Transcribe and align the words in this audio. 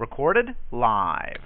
Recorded 0.00 0.54
live. 0.72 1.42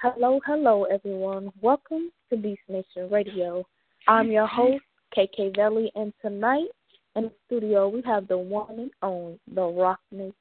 Hello, 0.00 0.40
hello, 0.46 0.84
everyone. 0.84 1.50
Welcome 1.60 2.12
to 2.30 2.36
Beast 2.36 2.60
Nation 2.68 3.10
Radio. 3.10 3.64
I'm 4.06 4.30
your 4.30 4.46
host, 4.46 4.84
KK 5.18 5.56
Valley, 5.56 5.90
and 5.96 6.12
tonight 6.22 6.68
in 7.16 7.24
the 7.24 7.32
studio 7.44 7.88
we 7.88 8.02
have 8.02 8.28
the 8.28 8.38
one 8.38 8.78
and 8.78 8.90
only, 9.02 9.40
the 9.52 9.62
Rockness 9.62 10.32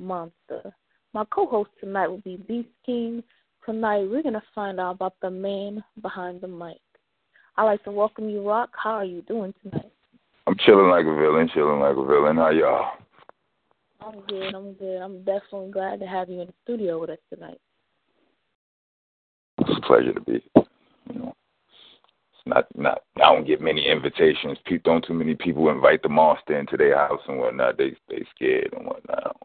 Monsta. 0.00 0.72
My 1.12 1.24
co-host 1.32 1.70
tonight 1.80 2.06
will 2.06 2.18
be 2.18 2.36
Beast 2.36 2.68
King. 2.84 3.24
Tonight 3.64 4.08
we're 4.08 4.22
gonna 4.22 4.44
find 4.54 4.78
out 4.78 4.92
about 4.92 5.14
the 5.20 5.30
man 5.30 5.82
behind 6.00 6.42
the 6.42 6.46
mic. 6.46 6.78
I'd 7.56 7.64
like 7.64 7.82
to 7.82 7.90
welcome 7.90 8.30
you, 8.30 8.48
Rock. 8.48 8.70
How 8.80 8.92
are 8.92 9.04
you 9.04 9.22
doing 9.22 9.52
tonight? 9.64 9.90
I'm 10.46 10.54
chilling 10.64 10.90
like 10.90 11.06
a 11.06 11.14
villain, 11.16 11.50
chilling 11.52 11.80
like 11.80 11.96
a 11.96 12.06
villain. 12.06 12.36
How 12.36 12.50
y'all? 12.50 12.98
I'm 14.06 14.20
good. 14.28 14.54
I'm 14.54 14.72
good. 14.74 15.02
I'm 15.02 15.18
definitely 15.24 15.72
glad 15.72 15.98
to 16.00 16.06
have 16.06 16.28
you 16.28 16.40
in 16.40 16.46
the 16.46 16.54
studio 16.62 17.00
with 17.00 17.10
us 17.10 17.18
tonight. 17.32 17.58
It's 19.58 19.78
a 19.78 19.80
pleasure 19.86 20.12
to 20.12 20.20
be. 20.20 20.44
You 21.12 21.18
know, 21.18 21.34
it's 22.32 22.46
not 22.46 22.66
not. 22.76 23.02
I 23.16 23.34
don't 23.34 23.46
get 23.46 23.60
many 23.60 23.88
invitations. 23.88 24.58
People 24.64 24.92
don't 24.92 25.04
too 25.04 25.14
many 25.14 25.34
people 25.34 25.70
invite 25.70 26.02
the 26.02 26.08
monster 26.08 26.58
into 26.58 26.76
their 26.76 26.96
house 26.96 27.20
and 27.26 27.38
whatnot. 27.38 27.78
They 27.78 27.96
they 28.08 28.24
scared 28.34 28.72
and 28.76 28.86
whatnot. 28.86 29.36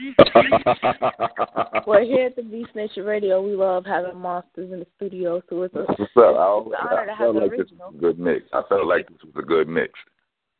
well, 1.86 2.02
here 2.02 2.26
at 2.26 2.36
the 2.36 2.42
Beast 2.42 2.74
Nation 2.74 3.04
Radio, 3.04 3.42
we 3.42 3.54
love 3.54 3.84
having 3.84 4.18
monsters 4.18 4.72
in 4.72 4.80
the 4.80 4.86
studio, 4.96 5.42
so 5.48 5.62
it's 5.62 5.74
a, 5.74 5.80
What's 5.80 6.00
up? 6.16 6.36
I, 6.36 6.62
it's 6.62 6.66
an 6.66 6.74
honor 6.80 7.06
to 7.06 7.12
I 7.12 7.14
have 7.14 7.18
felt 7.18 7.34
the 7.34 7.40
like 7.40 7.50
this 7.50 7.60
original. 7.60 7.88
was 7.88 7.96
a 7.96 8.00
good 8.00 8.18
mix. 8.18 8.44
I 8.52 8.62
felt 8.68 8.86
like 8.86 9.08
this 9.08 9.18
was 9.22 9.34
a 9.36 9.46
good 9.46 9.68
mix. 9.68 9.92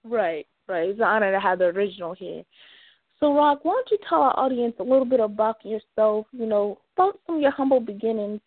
Right, 0.04 0.46
right. 0.68 0.90
It's 0.90 0.98
an 0.98 1.06
honor 1.06 1.32
to 1.32 1.40
have 1.40 1.58
the 1.58 1.66
original 1.66 2.12
here. 2.14 2.42
So, 3.20 3.34
Rock, 3.34 3.60
why 3.64 3.72
don't 3.72 3.90
you 3.90 3.98
tell 4.08 4.22
our 4.22 4.38
audience 4.38 4.74
a 4.80 4.82
little 4.82 5.04
bit 5.04 5.20
about 5.20 5.64
yourself? 5.64 6.26
You 6.32 6.46
know, 6.46 6.78
about 6.96 7.18
some 7.26 7.36
of 7.36 7.42
your 7.42 7.50
humble 7.50 7.80
beginnings 7.80 8.40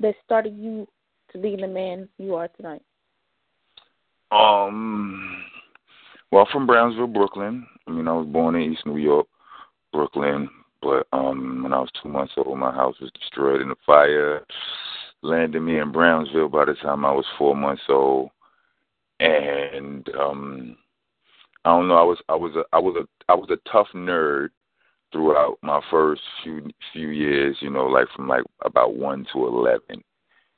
that 0.00 0.14
started 0.24 0.56
you 0.56 0.88
to 1.32 1.38
being 1.38 1.60
the 1.60 1.68
man 1.68 2.08
you 2.18 2.34
are 2.34 2.48
tonight. 2.48 2.82
Um, 4.30 5.44
well, 6.32 6.48
from 6.50 6.66
Brownsville, 6.66 7.06
Brooklyn. 7.06 7.66
I 7.86 7.90
mean, 7.90 8.08
I 8.08 8.12
was 8.12 8.26
born 8.26 8.54
in 8.54 8.72
East 8.72 8.86
New 8.86 8.96
York, 8.96 9.26
Brooklyn. 9.92 10.48
But 10.84 11.06
um, 11.12 11.62
when 11.62 11.72
I 11.72 11.80
was 11.80 11.88
two 12.02 12.10
months 12.10 12.34
old, 12.36 12.58
my 12.58 12.72
house 12.72 12.96
was 13.00 13.10
destroyed 13.18 13.62
in 13.62 13.70
a 13.70 13.76
fire. 13.86 14.44
Landed 15.22 15.60
me 15.60 15.78
in 15.78 15.92
Brownsville 15.92 16.50
by 16.50 16.66
the 16.66 16.74
time 16.74 17.04
I 17.04 17.12
was 17.12 17.24
four 17.38 17.56
months 17.56 17.82
old, 17.88 18.28
and 19.20 20.06
um, 20.20 20.76
I 21.64 21.70
don't 21.70 21.88
know. 21.88 21.94
I 21.94 22.02
was 22.02 22.18
I 22.28 22.34
was 22.34 22.54
a 22.56 22.64
I 22.74 22.78
was 22.78 22.96
a 22.96 23.13
I 23.28 23.34
was 23.34 23.48
a 23.50 23.70
tough 23.70 23.88
nerd 23.94 24.48
throughout 25.12 25.58
my 25.62 25.80
first 25.90 26.22
few 26.42 26.68
few 26.92 27.08
years. 27.08 27.56
You 27.60 27.70
know, 27.70 27.86
like 27.86 28.08
from 28.14 28.28
like 28.28 28.44
about 28.64 28.96
one 28.96 29.26
to 29.32 29.46
eleven. 29.46 30.02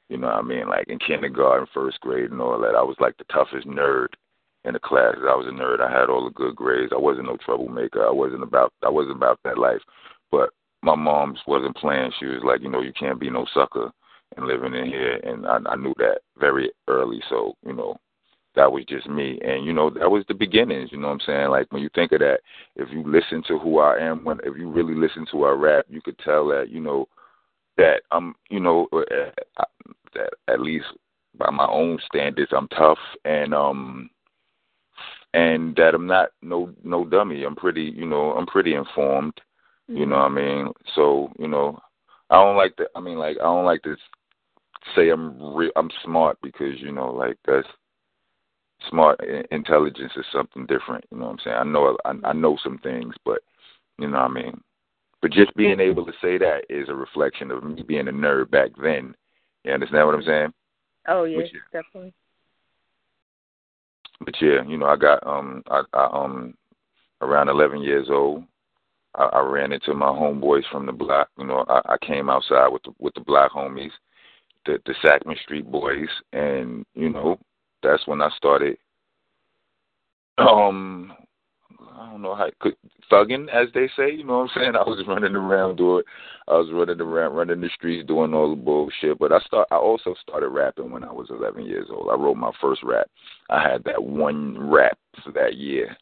You 0.09 0.19
know 0.19 0.29
what 0.29 0.37
I 0.37 0.43
mean? 0.43 0.69
Like 0.69 0.89
in 0.89 0.99
kindergarten, 0.99 1.67
first 1.75 2.01
grade, 2.01 2.31
and 2.31 2.41
all 2.41 2.61
that. 2.61 2.77
I 2.77 2.83
was 2.83 2.97
like 3.01 3.17
the 3.17 3.25
toughest 3.25 3.67
nerd 3.67 4.09
in 4.65 4.73
the 4.73 4.81
class. 4.81 5.15
I 5.17 5.35
was 5.35 5.47
a 5.49 5.51
nerd. 5.51 5.81
I 5.81 5.91
had 5.91 6.11
all 6.11 6.25
the 6.25 6.31
good 6.31 6.57
grades. 6.57 6.93
I 6.95 6.99
wasn't 6.99 7.27
no 7.27 7.37
troublemaker. 7.45 8.07
I 8.07 8.11
wasn't 8.11 8.43
about 8.43 8.73
I 8.85 8.89
wasn't 8.89 9.17
about 9.17 9.41
that 9.45 9.59
life. 9.59 9.81
But 10.31 10.51
my 10.83 10.95
mom's 10.95 11.41
wasn't 11.47 11.77
playing. 11.77 12.13
She 12.19 12.27
was 12.27 12.43
like, 12.45 12.63
you 12.63 12.69
know, 12.69 12.83
you 12.83 12.93
can't 12.93 13.21
be 13.21 13.31
no 13.31 13.47
sucker 13.55 13.91
and 14.37 14.47
living 14.47 14.75
in 14.75 14.87
here. 14.87 15.21
And 15.25 15.47
I, 15.47 15.59
I 15.67 15.77
knew 15.77 15.95
that 15.99 16.19
very 16.39 16.71
early. 16.89 17.21
So 17.29 17.55
you 17.65 17.73
know, 17.73 17.97
that 18.57 18.73
was 18.73 18.85
just 18.87 19.09
me. 19.09 19.39
And 19.45 19.65
you 19.65 19.73
know, 19.73 19.91
that 19.91 20.11
was 20.11 20.25
the 20.27 20.35
beginnings. 20.35 20.91
You 20.91 20.99
know 20.99 21.09
what 21.09 21.15
I'm 21.15 21.21
saying? 21.27 21.51
Like 21.51 21.71
when 21.71 21.83
you 21.83 21.91
think 21.95 22.13
of 22.13 22.21
that, 22.21 22.41
if 22.75 22.89
you 22.91 23.05
listen 23.07 23.43
to 23.49 23.59
who 23.59 23.79
I 23.79 23.99
am, 23.99 24.25
when 24.25 24.39
if 24.45 24.57
you 24.59 24.71
really 24.71 24.95
listen 24.95 25.27
to 25.31 25.43
our 25.43 25.57
rap, 25.57 25.85
you 25.89 26.01
could 26.01 26.19
tell 26.19 26.49
that 26.49 26.71
you 26.71 26.81
know 26.81 27.09
that 27.77 28.03
I'm, 28.11 28.35
you 28.49 28.61
know, 28.61 28.89
uh, 28.93 29.63
that 30.15 30.31
at 30.49 30.61
least 30.61 30.87
by 31.39 31.51
my 31.51 31.67
own 31.67 31.99
standards, 32.07 32.53
I'm 32.57 32.69
tough 32.69 32.99
and 33.25 33.55
um 33.55 34.11
and 35.35 35.77
that 35.77 35.95
I'm 35.95 36.07
not 36.07 36.31
no 36.43 36.73
no 36.83 37.05
dummy. 37.05 37.45
I'm 37.45 37.57
pretty, 37.57 37.93
you 37.95 38.07
know, 38.07 38.33
I'm 38.33 38.47
pretty 38.47 38.75
informed. 38.75 39.35
You 39.89 40.07
know 40.07 40.17
what 40.17 40.25
I 40.25 40.29
mean? 40.31 40.73
So, 40.95 41.31
you 41.39 41.47
know, 41.47 41.79
I 42.31 42.37
don't 42.37 42.57
like 42.57 42.75
to 42.77 42.89
I 42.97 43.01
mean 43.01 43.19
like 43.19 43.37
I 43.39 43.45
don't 43.45 43.67
like 43.67 43.83
to 43.83 43.97
say 44.95 45.11
I'm 45.11 45.55
re- 45.55 45.73
I'm 45.77 45.91
smart 46.05 46.39
because, 46.43 46.81
you 46.81 46.93
know, 46.93 47.13
like 47.13 47.37
that's 47.47 47.69
smart 48.89 49.21
intelligence 49.51 50.13
is 50.17 50.25
something 50.33 50.67
different, 50.67 51.05
you 51.11 51.19
know 51.19 51.27
what 51.27 51.33
I'm 51.33 51.39
saying? 51.45 51.57
I 51.57 51.65
know 51.65 51.97
I, 52.05 52.15
I 52.29 52.33
know 52.33 52.57
some 52.63 52.79
things, 52.79 53.15
but 53.25 53.41
you 53.99 54.09
know 54.09 54.19
what 54.19 54.31
I 54.31 54.35
mean? 54.35 54.61
But 55.23 55.33
just 55.33 55.55
being 55.57 55.81
able 55.81 56.05
to 56.07 56.13
say 56.23 56.39
that 56.39 56.65
is 56.69 56.89
a 56.89 56.95
reflection 56.95 57.51
of 57.51 57.65
me 57.65 57.83
being 57.83 58.09
a 58.09 58.13
nerd 58.13 58.51
back 58.51 58.71
then. 58.81 59.15
You 59.65 59.73
understand 59.73 60.07
what 60.07 60.15
I'm 60.15 60.23
saying? 60.23 60.53
Oh 61.09 61.25
yes, 61.25 61.39
Which- 61.39 61.53
definitely. 61.73 62.13
but 64.21 64.35
yeah, 64.41 64.63
you 64.67 64.77
know, 64.77 64.87
I 64.87 64.97
got 64.97 65.27
um 65.27 65.63
I, 65.69 65.83
I 65.93 66.07
um 66.13 66.55
around 67.23 67.49
eleven 67.49 67.81
years 67.83 68.09
old. 68.11 68.45
I, 69.15 69.25
I 69.25 69.41
ran 69.41 69.73
into 69.73 69.95
my 69.95 70.07
homeboys 70.07 70.65
from 70.71 70.87
the 70.87 70.93
block. 70.93 71.29
You 71.39 71.47
know, 71.47 71.65
I, 71.69 71.81
I 71.95 71.97
came 72.07 72.29
outside 72.29 72.69
with 72.69 72.83
the 72.83 72.93
with 72.99 73.15
the 73.15 73.21
black 73.21 73.53
homies, 73.53 73.93
the 74.67 74.79
the 74.87 74.95
Sackman 75.05 75.39
Street 75.43 75.71
boys, 75.71 76.09
and 76.33 76.85
you 76.95 77.09
know, 77.09 77.39
that's 77.83 78.07
when 78.07 78.21
I 78.21 78.31
started. 78.37 78.79
Um, 80.39 81.13
I 81.99 82.11
don't 82.11 82.23
know 82.23 82.35
how 82.35 82.51
could 82.61 82.77
thugging, 83.11 83.49
as 83.49 83.69
they 83.75 83.89
say. 83.97 84.11
You 84.13 84.25
know 84.25 84.39
what 84.39 84.51
I'm 84.55 84.61
saying? 84.61 84.77
I 84.77 84.89
was 84.89 85.03
running 85.07 85.35
around 85.35 85.77
doing, 85.77 86.05
I 86.49 86.53
was 86.53 86.71
running 86.73 87.01
around, 87.01 87.35
running 87.35 87.61
the 87.61 87.71
streets, 87.75 88.07
doing 88.07 88.35
all 88.35 88.51
the 88.51 88.61
bullshit. 88.61 89.19
But 89.19 89.33
I 89.33 89.41
start, 89.41 89.69
I 89.71 89.77
also 89.77 90.15
started 90.21 90.49
rapping 90.49 90.91
when 90.91 91.05
I 91.05 91.13
was 91.13 91.29
11 91.31 91.65
years 91.65 91.89
old. 91.91 92.09
I 92.11 92.15
wrote 92.15 92.37
my 92.37 92.53
first 92.61 92.83
rap. 92.83 93.07
I 93.51 93.63
had 93.63 93.85
that 93.85 94.03
one 94.03 94.59
rap 94.59 94.99
for 95.25 95.33
that 95.33 95.57
year, 95.57 95.97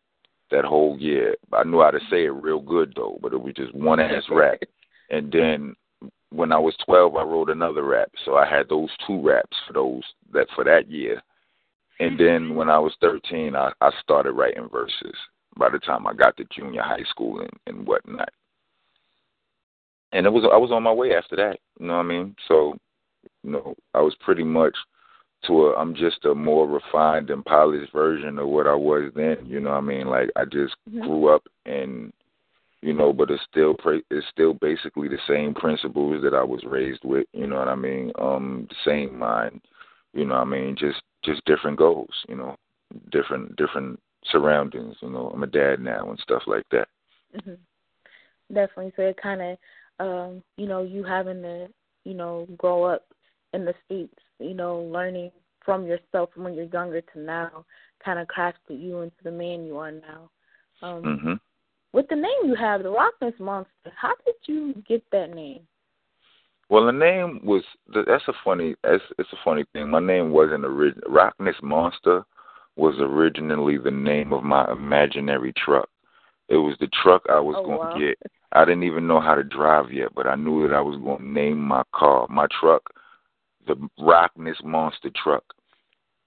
that 0.51 0.65
whole 0.65 0.99
year. 0.99 1.37
I 1.53 1.65
knew 1.65 1.81
how 1.81 1.91
to 1.91 2.01
say 2.11 2.25
it 2.25 2.35
real 2.35 2.61
good 2.61 2.93
though, 2.97 3.19
but 3.23 3.33
it 3.33 3.41
was 3.41 3.55
just 3.55 3.75
one 3.75 4.01
ass 4.01 4.25
rap. 4.31 4.59
And 5.11 5.31
then 5.31 5.77
when 6.31 6.51
I 6.51 6.59
was 6.59 6.75
12, 6.85 7.15
I 7.15 7.23
wrote 7.23 7.51
another 7.51 7.85
rap. 7.85 8.11
So 8.25 8.35
I 8.35 8.49
had 8.49 8.69
those 8.69 8.91
two 9.07 9.21
raps 9.23 9.57
for 9.67 9.73
those 9.73 10.03
that 10.33 10.49
for 10.55 10.65
that 10.65 10.91
year. 10.91 11.23
And 12.05 12.21
then 12.21 12.55
when 12.55 12.69
I 12.69 12.79
was 12.79 12.93
13, 13.01 13.57
I, 13.57 13.73
I 13.81 13.91
started 14.03 14.33
writing 14.33 14.69
verses. 14.71 15.17
By 15.57 15.71
the 15.71 15.79
time 15.79 16.07
I 16.07 16.13
got 16.13 16.37
to 16.37 16.45
junior 16.55 16.83
high 16.83 17.05
school 17.09 17.41
and, 17.41 17.51
and 17.67 17.87
whatnot, 17.87 18.29
and 20.13 20.27
it 20.27 20.31
was 20.31 20.45
I 20.53 20.57
was 20.57 20.71
on 20.71 20.83
my 20.83 20.93
way 20.93 21.15
after 21.15 21.37
that. 21.37 21.59
You 21.79 21.87
know 21.87 21.95
what 21.95 22.01
I 22.01 22.09
mean? 22.09 22.37
So, 22.47 22.75
you 23.43 23.53
know, 23.53 23.75
I 23.95 24.01
was 24.01 24.15
pretty 24.21 24.45
much 24.45 24.75
to 25.47 25.67
a 25.69 25.77
I'm 25.77 25.95
just 25.95 26.25
a 26.25 26.35
more 26.35 26.69
refined 26.69 27.31
and 27.31 27.45
polished 27.45 27.93
version 27.93 28.39
of 28.39 28.49
what 28.49 28.67
I 28.67 28.75
was 28.75 29.11
then. 29.15 29.39
You 29.47 29.61
know 29.61 29.71
what 29.71 29.79
I 29.79 29.83
mean? 29.83 30.09
Like 30.09 30.29
I 30.37 30.45
just 30.45 30.75
grew 30.91 31.35
up 31.35 31.45
and 31.65 32.13
you 32.83 32.93
know, 32.93 33.15
but 33.15 33.31
it's 33.31 33.43
still 33.51 33.77
it's 34.11 34.27
still 34.31 34.55
basically 34.55 35.09
the 35.09 35.19
same 35.27 35.55
principles 35.55 36.23
that 36.23 36.35
I 36.35 36.45
was 36.45 36.65
raised 36.67 37.05
with. 37.05 37.27
You 37.33 37.47
know 37.47 37.57
what 37.57 37.69
I 37.69 37.77
mean? 37.77 38.13
Um, 38.19 38.69
the 38.69 38.77
same 38.85 39.19
mind. 39.19 39.63
You 40.13 40.27
know 40.27 40.35
what 40.35 40.49
I 40.49 40.51
mean? 40.51 40.77
Just 40.79 41.01
just 41.25 41.45
different 41.45 41.79
goals. 41.79 42.15
You 42.29 42.37
know, 42.37 42.57
different 43.11 43.57
different 43.57 44.01
surroundings. 44.27 44.97
You 45.01 45.11
know, 45.11 45.31
I'm 45.35 45.43
a 45.43 45.47
dad 45.47 45.81
now 45.81 46.11
and 46.11 46.19
stuff 46.21 46.43
like 46.47 46.67
that. 46.71 46.89
hmm 47.45 47.55
Definitely. 48.53 48.93
So 48.97 49.03
it 49.03 49.17
kind 49.21 49.41
of, 49.41 49.59
um, 50.01 50.43
you 50.59 50.67
know, 50.67 50.83
you 50.83 51.03
having 51.03 51.41
to, 51.43 51.69
you 52.05 52.15
know, 52.15 52.47
grow 52.59 52.85
up 52.85 53.07
in 53.55 53.65
the 53.65 53.75
streets, 53.85 54.19
you 54.39 54.55
know, 54.55 54.81
learning 54.81 55.31
from 55.65 55.87
yourself 55.87 56.31
from 56.35 56.45
when 56.45 56.55
you're 56.55 56.67
younger 56.67 57.01
to 57.01 57.19
now, 57.19 57.65
kind 58.05 58.19
of 58.19 58.29
crafted 58.29 58.81
you 58.81 59.01
into 59.01 59.17
the 59.23 59.31
man 59.31 59.65
you 59.65 59.79
are 59.79 59.93
now. 59.93 60.31
Um, 60.83 61.03
Mhm. 61.03 61.41
With 61.93 62.09
the 62.09 62.17
name 62.17 62.45
you 62.45 62.55
have, 62.57 62.83
the 62.83 62.91
Rockness 62.91 63.39
Monsta, 63.39 63.93
how 63.95 64.15
did 64.27 64.35
you 64.47 64.75
get 64.87 65.09
that 65.11 65.31
name? 65.31 65.67
Well, 66.71 66.87
the 66.87 66.93
name 66.93 67.41
was 67.45 67.63
that's 67.95 68.27
a 68.29 68.33
funny 68.45 68.75
that's 68.83 69.03
it's 69.19 69.33
a 69.33 69.39
funny 69.45 69.65
thing. 69.73 69.91
My 69.91 70.01
name 70.01 70.31
wasn't 70.31 70.65
original. 70.65 71.11
Rockness 71.11 71.57
Monsta 71.63 72.25
was 72.77 72.95
originally 72.99 73.79
the 73.79 73.91
name 73.91 74.33
of 74.33 74.43
my 74.43 74.71
imaginary 74.71 75.53
truck. 75.57 75.89
It 76.49 76.57
was 76.57 76.77
the 76.81 76.89
truck 77.03 77.23
I 77.29 77.41
was 77.41 77.57
Oh, 77.59 77.65
going 77.65 77.79
wow. 77.81 77.93
to 77.93 78.01
get. 78.01 78.19
I 78.53 78.65
didn't 78.65 78.85
even 78.85 79.07
know 79.07 79.21
how 79.21 79.35
to 79.35 79.43
drive 79.43 79.93
yet, 79.93 80.15
but 80.15 80.27
I 80.27 80.37
knew 80.37 80.67
that 80.67 80.75
I 80.75 80.81
was 80.81 80.97
going 81.03 81.19
to 81.19 81.29
name 81.29 81.59
my 81.59 81.83
car, 81.93 82.27
my 82.29 82.47
truck, 82.61 82.83
the 83.67 83.77
Rockness 83.99 84.61
Monsta 84.65 85.15
truck. 85.15 85.45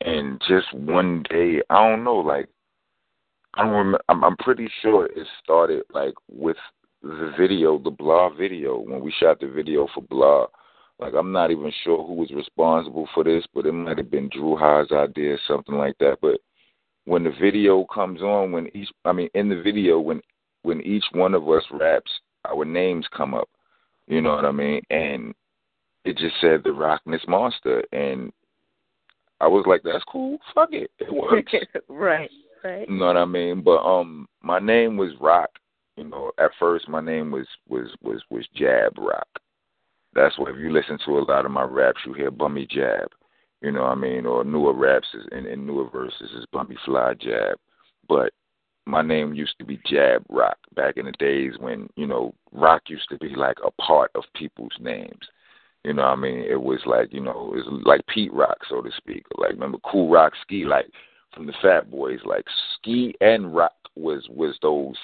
And 0.01 0.42
just 0.48 0.72
one 0.74 1.24
day, 1.30 1.62
I 1.69 1.89
don't 1.89 2.04
know, 2.04 2.18
like 2.18 2.48
I 3.56 3.63
don't 3.63 3.72
remember. 3.74 4.01
I'm, 4.10 4.24
I'm 4.24 4.38
pretty 4.38 4.69
sure 4.81 5.06
it 5.06 5.28
started 5.44 5.84
like 5.94 6.13
with 6.30 6.57
the 7.01 7.33
video, 7.38 7.77
the 7.77 7.91
Blah 7.91 8.29
video, 8.29 8.77
when 8.79 9.01
we 9.01 9.13
shot 9.19 9.39
the 9.39 9.47
video 9.47 9.88
for 9.94 10.01
Blah. 10.01 10.47
Like 10.99 11.13
I'm 11.13 11.31
not 11.31 11.51
even 11.51 11.71
sure 11.83 12.05
who 12.05 12.13
was 12.13 12.31
responsible 12.31 13.07
for 13.13 13.23
this, 13.23 13.45
but 13.53 13.65
it 13.65 13.71
might 13.71 13.97
have 13.99 14.09
been 14.09 14.29
Dru 14.29 14.57
Ha's 14.57 14.91
idea, 14.91 15.33
or 15.33 15.39
something 15.47 15.75
like 15.75 15.97
that. 15.99 16.17
But 16.21 16.39
when 17.05 17.23
the 17.23 17.33
video 17.39 17.85
comes 17.85 18.21
on, 18.21 18.51
when 18.51 18.67
each, 18.75 18.89
I 19.05 19.13
mean, 19.13 19.29
in 19.35 19.47
the 19.47 19.61
video, 19.61 19.99
when 19.99 20.21
when 20.63 20.81
each 20.81 21.05
one 21.11 21.33
of 21.33 21.47
us 21.49 21.63
raps, 21.71 22.11
our 22.45 22.65
names 22.65 23.05
come 23.15 23.33
up. 23.33 23.47
You 24.07 24.21
know 24.21 24.35
what 24.35 24.45
I 24.45 24.51
mean? 24.51 24.81
And 24.89 25.35
it 26.03 26.17
just 26.17 26.35
said 26.41 26.61
the 26.63 26.71
Rockness 26.71 27.25
Monsta, 27.27 27.83
and 27.91 28.31
I 29.39 29.47
was 29.47 29.65
like, 29.67 29.81
that's 29.83 30.03
cool. 30.05 30.39
Fuck 30.55 30.69
it, 30.71 30.89
it 31.00 31.13
works. 31.13 31.53
right, 31.89 32.29
right. 32.63 32.89
You 32.89 32.95
know 32.95 33.05
what 33.05 33.17
I 33.17 33.25
mean? 33.25 33.61
But 33.61 33.83
um, 33.85 34.27
my 34.41 34.59
name 34.59 34.97
was 34.97 35.11
Rock. 35.19 35.50
You 35.97 36.05
know, 36.05 36.31
at 36.38 36.51
first 36.59 36.88
my 36.88 37.01
name 37.01 37.31
was 37.31 37.47
was 37.67 37.89
was 38.01 38.21
was 38.29 38.47
Jab 38.55 38.97
Rock. 38.97 39.27
That's 40.13 40.38
what 40.38 40.51
if 40.51 40.57
you 40.57 40.71
listen 40.71 40.97
to 41.05 41.17
a 41.17 41.25
lot 41.27 41.45
of 41.45 41.51
my 41.51 41.63
raps, 41.63 41.99
you 42.05 42.13
hear 42.13 42.31
Bummy 42.31 42.67
Jab. 42.69 43.09
You 43.61 43.71
know 43.71 43.81
what 43.81 43.91
I 43.91 43.95
mean? 43.95 44.25
Or 44.27 44.44
newer 44.44 44.73
raps 44.73 45.07
is, 45.15 45.25
and, 45.31 45.47
and 45.47 45.65
newer 45.65 45.89
verses 45.89 46.29
is 46.38 46.45
Bummy 46.53 46.77
Fly 46.85 47.15
Jab. 47.19 47.57
But 48.07 48.31
my 48.85 49.01
name 49.01 49.33
used 49.33 49.55
to 49.57 49.65
be 49.65 49.79
Jab 49.88 50.23
Rock 50.29 50.57
back 50.75 50.97
in 50.97 51.05
the 51.05 51.11
days 51.13 51.53
when 51.59 51.89
you 51.95 52.05
know 52.05 52.33
rock 52.51 52.83
used 52.88 53.09
to 53.09 53.17
be 53.17 53.35
like 53.35 53.57
a 53.65 53.71
part 53.81 54.11
of 54.13 54.23
people's 54.35 54.77
names. 54.79 55.25
You 55.83 55.93
know 55.93 56.03
what 56.03 56.09
I 56.09 56.15
mean? 56.15 56.39
It 56.39 56.61
was 56.61 56.81
like, 56.85 57.11
you 57.11 57.21
know, 57.21 57.53
it 57.53 57.65
was 57.65 57.81
like 57.85 58.01
Pete 58.07 58.33
Rock, 58.33 58.57
so 58.69 58.81
to 58.81 58.91
speak. 58.97 59.23
Like 59.38 59.51
remember 59.51 59.79
Cool 59.89 60.11
Rock 60.11 60.33
Ski, 60.43 60.63
like 60.65 60.85
from 61.33 61.47
the 61.47 61.53
Fat 61.61 61.89
Boys, 61.89 62.19
like 62.25 62.45
ski 62.75 63.15
and 63.21 63.55
rock 63.55 63.73
was 63.95 64.27
was 64.29 64.57
those 64.61 64.95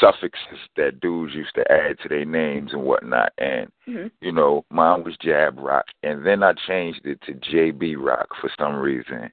suffixes 0.00 0.58
that 0.76 1.00
dudes 1.00 1.34
used 1.34 1.54
to 1.54 1.72
add 1.72 1.98
to 2.00 2.08
their 2.08 2.24
names 2.24 2.72
and 2.72 2.82
whatnot. 2.82 3.32
And 3.38 3.70
Mhm. 3.86 4.10
you 4.20 4.32
know, 4.32 4.64
mine 4.70 5.04
was 5.04 5.16
Jab 5.18 5.58
Rock, 5.58 5.86
and 6.02 6.24
then 6.24 6.42
I 6.42 6.52
changed 6.52 7.06
it 7.06 7.20
to 7.22 7.34
JB 7.34 7.96
Rock 7.96 8.34
for 8.36 8.50
some 8.58 8.76
reason. 8.76 9.30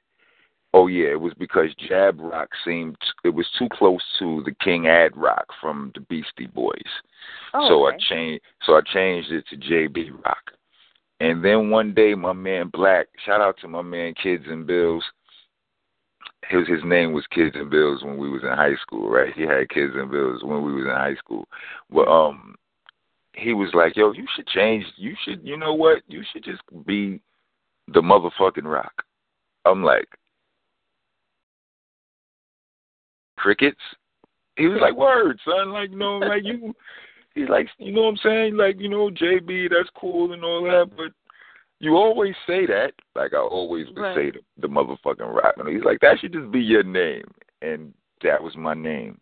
Oh 0.74 0.88
yeah, 0.88 1.10
it 1.10 1.20
was 1.20 1.34
because 1.34 1.74
Jab 1.76 2.20
Rock 2.20 2.50
seemed 2.64 2.98
it 3.24 3.34
was 3.34 3.50
too 3.52 3.68
close 3.70 4.04
to 4.20 4.42
the 4.44 4.54
King 4.56 4.88
Ad 4.88 5.16
Rock 5.18 5.48
from 5.60 5.92
the 5.96 6.02
Beastie 6.02 6.48
Boys. 6.48 7.02
Oh, 7.54 7.68
so 7.68 7.88
okay. 7.88 7.96
I 7.96 8.00
changed 8.00 8.44
so 8.64 8.78
I 8.78 8.82
changed 8.82 9.32
it 9.32 9.46
to 9.48 9.58
JB 9.58 10.12
Rock. 10.26 10.54
And 11.20 11.44
then 11.44 11.70
one 11.70 11.94
day 11.94 12.16
my 12.16 12.34
man 12.34 12.70
Black, 12.70 13.08
shout 13.26 13.42
out 13.42 13.58
to 13.60 13.68
my 13.68 13.82
man 13.82 14.14
Kids 14.16 14.46
and 14.48 14.66
Bills. 14.66 15.04
His 16.50 16.68
his 16.68 16.84
name 16.84 17.14
was 17.14 17.26
Kids 17.32 17.56
and 17.56 17.70
Bills 17.70 18.04
when 18.04 18.18
we 18.18 18.30
was 18.30 18.42
in 18.44 18.50
high 18.50 18.76
school, 18.82 19.10
right? 19.10 19.34
He 19.34 19.44
had 19.44 19.70
Kids 19.70 19.94
and 19.96 20.10
Bills 20.12 20.44
when 20.44 20.64
we 20.64 20.74
was 20.74 20.86
in 20.86 20.92
high 20.92 21.16
school. 21.16 21.48
But 21.90 22.08
um 22.08 22.56
he 23.34 23.54
was 23.54 23.70
like, 23.74 23.96
Yo, 23.96 24.12
you 24.12 24.26
should 24.36 24.48
change 24.48 24.86
you 24.98 25.16
should 25.24 25.46
you 25.46 25.58
know 25.58 25.74
what? 25.74 26.02
You 26.08 26.24
should 26.32 26.44
just 26.44 26.62
be 26.86 27.22
the 27.88 28.02
motherfucking 28.02 28.66
rock. 28.66 29.04
I'm 29.66 29.84
like 29.84 30.08
Crickets? 33.38 33.80
He 34.58 34.68
was 34.68 34.80
like, 34.82 34.96
Word, 34.96 35.40
son, 35.46 35.72
like, 35.72 35.92
you 35.92 35.98
know, 35.98 36.18
like 36.18 36.44
you 36.44 36.74
he's 37.36 37.50
like, 37.50 37.68
you 37.78 37.92
know 37.92 38.04
what 38.04 38.10
I'm 38.10 38.18
saying? 38.18 38.58
Like, 38.58 38.80
you 38.80 38.90
know, 38.90 39.10
JB, 39.10 39.70
that's 39.70 39.90
cool 39.96 40.34
and 40.34 40.44
all 40.44 40.64
that, 40.64 40.90
but 40.96 41.12
you 41.82 41.96
always 41.96 42.36
say 42.46 42.66
that. 42.68 42.94
Like 43.16 43.34
I 43.34 43.40
always 43.40 43.88
would 43.88 43.98
Right. 43.98 44.16
say 44.16 44.32
the, 44.32 44.68
the 44.68 44.68
motherfucking 44.68 45.34
rock. 45.36 45.56
And 45.58 45.68
he's 45.68 45.84
like, 45.84 46.00
that 46.02 46.20
should 46.20 46.34
just 46.34 46.52
be 46.52 46.62
your 46.62 46.84
name. 46.84 47.26
And 47.62 47.94
that 48.24 48.42
was 48.42 48.56
my 48.56 48.74
name. 48.74 49.20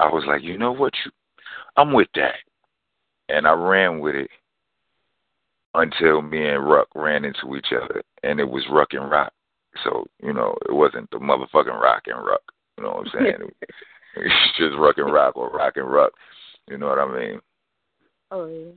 I 0.00 0.08
was 0.08 0.24
like, 0.26 0.42
you 0.42 0.58
know 0.58 0.72
what? 0.72 0.92
You, 1.04 1.12
I'm 1.76 1.92
with 1.92 2.08
that. 2.16 2.34
And 3.28 3.46
I 3.46 3.52
ran 3.52 4.00
with 4.00 4.16
it 4.16 4.30
until 5.74 6.20
me 6.20 6.46
and 6.46 6.68
Ruck 6.68 6.88
ran 6.94 7.24
into 7.24 7.56
each 7.56 7.72
other. 7.72 8.02
And 8.24 8.40
it 8.40 8.48
was 8.48 8.64
Ruck 8.70 8.92
and 8.92 9.08
Rock. 9.08 9.32
So, 9.84 10.06
you 10.22 10.32
know, 10.32 10.56
it 10.68 10.72
wasn't 10.72 11.10
the 11.10 11.18
motherfucking 11.18 11.80
Rock 11.80 12.02
and 12.06 12.24
Ruck. 12.24 12.42
You 12.76 12.84
know 12.84 12.90
what 12.90 13.06
I'm 13.06 13.12
saying? 13.12 13.50
it's 14.16 14.34
just 14.58 14.76
Ruck 14.76 14.98
and 14.98 15.12
Rock 15.12 15.36
or 15.36 15.48
Rock 15.50 15.76
and 15.76 15.90
Ruck. 15.90 16.12
You 16.68 16.78
know 16.78 16.88
what 16.88 16.98
I 16.98 17.18
mean? 17.18 17.40
Oh 18.30 18.46
yeah. 18.46 18.72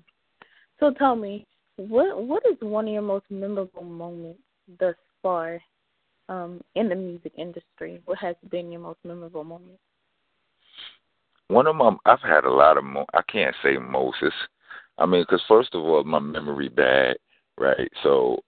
So 0.80 0.92
tell 0.92 1.16
me, 1.16 1.48
what 1.78 2.22
what 2.24 2.44
is 2.46 2.58
one 2.62 2.88
of 2.88 2.94
your 2.94 3.02
most 3.02 3.26
memorable 3.30 3.84
moments 3.84 4.42
thus 4.80 4.96
far 5.22 5.62
um, 6.30 6.62
in 6.76 6.90
the 6.90 6.96
music 6.96 7.34
industry? 7.38 8.02
What 8.06 8.18
has 8.20 8.36
been 8.50 8.72
your 8.72 8.82
most 8.82 9.00
memorable 9.04 9.44
moment? 9.44 9.80
One 11.48 11.68
of 11.68 11.76
my, 11.76 11.96
I've 12.06 12.22
had 12.22 12.46
a 12.46 12.52
lot 12.52 12.78
of, 12.78 12.84
mo- 12.84 13.06
I 13.14 13.22
can't 13.32 13.56
say 13.64 13.78
Moses. 13.78 14.34
I 14.98 15.06
mean, 15.06 15.24
because 15.24 15.44
first 15.48 15.74
of 15.76 15.82
all, 15.84 16.04
my 16.04 16.20
memory 16.20 16.70
bad, 16.70 17.18
right? 17.58 17.92
So 18.04 18.40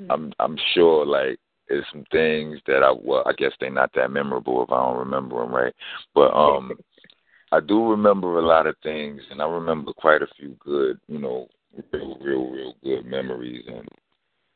Mhm. 0.00 0.10
I'm, 0.10 0.32
I'm 0.38 0.56
sure 0.74 1.04
like 1.06 1.38
there's 1.68 1.84
some 1.92 2.04
things 2.10 2.58
that 2.66 2.82
I, 2.82 2.92
well, 2.92 3.22
I 3.26 3.32
guess 3.32 3.52
they're 3.60 3.70
not 3.70 3.90
that 3.94 4.10
memorable 4.10 4.62
if 4.62 4.70
I 4.70 4.76
don't 4.84 4.98
remember 4.98 5.40
them, 5.40 5.54
right? 5.54 5.74
But 6.14 6.32
um, 6.34 6.78
I 7.52 7.60
do 7.60 7.88
remember 7.90 8.38
a 8.38 8.46
lot 8.46 8.66
of 8.66 8.76
things, 8.82 9.22
and 9.30 9.40
I 9.42 9.46
remember 9.46 9.92
quite 9.92 10.22
a 10.22 10.28
few 10.38 10.56
good, 10.60 10.98
you 11.08 11.18
know, 11.18 11.48
real, 11.92 12.18
real, 12.20 12.50
real 12.50 12.74
good 12.82 13.06
memories, 13.06 13.64
and 13.66 13.88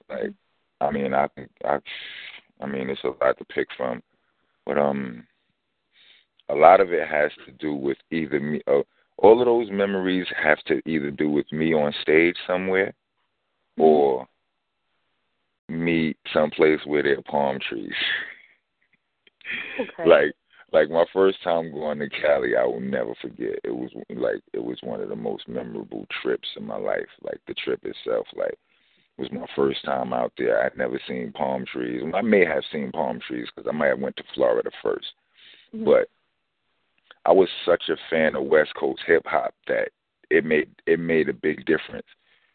like, 0.09 0.33
I 0.81 0.91
mean, 0.91 1.15
I 1.15 1.29
think 1.29 1.51
I, 1.65 1.79
I 2.61 2.67
mean, 2.67 2.91
it's 2.91 3.05
a 3.05 3.25
lot 3.25 3.39
to 3.39 3.45
pick 3.47 3.69
from, 3.77 4.03
but 4.67 4.79
um, 4.79 5.27
a 6.49 6.55
lot 6.55 6.81
of 6.81 6.93
it 6.93 7.07
has 7.09 7.31
to 7.47 7.53
do 7.53 7.75
with 7.75 7.99
either 8.11 8.41
me. 8.41 8.61
Uh, 8.67 8.83
all 9.19 9.41
of 9.41 9.47
those 9.47 9.71
memories 9.71 10.27
have 10.41 10.63
to 10.65 10.81
either 10.87 11.11
do 11.11 11.29
with 11.29 11.51
me 11.53 11.75
on 11.75 11.93
stage 12.03 12.37
somewhere, 12.47 12.95
or 13.77 14.27
me 15.69 16.15
someplace 16.33 16.81
where 16.87 17.03
there 17.03 17.19
are 17.19 17.23
palm 17.23 17.59
trees. 17.69 17.93
Okay. 19.81 20.09
like 20.09 20.35
like 20.73 20.91
my 20.91 21.05
first 21.13 21.43
time 21.43 21.73
going 21.73 21.99
to 21.99 22.09
Cali, 22.09 22.57
I 22.57 22.65
will 22.65 22.81
never 22.81 23.15
forget. 23.21 23.59
It 23.65 23.75
was 23.75 23.91
like 24.11 24.43
it 24.53 24.63
was 24.63 24.79
one 24.83 25.01
of 25.01 25.09
the 25.09 25.17
most 25.17 25.49
memorable 25.49 26.07
trips 26.23 26.49
in 26.57 26.65
my 26.65 26.77
life. 26.77 27.09
Like 27.23 27.41
the 27.47 27.55
trip 27.55 27.81
itself, 27.85 28.27
like 28.37 28.59
was 29.17 29.33
my 29.33 29.47
first 29.57 29.85
time 29.85 30.13
out 30.13 30.33
there. 30.39 30.63
I'd 30.63 30.79
never 30.79 31.01
seen 31.09 31.33
palm 31.33 31.65
trees. 31.67 32.03
I 32.15 32.23
may 32.23 32.45
have 32.45 32.63
seen 32.71 32.93
palm 32.93 33.19
trees 33.27 33.49
because 33.55 33.69
I 33.69 33.77
might 33.77 33.89
have 33.89 33.99
went 33.99 34.17
to 34.17 34.25
Florida 34.35 34.71
1st 34.83 35.13
Mhm. 35.75 35.85
but 35.85 36.09
I 37.27 37.33
was 37.33 37.49
such 37.67 37.89
a 37.89 37.97
fan 38.09 38.37
of 38.37 38.45
West 38.45 38.75
Coast 38.75 39.03
hip 39.07 39.27
hop 39.27 39.55
that 39.67 39.91
it 40.31 40.45
made 40.45 40.69
it 40.87 40.99
made 41.01 41.29
a 41.29 41.35
big 41.35 41.65
difference. 41.67 42.07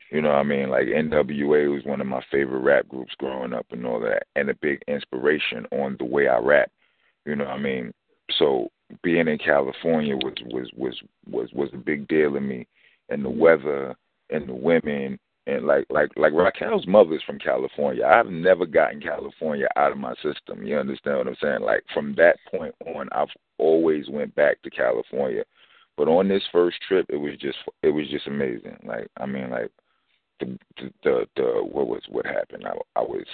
You 0.09 0.21
know 0.21 0.29
what 0.29 0.37
I 0.37 0.43
mean? 0.43 0.69
Like 0.69 0.87
NWA 0.87 1.71
was 1.73 1.83
one 1.85 2.01
of 2.01 2.07
my 2.07 2.21
favorite 2.31 2.59
rap 2.59 2.87
groups 2.87 3.13
growing 3.15 3.53
up 3.53 3.65
and 3.71 3.85
all 3.85 3.99
that, 3.99 4.27
and 4.35 4.49
a 4.49 4.55
big 4.55 4.81
inspiration 4.87 5.65
on 5.71 5.97
the 5.97 6.05
way 6.05 6.27
I 6.27 6.37
rap. 6.37 6.71
You 7.25 7.35
know 7.35 7.45
what 7.45 7.53
I 7.53 7.59
mean? 7.59 7.93
So 8.39 8.69
being 9.01 9.27
in 9.27 9.37
California 9.37 10.15
was 10.15 10.33
was 10.45 10.69
was 10.75 11.01
was 11.29 11.49
was 11.53 11.69
a 11.73 11.77
big 11.77 12.07
deal 12.07 12.33
to 12.33 12.41
me, 12.41 12.67
and 13.09 13.23
the 13.23 13.29
weather 13.29 13.95
and 14.29 14.47
the 14.47 14.53
women 14.53 15.19
and 15.45 15.65
like 15.65 15.85
like 15.89 16.09
like 16.15 16.33
Raquel's 16.33 16.87
mother 16.87 17.15
is 17.15 17.23
from 17.23 17.39
California. 17.39 18.05
I've 18.05 18.27
never 18.27 18.65
gotten 18.65 19.01
California 19.01 19.67
out 19.75 19.91
of 19.91 19.97
my 19.97 20.13
system. 20.15 20.65
You 20.65 20.77
understand 20.77 21.17
what 21.17 21.27
I'm 21.27 21.37
saying? 21.41 21.61
Like 21.61 21.83
from 21.93 22.15
that 22.15 22.37
point 22.49 22.73
on, 22.85 23.09
I've 23.11 23.27
always 23.57 24.07
went 24.09 24.33
back 24.35 24.61
to 24.61 24.69
California. 24.69 25.43
But 25.97 26.07
on 26.07 26.27
this 26.27 26.43
first 26.51 26.77
trip, 26.87 27.05
it 27.09 27.17
was 27.17 27.33
just 27.39 27.57
it 27.83 27.89
was 27.89 28.07
just 28.09 28.27
amazing. 28.27 28.77
Like 28.85 29.07
I 29.17 29.25
mean, 29.25 29.49
like 29.49 29.71
the 30.39 30.57
the 30.77 30.93
the, 31.03 31.27
the 31.35 31.43
what 31.63 31.87
was 31.87 32.01
what 32.09 32.25
happened? 32.25 32.65
I 32.65 32.73
I 32.99 33.01
was 33.01 33.25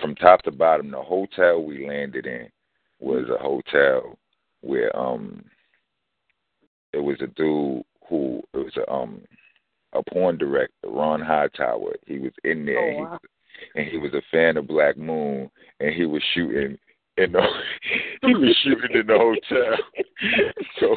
from 0.00 0.14
top 0.16 0.42
to 0.42 0.50
bottom. 0.50 0.90
The 0.90 1.00
hotel 1.00 1.62
we 1.62 1.86
landed 1.86 2.26
in 2.26 2.48
was 3.00 3.24
a 3.28 3.42
hotel 3.42 4.18
where 4.60 4.94
um 4.98 5.44
it 6.92 6.98
was 6.98 7.16
a 7.20 7.26
dude 7.28 7.82
who 8.08 8.42
it 8.54 8.58
was 8.58 8.76
a 8.76 8.90
um 8.90 9.20
a 9.94 10.02
porn 10.10 10.36
director, 10.36 10.72
Ron 10.84 11.20
Hightower. 11.20 11.94
He 12.06 12.18
was 12.18 12.32
in 12.44 12.66
there, 12.66 12.78
Oh, 12.78 12.88
and, 12.88 12.96
he 12.96 13.02
was, 13.02 13.20
and 13.74 13.86
he 13.86 13.96
was 13.96 14.14
a 14.14 14.22
fan 14.30 14.56
of 14.56 14.66
Black 14.68 14.98
Moon, 14.98 15.50
and 15.80 15.94
he 15.94 16.04
was 16.04 16.22
shooting 16.34 16.78
in 17.18 17.32
the 17.32 17.40
he 18.22 18.34
was 18.34 18.56
shooting 18.62 19.00
in 19.00 19.06
the 19.06 19.18
hotel. 19.18 19.76
So 20.80 20.96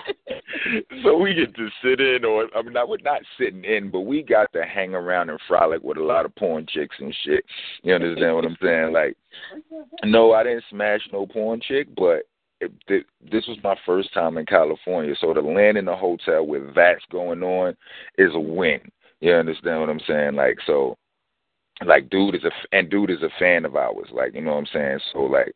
so 1.04 1.18
we 1.18 1.34
get 1.34 1.56
to 1.56 1.70
sit 1.84 2.00
in, 2.00 2.26
or 2.26 2.48
I 2.56 2.62
mean, 2.62 2.74
would 2.76 3.04
not 3.04 3.22
sitting 3.38 3.64
in, 3.64 3.90
but 3.92 4.02
we 4.02 4.24
got 4.24 4.52
to 4.54 4.64
hang 4.64 4.94
around 4.94 5.30
and 5.30 5.40
frolic 5.48 5.84
with 5.84 5.98
a 5.98 6.04
lot 6.04 6.26
of 6.26 6.36
porn 6.36 6.66
chicks 6.68 6.96
and 7.00 7.16
shit. 7.24 7.44
You 7.84 7.94
understand 7.94 8.36
what 8.36 8.46
I'm 8.46 8.58
saying? 8.62 8.94
Like, 8.94 9.18
no, 10.04 10.34
I 10.34 10.44
didn't 10.44 10.64
smash 10.70 11.02
no 11.12 11.26
porn 11.26 11.62
chick, 11.62 11.88
but 11.96 12.24
this 12.60 13.48
was 13.48 13.58
my 13.64 13.76
first 13.86 14.14
time 14.14 14.38
in 14.38 14.46
California, 14.46 15.16
so 15.20 15.34
to 15.34 15.42
land 15.42 15.78
in 15.78 15.88
a 15.88 15.96
hotel 15.96 16.46
with 16.46 16.76
that's 16.76 17.04
going 17.12 17.44
on 17.44 17.76
is 18.18 18.34
a 18.34 18.40
win. 18.40 18.80
You 19.20 19.34
understand 19.34 19.80
what 19.80 19.90
I'm 19.90 20.02
saying? 20.08 20.36
Like, 20.36 20.58
so, 20.66 20.98
like, 21.86 22.10
dude 22.10 22.36
is 22.36 22.44
a 22.44 22.52
and 22.76 22.90
dude 22.90 23.12
is 23.12 23.22
a 23.22 23.30
fan 23.40 23.66
of 23.66 23.76
ours. 23.76 24.10
Like, 24.12 24.34
you 24.34 24.42
know 24.42 24.52
what 24.52 24.60
I'm 24.60 24.68
saying? 24.74 25.00
So, 25.14 25.20
like, 25.20 25.54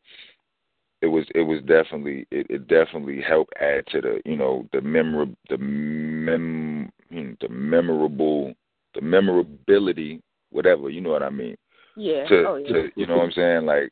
it 1.05 1.09
was 1.09 1.25
it 1.35 1.41
was 1.41 1.59
definitely 1.61 2.25
it, 2.31 2.47
it 2.49 2.67
definitely 2.67 3.21
helped 3.21 3.53
add 3.61 3.85
to 3.87 4.01
the 4.01 4.21
you 4.25 4.35
know 4.35 4.67
the 4.73 4.81
memor 4.81 5.25
the 5.49 5.57
mem 5.57 6.91
the 7.11 7.47
memorable 7.47 8.53
the 8.95 9.01
memorability 9.01 10.19
whatever 10.49 10.89
you 10.89 11.01
know 11.01 11.11
what 11.11 11.21
I 11.21 11.29
mean? 11.29 11.55
Yeah. 11.95 12.25
To 12.27 12.45
oh, 12.47 12.55
yeah. 12.55 12.67
to 12.69 12.89
you 12.95 13.05
know 13.05 13.17
what 13.17 13.25
I'm 13.25 13.31
saying? 13.33 13.65
Like 13.65 13.91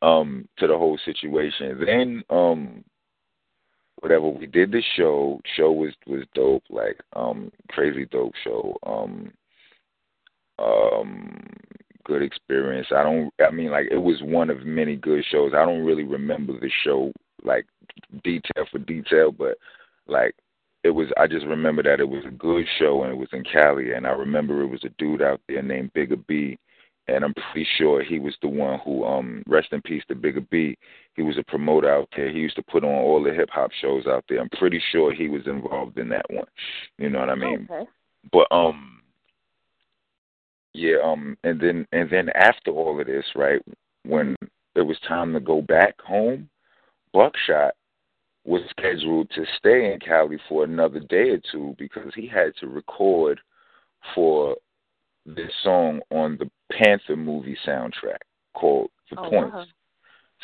um 0.00 0.48
to 0.58 0.66
the 0.66 0.78
whole 0.78 0.98
situation. 1.04 1.84
Then 1.84 2.24
um 2.30 2.84
whatever 4.00 4.28
we 4.28 4.46
did 4.46 4.72
the 4.72 4.82
show. 4.96 5.40
Show 5.56 5.72
was 5.72 5.92
was 6.06 6.24
dope 6.34 6.64
like 6.70 6.98
um 7.14 7.52
crazy 7.68 8.06
dope 8.06 8.34
show. 8.42 8.78
Um 8.86 9.30
um 10.58 11.38
good 12.08 12.22
experience. 12.22 12.88
I 12.90 13.02
don't. 13.04 13.30
I 13.46 13.50
mean, 13.52 13.70
like 13.70 13.86
it 13.90 13.98
was 13.98 14.16
one 14.22 14.50
of 14.50 14.64
many 14.64 14.96
good 14.96 15.24
shows. 15.30 15.52
I 15.54 15.64
don't 15.64 15.84
really 15.84 16.04
remember 16.04 16.54
the 16.58 16.70
show 16.82 17.12
like 17.44 17.66
detail 18.24 18.64
for 18.72 18.78
detail, 18.78 19.30
but 19.30 19.58
like 20.08 20.34
it 20.82 20.90
was. 20.90 21.08
I 21.16 21.26
just 21.26 21.46
remember 21.46 21.82
that 21.84 22.00
it 22.00 22.08
was 22.08 22.24
a 22.26 22.32
good 22.32 22.66
show 22.78 23.02
and 23.04 23.12
it 23.12 23.16
was 23.16 23.28
in 23.32 23.44
Cali, 23.44 23.92
and 23.92 24.06
I 24.06 24.10
remember 24.10 24.62
it 24.62 24.68
was 24.68 24.84
a 24.84 24.90
dude 24.98 25.22
out 25.22 25.40
there 25.46 25.62
named 25.62 25.92
Bigger 25.92 26.16
B, 26.16 26.58
and 27.06 27.24
I'm 27.24 27.34
pretty 27.34 27.68
sure 27.76 28.02
he 28.02 28.18
was 28.18 28.34
the 28.40 28.48
one 28.48 28.80
who 28.84 29.04
um 29.04 29.42
rest 29.46 29.68
in 29.72 29.82
peace 29.82 30.02
to 30.08 30.14
Bigger 30.14 30.42
B. 30.50 30.76
He 31.14 31.22
was 31.22 31.36
a 31.38 31.44
promoter 31.44 31.92
out 31.92 32.08
there. 32.16 32.32
He 32.32 32.38
used 32.38 32.56
to 32.56 32.62
put 32.62 32.84
on 32.84 32.90
all 32.90 33.22
the 33.22 33.34
hip 33.34 33.50
hop 33.52 33.70
shows 33.80 34.06
out 34.06 34.24
there. 34.28 34.40
I'm 34.40 34.48
pretty 34.58 34.82
sure 34.90 35.12
he 35.12 35.28
was 35.28 35.46
involved 35.46 35.98
in 35.98 36.08
that 36.08 36.26
one. 36.30 36.48
You 36.96 37.10
know 37.10 37.20
what 37.20 37.30
I 37.30 37.34
mean? 37.34 37.68
Okay. 37.70 37.88
But 38.32 38.50
um 38.50 38.97
yeah, 40.74 40.96
um, 41.02 41.36
and 41.44 41.60
then 41.60 41.86
and 41.92 42.10
then 42.10 42.28
after 42.30 42.70
all 42.70 43.00
of 43.00 43.06
this, 43.06 43.24
right, 43.34 43.60
when 44.04 44.36
it 44.74 44.82
was 44.82 44.98
time 45.06 45.32
to 45.32 45.40
go 45.40 45.60
back 45.62 46.00
home, 46.00 46.48
Buckshot 47.12 47.74
was 48.44 48.62
scheduled 48.70 49.30
to 49.30 49.44
stay 49.58 49.92
in 49.92 50.00
Cali 50.00 50.38
for 50.48 50.64
another 50.64 51.00
day 51.00 51.30
or 51.30 51.40
two 51.52 51.74
because 51.78 52.12
he 52.14 52.26
had 52.26 52.52
to 52.60 52.66
record 52.66 53.40
for 54.14 54.56
this 55.26 55.50
song 55.62 56.00
on 56.10 56.38
the 56.38 56.50
Panther 56.72 57.16
movie 57.16 57.58
soundtrack 57.66 58.18
called 58.54 58.90
The 59.10 59.18
Oh, 59.20 59.30
Points. 59.30 59.54
wow. 59.54 59.66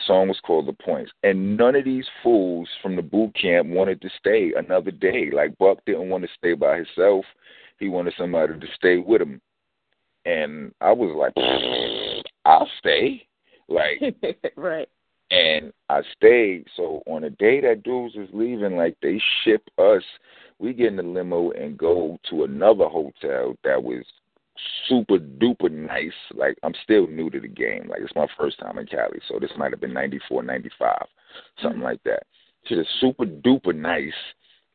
Song 0.06 0.28
was 0.28 0.40
called 0.40 0.66
The 0.66 0.84
Points. 0.84 1.12
And 1.22 1.56
none 1.56 1.76
of 1.76 1.84
these 1.84 2.06
fools 2.22 2.68
from 2.82 2.96
the 2.96 3.02
boot 3.02 3.34
camp 3.40 3.68
wanted 3.68 4.00
to 4.02 4.10
stay 4.18 4.52
another 4.56 4.90
day. 4.90 5.30
Like 5.30 5.56
Buck 5.58 5.78
didn't 5.86 6.10
want 6.10 6.24
to 6.24 6.30
stay 6.36 6.54
by 6.54 6.76
himself. 6.76 7.24
He 7.78 7.88
wanted 7.88 8.14
somebody 8.18 8.58
to 8.58 8.66
stay 8.74 8.98
with 8.98 9.22
him. 9.22 9.40
And 10.24 10.72
I 10.80 10.92
was 10.92 11.14
like, 11.16 12.24
I'll 12.44 12.68
stay. 12.78 13.26
Like 13.68 14.00
right. 14.56 14.88
and 15.30 15.72
I 15.88 16.02
stayed. 16.16 16.66
So 16.76 17.02
on 17.06 17.22
the 17.22 17.30
day 17.30 17.60
that 17.62 17.82
dudes 17.82 18.14
was 18.14 18.28
leaving, 18.32 18.76
like 18.76 18.96
they 19.02 19.20
ship 19.42 19.62
us, 19.78 20.02
we 20.58 20.72
get 20.72 20.88
in 20.88 20.96
the 20.96 21.02
limo 21.02 21.50
and 21.52 21.78
go 21.78 22.18
to 22.30 22.44
another 22.44 22.86
hotel 22.88 23.56
that 23.64 23.82
was 23.82 24.04
super 24.88 25.18
duper 25.18 25.70
nice. 25.70 26.12
Like 26.34 26.56
I'm 26.62 26.74
still 26.82 27.06
new 27.06 27.30
to 27.30 27.40
the 27.40 27.48
game. 27.48 27.88
Like 27.88 28.00
it's 28.00 28.14
my 28.14 28.26
first 28.38 28.58
time 28.58 28.78
in 28.78 28.86
Cali, 28.86 29.20
so 29.28 29.38
this 29.38 29.50
might 29.56 29.72
have 29.72 29.80
been 29.80 29.94
ninety 29.94 30.20
four, 30.28 30.42
ninety 30.42 30.70
five, 30.78 31.06
something 31.62 31.80
mm. 31.80 31.84
like 31.84 32.02
that. 32.04 32.24
It's 32.70 32.88
super 33.00 33.24
duper 33.24 33.74
nice. 33.74 34.12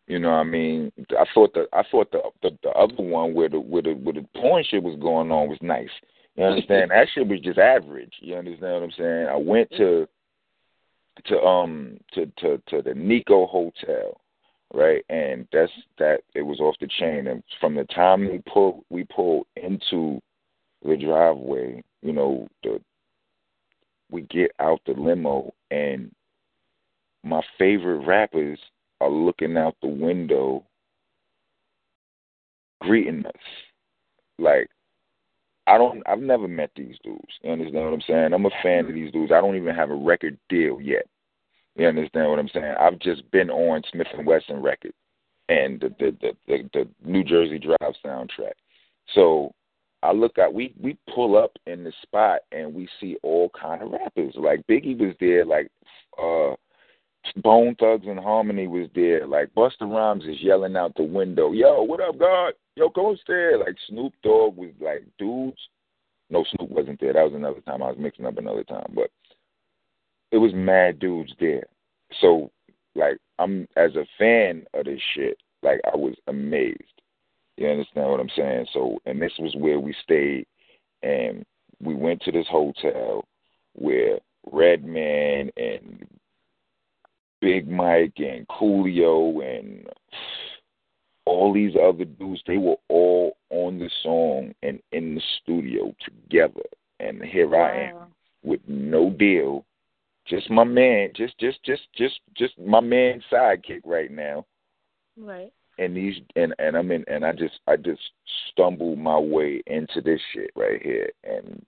You 0.09 0.17
know 0.17 0.31
what 0.31 0.37
I 0.37 0.43
mean? 0.43 0.91
I 1.11 1.23
thought 1.35 1.53
the 1.53 1.67
I 1.71 1.83
thought 1.91 2.11
the 2.11 2.21
the, 2.41 2.49
the 2.63 2.69
other 2.71 2.95
one 2.95 3.35
where 3.35 3.47
the 3.47 3.59
where 3.59 3.83
the 3.83 3.91
where 3.91 4.15
the 4.15 4.25
porn 4.35 4.65
shit 4.67 4.81
was 4.81 4.99
going 4.99 5.31
on 5.31 5.47
was 5.47 5.59
nice. 5.61 5.89
You 6.35 6.45
understand? 6.45 6.89
that 6.89 7.07
shit 7.13 7.27
was 7.27 7.39
just 7.41 7.59
average. 7.59 8.13
You 8.19 8.35
understand 8.35 8.73
what 8.73 8.83
I'm 8.83 8.91
saying? 8.97 9.27
I 9.27 9.35
went 9.35 9.69
to 9.77 10.07
to 11.25 11.39
um 11.41 11.99
to 12.13 12.25
to 12.39 12.59
to 12.69 12.81
the 12.81 12.95
Nikko 12.95 13.45
Hotel, 13.45 14.19
right? 14.73 15.05
And 15.09 15.47
that's 15.53 15.71
that. 15.99 16.21
It 16.33 16.41
was 16.41 16.59
off 16.59 16.75
the 16.81 16.87
chain. 16.87 17.27
And 17.27 17.43
from 17.61 17.75
the 17.75 17.83
time 17.83 18.21
we 18.21 18.41
pulled 18.51 18.83
we 18.89 19.03
pulled 19.03 19.45
into 19.57 20.19
the 20.83 20.97
driveway, 20.97 21.83
you 22.01 22.13
know, 22.13 22.47
the 22.63 22.81
we 24.09 24.23
get 24.23 24.53
out 24.59 24.81
the 24.87 24.93
limo 24.93 25.53
and 25.69 26.11
my 27.23 27.43
favorite 27.59 28.07
rappers 28.07 28.57
are 29.01 29.09
looking 29.09 29.57
out 29.57 29.75
the 29.81 29.87
window 29.87 30.65
greeting 32.81 33.25
us. 33.25 33.33
Like 34.37 34.69
I 35.67 35.77
don't 35.77 36.01
I've 36.07 36.19
never 36.19 36.47
met 36.47 36.71
these 36.75 36.95
dudes. 37.03 37.33
You 37.43 37.51
understand 37.51 37.85
what 37.85 37.93
I'm 37.93 38.01
saying? 38.07 38.33
I'm 38.33 38.45
a 38.45 38.63
fan 38.63 38.85
of 38.85 38.93
these 38.93 39.11
dudes. 39.11 39.31
I 39.31 39.41
don't 39.41 39.55
even 39.55 39.75
have 39.75 39.91
a 39.91 39.95
record 39.95 40.37
deal 40.49 40.79
yet. 40.81 41.05
You 41.75 41.87
understand 41.87 42.29
what 42.29 42.39
I'm 42.39 42.49
saying? 42.49 42.75
I've 42.79 42.99
just 42.99 43.29
been 43.31 43.49
on 43.49 43.83
Smith 43.91 44.07
and 44.17 44.25
Wesson 44.25 44.61
record 44.61 44.93
and 45.49 45.79
the 45.81 45.89
the 45.99 46.17
the, 46.21 46.31
the, 46.47 46.69
the 46.73 46.87
New 47.03 47.23
Jersey 47.23 47.59
Drive 47.59 47.93
soundtrack. 48.05 48.53
So 49.13 49.53
I 50.01 50.13
look 50.13 50.37
at 50.37 50.53
we 50.53 50.73
we 50.81 50.97
pull 51.13 51.37
up 51.37 51.51
in 51.67 51.83
the 51.83 51.91
spot 52.01 52.41
and 52.51 52.73
we 52.73 52.87
see 52.99 53.17
all 53.23 53.51
kind 53.59 53.81
of 53.81 53.91
rappers. 53.91 54.33
Like 54.35 54.65
Biggie 54.67 54.97
was 54.97 55.15
there, 55.19 55.45
like 55.45 55.69
uh 56.21 56.55
Bone 57.37 57.75
Thugs-n-Harmony 57.79 58.67
was 58.67 58.87
there. 58.95 59.27
Like 59.27 59.53
Busta 59.53 59.81
Rhymes 59.81 60.23
is 60.25 60.41
yelling 60.41 60.75
out 60.75 60.95
the 60.95 61.03
window, 61.03 61.51
"Yo, 61.51 61.83
what 61.83 62.01
up, 62.01 62.17
God? 62.17 62.53
Yo, 62.75 62.89
go 62.89 63.11
upstairs." 63.11 63.61
Like 63.65 63.75
Snoop 63.87 64.13
Dogg 64.23 64.57
was 64.57 64.71
like, 64.79 65.03
dudes. 65.17 65.57
No, 66.29 66.45
Snoop 66.55 66.69
wasn't 66.69 66.99
there. 66.99 67.13
That 67.13 67.23
was 67.23 67.33
another 67.33 67.61
time. 67.61 67.81
I 67.81 67.89
was 67.89 67.97
mixing 67.97 68.25
up 68.25 68.37
another 68.37 68.63
time, 68.63 68.91
but 68.93 69.09
it 70.31 70.37
was 70.37 70.53
mad 70.53 70.99
dudes 70.99 71.33
there. 71.39 71.65
So, 72.21 72.51
like, 72.95 73.17
I'm 73.39 73.67
as 73.75 73.95
a 73.95 74.05
fan 74.17 74.65
of 74.73 74.85
this 74.85 75.01
shit. 75.15 75.37
Like, 75.63 75.81
I 75.91 75.95
was 75.95 76.15
amazed. 76.27 76.83
You 77.57 77.67
understand 77.67 78.09
what 78.09 78.19
I'm 78.19 78.29
saying? 78.35 78.67
So, 78.73 78.99
and 79.05 79.21
this 79.21 79.33
was 79.39 79.55
where 79.57 79.79
we 79.79 79.93
stayed, 80.03 80.45
and 81.03 81.43
we 81.81 81.95
went 81.95 82.21
to 82.21 82.31
this 82.31 82.47
hotel 82.49 83.25
where 83.73 84.19
Redman 84.51 85.51
and 85.57 86.07
Big 87.41 87.69
Mike 87.69 88.17
and 88.17 88.47
Coolio 88.47 89.43
and 89.43 89.87
all 91.25 91.53
these 91.53 91.73
other 91.81 92.05
dudes, 92.05 92.41
they 92.47 92.57
were 92.57 92.77
all 92.89 93.37
on 93.49 93.79
the 93.79 93.89
song 94.03 94.53
and 94.63 94.79
in 94.91 95.15
the 95.15 95.21
studio 95.41 95.93
together. 96.03 96.63
And 96.99 97.23
here 97.23 97.55
I 97.55 97.89
am 97.89 97.95
with 98.43 98.61
no 98.67 99.09
deal. 99.09 99.65
Just 100.27 100.49
my 100.49 100.63
man, 100.63 101.09
just 101.15 101.37
just 101.39 101.63
just 101.63 101.83
just 101.95 102.19
just 102.35 102.57
my 102.59 102.79
man 102.79 103.21
sidekick 103.31 103.81
right 103.85 104.11
now. 104.11 104.45
Right. 105.17 105.51
And 105.77 105.95
these 105.95 106.15
and 106.35 106.53
and 106.59 106.75
I'm 106.75 106.91
in 106.91 107.05
and 107.07 107.23
I 107.25 107.31
just 107.31 107.59
I 107.67 107.77
just 107.77 108.01
stumbled 108.51 108.99
my 108.99 109.17
way 109.17 109.63
into 109.67 110.01
this 110.01 110.19
shit 110.33 110.51
right 110.55 110.81
here 110.81 111.09
and 111.23 111.65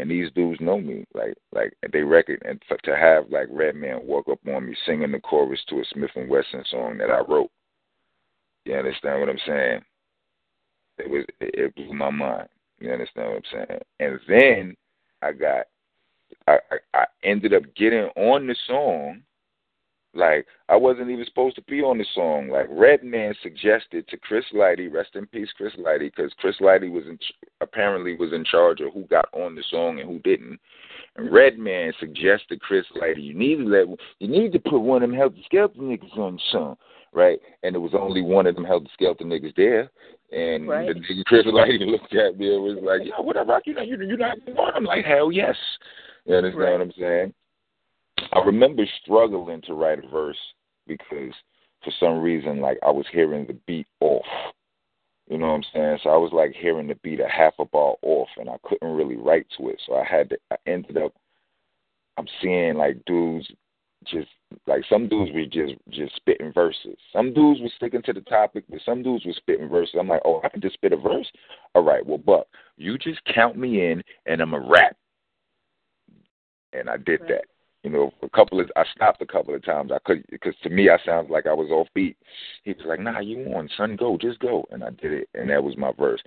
and 0.00 0.10
these 0.10 0.30
dudes 0.34 0.60
know 0.60 0.80
me, 0.80 1.04
like 1.14 1.34
like 1.52 1.76
they 1.92 2.00
record, 2.00 2.42
and 2.46 2.60
for, 2.66 2.78
to 2.78 2.96
have 2.96 3.30
like 3.30 3.48
Redman 3.50 4.00
walk 4.02 4.28
up 4.30 4.38
on 4.48 4.66
me 4.66 4.74
singing 4.86 5.12
the 5.12 5.20
chorus 5.20 5.60
to 5.68 5.76
a 5.76 5.84
Smif-N-Wessun 5.94 6.66
song 6.70 6.96
that 6.98 7.10
I 7.10 7.20
wrote. 7.20 7.50
You 8.64 8.76
understand 8.76 9.20
what 9.20 9.28
I'm 9.28 9.38
saying? 9.46 9.80
It 10.98 11.10
was 11.10 11.24
it, 11.40 11.54
it 11.54 11.74
blew 11.74 11.92
my 11.92 12.10
mind. 12.10 12.48
You 12.78 12.92
understand 12.92 13.28
what 13.28 13.36
I'm 13.36 13.66
saying? 13.68 13.80
And 14.00 14.20
then 14.26 14.76
I 15.20 15.32
got 15.32 15.66
I, 16.48 16.58
I 16.70 16.98
I 16.98 17.04
ended 17.22 17.52
up 17.52 17.62
getting 17.76 18.08
on 18.16 18.46
the 18.46 18.56
song. 18.66 19.20
Like 20.12 20.46
I 20.68 20.76
wasn't 20.76 21.10
even 21.10 21.24
supposed 21.24 21.56
to 21.56 21.62
be 21.62 21.82
on 21.82 21.98
the 21.98 22.06
song. 22.14 22.48
Like 22.48 22.66
Redman 22.68 23.34
suggested 23.42 24.08
to 24.08 24.16
Chris 24.16 24.44
Lighty, 24.52 24.92
rest 24.92 25.10
in 25.14 25.26
peace, 25.26 25.50
Chris 25.56 25.72
Lighty, 25.78 26.10
because 26.14 26.32
Chris 26.38 26.56
Lighty 26.60 26.90
was 26.90 27.04
in, 27.06 27.18
apparently 27.60 28.16
was 28.16 28.32
in 28.32 28.44
charge 28.44 28.80
of 28.80 28.92
who 28.92 29.04
got 29.04 29.26
on 29.32 29.54
the 29.54 29.62
song 29.70 30.00
and 30.00 30.08
who 30.08 30.18
didn't. 30.20 30.58
And 31.16 31.32
Redman 31.32 31.92
suggested 32.00 32.60
Chris 32.60 32.86
Lighty, 33.00 33.22
you 33.22 33.34
need 33.34 33.58
to 33.58 33.64
let 33.64 33.86
you 34.18 34.28
need 34.28 34.52
to 34.52 34.58
put 34.58 34.80
one 34.80 35.02
of 35.02 35.10
them 35.10 35.18
Heltah 35.18 35.44
Skeltah 35.52 35.78
niggas 35.78 36.18
on 36.18 36.34
the 36.34 36.42
song, 36.50 36.76
right? 37.12 37.38
And 37.62 37.74
there 37.74 37.80
was 37.80 37.94
only 37.94 38.22
one 38.22 38.48
of 38.48 38.56
them 38.56 38.64
Heltah 38.64 38.88
Skeltah 39.00 39.22
niggas 39.22 39.54
there. 39.54 39.90
And 40.32 40.68
Right. 40.68 40.88
the 40.88 40.94
nigga 40.94 41.24
Chris 41.26 41.46
Lighty 41.46 41.86
looked 41.86 42.14
at 42.14 42.36
me 42.36 42.52
and 42.52 42.62
was 42.64 42.78
like, 42.82 43.06
"Yo, 43.06 43.22
what 43.22 43.36
up, 43.36 43.46
Rock? 43.46 43.62
You 43.66 43.74
know, 43.74 43.82
you 43.82 43.96
you're 43.96 44.16
not 44.16 44.38
on." 44.56 44.74
I'm 44.74 44.84
like, 44.84 45.04
"Hell 45.04 45.30
yes." 45.30 45.56
You 46.24 46.34
understand 46.34 46.64
Right. 46.64 46.72
what 46.72 46.80
I'm 46.80 46.92
saying? 46.98 47.34
I 48.32 48.40
remember 48.40 48.84
struggling 49.02 49.62
to 49.62 49.74
write 49.74 50.04
a 50.04 50.08
verse 50.08 50.38
because 50.86 51.34
for 51.84 51.92
some 51.98 52.20
reason 52.20 52.60
like 52.60 52.78
I 52.82 52.90
was 52.90 53.06
hearing 53.12 53.46
the 53.46 53.56
beat 53.66 53.86
off. 54.00 54.24
You 55.28 55.38
know 55.38 55.46
what 55.46 55.54
I'm 55.54 55.64
saying? 55.72 55.98
So 56.02 56.10
I 56.10 56.16
was 56.16 56.32
like 56.32 56.52
hearing 56.52 56.88
the 56.88 56.96
beat 57.02 57.20
a 57.20 57.28
half 57.28 57.54
a 57.60 57.64
bar 57.64 57.94
off, 58.02 58.28
and 58.36 58.50
I 58.50 58.56
couldn't 58.64 58.96
really 58.96 59.16
write 59.16 59.46
to 59.58 59.68
it. 59.68 59.80
So 59.86 59.94
I 59.94 60.04
had 60.04 60.30
to. 60.30 60.38
I 60.50 60.56
ended 60.66 60.96
up. 60.96 61.12
I'm 62.18 62.26
seeing 62.42 62.74
like 62.74 63.04
dudes 63.06 63.46
just 64.06 64.28
like 64.66 64.82
some 64.88 65.08
dudes 65.08 65.30
were 65.32 65.44
just 65.44 65.74
just 65.90 66.16
spitting 66.16 66.52
verses. 66.52 66.96
Some 67.12 67.34
dudes 67.34 67.60
were 67.60 67.70
sticking 67.76 68.02
to 68.02 68.12
the 68.12 68.22
topic, 68.22 68.64
but 68.68 68.80
some 68.84 69.02
dudes 69.02 69.24
were 69.24 69.32
spitting 69.34 69.68
verses. 69.68 69.96
I'm 69.98 70.08
like, 70.08 70.22
oh, 70.24 70.40
I 70.42 70.48
can 70.48 70.60
just 70.60 70.74
spit 70.74 70.92
a 70.92 70.96
verse. 70.96 71.30
All 71.74 71.84
right, 71.84 72.04
well, 72.04 72.18
Buck, 72.18 72.46
you 72.76 72.98
just 72.98 73.20
count 73.32 73.56
me 73.56 73.90
in, 73.90 74.02
and 74.26 74.40
I'm 74.40 74.54
a 74.54 74.60
rap. 74.60 74.96
And 76.72 76.88
I 76.88 76.96
did 76.96 77.20
that. 77.28 77.44
You 77.82 77.90
know, 77.90 78.12
a 78.22 78.28
couple 78.28 78.60
of 78.60 78.70
I 78.76 78.84
stopped 78.94 79.22
a 79.22 79.26
couple 79.26 79.54
of 79.54 79.64
times. 79.64 79.90
I 79.92 79.98
could 80.04 80.24
because 80.30 80.54
to 80.62 80.70
me 80.70 80.90
I 80.90 80.98
sounded 81.04 81.32
like 81.32 81.46
I 81.46 81.54
was 81.54 81.70
off 81.70 81.88
beat. 81.94 82.16
He 82.62 82.72
was 82.72 82.84
like, 82.84 83.00
"Nah, 83.00 83.20
you 83.20 83.52
on, 83.54 83.70
son? 83.76 83.96
Go, 83.96 84.18
just 84.18 84.38
go." 84.38 84.66
And 84.70 84.84
I 84.84 84.90
did 84.90 85.12
it, 85.12 85.28
and 85.34 85.48
that 85.48 85.64
was 85.64 85.76
my 85.78 85.92
verse. 85.98 86.20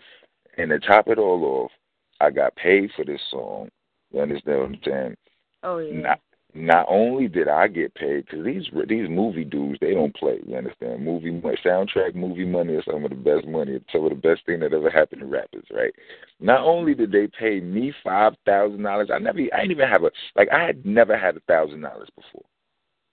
And 0.58 0.70
to 0.70 0.80
top 0.80 1.08
it 1.08 1.20
all 1.20 1.44
off, 1.46 1.72
I 2.20 2.32
got 2.32 2.56
paid 2.56 2.90
for 2.96 3.06
this 3.06 3.22
song. 3.30 3.70
You 4.12 4.22
understand 4.22 4.60
what 4.60 4.66
I'm 4.66 4.80
saying? 4.84 5.16
Oh 5.64 5.78
yeah. 5.78 6.02
Not, 6.02 6.20
not 6.56 6.86
only 6.88 7.28
did 7.28 7.48
I 7.48 7.68
get 7.68 7.96
paid, 7.96 8.26
because 8.26 8.46
these 8.46 8.66
these 8.88 9.10
movie 9.10 9.44
dudes 9.44 9.80
they 9.82 9.94
don't 9.94 10.16
play. 10.16 10.40
You 10.46 10.56
understand? 10.56 11.04
Movie 11.04 11.32
soundtrack, 11.66 12.14
movie 12.14 12.46
money 12.46 12.74
is 12.74 12.86
some 12.86 13.04
of 13.04 13.10
the 13.10 13.16
best 13.16 13.48
money. 13.48 13.74
It's 13.74 13.92
some 13.92 14.04
of 14.04 14.10
the 14.10 14.16
best 14.16 14.46
thing 14.46 14.60
that 14.60 14.74
ever 14.74 14.90
happened 14.90 15.22
to 15.22 15.28
rappers, 15.28 15.66
right? 15.72 15.94
Not 16.40 16.62
only 16.62 16.94
did 16.94 17.12
they 17.12 17.28
pay 17.28 17.60
me 17.60 17.92
five 18.04 18.34
thousand 18.46 18.84
dollars, 18.84 19.10
I 19.12 19.18
never, 19.20 19.40
I 19.40 19.62
didn't 19.62 19.72
even 19.72 19.90
have 19.90 20.04
a 20.04 20.12
like, 20.36 20.50
I 20.52 20.64
had 20.64 20.86
never 20.86 21.18
had 21.18 21.38
a 21.38 21.42
thousand 21.42 21.82
dollars 21.82 22.10
before. 22.16 22.46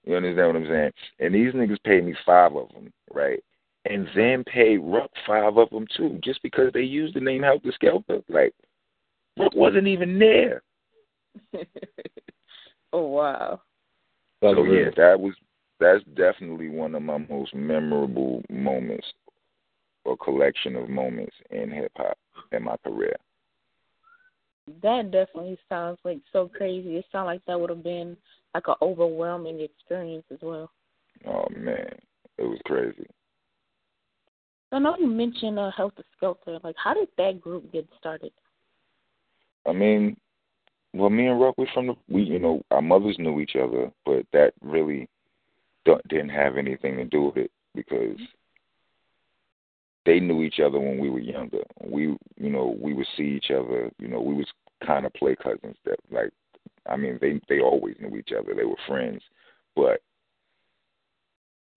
You 0.04 0.16
understand 0.16 0.46
what 0.46 0.56
I'm 0.56 0.66
saying? 0.66 0.92
And 1.18 1.34
these 1.34 1.52
niggas 1.54 1.82
paid 1.84 2.04
me 2.04 2.14
five 2.26 2.54
of 2.54 2.68
them, 2.72 2.92
right? 3.12 3.42
And 3.86 4.06
then 4.14 4.44
paid 4.44 4.78
Ruck 4.78 5.10
five 5.26 5.56
of 5.56 5.70
them 5.70 5.86
too, 5.96 6.18
just 6.22 6.42
because 6.42 6.72
they 6.74 6.80
used 6.80 7.14
the 7.14 7.20
name 7.20 7.42
Heltah 7.42 7.72
Skeltah. 7.82 8.22
Like, 8.28 8.52
Ruck 9.38 9.54
wasn't 9.54 9.86
even 9.86 10.18
there. 10.18 10.62
Oh 12.92 13.06
wow. 13.06 13.60
So 14.42 14.64
yeah, 14.64 14.90
that 14.96 15.20
was 15.20 15.34
that's 15.78 16.04
definitely 16.16 16.68
one 16.68 16.94
of 16.94 17.02
my 17.02 17.18
most 17.18 17.54
memorable 17.54 18.42
moments 18.50 19.06
or 20.04 20.16
collection 20.16 20.76
of 20.76 20.88
moments 20.88 21.34
in 21.50 21.70
hip 21.70 21.92
hop 21.96 22.16
in 22.52 22.64
my 22.64 22.76
career. 22.84 23.16
That 24.82 25.10
definitely 25.10 25.58
sounds 25.68 25.98
like 26.04 26.18
so 26.32 26.48
crazy. 26.48 26.96
It 26.96 27.04
sounds 27.10 27.26
like 27.26 27.44
that 27.46 27.58
would 27.58 27.70
have 27.70 27.82
been 27.82 28.16
like 28.54 28.68
an 28.68 28.74
overwhelming 28.82 29.60
experience 29.60 30.24
as 30.30 30.38
well. 30.42 30.70
Oh 31.26 31.46
man, 31.54 31.92
it 32.38 32.44
was 32.44 32.58
crazy. 32.64 33.06
I 34.72 34.78
know 34.78 34.96
you 34.98 35.08
mentioned 35.08 35.58
uh, 35.58 35.70
Heltah 35.76 36.04
Skeltah. 36.20 36.62
Like, 36.62 36.76
how 36.82 36.94
did 36.94 37.08
that 37.18 37.40
group 37.40 37.72
get 37.72 37.88
started? 37.98 38.32
I 39.66 39.72
mean, 39.72 40.16
well, 40.92 41.10
me 41.10 41.26
and 41.26 41.40
Ruck, 41.40 41.56
we 41.56 41.68
from 41.72 41.88
the 41.88 41.94
we, 42.08 42.22
you 42.22 42.38
know, 42.38 42.62
our 42.70 42.82
mothers 42.82 43.16
knew 43.18 43.40
each 43.40 43.56
other, 43.56 43.90
but 44.04 44.26
that 44.32 44.52
really 44.60 45.08
didn't 46.08 46.30
have 46.30 46.56
anything 46.56 46.96
to 46.96 47.04
do 47.04 47.24
with 47.24 47.36
it 47.36 47.50
because 47.74 48.18
they 50.06 50.18
knew 50.18 50.42
each 50.42 50.60
other 50.60 50.78
when 50.78 50.98
we 50.98 51.10
were 51.10 51.20
younger. 51.20 51.62
We, 51.84 52.16
you 52.36 52.50
know, 52.50 52.76
we 52.80 52.92
would 52.92 53.06
see 53.16 53.24
each 53.24 53.50
other. 53.50 53.90
You 53.98 54.08
know, 54.08 54.20
we 54.20 54.34
was 54.34 54.46
kind 54.84 55.06
of 55.06 55.12
play 55.14 55.36
cousins. 55.36 55.76
That 55.84 55.98
like, 56.10 56.30
I 56.86 56.96
mean, 56.96 57.18
they 57.20 57.40
they 57.48 57.60
always 57.60 57.96
knew 58.00 58.16
each 58.16 58.30
other. 58.36 58.54
They 58.54 58.64
were 58.64 58.76
friends, 58.86 59.22
but 59.76 60.00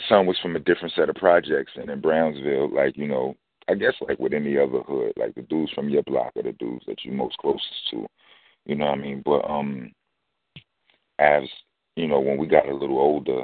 some 0.10 0.26
was 0.26 0.38
from 0.42 0.56
a 0.56 0.60
different 0.60 0.94
set 0.96 1.10
of 1.10 1.16
projects. 1.16 1.74
And 1.76 1.90
in 1.90 2.02
Brownsville, 2.02 2.74
like 2.74 2.98
you 2.98 3.08
know, 3.08 3.36
I 3.68 3.76
guess 3.76 3.94
like 4.08 4.20
with 4.20 4.34
any 4.34 4.58
other 4.58 4.80
hood, 4.80 5.14
like 5.18 5.36
the 5.36 5.42
dudes 5.44 5.72
from 5.74 5.90
your 5.90 6.04
block 6.04 6.32
are 6.36 6.44
the 6.44 6.54
dudes 6.54 6.86
that 6.88 7.04
you're 7.04 7.14
most 7.14 7.38
closest 7.38 7.90
to. 7.92 8.08
You 8.66 8.76
know 8.76 8.86
what 8.86 9.00
I 9.00 9.02
mean? 9.02 9.22
But 9.26 9.50
um, 9.50 9.92
as 11.20 11.44
you 11.96 12.08
know, 12.08 12.20
when 12.20 12.38
we 12.38 12.48
got 12.48 12.70
a 12.70 12.76
little 12.76 13.00
older, 13.00 13.44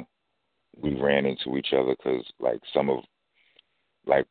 we 0.80 0.94
ran 0.94 1.26
into 1.26 1.56
each 1.56 1.72
other 1.72 1.94
because 1.96 2.24
like 2.40 2.60
some 2.72 2.88
of 2.88 3.00
like 4.06 4.26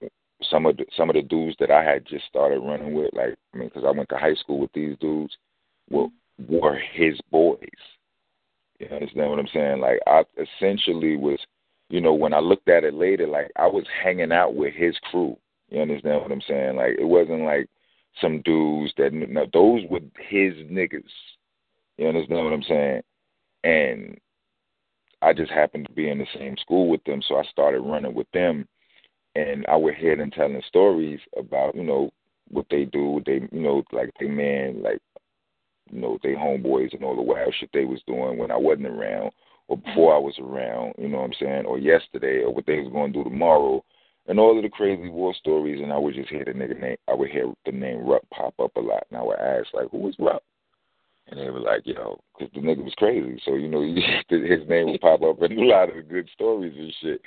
some 0.49 0.65
of 0.65 0.77
the, 0.77 0.85
some 0.95 1.09
of 1.09 1.15
the 1.15 1.21
dudes 1.21 1.55
that 1.59 1.71
I 1.71 1.83
had 1.83 2.05
just 2.05 2.25
started 2.25 2.59
running 2.59 2.93
with, 2.93 3.13
like 3.13 3.35
I 3.53 3.57
mean, 3.57 3.69
because 3.69 3.83
I 3.85 3.91
went 3.91 4.09
to 4.09 4.17
high 4.17 4.35
school 4.35 4.59
with 4.59 4.71
these 4.73 4.97
dudes, 4.99 5.35
were 5.89 6.07
were 6.47 6.79
his 6.93 7.19
boys. 7.31 7.59
You 8.79 8.87
understand 8.87 9.29
what 9.29 9.39
I'm 9.39 9.47
saying? 9.53 9.79
Like 9.79 9.99
I 10.07 10.23
essentially 10.37 11.17
was, 11.17 11.39
you 11.89 12.01
know, 12.01 12.13
when 12.13 12.33
I 12.33 12.39
looked 12.39 12.69
at 12.69 12.83
it 12.83 12.93
later, 12.93 13.27
like 13.27 13.51
I 13.57 13.67
was 13.67 13.85
hanging 14.03 14.31
out 14.31 14.55
with 14.55 14.73
his 14.73 14.95
crew. 15.11 15.37
You 15.69 15.81
understand 15.81 16.21
what 16.21 16.31
I'm 16.31 16.41
saying? 16.47 16.77
Like 16.77 16.95
it 16.97 17.05
wasn't 17.05 17.43
like 17.43 17.67
some 18.21 18.41
dudes 18.41 18.93
that 18.97 19.13
no, 19.13 19.45
those 19.53 19.81
were 19.89 19.99
his 20.17 20.53
niggas. 20.69 21.03
You 21.97 22.07
understand 22.07 22.43
what 22.43 22.53
I'm 22.53 22.63
saying? 22.63 23.01
And 23.63 24.17
I 25.21 25.33
just 25.33 25.51
happened 25.51 25.87
to 25.87 25.93
be 25.93 26.09
in 26.09 26.17
the 26.17 26.27
same 26.37 26.55
school 26.57 26.89
with 26.89 27.03
them, 27.03 27.21
so 27.27 27.37
I 27.37 27.43
started 27.43 27.81
running 27.81 28.13
with 28.13 28.29
them, 28.31 28.67
and 29.35 29.65
I 29.67 29.75
would 29.75 29.95
hear 29.95 30.15
them 30.15 30.31
telling 30.31 30.61
stories 30.67 31.19
about 31.37 31.75
you 31.75 31.83
know 31.83 32.09
what 32.49 32.65
they 32.71 32.85
do, 32.85 33.21
they 33.25 33.41
you 33.51 33.61
know 33.61 33.83
like 33.91 34.11
they 34.19 34.27
man 34.27 34.81
like 34.81 34.99
you 35.91 35.99
know 35.99 36.17
they 36.23 36.29
homeboys 36.29 36.93
and 36.93 37.03
all 37.03 37.15
the 37.15 37.21
wild 37.21 37.53
shit 37.59 37.69
they 37.73 37.85
was 37.85 38.01
doing 38.07 38.37
when 38.37 38.51
I 38.51 38.57
wasn't 38.57 38.87
around 38.87 39.31
or 39.67 39.77
before 39.77 40.15
I 40.15 40.17
was 40.17 40.35
around, 40.39 40.95
you 40.97 41.07
know 41.07 41.17
what 41.17 41.25
I'm 41.25 41.33
saying, 41.39 41.65
or 41.65 41.77
yesterday 41.77 42.41
or 42.41 42.51
what 42.53 42.65
they 42.65 42.79
was 42.79 42.91
going 42.91 43.13
to 43.13 43.19
do 43.19 43.29
tomorrow 43.29 43.83
and 44.27 44.39
all 44.39 44.55
of 44.57 44.63
the 44.63 44.69
crazy 44.69 45.09
war 45.09 45.33
stories, 45.33 45.81
and 45.81 45.91
I 45.91 45.97
would 45.97 46.15
just 46.15 46.29
hear 46.29 46.45
the 46.45 46.51
nigga 46.51 46.79
name. 46.79 46.97
I 47.07 47.13
would 47.13 47.29
hear 47.29 47.51
the 47.65 47.71
name 47.71 48.05
Ruck 48.05 48.23
pop 48.31 48.53
up 48.59 48.75
a 48.75 48.79
lot, 48.79 49.05
and 49.09 49.19
I 49.19 49.23
would 49.23 49.39
ask 49.39 49.73
like, 49.73 49.89
"Who 49.91 50.07
is 50.07 50.15
Ruck?" 50.19 50.43
And 51.27 51.39
they 51.39 51.49
were 51.49 51.59
like, 51.59 51.81
"Yo," 51.85 52.19
because 52.37 52.53
the 52.53 52.61
nigga 52.61 52.83
was 52.83 52.93
crazy. 52.95 53.41
So 53.45 53.55
you 53.55 53.67
know, 53.67 53.81
his 54.29 54.67
name 54.67 54.91
would 54.91 55.01
pop 55.01 55.21
up 55.21 55.41
in 55.41 55.57
a 55.57 55.65
lot 55.65 55.89
of 55.89 55.95
the 55.95 56.01
good 56.01 56.29
stories 56.33 56.73
and 56.77 56.93
shit. 57.01 57.21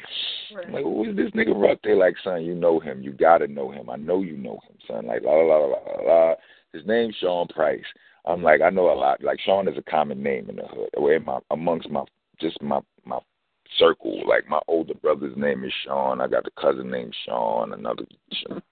Right. 0.55 0.71
Like, 0.71 0.85
who 0.85 1.11
is 1.11 1.17
this 1.17 1.31
nigga 1.31 1.61
Ruck? 1.61 1.79
They 1.83 1.95
like, 1.95 2.15
son, 2.23 2.45
you 2.45 2.55
know 2.55 2.79
him. 2.79 3.03
You 3.03 3.13
gotta 3.13 3.49
know 3.49 3.71
him. 3.71 3.91
I 3.91 3.97
know 3.97 4.23
you 4.23 4.37
know 4.37 4.61
him, 4.69 4.77
son. 4.87 5.07
Like, 5.07 5.23
la 5.23 5.33
la 5.33 5.57
la 5.57 5.67
la 5.67 5.79
la 5.79 6.03
la. 6.03 6.35
His 6.73 6.87
name's 6.87 7.17
Sean 7.21 7.49
Price. 7.49 7.85
I'm 8.25 8.43
like, 8.43 8.61
I 8.61 8.71
know 8.71 8.93
a 8.93 8.95
lot. 8.95 9.23
Like 9.23 9.41
Sean 9.41 9.69
is 9.69 9.77
a 9.77 9.91
common 9.91 10.23
name 10.23 10.49
in 10.49 10.57
the 10.57 10.67
hood, 10.67 10.91
or 10.95 11.13
in 11.13 11.25
my 11.25 11.41
amongst 11.51 11.91
my 11.91 12.05
just 12.41 12.61
my 12.63 12.81
circle. 13.79 14.23
Like 14.27 14.49
my 14.49 14.61
older 14.69 14.95
brother's 14.95 15.37
name 15.37 15.65
is 15.65 15.73
Sean. 15.85 16.21
I 16.21 16.29
got 16.29 16.47
a 16.47 16.61
cousin 16.61 16.91
named 16.91 17.15
Sean. 17.27 17.73
Another 17.73 18.05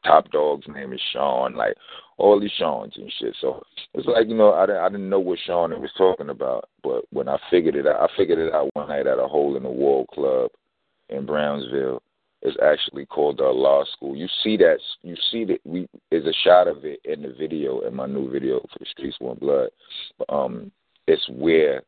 top 0.05 0.31
dog's 0.31 0.67
name 0.69 0.93
is 0.93 1.01
Sean. 1.13 1.55
Like 1.55 1.75
all 2.19 2.41
these 2.41 2.53
Sean's 2.59 2.97
and 2.97 3.13
shit. 3.19 3.37
So 3.41 3.63
it's 3.95 4.07
like 4.07 4.29
you 4.29 4.37
know 4.37 4.53
I 4.53 4.67
didn't 4.67 4.83
I 4.83 4.89
didn't 4.89 5.11
know 5.11 5.21
what 5.21 5.39
Sean 5.47 5.71
was 5.81 5.91
talking 5.97 6.31
about, 6.31 6.69
but 6.83 7.03
when 7.11 7.29
I 7.29 7.39
figured 7.51 7.77
it 7.77 7.87
out, 7.87 8.01
I 8.01 8.17
figured 8.17 8.39
it 8.39 8.53
out 8.53 8.71
one 8.75 8.89
night 8.89 9.07
at 9.07 9.19
a 9.19 9.27
hole 9.27 9.57
in 9.57 9.63
the 9.63 9.71
wall 9.71 10.07
club 10.07 10.51
in 11.09 11.27
Brownsville. 11.27 12.03
It's 12.43 12.57
actually 12.63 13.05
called 13.05 13.37
the 13.37 13.45
Law 13.45 13.85
School. 13.93 14.17
You 14.17 14.27
see 14.43 14.57
that? 14.59 14.79
You 15.03 15.15
see 15.31 15.45
that? 15.45 15.59
We 15.65 15.87
is 16.11 16.25
a 16.25 16.33
shot 16.43 16.69
of 16.69 16.85
it 16.85 17.01
in 17.05 17.23
the 17.23 17.35
video 17.39 17.81
in 17.81 17.95
my 17.95 18.07
new 18.07 18.31
video 18.31 18.61
for 18.61 18.85
Streets 18.87 19.19
Want 19.21 19.41
Blood. 19.41 19.69
Um, 20.31 20.73
it's 21.07 21.29
where 21.29 21.83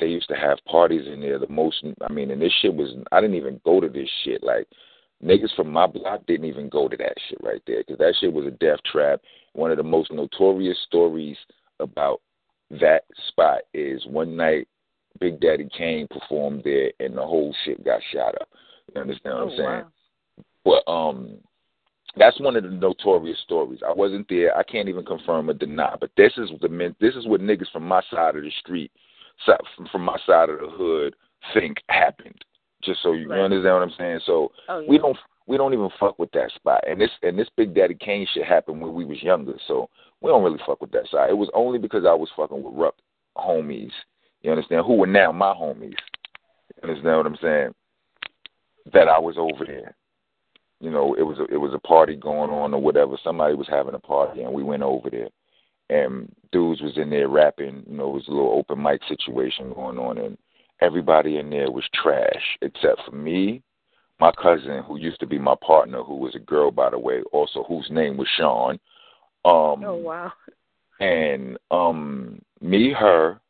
they 0.00 0.06
used 0.06 0.28
to 0.28 0.36
have 0.36 0.58
parties 0.66 1.06
in 1.06 1.20
there. 1.20 1.38
The 1.38 1.48
most, 1.48 1.84
I 2.02 2.12
mean, 2.12 2.30
and 2.30 2.40
this 2.40 2.52
shit 2.60 2.74
was, 2.74 2.94
I 3.12 3.20
didn't 3.20 3.36
even 3.36 3.60
go 3.64 3.80
to 3.80 3.88
this 3.88 4.08
shit. 4.24 4.42
Like, 4.42 4.66
niggas 5.24 5.54
from 5.56 5.70
my 5.70 5.86
block 5.86 6.26
didn't 6.26 6.46
even 6.46 6.68
go 6.68 6.88
to 6.88 6.96
that 6.96 7.14
shit 7.28 7.38
right 7.42 7.62
there 7.66 7.78
because 7.78 7.98
that 7.98 8.14
shit 8.20 8.32
was 8.32 8.46
a 8.46 8.52
death 8.52 8.78
trap. 8.90 9.20
One 9.52 9.70
of 9.70 9.76
the 9.76 9.82
most 9.82 10.12
notorious 10.12 10.78
stories 10.86 11.36
about 11.80 12.20
that 12.70 13.04
spot 13.28 13.60
is 13.74 14.04
one 14.06 14.36
night 14.36 14.68
Big 15.20 15.40
Daddy 15.40 15.68
Kane 15.76 16.06
performed 16.08 16.62
there 16.64 16.92
and 17.00 17.16
the 17.16 17.22
whole 17.22 17.54
shit 17.64 17.84
got 17.84 18.00
shot 18.12 18.34
up. 18.40 18.48
You 18.94 19.00
understand 19.00 19.34
what 19.34 19.42
oh, 19.42 19.50
I'm 19.50 19.56
saying? 19.56 19.84
Wow. 20.64 20.82
But 20.86 20.90
um, 20.90 21.38
that's 22.16 22.40
one 22.40 22.56
of 22.56 22.62
the 22.62 22.70
notorious 22.70 23.38
stories. 23.44 23.80
I 23.86 23.92
wasn't 23.92 24.28
there. 24.28 24.56
I 24.56 24.62
can't 24.62 24.88
even 24.88 25.04
confirm 25.04 25.50
or 25.50 25.54
deny. 25.54 25.96
But 25.98 26.10
this 26.16 26.32
is 26.36 26.50
the 26.60 26.68
men. 26.68 26.94
this 27.00 27.14
is 27.14 27.26
what 27.26 27.40
niggas 27.40 27.70
from 27.72 27.84
my 27.84 28.02
side 28.10 28.36
of 28.36 28.42
the 28.42 28.52
street 28.60 28.92
from 29.90 30.02
my 30.02 30.18
side 30.26 30.50
of 30.50 30.60
the 30.60 30.68
hood 30.68 31.14
think 31.54 31.78
happened. 31.88 32.44
Just 32.82 33.02
so 33.02 33.12
you, 33.12 33.28
right. 33.28 33.40
understand 33.40 33.74
what 33.74 33.82
I'm 33.82 33.92
saying. 33.98 34.20
So 34.24 34.52
oh, 34.68 34.80
yeah. 34.80 34.88
we 34.88 34.98
don't 34.98 35.16
we 35.46 35.56
don't 35.56 35.72
even 35.72 35.88
fuck 35.98 36.18
with 36.18 36.30
that 36.32 36.50
spot. 36.54 36.84
And 36.88 37.00
this 37.00 37.10
and 37.22 37.38
this 37.38 37.48
Big 37.56 37.74
Daddy 37.74 37.96
Kane 37.98 38.26
shit 38.32 38.44
happened 38.44 38.80
when 38.80 38.94
we 38.94 39.04
was 39.04 39.22
younger. 39.22 39.54
So 39.66 39.88
we 40.20 40.30
don't 40.30 40.44
really 40.44 40.60
fuck 40.66 40.80
with 40.80 40.92
that 40.92 41.08
side. 41.10 41.30
It 41.30 41.36
was 41.36 41.50
only 41.54 41.78
because 41.78 42.04
I 42.06 42.14
was 42.14 42.28
fucking 42.36 42.62
with 42.62 42.74
Ruck 42.74 42.94
homies. 43.36 43.90
You 44.42 44.50
understand? 44.50 44.86
Who 44.86 44.94
were 44.94 45.06
now 45.06 45.32
my 45.32 45.52
homies. 45.52 45.94
You 46.76 46.88
understand 46.88 47.16
what 47.16 47.26
I'm 47.26 47.38
saying? 47.42 47.74
That 48.92 49.08
I 49.08 49.18
was 49.18 49.36
over 49.38 49.64
there. 49.64 49.96
You 50.80 50.90
know, 50.90 51.14
it 51.14 51.22
was 51.22 51.38
a, 51.38 51.52
it 51.52 51.56
was 51.56 51.74
a 51.74 51.80
party 51.80 52.14
going 52.14 52.50
on 52.50 52.72
or 52.72 52.80
whatever. 52.80 53.16
Somebody 53.24 53.54
was 53.54 53.66
having 53.68 53.94
a 53.94 53.98
party 53.98 54.42
and 54.42 54.52
we 54.52 54.62
went 54.62 54.84
over 54.84 55.10
there 55.10 55.28
and 55.90 56.30
dudes 56.52 56.80
was 56.80 56.96
in 56.96 57.10
there 57.10 57.28
rapping. 57.28 57.84
You 57.88 57.96
know, 57.96 58.08
it 58.10 58.14
was 58.14 58.28
a 58.28 58.30
little 58.30 58.52
open 58.52 58.82
mic 58.82 59.00
situation 59.08 59.72
going 59.72 59.98
on, 59.98 60.18
and 60.18 60.38
everybody 60.80 61.38
in 61.38 61.50
there 61.50 61.70
was 61.70 61.84
trash 61.94 62.58
except 62.62 63.00
for 63.04 63.14
me, 63.14 63.62
my 64.20 64.32
cousin 64.32 64.82
who 64.86 64.98
used 64.98 65.20
to 65.20 65.26
be 65.26 65.38
my 65.38 65.54
partner, 65.66 66.02
who 66.02 66.16
was 66.16 66.34
a 66.34 66.40
girl 66.40 66.70
by 66.70 66.90
the 66.90 66.98
way, 66.98 67.22
also 67.32 67.64
whose 67.64 67.88
name 67.90 68.16
was 68.16 68.28
Sean. 68.36 68.78
Um 69.44 69.84
Oh 69.84 69.96
wow. 69.96 70.32
and 71.00 71.56
um 71.70 72.40
me, 72.60 72.92
her, 72.92 73.40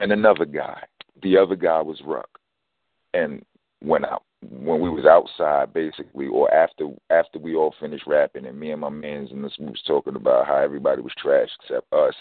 and 0.00 0.12
another 0.12 0.46
guy. 0.46 0.82
The 1.22 1.36
other 1.36 1.56
guy 1.56 1.80
was 1.80 2.00
Ruck. 2.04 2.28
And 3.12 3.44
when 3.84 4.04
I 4.04 4.16
when 4.50 4.80
we 4.80 4.90
was 4.90 5.04
outside 5.04 5.72
basically 5.72 6.26
or 6.26 6.52
after 6.52 6.88
after 7.10 7.38
we 7.38 7.54
all 7.54 7.74
finished 7.80 8.06
rapping 8.06 8.46
and 8.46 8.58
me 8.58 8.70
and 8.70 8.80
my 8.80 8.88
mans 8.88 9.30
and 9.30 9.44
this 9.44 9.52
was 9.58 9.82
talking 9.86 10.16
about 10.16 10.46
how 10.46 10.56
everybody 10.56 11.02
was 11.02 11.12
trash 11.18 11.48
except 11.62 11.92
us. 11.92 12.14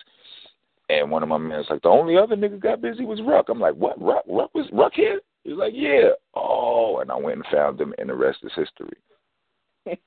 And 0.90 1.10
one 1.10 1.24
of 1.24 1.30
my 1.30 1.38
men 1.38 1.58
was 1.58 1.68
like, 1.70 1.82
The 1.82 1.90
only 1.90 2.18
other 2.18 2.36
nigga 2.36 2.60
got 2.60 2.82
busy 2.82 3.06
was 3.06 3.22
Ruck. 3.26 3.48
I'm 3.50 3.60
like, 3.60 3.76
What? 3.76 4.02
Ruck 4.02 4.24
Ruck 4.28 4.54
was 4.54 4.68
Ruck 4.74 4.94
here? 4.94 5.22
He's 5.44 5.56
like, 5.56 5.74
Yeah. 5.76 6.10
Oh 6.36 7.00
and 7.00 7.12
I 7.12 7.16
went 7.16 7.38
and 7.38 7.46
found 7.52 7.80
him 7.80 7.94
and 7.98 8.10
the 8.10 8.16
rest 8.16 8.40
is 8.44 8.52
history. 8.56 8.98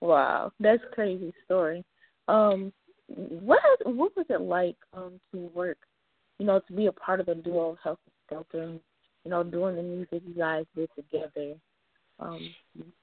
wow, 0.00 0.52
that's 0.60 0.82
a 0.90 0.94
crazy 0.94 1.32
story. 1.44 1.84
Um, 2.28 2.72
what 3.08 3.60
what 3.84 4.16
was 4.16 4.26
it 4.30 4.40
like 4.40 4.76
um 4.94 5.20
to 5.32 5.50
work, 5.54 5.78
you 6.38 6.46
know, 6.46 6.60
to 6.60 6.72
be 6.72 6.86
a 6.86 6.92
part 6.92 7.20
of 7.20 7.26
the 7.26 7.34
duo 7.34 7.76
Health 7.82 7.98
and, 8.54 8.80
you 9.24 9.30
know, 9.30 9.42
doing 9.42 9.76
the 9.76 9.82
music 9.82 10.22
you 10.26 10.34
guys 10.34 10.64
did 10.76 10.88
together? 10.96 11.54
Um, 12.18 12.54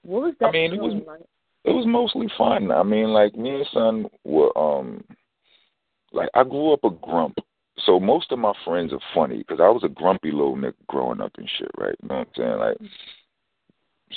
what 0.04 0.22
was 0.24 0.34
that 0.40 0.50
I 0.50 0.52
mean, 0.52 0.74
it 0.74 0.82
was 0.82 1.02
like? 1.06 1.22
it 1.66 1.72
was 1.72 1.86
mostly 1.86 2.28
fun. 2.38 2.72
I 2.72 2.84
mean, 2.84 3.08
like 3.08 3.36
me 3.36 3.56
and 3.56 3.68
son 3.74 4.06
were 4.24 4.56
um 4.58 5.04
like 6.12 6.30
I 6.34 6.44
grew 6.44 6.74
up 6.74 6.84
a 6.84 6.90
grump. 6.90 7.38
So 7.86 8.00
most 8.00 8.32
of 8.32 8.40
my 8.40 8.54
friends 8.66 8.92
are 8.92 9.00
funny 9.16 9.38
because 9.38 9.60
I 9.62 9.70
was 9.70 9.84
a 9.84 9.90
grumpy 9.90 10.32
little 10.32 10.56
nigga 10.56 10.74
growing 10.88 11.22
up 11.22 11.32
and 11.38 11.50
shit, 11.58 11.72
right? 11.78 11.96
You 12.02 12.10
know 12.10 12.16
what 12.20 12.28
I'm 12.28 12.34
saying? 12.36 12.60
Like 12.60 12.78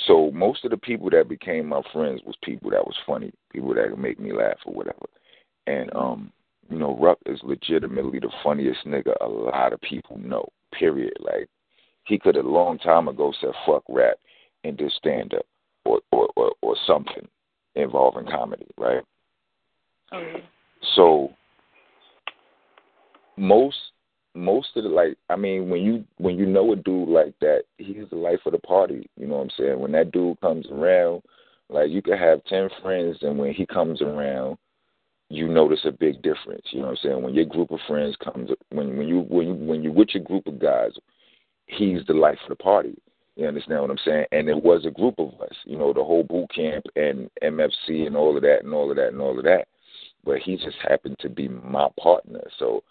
so 0.07 0.31
most 0.31 0.65
of 0.65 0.71
the 0.71 0.77
people 0.77 1.09
that 1.11 1.29
became 1.29 1.67
my 1.67 1.81
friends 1.91 2.21
was 2.25 2.35
people 2.43 2.71
that 2.71 2.85
was 2.85 2.95
funny, 3.05 3.31
people 3.51 3.73
that 3.75 3.89
could 3.89 3.99
make 3.99 4.19
me 4.19 4.33
laugh 4.33 4.57
or 4.65 4.73
whatever. 4.73 5.05
And 5.67 5.93
um, 5.95 6.31
you 6.69 6.77
know, 6.77 6.97
Ruck 6.97 7.19
is 7.25 7.39
legitimately 7.43 8.19
the 8.19 8.31
funniest 8.43 8.85
nigga 8.85 9.13
a 9.21 9.27
lot 9.27 9.73
of 9.73 9.81
people 9.81 10.17
know. 10.17 10.47
Period. 10.71 11.13
Like 11.19 11.49
he 12.05 12.19
could 12.19 12.35
have 12.35 12.45
a 12.45 12.49
long 12.49 12.77
time 12.79 13.07
ago 13.07 13.33
said 13.39 13.51
fuck 13.65 13.83
rap 13.89 14.15
and 14.63 14.77
did 14.77 14.91
stand 14.91 15.33
up 15.33 15.45
or, 15.85 15.99
or 16.11 16.29
or 16.35 16.51
or 16.61 16.75
something 16.85 17.27
involving 17.75 18.25
comedy, 18.25 18.67
right? 18.77 19.03
Oh. 20.11 20.35
So 20.95 21.33
most 23.37 23.77
most 24.35 24.69
of 24.75 24.83
the 24.83 24.89
like 24.89 25.17
I 25.29 25.35
mean 25.35 25.69
when 25.69 25.81
you 25.81 26.03
when 26.17 26.37
you 26.37 26.45
know 26.45 26.73
a 26.73 26.75
dude 26.75 27.09
like 27.09 27.33
that, 27.41 27.63
he's 27.77 28.09
the 28.09 28.15
life 28.15 28.39
of 28.45 28.53
the 28.53 28.59
party. 28.59 29.09
You 29.17 29.27
know 29.27 29.37
what 29.37 29.43
I'm 29.43 29.49
saying? 29.57 29.79
When 29.79 29.91
that 29.93 30.11
dude 30.11 30.39
comes 30.41 30.67
around, 30.71 31.21
like 31.69 31.89
you 31.89 32.01
could 32.01 32.19
have 32.19 32.43
ten 32.45 32.69
friends 32.81 33.17
and 33.21 33.37
when 33.37 33.53
he 33.53 33.65
comes 33.65 34.01
around 34.01 34.57
you 35.29 35.47
notice 35.47 35.79
a 35.85 35.91
big 35.91 36.21
difference. 36.21 36.65
You 36.71 36.81
know 36.81 36.87
what 36.87 36.91
I'm 36.91 37.09
saying? 37.09 37.23
When 37.23 37.33
your 37.33 37.45
group 37.45 37.71
of 37.71 37.79
friends 37.87 38.15
comes 38.23 38.49
when 38.69 38.97
when 38.97 39.07
you 39.07 39.21
when 39.21 39.47
you 39.47 39.53
when 39.53 39.83
you're 39.83 39.93
with 39.93 40.09
your 40.13 40.23
group 40.23 40.45
of 40.47 40.59
guys, 40.59 40.91
he's 41.77 42.05
the 42.07 42.13
life 42.13 42.39
of 42.43 42.49
the 42.49 42.55
party. 42.55 42.95
You 43.35 43.47
understand 43.47 43.81
what 43.81 43.89
I'm 43.89 43.97
saying? 44.05 44.25
And 44.31 44.47
it 44.47 44.63
was 44.63 44.85
a 44.85 44.91
group 44.91 45.15
of 45.17 45.29
us, 45.41 45.55
you 45.65 45.77
know, 45.77 45.91
the 45.91 46.03
whole 46.03 46.23
boot 46.23 46.49
camp 46.55 46.85
and 46.95 47.29
MFC 47.41 48.05
and 48.05 48.15
all 48.15 48.35
of 48.35 48.43
that 48.43 48.63
and 48.63 48.73
all 48.73 48.91
of 48.91 48.97
that 48.97 49.09
and 49.09 49.21
all 49.21 49.37
of 49.37 49.43
that. 49.45 49.65
But 50.23 50.39
he 50.39 50.55
just 50.55 50.77
happened 50.87 51.17
to 51.19 51.29
be 51.29 51.47
my 51.47 51.87
partner. 51.99 52.43
So 52.59 52.83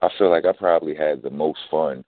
I 0.00 0.08
feel 0.18 0.30
like 0.30 0.46
I 0.46 0.52
probably 0.52 0.94
had 0.94 1.22
the 1.22 1.30
most 1.30 1.60
fun. 1.70 2.02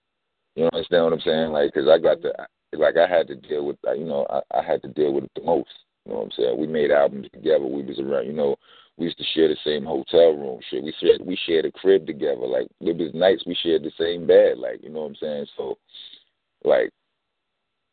You 0.57 0.68
understand 0.73 1.05
what 1.05 1.12
I'm 1.12 1.21
saying? 1.21 1.53
Like, 1.53 1.73
cause 1.75 1.88
I 1.88 1.99
got 1.99 2.23
the, 2.23 2.33
like, 2.77 2.97
I 2.97 3.07
had 3.07 3.27
to 3.29 3.37
deal 3.37 3.66
with, 3.66 3.77
you 3.97 4.05
know, 4.05 4.27
I, 4.31 4.59
I 4.59 4.62
had 4.62 4.83
to 4.83 4.88
deal 4.88 5.12
with 5.12 5.25
it 5.25 5.33
the 5.37 5.42
most. 5.42 5.71
You 6.07 6.12
know 6.12 6.18
what 6.18 6.25
I'm 6.25 6.31
saying? 6.37 6.59
We 6.59 6.66
made 6.66 6.90
albums 6.90 7.29
together. 7.33 7.64
We 7.66 7.83
was 7.83 8.01
around, 8.01 8.27
you 8.27 8.33
know, 8.33 8.57
we 8.97 9.07
used 9.07 9.18
to 9.18 9.25
share 9.35 9.49
the 9.49 9.57
same 9.64 9.85
hotel 9.85 10.33
room. 10.33 10.61
Shit, 10.71 10.83
we 10.83 10.95
shared, 11.01 11.21
we 11.25 11.38
shared 11.47 11.64
a 11.64 11.73
crib 11.73 12.07
together. 12.07 12.47
Like, 12.47 12.68
it 12.81 12.97
was 12.97 13.14
nights 13.14 13.45
we 13.47 13.57
shared 13.62 13.83
the 13.83 13.92
same 13.99 14.27
bed. 14.27 14.59
Like, 14.59 14.83
you 14.83 14.90
know 14.90 15.03
what 15.03 15.11
I'm 15.11 15.16
saying? 15.16 15.47
So, 15.57 15.79
like, 16.64 16.90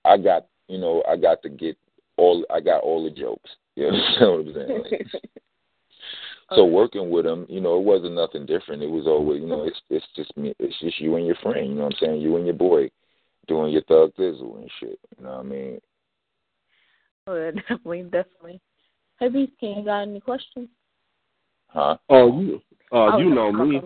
I 0.05 0.17
got, 0.17 0.47
you 0.67 0.77
know, 0.77 1.03
I 1.07 1.17
got 1.17 1.41
to 1.43 1.49
get 1.49 1.77
all, 2.17 2.45
I 2.49 2.59
got 2.59 2.81
all 2.83 3.03
the 3.03 3.11
jokes. 3.11 3.49
You 3.75 3.87
understand 3.87 4.31
what 4.31 4.39
I'm 4.39 4.53
saying? 4.53 4.83
Like, 4.91 5.31
so 6.55 6.65
working 6.65 7.09
with 7.09 7.25
him, 7.25 7.45
you 7.47 7.61
know, 7.61 7.77
it 7.77 7.85
wasn't 7.85 8.15
nothing 8.15 8.45
different. 8.45 8.83
It 8.83 8.89
was 8.89 9.07
always, 9.07 9.41
you 9.41 9.47
know, 9.47 9.63
it's 9.63 9.79
it's 9.89 10.05
just 10.17 10.35
me, 10.35 10.53
it's 10.59 10.77
just 10.81 10.99
you 10.99 11.15
and 11.15 11.25
your 11.25 11.35
friend. 11.35 11.65
You 11.65 11.75
know 11.75 11.83
what 11.83 11.93
I'm 11.93 11.99
saying? 12.01 12.19
You 12.21 12.35
and 12.35 12.45
your 12.45 12.55
boy 12.55 12.89
doing 13.47 13.71
your 13.71 13.83
thug 13.83 14.13
thizzle 14.15 14.57
and 14.57 14.69
shit. 14.81 14.99
You 15.17 15.23
know 15.23 15.31
what 15.31 15.39
I 15.39 15.43
mean? 15.43 15.79
Oh, 17.27 17.51
definitely, 17.55 18.03
definitely. 18.03 18.61
Hey, 19.19 19.29
Beast 19.29 19.53
King, 19.59 19.77
you 19.77 19.85
got 19.85 20.01
any 20.01 20.19
questions? 20.19 20.67
Huh? 21.67 21.97
Oh, 22.09 22.41
you, 22.41 22.61
uh, 22.91 22.95
I 22.95 23.15
was 23.15 23.23
you 23.23 23.29
know 23.29 23.51
gonna 23.51 23.65
me. 23.65 23.81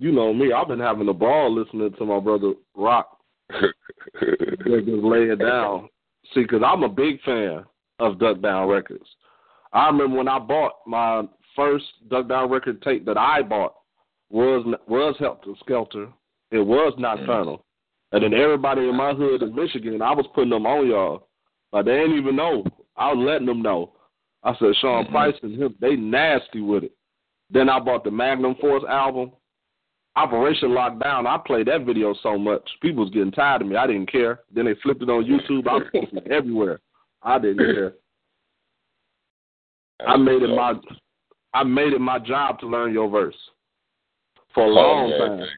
You 0.00 0.12
know 0.12 0.32
me. 0.32 0.50
I've 0.50 0.66
been 0.66 0.80
having 0.80 1.10
a 1.10 1.12
ball 1.12 1.54
listening 1.54 1.92
to 1.92 2.04
my 2.06 2.18
brother 2.18 2.54
Rock. 2.74 3.18
They 3.50 3.66
just 4.80 5.04
lay 5.04 5.24
it 5.24 5.38
down. 5.38 5.90
See, 6.32 6.40
because 6.40 6.62
I'm 6.66 6.84
a 6.84 6.88
big 6.88 7.20
fan 7.20 7.64
of 7.98 8.18
Duck 8.18 8.40
Down 8.40 8.66
Records. 8.66 9.04
I 9.74 9.88
remember 9.88 10.16
when 10.16 10.26
I 10.26 10.38
bought 10.38 10.72
my 10.86 11.24
first 11.54 11.84
Duck 12.08 12.28
Down 12.28 12.50
record 12.50 12.80
tape 12.80 13.04
that 13.04 13.18
I 13.18 13.42
bought 13.42 13.74
was 14.30 14.64
was 14.88 15.16
Heltah 15.20 15.54
Skeltah. 15.68 16.10
It 16.50 16.60
was 16.60 16.94
Nocturnal. 16.96 17.58
Mm. 17.58 17.62
And 18.12 18.24
then 18.24 18.40
everybody 18.40 18.88
in 18.88 18.96
my 18.96 19.12
hood 19.12 19.42
in 19.42 19.54
Michigan, 19.54 20.00
I 20.00 20.12
was 20.12 20.26
putting 20.34 20.50
them 20.50 20.64
on 20.64 20.88
y'all. 20.88 21.28
Like 21.74 21.84
they 21.84 21.98
didn't 21.98 22.16
even 22.16 22.36
know. 22.36 22.64
I 22.96 23.12
was 23.12 23.22
letting 23.22 23.46
them 23.46 23.60
know. 23.60 23.92
I 24.42 24.54
said 24.54 24.74
Sean 24.80 25.04
mm-hmm. 25.04 25.12
Price 25.12 25.34
and 25.42 25.60
him, 25.60 25.74
they 25.78 25.94
nasty 25.94 26.62
with 26.62 26.84
it. 26.84 26.92
Then 27.50 27.68
I 27.68 27.78
bought 27.80 28.04
the 28.04 28.10
Magnum 28.10 28.54
Force 28.54 28.84
album. 28.88 29.32
Operation 30.16 30.70
Lockdown, 30.70 31.26
I 31.26 31.38
played 31.46 31.68
that 31.68 31.84
video 31.86 32.14
so 32.22 32.36
much. 32.36 32.68
People 32.82 33.04
was 33.04 33.12
getting 33.12 33.30
tired 33.30 33.62
of 33.62 33.68
me. 33.68 33.76
I 33.76 33.86
didn't 33.86 34.10
care. 34.10 34.40
Then 34.52 34.64
they 34.64 34.74
flipped 34.82 35.02
it 35.02 35.08
on 35.08 35.24
YouTube. 35.24 35.68
I 35.68 35.74
was 35.74 35.86
posting 35.92 36.18
it 36.24 36.30
everywhere. 36.30 36.80
I 37.22 37.38
didn't 37.38 37.58
care. 37.58 37.92
I 40.06 40.16
made 40.16 40.42
it 40.42 40.48
my 40.48 40.74
I 41.52 41.62
made 41.62 41.92
it 41.92 42.00
my 42.00 42.18
job 42.18 42.58
to 42.60 42.66
learn 42.66 42.92
your 42.92 43.08
verse. 43.08 43.36
For 44.54 44.64
a 44.64 44.66
oh, 44.66 44.70
long 44.70 45.12
Oh, 45.12 45.18
man, 45.18 45.38
time. 45.38 45.48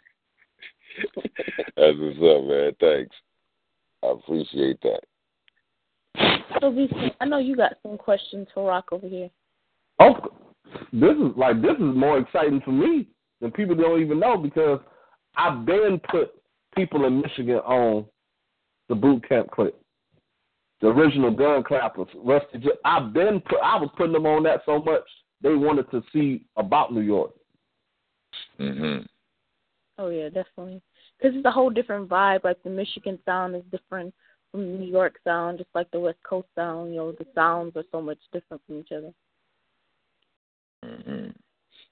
thanks. 1.14 1.28
That's 1.76 1.96
what's 1.98 2.16
up, 2.18 2.44
man. 2.44 2.72
Thanks. 2.80 3.16
I 4.02 4.08
appreciate 4.08 4.78
that. 4.82 5.00
So, 6.60 6.70
Beast 6.70 6.92
King, 6.92 7.10
I 7.20 7.24
know 7.24 7.38
you 7.38 7.56
got 7.56 7.74
some 7.82 7.96
questions 7.96 8.48
for 8.52 8.68
Rock 8.68 8.88
over 8.92 9.08
here. 9.08 9.30
Oh, 9.98 10.14
this 10.92 11.16
is 11.16 11.36
like 11.36 11.62
this 11.62 11.76
is 11.76 11.96
more 11.96 12.18
exciting 12.18 12.60
for 12.64 12.72
me 12.72 13.06
than 13.42 13.50
people 13.50 13.74
don't 13.74 14.00
even 14.00 14.18
know 14.18 14.38
because 14.38 14.80
I've 15.36 15.66
been 15.66 16.00
put 16.10 16.32
people 16.74 17.04
in 17.04 17.20
Michigan 17.20 17.56
on 17.56 18.06
the 18.88 18.94
Boot 18.94 19.28
Camp 19.28 19.50
Clik, 19.50 19.72
the 20.80 20.88
original 20.88 21.30
gun 21.30 21.62
clappers. 21.62 22.08
Rusty, 22.14 22.58
J- 22.58 22.70
I've 22.84 23.12
been 23.12 23.40
put. 23.40 23.58
I 23.62 23.76
was 23.76 23.90
putting 23.96 24.12
them 24.12 24.26
on 24.26 24.44
that 24.44 24.62
so 24.64 24.78
much 24.78 25.02
they 25.42 25.54
wanted 25.54 25.90
to 25.90 26.02
see 26.12 26.44
about 26.56 26.92
New 26.92 27.00
York. 27.00 27.32
Mhm. 28.58 29.06
Oh 29.98 30.08
yeah, 30.08 30.28
definitely. 30.28 30.80
Because 31.18 31.36
it's 31.36 31.44
a 31.46 31.50
whole 31.50 31.70
different 31.70 32.08
vibe. 32.08 32.44
Like 32.44 32.62
the 32.62 32.70
Michigan 32.70 33.18
sound 33.24 33.56
is 33.56 33.62
different 33.70 34.14
from 34.50 34.60
the 34.60 34.78
New 34.78 34.90
York 34.90 35.18
sound, 35.24 35.58
just 35.58 35.70
like 35.74 35.90
the 35.90 36.00
West 36.00 36.22
Coast 36.22 36.48
sound. 36.54 36.90
You 36.90 36.96
know, 36.96 37.12
the 37.12 37.26
sounds 37.34 37.76
are 37.76 37.84
so 37.90 38.00
much 38.00 38.18
different 38.32 38.62
from 38.66 38.78
each 38.78 38.92
other. 38.92 39.12
Mhm. 40.84 41.34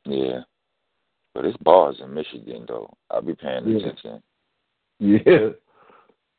Yeah. 0.05 0.43
But 1.35 1.45
it's 1.45 1.57
bars 1.59 1.97
in 2.03 2.13
Michigan 2.13 2.65
though. 2.67 2.93
I'll 3.11 3.23
be 3.23 3.35
paying 3.35 3.67
Yeah. 3.69 3.79
attention. 3.79 4.23
Yeah. 4.99 5.49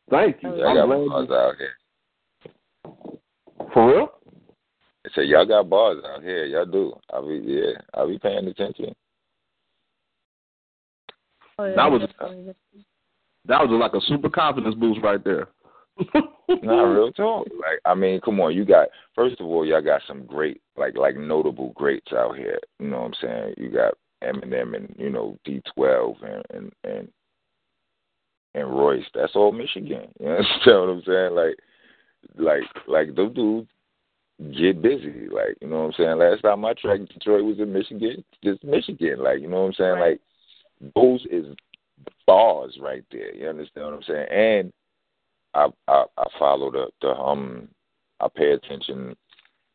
Thank 0.09 0.43
you. 0.43 0.49
Y'all 0.55 0.67
I'm 0.67 0.89
got 0.89 1.07
bars 1.09 1.27
you- 1.29 1.35
out 1.35 1.55
here. 1.57 1.75
for 3.73 3.87
real? 3.87 4.11
I 5.05 5.09
said 5.15 5.27
y'all 5.27 5.45
got 5.45 5.69
bars 5.69 6.03
out 6.05 6.21
here. 6.21 6.45
Y'all 6.45 6.65
do. 6.65 6.93
I'll 7.11 7.27
be 7.27 7.37
yeah. 7.43 7.73
I'll 7.93 8.07
be 8.07 8.19
paying 8.19 8.47
attention. 8.47 8.93
Oh, 11.57 11.65
yeah, 11.65 11.75
That 11.75 11.91
was- 11.91 12.55
That 13.45 13.61
was 13.67 13.71
like 13.71 13.93
a 13.93 14.01
super 14.05 14.29
confidence 14.29 14.75
boost 14.75 15.01
right 15.01 15.23
there. 15.23 15.47
Not 16.47 16.83
real 16.83 17.11
talk. 17.11 17.47
Like 17.57 17.79
I 17.85 17.95
mean, 17.95 18.21
come 18.21 18.39
on, 18.39 18.53
you 18.55 18.65
got 18.65 18.89
first 19.15 19.39
of 19.39 19.47
all, 19.47 19.65
y'all 19.65 19.81
got 19.81 20.01
some 20.07 20.25
great 20.25 20.61
like 20.77 20.95
like 20.97 21.15
notable 21.15 21.69
greats 21.75 22.11
out 22.13 22.37
here. 22.37 22.59
You 22.79 22.87
know 22.89 22.99
what 23.01 23.05
I'm 23.05 23.13
saying? 23.21 23.53
You 23.57 23.69
got 23.69 23.93
Eminem 24.23 24.75
and, 24.75 24.95
you 24.97 25.09
know, 25.09 25.37
D 25.45 25.61
twelve 25.73 26.17
and 26.21 26.43
and 26.51 26.71
and 26.83 27.07
and 28.53 28.69
Royce. 28.69 29.05
That's 29.13 29.35
all 29.35 29.51
Michigan. 29.51 30.07
You 30.19 30.29
understand 30.29 30.79
what 30.79 30.89
I'm 30.89 31.03
saying? 31.05 31.35
Like 31.35 31.57
like 32.37 32.63
like 32.87 33.15
those 33.15 33.33
dudes 33.33 33.69
get 34.57 34.81
busy. 34.81 35.27
Like, 35.31 35.57
you 35.61 35.67
know 35.67 35.83
what 35.83 35.85
I'm 35.85 35.93
saying? 35.97 36.17
Last 36.17 36.41
time 36.41 36.65
I 36.65 36.73
tracked 36.73 37.13
Detroit 37.13 37.43
was 37.43 37.59
in 37.59 37.71
Michigan, 37.71 38.23
just 38.43 38.63
Michigan. 38.63 39.23
Like, 39.23 39.39
you 39.39 39.47
know 39.47 39.61
what 39.61 39.67
I'm 39.67 39.73
saying? 39.73 39.91
Right. 39.91 40.19
Like 40.81 40.93
those 40.95 41.25
is 41.31 41.45
bars 42.25 42.77
right 42.81 43.03
there. 43.11 43.33
You 43.35 43.49
understand 43.49 43.85
what 43.85 43.93
I'm 43.95 44.03
saying? 44.03 44.27
And 44.31 44.73
I 45.53 45.67
I, 45.87 46.05
I 46.17 46.23
follow 46.39 46.71
the 46.71 46.87
the 47.01 47.09
um 47.09 47.67
I 48.19 48.27
pay 48.33 48.51
attention 48.51 49.15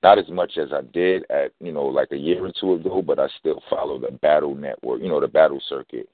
not 0.06 0.18
as 0.20 0.28
much 0.28 0.56
as 0.56 0.72
I 0.72 0.82
did 0.92 1.24
at 1.30 1.50
you 1.60 1.72
know 1.72 1.84
like 1.86 2.12
a 2.12 2.16
year 2.16 2.44
or 2.46 2.52
two 2.60 2.74
ago, 2.74 3.02
but 3.02 3.18
I 3.18 3.26
still 3.40 3.60
follow 3.68 3.98
the 3.98 4.12
battle 4.12 4.54
network, 4.54 5.02
you 5.02 5.08
know 5.08 5.20
the 5.20 5.26
battle 5.26 5.60
circuit. 5.68 6.08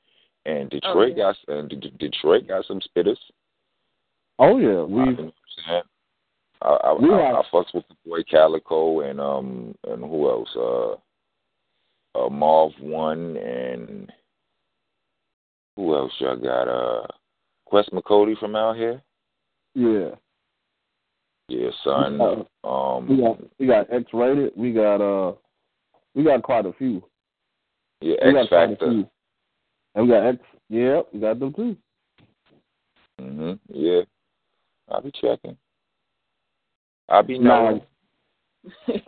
And 0.46 0.70
Detroit 0.70 1.12
Oh, 1.12 1.16
yeah. 1.16 1.16
got 1.16 1.36
and 1.48 1.68
D- 1.68 1.92
Detroit 1.98 2.48
got 2.48 2.64
some 2.64 2.80
spitters. 2.80 3.18
Oh 4.38 4.56
yeah, 4.58 4.82
we 4.82 5.00
you 5.04 5.16
know 5.16 5.24
what 5.24 5.32
I'm? 5.68 5.82
I 6.62 6.88
I, 6.88 6.92
We 6.94 7.12
I, 7.12 7.26
have- 7.26 7.36
I 7.36 7.42
fucks 7.52 7.74
with 7.74 7.84
the 7.88 7.96
boy 8.06 8.22
Calicoe 8.30 9.00
and 9.00 9.20
um 9.20 9.74
and 9.86 10.02
who 10.02 10.30
else? 10.30 10.48
Uh 10.56 10.92
uh 12.18 12.30
Marv 12.30 12.72
Won 12.80 13.36
and 13.36 14.10
who 15.76 15.94
else 15.94 16.12
y'all 16.18 16.36
got? 16.36 16.66
Uh 16.66 17.06
Quest 17.66 17.90
MCody 17.92 18.38
from 18.38 18.56
out 18.56 18.76
here? 18.76 19.02
yeah. 19.74 20.10
Yeah, 21.52 21.68
son. 21.84 22.18
Uh, 22.18 22.44
Um 22.66 23.08
We 23.08 23.16
got 23.20 23.38
we 23.58 23.66
got 23.66 23.92
X 23.92 24.04
rated. 24.14 24.52
We 24.56 24.72
got 24.72 25.02
uh 25.02 25.34
we 26.14 26.24
got 26.24 26.42
quite 26.42 26.64
a 26.64 26.72
few. 26.72 27.02
yeah, 28.00 28.16
We 28.24 28.30
X 28.30 28.34
got 28.34 28.48
quite 28.48 28.64
a 28.64 28.68
Factor. 28.70 28.86
And 29.94 30.06
we 30.06 30.08
got 30.08 30.26
X 30.28 30.38
yeah, 30.70 31.02
we 31.12 31.20
got 31.20 31.38
them 31.38 31.52
too. 31.52 31.76
Mhm. 33.20 33.58
Yeah. 33.68 34.00
I'll 34.90 35.02
be 35.02 35.12
checking. 35.20 35.58
I'll 37.10 37.22
be 37.22 37.38
Now, 37.38 37.82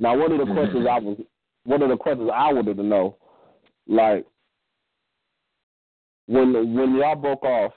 now 0.00 0.18
one 0.18 0.32
of 0.32 0.38
the 0.38 0.52
questions 0.52 0.86
I 0.90 0.98
was 0.98 1.20
one 1.64 1.82
of 1.82 1.88
the 1.88 1.96
questions 1.96 2.30
I 2.34 2.52
wanted 2.52 2.76
to 2.78 2.82
know, 2.82 3.16
like 3.86 4.26
when 6.26 6.74
when 6.74 6.96
y'all 6.96 7.14
broke 7.14 7.44
off 7.44 7.72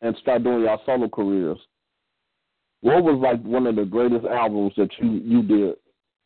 and 0.00 0.16
started 0.22 0.44
doing 0.44 0.62
y'all 0.62 0.80
solo 0.86 1.08
careers, 1.08 1.58
what 2.82 3.04
was 3.04 3.18
like 3.22 3.42
one 3.42 3.66
of 3.66 3.76
the 3.76 3.84
greatest 3.84 4.26
albums 4.26 4.72
that 4.76 4.90
you 4.98 5.10
you 5.24 5.42
did 5.42 5.74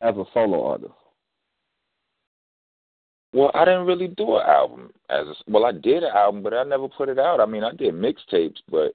as 0.00 0.16
a 0.16 0.24
solo 0.34 0.66
artist? 0.66 0.92
Well, 3.32 3.50
I 3.54 3.66
didn't 3.66 3.86
really 3.86 4.08
do 4.08 4.36
an 4.36 4.46
album 4.48 4.90
as 5.10 5.26
a, 5.26 5.34
well. 5.46 5.66
I 5.66 5.72
did 5.72 6.02
an 6.02 6.12
album, 6.14 6.42
but 6.42 6.54
I 6.54 6.64
never 6.64 6.88
put 6.88 7.10
it 7.10 7.18
out. 7.18 7.40
I 7.40 7.46
mean, 7.46 7.62
I 7.62 7.72
did 7.72 7.94
mixtapes, 7.94 8.56
but 8.70 8.94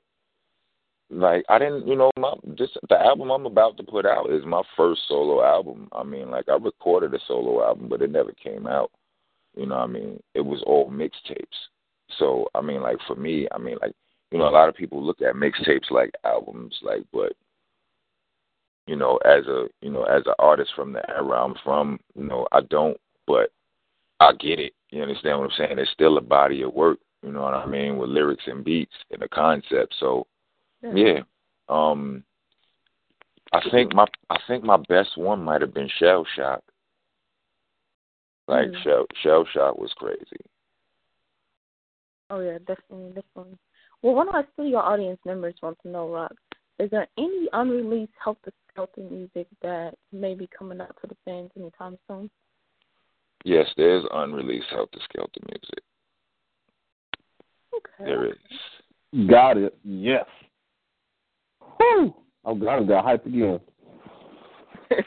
like 1.12 1.46
I 1.50 1.60
didn't, 1.60 1.88
you 1.88 1.96
know, 1.96 2.10
my 2.18 2.34
this 2.58 2.70
the 2.90 3.00
album 3.00 3.30
I'm 3.30 3.46
about 3.46 3.78
to 3.78 3.84
put 3.84 4.08
out 4.08 4.32
is 4.32 4.44
my 4.46 4.64
first 4.76 5.02
solo 5.08 5.44
album. 5.44 5.88
I 5.92 6.04
mean, 6.04 6.32
like 6.32 6.50
I 6.50 6.56
recorded 6.56 7.14
a 7.14 7.20
solo 7.28 7.64
album, 7.64 7.90
but 7.90 8.02
it 8.02 8.12
never 8.12 8.32
came 8.44 8.66
out. 8.66 8.90
You 9.56 9.68
know, 9.68 9.76
I 9.76 9.86
mean, 9.86 10.20
it 10.34 10.42
was 10.42 10.64
all 10.66 10.90
mixtapes. 10.90 11.46
So 12.18 12.48
I 12.56 12.62
mean, 12.62 12.82
like 12.82 12.98
for 13.06 13.16
me, 13.16 13.48
I 13.54 13.60
mean, 13.60 13.78
like 13.82 13.94
you 14.32 14.40
know, 14.40 14.48
a 14.48 14.50
lot 14.50 14.70
of 14.70 14.76
people 14.76 15.06
look 15.06 15.22
at 15.22 15.36
mixtapes 15.36 15.92
like 15.92 16.12
albums, 16.24 16.74
like, 16.82 17.04
but 17.14 17.34
you 18.92 18.98
know, 18.98 19.18
as 19.24 19.48
a 19.48 19.68
you 19.82 19.90
know, 19.90 20.04
as 20.04 20.24
an 20.26 20.34
artist 20.38 20.72
from 20.76 20.92
the 20.92 21.10
era 21.10 21.46
I'm 21.46 21.56
from, 21.64 21.98
you 22.14 22.26
know, 22.26 22.46
I 22.52 22.60
don't, 22.70 23.00
but 23.26 23.54
I 24.20 24.34
get 24.34 24.60
it. 24.60 24.74
You 24.90 25.02
understand 25.02 25.40
what 25.40 25.46
I'm 25.46 25.58
saying? 25.58 25.80
It's 25.80 25.92
still 25.92 26.18
a 26.18 26.22
body 26.22 26.62
of 26.64 26.74
work. 26.74 27.00
You 27.24 27.32
know 27.32 27.42
what 27.44 27.54
I 27.54 27.66
mean? 27.66 27.98
With 27.98 28.10
lyrics 28.10 28.44
and 28.48 28.66
beats 28.66 28.92
and 29.12 29.24
a 29.24 29.30
concept. 29.30 29.96
So 29.98 30.28
yeah. 30.84 31.22
Um 31.70 32.26
I 33.54 33.62
think 33.72 33.94
my 33.94 34.08
I 34.30 34.38
think 34.46 34.66
my 34.66 34.78
best 34.90 35.18
one 35.18 35.42
might 35.42 35.62
have 35.62 35.74
been 35.74 35.90
Shell 35.98 36.26
Shock. 36.36 36.62
Like 38.50 38.68
Mm. 38.68 38.84
Shell 38.84 39.06
Shell 39.24 39.46
Shock 39.54 39.78
was 39.78 39.94
crazy. 39.96 40.44
Oh 42.30 42.42
yeah, 42.42 42.58
definitely, 42.58 43.14
definitely. 43.14 43.58
Well, 44.02 44.16
one 44.16 44.28
of 44.28 44.36
our 44.36 44.46
studio 44.52 44.80
audience 44.80 45.20
members 45.26 45.56
wants 45.62 45.82
to 45.84 45.90
know, 45.90 46.10
Rock, 46.10 46.34
is 46.82 46.90
there 46.90 47.08
any 47.18 47.48
unreleased 47.54 48.14
Heltah 48.26 48.52
Skeltah 48.78 49.10
music 49.10 49.48
that 49.62 49.94
may 50.12 50.34
be 50.34 50.48
coming 50.58 50.82
out 50.82 50.96
for 51.00 51.08
the 51.08 51.18
fans 51.26 51.52
anytime 51.58 51.98
soon? 52.08 52.30
Yes, 53.44 53.68
there's 53.78 54.06
unreleased 54.12 54.68
Heltah 54.74 55.00
Skeltah 55.10 55.50
music. 55.50 55.84
Okay. 57.74 58.06
There 58.06 58.26
is. 58.28 59.28
Got 59.28 59.58
it. 59.58 59.78
Yes. 59.84 60.26
Whew. 61.78 62.14
I'm 62.46 62.60
glad 62.60 62.80
I 62.80 62.84
got 62.84 63.06
hyped 63.06 63.26
again. 63.26 63.60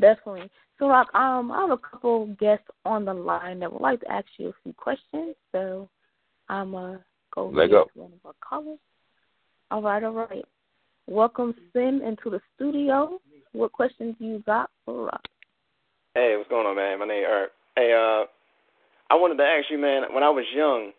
Definitely. 0.00 0.50
So, 0.78 0.88
Rock, 0.88 1.14
um, 1.14 1.52
I 1.52 1.60
have 1.62 1.70
a 1.70 1.78
couple 1.78 2.26
guests 2.40 2.66
on 2.84 3.04
the 3.04 3.14
line 3.14 3.60
that 3.60 3.72
would 3.72 3.80
like 3.82 4.00
to 4.00 4.10
ask 4.10 4.26
you 4.38 4.48
a 4.48 4.54
few 4.62 4.72
questions. 4.72 5.36
So, 5.52 5.88
I'm 6.48 6.72
gonna 6.72 6.94
uh 6.94 6.98
go 7.34 7.48
Leg 7.48 7.70
get 7.70 7.78
up. 7.78 7.88
one 7.94 8.12
of 8.12 8.18
our 8.24 8.34
callers. 8.46 8.78
All 9.70 9.82
right, 9.82 10.02
all 10.02 10.12
right. 10.12 10.44
Welcome, 11.06 11.54
Sim, 11.72 12.00
into 12.02 12.30
the 12.30 12.40
studio. 12.54 13.20
What 13.52 13.72
questions 13.72 14.16
do 14.18 14.24
you 14.24 14.42
got 14.46 14.70
for 14.84 15.04
Rock? 15.04 15.22
Hey, 16.14 16.34
what's 16.36 16.48
going 16.48 16.66
on, 16.66 16.76
man? 16.76 16.98
My 16.98 17.06
name 17.06 17.24
Eric. 17.28 17.50
Hey, 17.76 17.92
uh, 17.92 18.24
I 19.10 19.14
wanted 19.14 19.36
to 19.36 19.44
ask 19.44 19.66
you, 19.70 19.78
man. 19.78 20.04
When 20.12 20.22
I 20.22 20.30
was 20.30 20.44
young, 20.54 20.92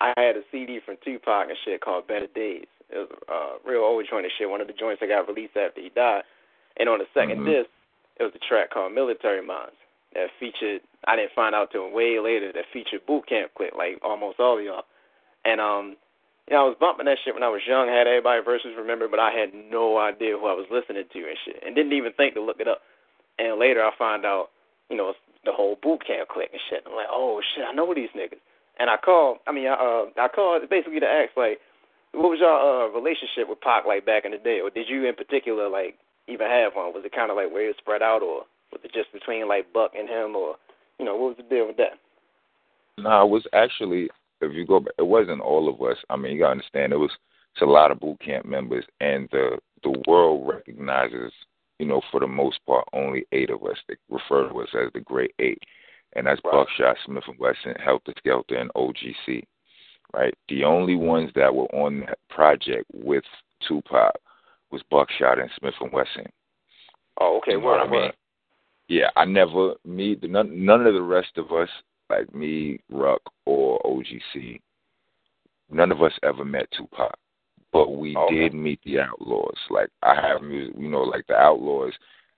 I 0.00 0.14
had 0.16 0.36
a 0.36 0.42
CD 0.50 0.80
from 0.84 0.96
Tupac 1.04 1.48
and 1.48 1.58
shit 1.64 1.82
called 1.82 2.08
Better 2.08 2.26
Dayz. 2.34 2.64
It 2.88 2.98
was 2.98 3.08
a 3.28 3.32
uh, 3.32 3.70
real 3.70 3.82
old 3.82 4.06
joint 4.08 4.24
and 4.24 4.32
shit. 4.38 4.48
One 4.48 4.60
of 4.60 4.66
the 4.66 4.72
joints 4.72 5.00
that 5.00 5.08
got 5.08 5.28
released 5.28 5.56
after 5.56 5.80
he 5.80 5.90
died. 5.94 6.22
And 6.78 6.88
on 6.88 6.98
the 6.98 7.06
2nd 7.14 7.40
Mhm. 7.40 7.44
disc, 7.44 7.70
it 8.18 8.24
was 8.24 8.34
a 8.34 8.38
track 8.38 8.70
called 8.70 8.92
Military 8.92 9.42
Minds 9.42 9.76
that 10.14 10.30
featured. 10.40 10.80
I 11.06 11.16
didn't 11.16 11.32
find 11.32 11.54
out 11.54 11.70
till 11.70 11.90
way 11.90 12.18
later 12.18 12.50
that 12.52 12.64
featured 12.72 13.04
Boot 13.06 13.26
Camp 13.26 13.52
Clik, 13.54 13.76
like 13.76 13.98
almost 14.02 14.40
all 14.40 14.58
of 14.58 14.64
y'all. 14.64 14.86
And 15.44 15.60
um, 15.60 15.96
know, 16.56 16.66
I 16.66 16.68
was 16.68 16.76
bumping 16.80 17.06
that 17.06 17.18
shit 17.24 17.34
when 17.34 17.46
I 17.46 17.48
was 17.48 17.62
young. 17.66 17.86
Had 17.86 18.06
everybody 18.06 18.42
verses 18.42 18.74
remember, 18.76 19.06
but 19.06 19.20
I 19.20 19.30
had 19.30 19.54
no 19.54 19.98
idea 19.98 20.34
who 20.34 20.46
I 20.46 20.58
was 20.58 20.66
listening 20.70 21.04
to 21.06 21.18
and 21.18 21.38
shit, 21.44 21.62
and 21.64 21.74
didn't 21.74 21.94
even 21.94 22.12
think 22.12 22.34
to 22.34 22.42
look 22.42 22.58
it 22.58 22.68
up. 22.68 22.82
And 23.38 23.58
later 23.58 23.82
I 23.82 23.90
found 23.96 24.26
out, 24.26 24.50
you 24.90 24.96
know, 24.96 25.14
the 25.44 25.52
whole 25.52 25.78
Boot 25.82 26.06
Camp 26.06 26.28
Clik 26.28 26.52
and 26.52 26.60
shit. 26.68 26.84
I'm 26.84 26.94
like, 26.94 27.08
oh 27.10 27.40
shit, 27.54 27.64
I 27.64 27.72
know 27.72 27.94
these 27.94 28.12
niggas. 28.16 28.42
And 28.78 28.90
I 28.90 28.96
called. 28.96 29.38
I 29.46 29.52
mean, 29.52 29.68
I, 29.68 29.74
uh, 29.74 30.04
I 30.18 30.28
called 30.28 30.62
basically 30.68 31.00
to 31.00 31.06
ask 31.06 31.36
like, 31.36 31.58
what 32.12 32.30
was 32.30 32.40
your 32.40 32.50
uh, 32.50 32.88
relationship 32.90 33.48
with 33.48 33.60
Pac 33.60 33.86
like 33.86 34.04
back 34.04 34.24
in 34.24 34.32
the 34.32 34.38
day, 34.38 34.60
or 34.60 34.70
did 34.70 34.88
you 34.88 35.06
in 35.06 35.14
particular 35.14 35.68
like 35.68 35.96
even 36.28 36.46
have 36.46 36.74
one? 36.74 36.92
Was 36.92 37.04
it 37.04 37.14
kind 37.14 37.30
of 37.30 37.36
like 37.36 37.52
where 37.52 37.70
it 37.70 37.76
spread 37.78 38.02
out, 38.02 38.22
or 38.22 38.44
was 38.72 38.80
it 38.82 38.92
just 38.92 39.12
between 39.12 39.48
like 39.48 39.72
Buck 39.72 39.92
and 39.96 40.08
him, 40.08 40.34
or 40.34 40.56
you 40.98 41.04
know, 41.04 41.14
what 41.14 41.36
was 41.36 41.38
the 41.38 41.54
deal 41.54 41.66
with 41.66 41.76
that? 41.76 41.98
No, 42.98 43.24
it 43.24 43.30
was 43.30 43.46
actually 43.52 44.10
if 44.40 44.54
you 44.54 44.66
go 44.66 44.80
back, 44.80 44.94
it 44.98 45.06
wasn't 45.06 45.40
all 45.40 45.68
of 45.68 45.80
us. 45.82 45.96
I 46.08 46.16
mean, 46.16 46.32
you 46.32 46.38
gotta 46.40 46.52
understand, 46.52 46.92
it 46.92 46.96
was 46.96 47.10
it's 47.54 47.62
a 47.62 47.66
lot 47.66 47.90
of 47.90 48.00
boot 48.00 48.20
camp 48.20 48.46
members, 48.46 48.84
and 49.00 49.28
the 49.32 49.58
the 49.82 50.02
world 50.06 50.46
recognizes, 50.46 51.32
you 51.78 51.86
know, 51.86 52.02
for 52.10 52.20
the 52.20 52.26
most 52.26 52.58
part, 52.66 52.86
only 52.92 53.24
eight 53.32 53.50
of 53.50 53.64
us. 53.64 53.76
They 53.88 53.96
refer 54.08 54.48
to 54.48 54.60
us 54.60 54.68
as 54.74 54.92
the 54.92 55.00
Great 55.00 55.34
Eight, 55.38 55.62
and 56.14 56.26
that's 56.26 56.40
Right. 56.44 56.52
Buckshot, 56.52 56.96
Smith 57.04 57.24
and 57.26 57.38
Wesson, 57.38 57.74
Heltah 57.84 58.14
Skeltah, 58.24 58.60
and 58.60 58.70
OGC. 58.74 59.44
Right. 60.12 60.34
The 60.48 60.64
only 60.64 60.96
ones 60.96 61.30
that 61.34 61.54
were 61.54 61.72
on 61.74 62.00
that 62.00 62.18
project 62.28 62.84
with 62.92 63.24
Tupac 63.66 64.12
was 64.70 64.82
Buckshot 64.90 65.38
and 65.38 65.50
Smif-N-Wessun. 65.52 66.26
Oh, 67.20 67.38
okay, 67.38 67.52
You 67.52 67.60
know 67.60 67.66
what 67.66 67.88
I 67.88 67.90
mean? 67.90 68.10
Yeah, 68.88 69.10
I 69.14 69.24
never 69.24 69.74
me 69.84 70.18
none 70.22 70.64
none 70.64 70.84
of 70.84 70.94
the 70.94 71.02
rest 71.02 71.36
of 71.36 71.52
us, 71.52 71.68
like 72.10 72.34
me, 72.34 72.80
Ruck 72.90 73.22
or 73.46 73.80
OGC, 73.84 74.60
none 75.70 75.92
of 75.92 76.02
us 76.02 76.12
ever 76.22 76.44
met 76.44 76.66
Tupac. 76.76 77.14
But 77.72 77.96
we 77.96 78.16
oh, 78.16 78.24
Okay. 78.24 78.34
did 78.34 78.54
meet 78.54 78.80
the 78.84 78.96
Outlawz. 78.96 79.56
Like 79.70 79.90
I 80.02 80.14
have 80.14 80.42
music, 80.42 80.74
you 80.78 80.88
know, 80.88 81.02
like 81.02 81.26
the 81.28 81.34
Outlawz. 81.34 81.92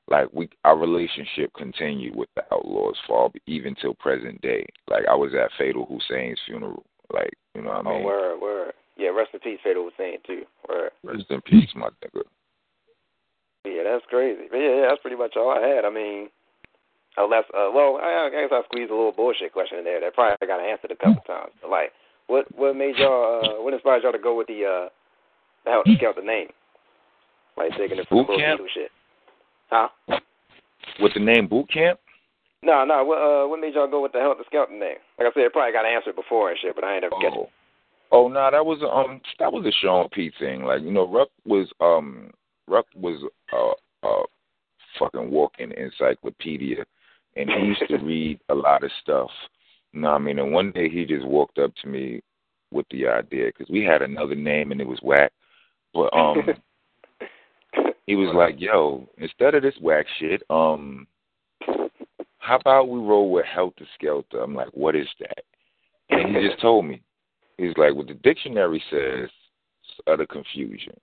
Like 0.08 0.28
we, 0.32 0.50
our 0.64 0.76
relationship 0.76 1.50
continued 1.56 2.14
with 2.14 2.28
the 2.37 2.42
Outlawz 2.52 2.94
for 3.06 3.16
all, 3.18 3.32
even 3.46 3.74
till 3.80 3.94
present 3.94 4.40
day. 4.42 4.66
Like 4.90 5.04
I 5.08 5.14
was 5.14 5.32
at 5.35 5.50
Fatal 5.58 5.87
Hussein's 5.87 6.38
funeral. 6.46 6.85
Like 7.12 7.32
you 7.54 7.62
know 7.62 7.70
what 7.70 7.87
I 7.87 7.90
Oh, 7.90 7.94
mean? 7.94 8.04
word, 8.04 8.40
word. 8.40 8.72
Yeah, 8.96 9.08
rest 9.08 9.30
in 9.32 9.40
peace, 9.40 9.58
Fatal 9.64 9.88
Hussein 9.88 10.18
too. 10.26 10.42
Word. 10.68 10.90
Rest 11.02 11.24
in 11.30 11.40
peace, 11.42 11.70
my 11.74 11.88
nigga. 12.04 12.22
Yeah, 13.64 13.85
that's 13.85 14.04
crazy. 14.11 14.48
But 14.50 14.58
yeah, 14.58 14.74
yeah, 14.76 14.87
that's 14.88 15.00
pretty 15.00 15.16
much 15.16 15.35
all 15.37 15.50
I 15.50 15.66
had. 15.66 15.85
I 15.85 15.90
mean, 15.90 16.28
unless, 17.16 17.44
uh, 17.55 17.70
well, 17.72 17.98
I, 18.03 18.29
I 18.29 18.31
guess 18.31 18.53
I 18.53 18.62
squeezed 18.64 18.90
a 18.90 18.96
little 18.96 19.12
bullshit 19.12 19.53
question 19.53 19.79
in 19.79 19.85
there 19.85 20.01
that 20.01 20.14
probably 20.14 20.46
got 20.46 20.61
answered 20.61 20.90
a 20.90 20.96
couple 20.96 21.22
times. 21.27 21.53
But 21.61 21.70
like, 21.70 21.92
what 22.27 22.46
what 22.57 22.77
made 22.77 22.96
y'all, 22.96 23.42
uh, 23.44 23.62
what 23.62 23.75
inspired 23.75 24.03
y'all 24.03 24.12
to 24.12 24.18
go 24.18 24.37
with 24.37 24.46
the 24.46 24.64
uh, 24.64 24.88
the 25.64 25.70
Heltah 25.70 25.98
Skeltah 25.98 26.25
name? 26.25 26.48
Like 27.57 27.72
taking 27.77 27.98
it 27.98 28.09
from 28.09 28.18
the 28.18 28.25
Boot 28.25 28.38
camp? 28.38 28.61
Shit. 28.72 28.90
Huh? 29.70 29.88
With 31.01 31.14
the 31.14 31.20
name 31.20 31.48
Boot 31.48 31.70
Camp, 31.72 31.98
No, 32.62 32.85
no. 32.85 33.05
What 33.05 33.18
uh, 33.18 33.48
what 33.48 33.61
made 33.61 33.75
y'all 33.75 33.90
go 33.90 34.03
with 34.03 34.12
the 34.12 34.18
Heltah 34.18 34.44
Skeltah 34.53 34.70
name? 34.70 34.98
Like 35.18 35.29
I 35.29 35.33
said, 35.35 35.44
it 35.44 35.53
probably 35.53 35.72
got 35.72 35.87
answered 35.87 36.16
before 36.16 36.51
and 36.51 36.59
shit, 36.61 36.75
but 36.75 36.85
I 36.85 36.94
ain't 36.94 37.05
ever 37.05 37.16
catch 37.20 37.33
it. 37.33 37.38
Oh, 37.38 37.48
oh 38.12 38.29
no, 38.29 38.51
that 38.51 38.64
was 38.64 38.79
um 38.83 39.20
that 39.38 39.53
was 39.53 39.66
a 39.66 39.72
Sean 39.81 40.09
P 40.11 40.31
thing. 40.38 40.64
Like 40.64 40.83
you 40.83 40.92
know, 40.92 41.07
Ruck 41.09 41.29
was 41.44 41.68
um 41.81 42.31
Ruck 42.68 42.87
was 42.94 43.22
a 43.53 44.07
a 44.07 44.22
fucking 44.98 45.31
walking 45.31 45.72
encyclopedia, 45.72 46.85
and 47.36 47.50
he 47.50 47.66
used 47.66 47.84
to 47.88 47.98
read 47.98 48.40
a 48.48 48.54
lot 48.54 48.84
of 48.84 48.90
stuff. 49.02 49.30
You 49.92 50.00
know 50.00 50.10
what 50.10 50.20
I 50.20 50.24
mean? 50.24 50.38
And 50.38 50.52
one 50.52 50.72
day 50.72 50.88
he 50.88 51.04
just 51.04 51.24
walked 51.24 51.58
up 51.58 51.72
to 51.82 51.88
me 51.88 52.22
with 52.70 52.86
the 52.90 53.06
idea 53.06 53.46
because 53.46 53.70
we 53.70 53.84
had 53.84 54.02
another 54.02 54.34
name 54.34 54.72
and 54.72 54.80
it 54.80 54.86
was 54.86 54.98
whack. 55.02 55.32
But 55.92 56.12
um, 56.14 56.36
he 58.06 58.16
was 58.16 58.34
like, 58.34 58.56
"Yo, 58.58 59.08
instead 59.18 59.54
of 59.54 59.62
this 59.62 59.74
whack 59.80 60.06
shit, 60.18 60.42
um, 60.50 61.06
how 62.38 62.56
about 62.56 62.88
we 62.88 62.98
roll 62.98 63.30
with 63.30 63.44
Helter 63.44 63.86
Skelter?" 63.94 64.42
I'm 64.42 64.54
like, 64.54 64.70
"What 64.72 64.96
is 64.96 65.08
that?" 65.20 65.44
And 66.10 66.34
he 66.36 66.48
just 66.48 66.60
told 66.60 66.86
me. 66.86 67.02
He's 67.58 67.76
like, 67.76 67.94
"What 67.94 68.06
the 68.06 68.14
dictionary 68.14 68.82
says, 68.90 69.28
utter 70.06 70.26
confusion." 70.26 70.94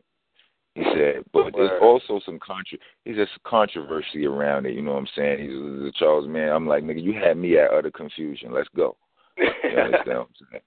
He 0.79 0.85
said, 0.95 1.23
but 1.33 1.51
there's 1.53 1.81
also 1.81 2.21
some 2.25 2.39
contra. 2.39 2.77
He's 3.03 3.17
just 3.17 3.31
controversy 3.43 4.25
around 4.25 4.65
it. 4.65 4.75
You 4.75 4.81
know 4.81 4.93
what 4.93 4.99
I'm 4.99 5.07
saying? 5.15 5.39
He's 5.39 5.89
a 5.89 5.91
Charles 5.99 6.27
Manson. 6.27 6.55
I'm 6.55 6.67
like, 6.67 6.83
nigga, 6.83 7.03
you 7.03 7.13
had 7.13 7.37
me 7.37 7.57
at 7.57 7.71
utter 7.71 7.91
confusion. 7.91 8.53
Let's 8.53 8.69
go. 8.75 8.95
You 9.37 9.77
understand 9.77 10.19
what 10.19 10.27
I'm 10.27 10.47
saying? 10.51 10.63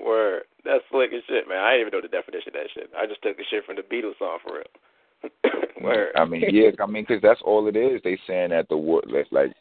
Word. 0.06 0.42
That's 0.64 0.84
slick 0.90 1.10
as 1.12 1.22
shit, 1.28 1.48
man. 1.48 1.58
I 1.58 1.72
didn't 1.72 1.88
even 1.88 1.98
know 1.98 2.02
the 2.02 2.08
definition 2.08 2.48
of 2.48 2.54
that 2.54 2.70
shit. 2.74 2.90
I 2.96 3.06
just 3.06 3.22
took 3.22 3.36
the 3.36 3.44
shit 3.50 3.64
from 3.64 3.76
the 3.76 3.82
Beatles 3.82 4.18
song 4.18 4.38
for 4.46 4.58
real. 4.58 5.62
Word. 5.82 6.12
I 6.16 6.24
mean, 6.24 6.44
yeah, 6.50 6.70
I 6.80 6.86
mean, 6.86 7.04
because 7.08 7.22
that's 7.22 7.42
all 7.44 7.66
it 7.66 7.76
is. 7.76 8.00
They 8.04 8.18
saying 8.26 8.50
that 8.50 8.68
the 8.68 8.76
word, 8.76 9.04
like, 9.30 9.52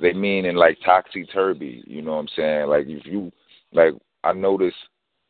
they 0.00 0.12
mean 0.12 0.44
in 0.44 0.56
like 0.56 0.78
toxy 0.84 1.26
turby. 1.34 1.82
You 1.86 2.02
know 2.02 2.12
what 2.12 2.18
I'm 2.18 2.28
saying? 2.36 2.68
Like 2.68 2.86
if 2.86 3.06
you, 3.06 3.32
like 3.72 3.94
I 4.24 4.32
noticed, 4.32 4.76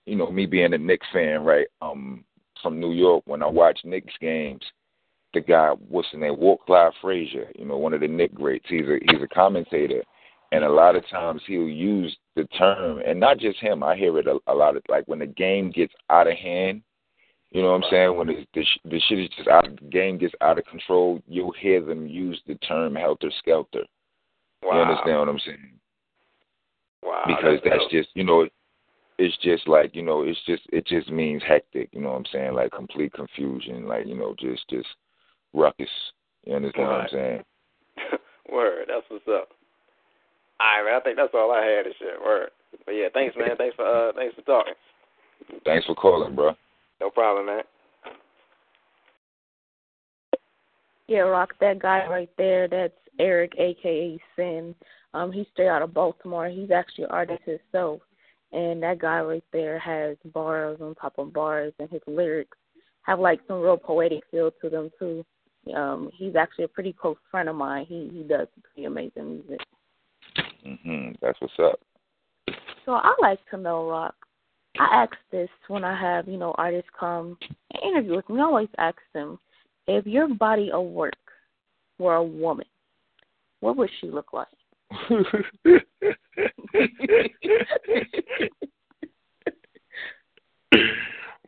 you 0.07 0.17
know, 0.17 0.31
me 0.31 0.47
being 0.47 0.75
a 0.75 0.79
Knicks 0.79 1.07
fan, 1.13 1.45
right? 1.45 1.67
Um, 1.81 2.25
from 2.67 2.81
New 2.81 2.93
York, 2.93 3.23
when 3.27 3.45
I 3.45 3.47
watch 3.47 3.79
Knicks 3.85 4.13
games, 4.21 4.63
the 5.35 5.41
guy, 5.41 5.71
what's 5.89 6.09
his 6.11 6.19
name, 6.19 6.37
Walt 6.37 6.59
Clyde 6.67 6.91
Frazier, 7.01 7.47
you 7.57 7.65
know, 7.65 7.77
one 7.77 7.95
of 7.95 8.01
the 8.01 8.09
Knick 8.09 8.35
greats. 8.35 8.67
He's 8.69 8.87
a 8.87 8.99
he's 9.03 9.23
a 9.23 9.33
commentator, 9.33 10.03
and 10.51 10.65
a 10.65 10.69
lot 10.69 10.97
of 10.97 11.09
times 11.09 11.43
he'll 11.47 11.69
use 11.69 12.17
the 12.35 12.45
term, 12.59 13.01
and 13.07 13.21
not 13.21 13.39
just 13.39 13.61
him. 13.61 13.85
I 13.85 13.95
hear 13.95 14.19
it 14.19 14.27
a, 14.27 14.39
a 14.49 14.53
lot 14.53 14.77
of 14.77 14.83
like 14.89 15.05
when 15.07 15.21
the 15.21 15.27
game 15.27 15.71
gets 15.71 15.93
out 16.11 16.27
of 16.27 16.37
hand. 16.37 16.83
You 17.53 17.63
know 17.63 17.71
what 17.71 17.85
I'm 17.85 17.91
saying? 17.91 18.17
When 18.17 18.27
the 18.27 18.47
the, 18.55 18.65
the 18.85 19.01
shit 19.09 19.21
is 19.21 19.31
just 19.37 19.49
out, 19.49 19.69
the 19.81 19.89
game 19.89 20.19
gets 20.19 20.35
out 20.41 20.59
of 20.59 20.65
control. 20.65 21.21
You'll 21.29 21.55
hear 21.61 21.81
them 21.81 22.09
use 22.09 22.41
the 22.49 22.57
term 22.57 22.97
helter 22.97 23.31
skelter. 23.39 23.85
Wow. 24.65 24.75
You 24.75 24.81
understand 24.81 25.19
what 25.21 25.29
I'm 25.29 25.39
saying? 25.47 25.73
Wow. 27.05 27.23
Because 27.29 27.61
that's, 27.63 27.79
that's 27.79 27.93
just 27.93 28.09
you 28.15 28.25
know, 28.25 28.49
it's 29.19 29.37
just 29.43 29.67
like 29.69 29.95
you 29.95 30.03
know, 30.03 30.23
it's 30.23 30.39
just 30.47 30.63
it 30.73 30.87
just 30.87 31.11
means 31.11 31.43
hectic. 31.47 31.89
You 31.93 32.01
know 32.01 32.11
what 32.11 32.19
I'm 32.19 32.25
saying? 32.33 32.55
Like 32.55 32.73
complete 32.73 33.13
confusion. 33.13 33.87
Like 33.87 34.07
you 34.07 34.17
know, 34.17 34.35
just 34.39 34.69
just 34.69 34.89
ruckus. 35.53 35.89
You 36.45 36.55
understand 36.55 36.89
what 36.89 37.01
I'm 37.01 37.09
saying? 37.13 37.45
Word. 38.53 38.87
That's 38.89 39.07
what's 39.09 39.27
up. 39.29 39.49
All 40.61 40.83
right, 40.83 40.85
man. 40.85 41.01
I 41.01 41.01
think 41.01 41.17
that's 41.17 41.35
all 41.35 41.51
I 41.53 41.65
had. 41.65 41.87
Is 41.87 41.95
shit. 41.99 42.21
Word. 42.23 42.51
But 42.85 42.93
yeah, 42.93 43.09
thanks, 43.13 43.35
man. 43.37 43.57
Thanks 43.57 43.77
for 43.77 43.87
uh, 43.87 44.13
thanks 44.15 44.35
for 44.35 44.43
talking. 44.43 44.75
Thanks 45.65 45.87
for 45.87 45.95
calling, 45.95 46.35
bro. 46.35 46.53
No 47.01 47.11
problem, 47.11 47.47
man. 47.47 47.63
Yeah, 51.09 51.21
Rock, 51.21 51.55
that 51.61 51.79
guy 51.79 52.07
right 52.09 52.31
there, 52.37 52.67
that's 52.67 52.95
Eric, 53.21 53.53
aka 53.59 54.19
Sin. 54.35 54.75
Um, 55.15 55.31
he's 55.31 55.47
straight 55.53 55.69
out 55.69 55.83
of 55.83 55.95
Baltimore. 55.95 56.49
He's 56.49 56.71
actually 56.71 57.05
an 57.05 57.11
artist 57.11 57.43
himself. 57.45 58.01
And 58.57 58.83
that 58.83 58.99
guy 59.01 59.21
right 59.21 59.45
there 59.53 59.79
has 59.79 60.17
bars 60.33 60.79
on 60.81 60.95
top 60.95 61.19
of 61.19 61.35
bars, 61.35 61.75
and 61.79 61.91
his 61.91 62.01
lyrics 62.07 62.57
have 63.03 63.21
like 63.21 63.39
some 63.47 63.61
real 63.61 63.77
poetic 63.77 64.23
feel 64.31 64.51
to 64.63 64.71
them 64.71 64.91
too. 64.99 65.27
Um, 65.75 66.11
he's 66.17 66.37
actually 66.37 66.65
a 66.65 66.69
pretty 66.69 66.95
close 66.95 67.19
friend 67.31 67.51
of 67.51 67.57
mine. 67.57 67.85
He 67.87 68.09
he 68.11 68.23
does 68.23 68.49
pretty 68.63 68.87
amazing 68.87 69.43
music. 69.47 69.61
Mhm. 70.65 71.17
That's 71.21 71.39
what's 71.39 71.53
up. 71.59 71.81
So 72.87 72.93
I 72.93 73.15
like 73.21 73.41
to 73.51 73.59
know, 73.59 73.91
Rock. 73.91 74.15
I 74.79 75.03
ask 75.03 75.13
this 75.31 75.51
when 75.69 75.85
I 75.85 75.95
have 76.01 76.27
you 76.27 76.39
know 76.39 76.55
artists 76.57 76.91
come 76.99 77.37
and 77.75 77.83
interview 77.83 78.17
with 78.17 78.29
me. 78.31 78.41
I 78.41 78.45
always 78.45 78.69
ask 78.79 78.97
them 79.13 79.39
if 79.87 80.07
your 80.07 80.29
body 80.29 80.71
of 80.73 80.87
work 80.87 81.13
were 81.99 82.15
a 82.15 82.25
woman, 82.25 82.67
what 83.61 83.77
would 83.77 83.91
she 84.01 84.07
look 84.07 84.33
like? 84.33 84.49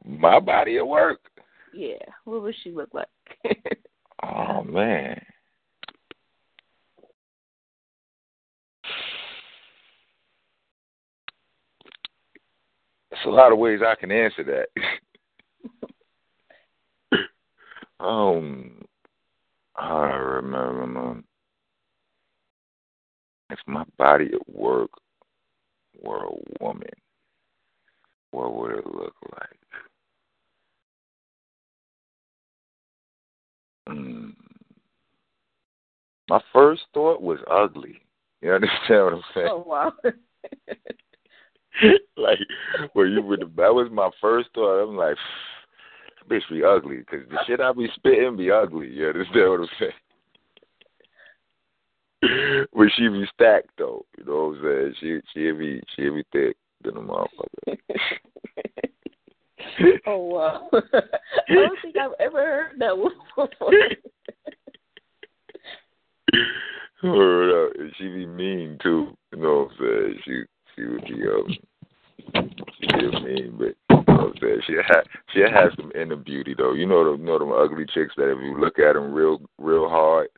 My 0.05 0.40
body 0.40 0.79
at 0.79 0.87
work. 0.87 1.20
Yeah, 1.74 1.96
what 2.24 2.42
would 2.42 2.55
she 2.62 2.70
look 2.72 2.92
like? 2.92 3.07
oh 4.22 4.62
man. 4.64 5.20
There's 13.11 13.27
a 13.27 13.31
lot 13.31 13.53
of 13.53 13.59
ways 13.59 13.81
I 13.87 13.94
can 13.94 14.11
answer 14.11 14.44
that. 14.44 14.68
um, 18.01 18.83
I 19.77 20.14
remember 20.14 21.22
my 23.69 23.85
body 23.99 24.31
at 24.33 24.55
work 24.55 24.91
were 26.03 26.25
a 26.25 26.65
woman, 26.65 26.89
what 28.31 28.55
would 28.55 28.79
it 28.79 28.87
look 28.87 29.15
like? 29.33 29.59
Mm. 33.89 34.35
My 36.29 36.41
first 36.53 36.83
thought 36.93 37.23
was 37.23 37.39
ugly. 37.51 38.01
You 38.43 38.53
understand 38.53 39.05
what 39.05 39.15
I'm 39.15 39.23
saying? 39.35 39.49
Oh 39.51 39.65
wow. 39.67 39.93
like, 42.17 42.39
well, 42.95 43.07
you 43.07 43.23
would. 43.23 43.41
That 43.57 43.75
was 43.75 43.89
my 43.93 44.11
first 44.21 44.49
thought. 44.55 44.83
I'm 44.83 44.97
like, 44.97 45.17
bitch, 46.29 46.43
be 46.51 46.65
ugly, 46.65 46.99
because 46.99 47.29
the 47.29 47.39
shit 47.47 47.61
I 47.61 47.73
be 47.73 47.89
spitting 47.95 48.37
be 48.37 48.51
ugly. 48.51 48.89
You 48.89 49.09
understand 49.09 49.51
what 49.51 49.61
I'm 49.61 49.69
saying? 49.79 49.93
but 52.73 52.89
she 52.97 53.09
be 53.09 53.25
stacked 53.35 53.71
though. 53.79 54.05
You 54.17 54.25
know 54.25 54.49
what 54.49 54.59
I'm 54.59 54.63
saying? 54.63 54.95
She 55.01 55.21
she 55.33 55.53
be 55.53 55.81
she 55.95 56.03
be 56.11 56.25
thick 56.33 56.57
than 56.83 56.97
a 56.97 57.01
motherfucker. 57.01 57.79
oh 60.07 60.19
wow! 60.19 60.69
I 60.73 61.55
don't 61.55 61.79
think 61.83 61.97
I've 61.97 62.13
ever 62.19 62.39
heard 62.39 62.79
that 62.79 62.97
one 62.97 63.13
before. 63.37 63.49
Up. 67.01 67.73
And 67.79 67.93
she 67.97 68.05
be 68.09 68.27
mean 68.27 68.79
too. 68.83 69.17
You 69.33 69.39
know 69.41 69.71
what 69.79 69.87
I'm 69.87 70.15
saying? 70.15 70.21
She 70.25 70.43
she 70.75 70.85
would 70.85 71.05
be 71.05 71.23
um 71.29 71.57
she 72.81 72.87
be 72.97 73.11
mean, 73.23 73.55
but 73.57 73.77
you 73.91 74.05
know 74.09 74.25
what 74.25 74.27
I'm 74.27 74.33
saying? 74.41 74.61
She 74.67 74.75
had 74.75 75.03
she 75.33 75.41
has 75.41 75.73
some 75.77 75.93
inner 75.95 76.17
beauty 76.17 76.55
though. 76.59 76.73
You 76.73 76.87
know 76.87 77.05
them 77.05 77.21
you 77.21 77.27
know 77.27 77.39
them 77.39 77.53
ugly 77.53 77.87
chicks 77.95 78.15
that 78.17 78.33
if 78.33 78.39
you 78.43 78.59
look 78.59 78.81
at 78.81 78.95
them 78.95 79.13
real 79.13 79.41
real 79.59 79.89
hard, 79.89 80.29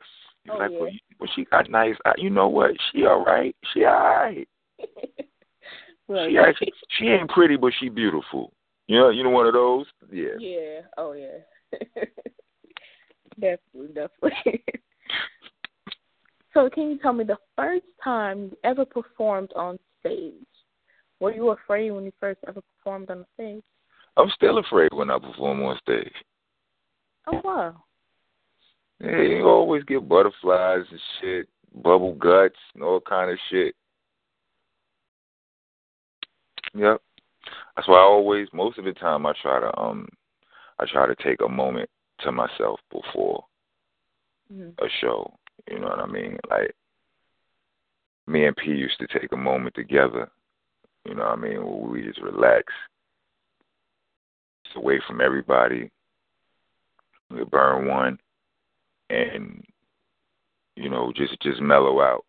you're 0.45 0.55
Oh, 0.55 0.59
like, 0.59 0.71
yeah. 0.71 0.79
well, 0.79 0.89
well, 1.19 1.29
she 1.35 1.45
got 1.45 1.69
nice. 1.69 1.95
uh, 2.05 2.13
You 2.17 2.29
know 2.29 2.47
what? 2.47 2.71
She 2.91 3.05
all 3.05 3.23
right. 3.23 3.55
She 3.73 3.85
all 3.85 3.93
right. 3.93 4.47
Right. 6.07 6.29
She 6.29 6.37
actually, 6.37 6.73
she 6.97 7.05
ain't 7.05 7.29
pretty, 7.29 7.55
but 7.55 7.71
she 7.79 7.87
beautiful. 7.87 8.51
You 8.87 8.99
know, 8.99 9.09
you 9.11 9.23
know 9.23 9.29
one 9.29 9.47
of 9.47 9.53
those. 9.53 9.85
Yeah. 10.11 10.35
Yeah. 10.37 10.81
Oh 10.97 11.13
yeah. 11.13 11.37
definitely, 13.39 13.93
definitely. 13.93 14.63
so, 16.53 16.69
can 16.69 16.89
you 16.91 16.99
tell 16.99 17.13
me 17.13 17.23
the 17.23 17.37
first 17.55 17.85
time 18.03 18.49
you 18.51 18.57
ever 18.65 18.83
performed 18.83 19.53
on 19.55 19.79
stage? 20.01 20.33
Were 21.21 21.33
you 21.33 21.51
afraid 21.51 21.91
when 21.91 22.03
you 22.03 22.11
first 22.19 22.41
ever 22.45 22.59
performed 22.77 23.09
on 23.09 23.25
stage? 23.35 23.63
I'm 24.17 24.29
still 24.35 24.57
afraid 24.57 24.89
when 24.91 25.09
I 25.09 25.17
perform 25.17 25.63
on 25.63 25.77
stage. 25.77 26.11
Oh 27.27 27.39
wow. 27.43 27.83
Yeah, 29.03 29.21
you 29.21 29.47
always 29.47 29.83
get 29.83 30.07
butterflies 30.07 30.85
and 30.91 30.99
shit, 31.19 31.49
bubble 31.81 32.13
guts 32.13 32.55
and 32.75 32.83
all 32.83 33.01
kind 33.01 33.31
of 33.31 33.37
shit. 33.49 33.75
Yep. 36.75 37.01
That's 37.75 37.87
why 37.87 37.95
I 37.95 38.03
always, 38.03 38.47
most 38.53 38.77
of 38.77 38.85
the 38.85 38.93
time, 38.93 39.25
I 39.25 39.33
try 39.41 39.59
to 39.59 39.79
um, 39.79 40.07
I 40.79 40.85
try 40.85 41.07
to 41.07 41.15
take 41.15 41.41
a 41.41 41.49
moment 41.49 41.89
to 42.19 42.31
myself 42.31 42.79
before 42.91 43.45
Mhm. 44.53 44.73
a 44.79 44.89
show. 44.99 45.33
You 45.69 45.79
know 45.79 45.87
what 45.87 45.99
I 45.99 46.05
mean? 46.05 46.37
Like 46.49 46.75
me 48.27 48.45
and 48.45 48.55
P 48.55 48.71
used 48.71 48.99
to 48.99 49.07
take 49.07 49.31
a 49.31 49.37
moment 49.37 49.75
together. 49.75 50.29
You 51.05 51.15
know 51.15 51.23
what 51.23 51.39
I 51.39 51.41
mean? 51.41 51.65
Where 51.65 51.89
we 51.89 52.03
just 52.03 52.21
relax, 52.21 52.71
just 54.65 54.75
away 54.75 54.99
from 55.07 55.21
everybody. 55.21 55.89
We 57.29 57.43
burn 57.45 57.87
one, 57.87 58.19
and 59.11 59.63
you 60.75 60.89
know, 60.89 61.11
just 61.15 61.39
just 61.41 61.61
mellow 61.61 62.01
out. 62.01 62.25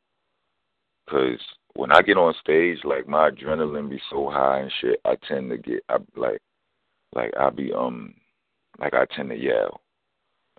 Cause 1.09 1.39
when 1.75 1.91
I 1.93 2.03
get 2.03 2.17
on 2.19 2.35
stage, 2.41 2.79
like 2.85 3.09
my 3.09 3.31
adrenaline 3.31 3.89
be 3.91 4.01
so 4.11 4.29
high 4.31 4.61
and 4.61 4.73
shit, 4.81 5.01
I 5.05 5.17
tend 5.27 5.51
to 5.51 5.57
get, 5.57 5.83
I 5.89 5.97
like, 6.17 6.41
like 7.15 7.33
I 7.39 7.51
be 7.51 7.73
um, 7.73 8.15
like 8.79 8.95
I 8.95 9.07
tend 9.15 9.31
to 9.31 9.37
yell 9.37 9.81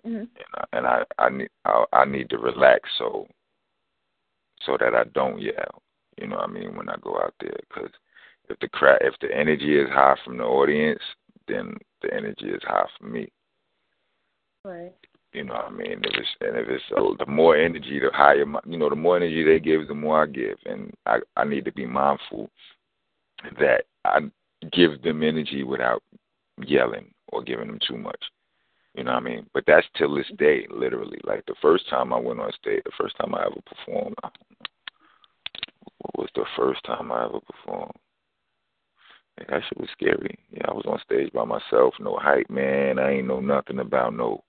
Mhm. 0.06 0.28
and 0.36 0.54
I, 0.54 0.64
and 0.72 0.86
I 0.86 1.04
I 1.18 1.28
need 1.30 1.50
I, 1.64 1.84
I 1.92 2.04
need 2.04 2.30
to 2.30 2.38
relax 2.38 2.88
so 2.98 3.26
so 4.62 4.76
that 4.78 4.94
I 4.94 5.04
don't 5.14 5.40
yell. 5.40 5.82
You 6.20 6.28
know 6.28 6.36
what 6.36 6.48
I 6.48 6.52
mean 6.52 6.76
when 6.76 6.88
I 6.88 6.96
go 7.00 7.16
out 7.18 7.34
there 7.40 7.56
because 7.68 7.90
if 8.48 8.58
the 8.60 8.68
crowd 8.68 8.98
if 9.00 9.14
the 9.20 9.34
energy 9.34 9.78
is 9.78 9.88
high 9.90 10.16
from 10.24 10.38
the 10.38 10.44
audience, 10.44 11.02
then 11.48 11.76
the 12.02 12.12
energy 12.14 12.46
is 12.50 12.62
high 12.64 12.86
for 12.98 13.06
me. 13.06 13.28
Right. 14.64 14.92
You 15.34 15.42
know 15.42 15.54
what 15.54 15.64
I 15.66 15.70
mean? 15.70 16.00
If 16.04 16.14
it's 16.16 16.28
and 16.40 16.56
if 16.56 16.68
it's 16.68 16.84
uh, 16.96 17.02
the 17.18 17.30
more 17.30 17.56
energy, 17.56 17.98
the 17.98 18.10
higher 18.12 18.46
my, 18.46 18.60
you 18.64 18.78
know, 18.78 18.88
the 18.88 18.94
more 18.94 19.16
energy 19.16 19.42
they 19.42 19.58
give, 19.58 19.88
the 19.88 19.94
more 19.94 20.22
I 20.22 20.26
give, 20.26 20.56
and 20.64 20.94
I 21.06 21.18
I 21.36 21.44
need 21.44 21.64
to 21.64 21.72
be 21.72 21.86
mindful 21.86 22.48
that 23.58 23.82
I 24.04 24.20
give 24.72 25.02
them 25.02 25.24
energy 25.24 25.64
without 25.64 26.04
yelling 26.64 27.12
or 27.32 27.42
giving 27.42 27.66
them 27.66 27.80
too 27.86 27.96
much. 27.96 28.22
You 28.94 29.02
know 29.02 29.14
what 29.14 29.24
I 29.24 29.26
mean? 29.26 29.46
But 29.52 29.64
that's 29.66 29.86
till 29.98 30.14
this 30.14 30.30
day, 30.38 30.68
literally. 30.70 31.18
Like 31.24 31.44
the 31.46 31.56
first 31.60 31.90
time 31.90 32.12
I 32.12 32.18
went 32.18 32.38
on 32.38 32.52
stage, 32.52 32.82
the 32.84 32.92
first 32.96 33.16
time 33.16 33.34
I 33.34 33.42
ever 33.42 33.60
performed, 33.66 34.14
what 35.98 36.16
was 36.16 36.28
the 36.36 36.44
first 36.56 36.84
time 36.84 37.10
I 37.10 37.24
ever 37.24 37.40
performed? 37.40 37.90
Man, 39.36 39.46
that 39.50 39.62
shit 39.68 39.80
was 39.80 39.90
scary. 39.90 40.38
Yeah, 40.52 40.66
I 40.68 40.72
was 40.72 40.84
on 40.86 41.00
stage 41.04 41.32
by 41.32 41.44
myself, 41.44 41.94
no 41.98 42.16
hype 42.22 42.48
man. 42.48 43.00
I 43.00 43.14
ain't 43.14 43.26
know 43.26 43.40
nothing 43.40 43.80
about 43.80 44.14
no 44.14 44.44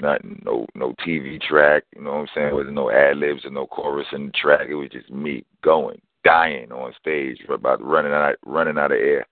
nothing, 0.00 0.40
no 0.44 0.66
no 0.74 0.94
TV 1.06 1.40
track, 1.40 1.84
you 1.94 2.02
know 2.02 2.12
what 2.12 2.20
I'm 2.20 2.28
saying? 2.34 2.46
There 2.48 2.54
was 2.54 2.66
no 2.70 2.90
ad 2.90 3.18
libs 3.18 3.44
or 3.44 3.50
no 3.50 3.66
chorus 3.66 4.06
in 4.12 4.26
the 4.26 4.32
track. 4.32 4.66
It 4.68 4.74
was 4.74 4.90
just 4.90 5.10
me 5.10 5.44
going, 5.62 6.00
dying 6.24 6.72
on 6.72 6.92
stage, 7.00 7.38
about 7.48 7.82
running 7.82 8.12
out 8.12 8.36
running 8.44 8.78
out 8.78 8.92
of 8.92 8.98
air. 8.98 9.26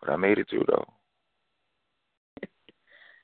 But 0.00 0.10
I 0.10 0.16
made 0.16 0.38
it 0.38 0.48
through 0.50 0.64
though. 0.66 0.86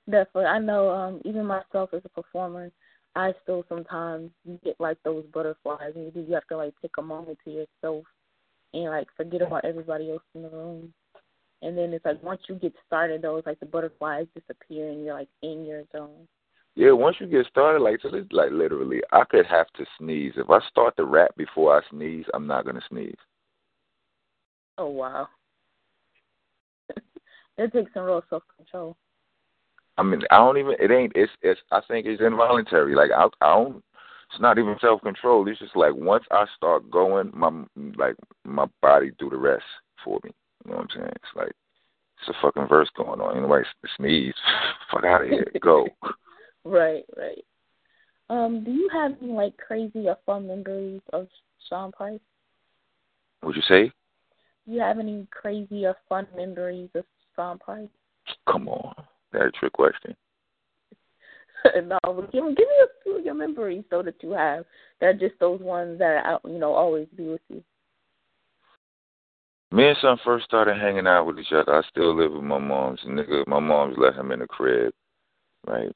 Definitely. 0.09 0.47
I 0.47 0.59
know 0.59 0.91
um 0.91 1.20
even 1.24 1.47
myself 1.47 1.91
as 1.95 2.03
a 2.05 2.09
performer, 2.09 2.70
I 3.14 3.32
still 3.43 3.64
sometimes 3.68 4.30
get 4.64 4.76
like 4.80 4.99
those 5.05 5.24
butterflies 5.32 5.93
and 5.95 6.12
you 6.14 6.34
have 6.34 6.47
to 6.49 6.57
like 6.57 6.74
take 6.80 6.93
a 6.99 7.03
moment 7.03 7.38
to 7.45 7.51
yourself 7.51 8.05
and 8.72 8.84
like 8.84 9.09
forget 9.16 9.43
about 9.43 9.64
everybody 9.64 10.11
else 10.11 10.22
in 10.34 10.43
the 10.43 10.49
room. 10.49 10.93
And 11.62 11.76
then 11.76 11.93
it's 11.93 12.05
like 12.05 12.22
once 12.22 12.41
you 12.49 12.55
get 12.55 12.72
started 12.86 13.22
though, 13.22 13.36
it's 13.36 13.47
like 13.47 13.61
the 13.61 13.66
butterflies 13.66 14.26
disappear 14.34 14.88
and 14.88 15.05
you're 15.05 15.14
like 15.14 15.28
in 15.43 15.64
your 15.64 15.84
zone. 15.93 16.26
Yeah, 16.76 16.92
once 16.92 17.16
you 17.20 17.26
get 17.26 17.46
started, 17.46 17.82
like 17.82 18.00
so, 18.00 18.10
this, 18.10 18.24
like 18.30 18.50
literally, 18.52 19.00
I 19.12 19.24
could 19.28 19.46
have 19.46 19.66
to 19.76 19.84
sneeze. 19.98 20.32
If 20.36 20.48
I 20.50 20.60
start 20.68 20.94
the 20.96 21.04
rap 21.04 21.36
before 21.36 21.76
I 21.76 21.80
sneeze, 21.90 22.24
I'm 22.32 22.46
not 22.46 22.64
gonna 22.64 22.80
sneeze. 22.88 23.16
Oh 24.78 24.88
wow, 24.88 25.28
it 27.58 27.72
takes 27.72 27.92
some 27.92 28.04
real 28.04 28.22
self 28.30 28.44
control. 28.56 28.96
I 29.98 30.02
mean, 30.02 30.22
I 30.30 30.38
don't 30.38 30.58
even. 30.58 30.74
It 30.78 30.90
ain't. 30.90 31.12
It's. 31.14 31.32
It's. 31.42 31.60
I 31.72 31.80
think 31.86 32.06
it's 32.06 32.22
involuntary. 32.22 32.94
Like 32.94 33.10
I. 33.10 33.26
I 33.44 33.54
don't. 33.54 33.84
It's 34.32 34.40
not 34.40 34.58
even 34.58 34.76
self 34.80 35.02
control. 35.02 35.46
It's 35.48 35.58
just 35.58 35.76
like 35.76 35.94
once 35.94 36.24
I 36.30 36.46
start 36.56 36.88
going, 36.90 37.32
my 37.34 37.50
like 37.96 38.14
my 38.44 38.66
body 38.80 39.10
do 39.18 39.28
the 39.28 39.36
rest 39.36 39.64
for 40.04 40.20
me. 40.22 40.30
You 40.64 40.70
know 40.70 40.76
what 40.78 40.82
I'm 40.84 40.88
saying? 40.94 41.12
It's 41.16 41.36
like 41.36 41.52
it's 42.20 42.28
a 42.28 42.40
fucking 42.40 42.68
verse 42.68 42.88
going 42.96 43.20
on. 43.20 43.36
Anyway, 43.36 43.62
sneeze. 43.96 44.34
Fuck 44.92 45.04
out 45.04 45.22
of 45.22 45.28
here. 45.28 45.46
Go. 45.60 45.86
right. 46.64 47.04
Right. 47.16 47.44
Um. 48.28 48.64
Do 48.64 48.70
you 48.70 48.88
have 48.92 49.12
any 49.22 49.32
like 49.32 49.56
crazy 49.56 50.08
or 50.08 50.16
fun 50.26 50.46
memories 50.46 51.00
of 51.12 51.28
Sean 51.68 51.92
Price? 51.92 52.20
What'd 53.40 53.56
you 53.56 53.74
say? 53.74 53.92
Do 54.66 54.72
you 54.72 54.80
have 54.80 54.98
any 54.98 55.26
crazy 55.30 55.86
or 55.86 55.96
fun 56.08 56.26
memories 56.36 56.90
of 56.94 57.04
Sean 57.34 57.58
Price? 57.58 57.88
Come 58.50 58.68
on. 58.68 58.94
That's 59.32 59.46
a 59.46 59.50
trick 59.50 59.72
question. 59.72 60.14
no, 61.84 61.98
but 62.02 62.32
give, 62.32 62.44
give 62.44 62.68
me 62.68 62.82
a 62.82 63.02
few 63.02 63.18
of 63.18 63.24
your 63.24 63.34
memories 63.34 63.84
though 63.90 64.02
that 64.02 64.22
you 64.22 64.32
have. 64.32 64.64
They're 65.00 65.14
just 65.14 65.34
those 65.40 65.61
ones 65.61 65.98
that 65.98 66.24
are, 66.24 66.40
you 66.44 66.58
know 66.58 66.72
always 66.72 67.06
be 67.16 67.28
with 67.28 67.40
you. 67.48 67.62
Me 69.72 69.88
and 69.88 69.96
son 70.00 70.18
first 70.24 70.44
started 70.44 70.76
hanging 70.76 71.06
out 71.06 71.26
with 71.26 71.38
each 71.38 71.52
other. 71.52 71.76
I 71.76 71.82
still 71.88 72.16
live 72.16 72.32
with 72.32 72.42
my 72.42 72.58
mom's 72.58 73.00
nigga. 73.06 73.46
My 73.46 73.61
mom's 73.61 73.96
left 73.98 74.16
him 74.16 74.32
in 74.32 74.40
the 74.40 74.46
crib, 74.46 74.92
right? 75.66 75.92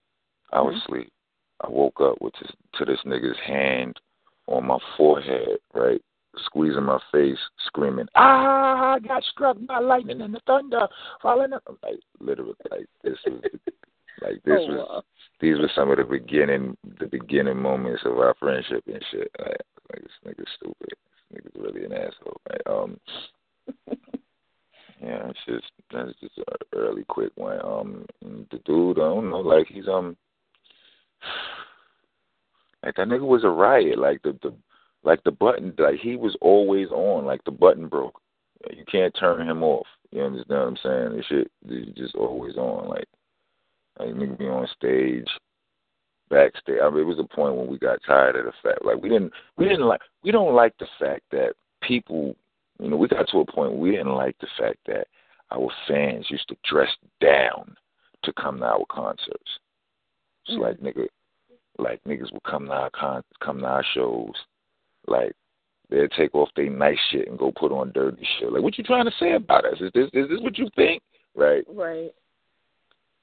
I 0.55 0.61
was 0.63 0.75
Mm-hmm. 0.75 0.93
asleep. 0.93 1.13
I 1.61 1.69
woke 1.69 2.01
up 2.01 2.21
with 2.21 2.35
this, 2.41 2.51
to 2.75 2.85
this 2.85 3.01
nigga's 3.05 3.39
hand 3.45 3.99
on 4.47 4.67
my 4.67 4.79
forehead, 4.97 5.59
right? 5.75 6.01
Squeezing 6.47 6.83
my 6.83 6.99
face, 7.13 7.39
screaming, 7.67 8.09
"Ah! 8.17 8.95
I 8.95 8.99
got 8.99 9.23
struck 9.25 9.57
by 9.69 9.79
lightning 9.79 10.21
and 10.21 10.35
the 10.35 10.41
thunder 10.47 10.89
falling." 11.23 11.53
Up. 11.53 11.63
Like 11.83 12.01
literally, 12.19 12.55
like 12.71 12.87
this 13.05 13.19
was, 13.27 13.41
like 14.21 14.43
this 14.45 14.61
oh, 14.63 14.67
was 14.67 14.87
wow. 14.89 15.03
these 15.41 15.59
were 15.59 15.71
some 15.77 15.91
of 15.93 15.99
the 15.99 16.05
beginning 16.05 16.77
the 16.99 17.07
beginning 17.07 17.57
moments 17.57 18.03
of 18.05 18.19
our 18.19 18.35
friendship 18.41 18.83
and 18.87 19.05
shit. 19.13 19.31
Like, 19.39 19.57
like 19.93 20.03
this 20.03 20.13
nigga's 20.27 20.51
stupid. 20.57 20.91
This 20.91 21.41
nigga's 21.41 21.55
really 21.55 21.85
an 21.85 21.93
asshole. 21.93 22.41
Right? 22.51 22.67
Um 22.67 22.99
Yeah, 25.03 25.29
it's 25.29 25.39
just 25.47 25.71
that's 25.93 26.19
just 26.21 26.39
an 26.39 26.45
early 26.75 27.05
quick 27.05 27.31
one. 27.37 27.61
Um 27.65 28.07
the 28.51 28.59
dude, 28.65 28.99
I 28.99 29.03
don't 29.03 29.31
know, 29.31 29.39
like 29.39 29.69
he's 29.69 29.87
um 29.87 30.17
like 32.83 32.97
that 32.97 33.09
nigga 33.09 33.27
was 33.27 33.45
a 33.45 33.49
riot. 33.49 33.99
Like 33.99 34.23
the 34.23 34.39
the 34.43 34.55
like 35.03 35.23
the 35.25 35.33
button 35.33 35.75
like 35.79 36.01
he 36.01 36.17
was 36.17 36.37
always 36.41 36.89
on, 36.91 37.25
like 37.25 37.45
the 37.45 37.51
button 37.51 37.89
broke. 37.89 38.21
You 38.71 38.85
can't 38.91 39.15
turn 39.19 39.49
him 39.49 39.63
off. 39.63 39.87
You 40.11 40.23
understand 40.23 40.61
what 40.61 40.69
I'm 40.69 40.77
saying? 40.83 41.17
This 41.17 41.27
shit 41.27 41.51
he's 41.69 41.95
just 41.95 42.15
always 42.15 42.57
on. 42.57 42.89
Like 42.89 43.09
like 43.99 44.09
nigga 44.09 44.39
be 44.39 44.47
on 44.47 44.67
stage, 44.77 45.29
backstage. 46.31 46.79
I 46.83 46.91
mean, 46.91 47.01
it 47.01 47.07
was 47.07 47.19
a 47.19 47.35
point 47.35 47.57
when 47.57 47.69
we 47.69 47.79
got 47.79 48.01
tired 48.07 48.37
of 48.37 48.45
the 48.45 48.53
fact, 48.63 48.85
like 48.85 49.01
we 49.03 49.09
didn't, 49.09 49.33
we 49.57 49.67
didn't 49.67 49.87
like, 49.87 50.01
we 50.23 50.31
don't 50.31 50.55
like 50.55 50.77
the 50.79 50.89
fact 50.99 51.23
that 51.31 51.53
people, 51.83 52.35
you 52.81 52.89
know, 52.89 52.97
we 52.97 53.09
got 53.09 53.29
to 53.29 53.39
a 53.39 53.47
point 53.47 53.73
where 53.73 53.81
we 53.81 53.91
didn't 53.93 54.15
like 54.15 54.37
the 54.41 54.49
fact 54.59 54.79
that 54.87 55.07
our 55.53 55.69
fans 55.87 56.27
used 56.31 56.49
to 56.49 56.57
dress 56.69 56.91
down 57.21 57.77
to 58.25 58.33
come 58.33 58.59
to 58.59 58.65
our 58.65 58.85
concerts. 58.91 59.59
It's 60.47 60.59
like 60.59 60.79
nigga, 60.79 61.07
like 61.79 62.03
niggas 62.05 62.33
would 62.33 62.43
come 62.43 62.67
to 62.67 62.73
our 62.73 62.91
con, 62.91 63.23
come 63.43 63.61
to 63.61 63.67
our 63.67 63.85
shows, 63.95 64.33
like 65.07 65.35
they'd 65.91 66.11
take 66.13 66.35
off 66.35 66.49
their 66.57 66.71
nice 66.71 66.99
shit 67.11 67.29
and 67.29 67.39
go 67.39 67.53
put 67.53 67.73
on 67.73 67.93
dirty 67.93 68.27
shit. 68.39 68.53
Like, 68.53 68.63
what 68.63 68.77
you 68.79 68.85
trying 68.85 69.07
to 69.07 69.13
say 69.19 69.35
about 69.35 69.65
us? 69.65 69.81
Is 69.81 69.91
this 69.95 70.09
is 70.13 70.29
this 70.29 70.41
what 70.41 70.59
you 70.59 70.69
think? 70.77 71.03
Right? 71.35 71.65
Right. 71.69 72.13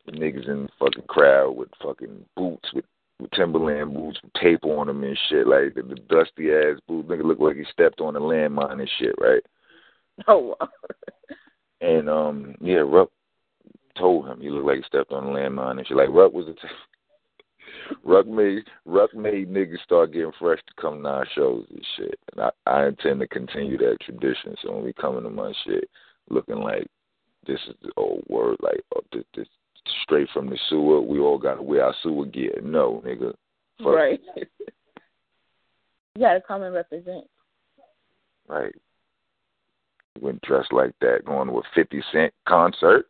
The 0.06 0.12
niggas 0.14 0.50
in 0.50 0.64
the 0.64 0.70
fucking 0.80 1.08
crowd 1.08 1.52
with 1.52 1.70
fucking 1.82 2.26
boots 2.36 2.70
with, 2.74 2.86
with 3.20 3.32
Timberland 3.32 3.94
boots 3.94 4.20
with 4.24 4.34
tape 4.34 4.66
on 4.66 4.88
them 4.88 5.04
and 5.04 5.18
shit, 5.30 5.48
like 5.48 5.76
the, 5.76 5.84
the 5.84 5.96
dusty 6.10 6.52
ass 6.52 6.80
boots. 6.88 7.08
Nigga 7.08 7.24
look 7.24 7.40
like 7.40 7.56
he 7.56 7.66
stepped 7.72 8.02
on 8.02 8.16
a 8.16 8.20
landmine 8.20 8.80
and 8.80 8.92
shit, 9.00 9.16
right? 9.20 9.44
Oh 10.28 10.56
wow. 10.60 10.70
And 11.82 12.10
um, 12.10 12.56
yeah, 12.62 12.84
Ruck 12.86 13.10
told 13.98 14.28
him 14.28 14.40
he 14.40 14.50
looked 14.50 14.68
like 14.68 14.78
he 14.78 14.84
stepped 14.84 15.12
on 15.12 15.24
a 15.24 15.28
landmine 15.28 15.78
and 15.78 15.88
shit. 15.88 15.98
Like 15.98 16.10
Ruck 16.10 16.34
was 16.34 16.48
a 16.48 16.54
t- 16.54 16.74
Ruck 18.04 18.28
made 18.28 18.64
Ruck 18.86 19.14
made 19.14 19.50
niggas 19.50 19.84
start 19.84 20.14
getting 20.14 20.32
fresh 20.40 20.60
to 20.68 20.82
come 20.82 21.04
to 21.04 21.10
our 21.10 21.28
shows 21.36 21.66
and 21.70 21.86
shit. 21.98 22.20
And 22.32 22.46
I, 22.46 22.50
I 22.70 22.88
intend 22.88 23.20
to 23.20 23.28
continue 23.28 23.78
that 23.78 23.98
tradition. 24.02 24.56
So 24.62 24.74
when 24.74 24.84
we 24.84 24.94
come 24.94 25.18
into 25.18 25.30
my 25.30 25.54
shit, 25.66 25.90
looking 26.30 26.60
like 26.60 26.88
this 27.48 27.60
is 27.68 27.76
the 27.82 27.92
old 27.98 28.24
word, 28.30 28.58
like 28.62 28.82
oh, 28.96 29.02
this, 29.12 29.24
this 29.36 29.48
straight 30.04 30.30
from 30.34 30.50
the 30.50 30.58
sewer. 30.70 31.02
We 31.02 31.20
all 31.20 31.38
got 31.38 31.56
to 31.56 31.62
wear 31.62 31.86
our 31.86 31.96
sewer 32.04 32.26
gear. 32.26 32.60
No, 32.64 33.02
nigga. 33.06 33.34
Fuck 33.80 33.88
Right. 33.88 34.22
you 34.36 34.46
gotta 36.20 36.42
come 36.42 36.64
and 36.64 36.74
represent. 36.74 37.26
Right. 38.48 38.74
You 40.16 40.26
went 40.26 40.42
dressed 40.42 40.74
like 40.74 40.94
that 41.02 41.26
going 41.26 41.48
to 41.48 41.60
a 41.60 41.62
50 41.74 42.04
Cent 42.12 42.34
concert. 42.48 43.06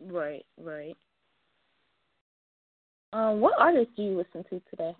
Right, 0.00 0.44
right. 0.58 0.96
Um, 3.16 3.40
what 3.40 3.54
artists 3.58 3.94
do 3.96 4.02
you 4.02 4.18
listen 4.18 4.44
to 4.50 4.60
today? 4.68 4.94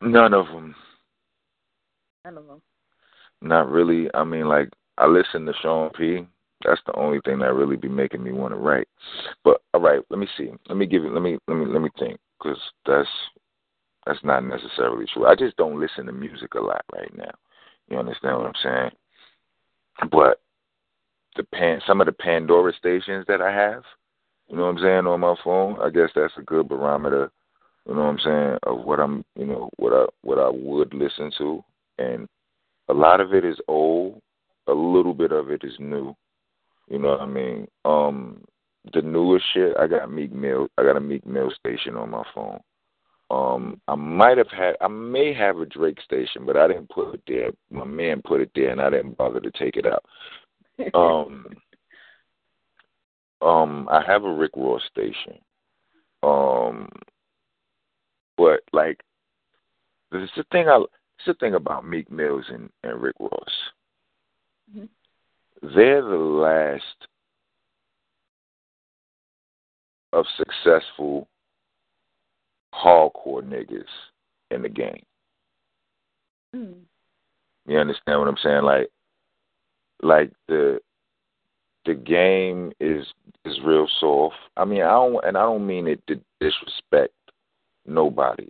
None 0.00 0.32
of 0.32 0.46
them. 0.46 0.74
None 2.24 2.38
of 2.38 2.46
them. 2.46 2.62
Not 3.42 3.68
really. 3.68 4.08
I 4.14 4.24
mean, 4.24 4.48
like, 4.48 4.70
I 4.96 5.06
listen 5.06 5.44
to 5.44 5.52
Sean 5.60 5.90
P. 5.90 6.26
That's 6.64 6.80
the 6.86 6.96
only 6.96 7.20
thing 7.26 7.40
that 7.40 7.52
really 7.52 7.76
be 7.76 7.90
making 7.90 8.22
me 8.22 8.32
want 8.32 8.54
to 8.54 8.58
write. 8.58 8.88
But 9.44 9.60
all 9.74 9.82
right, 9.82 10.00
let 10.08 10.18
me 10.18 10.26
see. 10.38 10.50
Let 10.66 10.78
me 10.78 10.86
give 10.86 11.04
it. 11.04 11.12
Let 11.12 11.20
me 11.20 11.38
let 11.46 11.58
me 11.58 11.66
let 11.66 11.82
me 11.82 11.90
think, 11.98 12.18
because 12.38 12.58
that's 12.86 13.08
that's 14.06 14.24
not 14.24 14.42
necessarily 14.42 15.04
true. 15.12 15.26
I 15.26 15.34
just 15.34 15.58
don't 15.58 15.78
listen 15.78 16.06
to 16.06 16.12
music 16.12 16.54
a 16.54 16.60
lot 16.60 16.84
right 16.94 17.14
now. 17.14 17.32
You 17.90 17.98
understand 17.98 18.38
what 18.38 18.46
I'm 18.46 18.62
saying? 18.62 20.10
But 20.10 20.40
the 21.36 21.44
pan, 21.54 21.82
some 21.86 22.00
of 22.00 22.06
the 22.06 22.12
Pandora 22.12 22.72
stations 22.78 23.26
that 23.28 23.42
I 23.42 23.52
have, 23.52 23.82
you 24.50 24.56
know 24.56 24.64
what 24.64 24.76
I'm 24.76 24.78
saying, 24.78 25.06
on 25.06 25.20
my 25.20 25.36
phone, 25.44 25.80
I 25.80 25.90
guess 25.90 26.10
that's 26.14 26.32
a 26.36 26.42
good 26.42 26.68
barometer. 26.68 27.30
You 27.86 27.94
know 27.94 28.02
what 28.02 28.08
I'm 28.08 28.18
saying 28.18 28.58
of 28.64 28.84
what 28.84 28.98
I'm, 28.98 29.24
you 29.36 29.46
know, 29.46 29.70
what 29.76 29.92
I 29.92 30.06
what 30.22 30.38
I 30.38 30.50
would 30.50 30.92
listen 30.92 31.30
to, 31.38 31.64
and 31.98 32.28
a 32.88 32.92
lot 32.92 33.20
of 33.20 33.32
it 33.32 33.44
is 33.44 33.56
old, 33.68 34.20
a 34.66 34.72
little 34.72 35.14
bit 35.14 35.32
of 35.32 35.50
it 35.50 35.62
is 35.62 35.74
new. 35.78 36.14
You 36.88 36.98
know 36.98 37.10
what 37.10 37.20
I 37.20 37.26
mean? 37.26 37.68
Um, 37.84 38.42
the 38.92 39.02
newest 39.02 39.44
shit, 39.54 39.76
I 39.78 39.86
got 39.86 40.10
Meek 40.10 40.32
Mill. 40.32 40.68
I 40.76 40.82
got 40.82 40.96
a 40.96 41.00
Meek 41.00 41.24
Mill 41.24 41.52
station 41.58 41.96
on 41.96 42.10
my 42.10 42.24
phone. 42.34 42.58
Um, 43.30 43.80
I 43.86 43.94
might 43.94 44.38
have 44.38 44.50
had, 44.50 44.74
I 44.80 44.88
may 44.88 45.32
have 45.32 45.58
a 45.58 45.66
Drake 45.66 46.00
station, 46.04 46.44
but 46.44 46.56
I 46.56 46.66
didn't 46.66 46.90
put 46.90 47.14
it 47.14 47.22
there. 47.28 47.50
My 47.70 47.84
man 47.84 48.22
put 48.24 48.40
it 48.40 48.50
there, 48.56 48.70
and 48.70 48.80
I 48.80 48.90
didn't 48.90 49.16
bother 49.16 49.38
to 49.38 49.50
take 49.52 49.76
it 49.76 49.86
out. 49.86 50.04
Um, 50.94 51.44
Um, 53.42 53.88
I 53.90 54.02
have 54.06 54.24
a 54.24 54.32
Rick 54.32 54.52
Ross 54.56 54.82
station. 54.90 55.38
Um, 56.22 56.88
but 58.36 58.60
like, 58.72 59.00
this 60.12 60.22
is 60.22 60.30
the 60.36 60.44
thing. 60.52 60.68
I 60.68 60.76
it's 60.76 61.26
the 61.26 61.34
thing 61.34 61.54
about 61.54 61.86
Meek 61.86 62.10
Mills 62.10 62.46
and, 62.48 62.70
and 62.82 63.00
Rick 63.00 63.16
Ross. 63.20 63.52
Mm-hmm. 64.74 65.74
They're 65.74 66.02
the 66.02 66.08
last 66.08 66.82
of 70.12 70.24
successful 70.36 71.28
hardcore 72.74 73.42
niggas 73.42 73.84
in 74.50 74.62
the 74.62 74.68
game. 74.68 75.02
Mm. 76.54 76.74
You 77.66 77.78
understand 77.78 78.18
what 78.18 78.28
I'm 78.28 78.36
saying? 78.42 78.62
Like, 78.62 78.90
like 80.02 80.32
the 80.48 80.80
the 81.86 81.94
game 81.94 82.72
is 82.80 83.06
is 83.44 83.58
real 83.64 83.88
soft. 84.00 84.36
I 84.56 84.64
mean, 84.64 84.82
I 84.82 84.92
don't, 84.92 85.24
and 85.24 85.36
I 85.36 85.42
don't 85.42 85.66
mean 85.66 85.86
it 85.86 86.00
to 86.08 86.20
disrespect 86.40 87.14
nobody. 87.86 88.48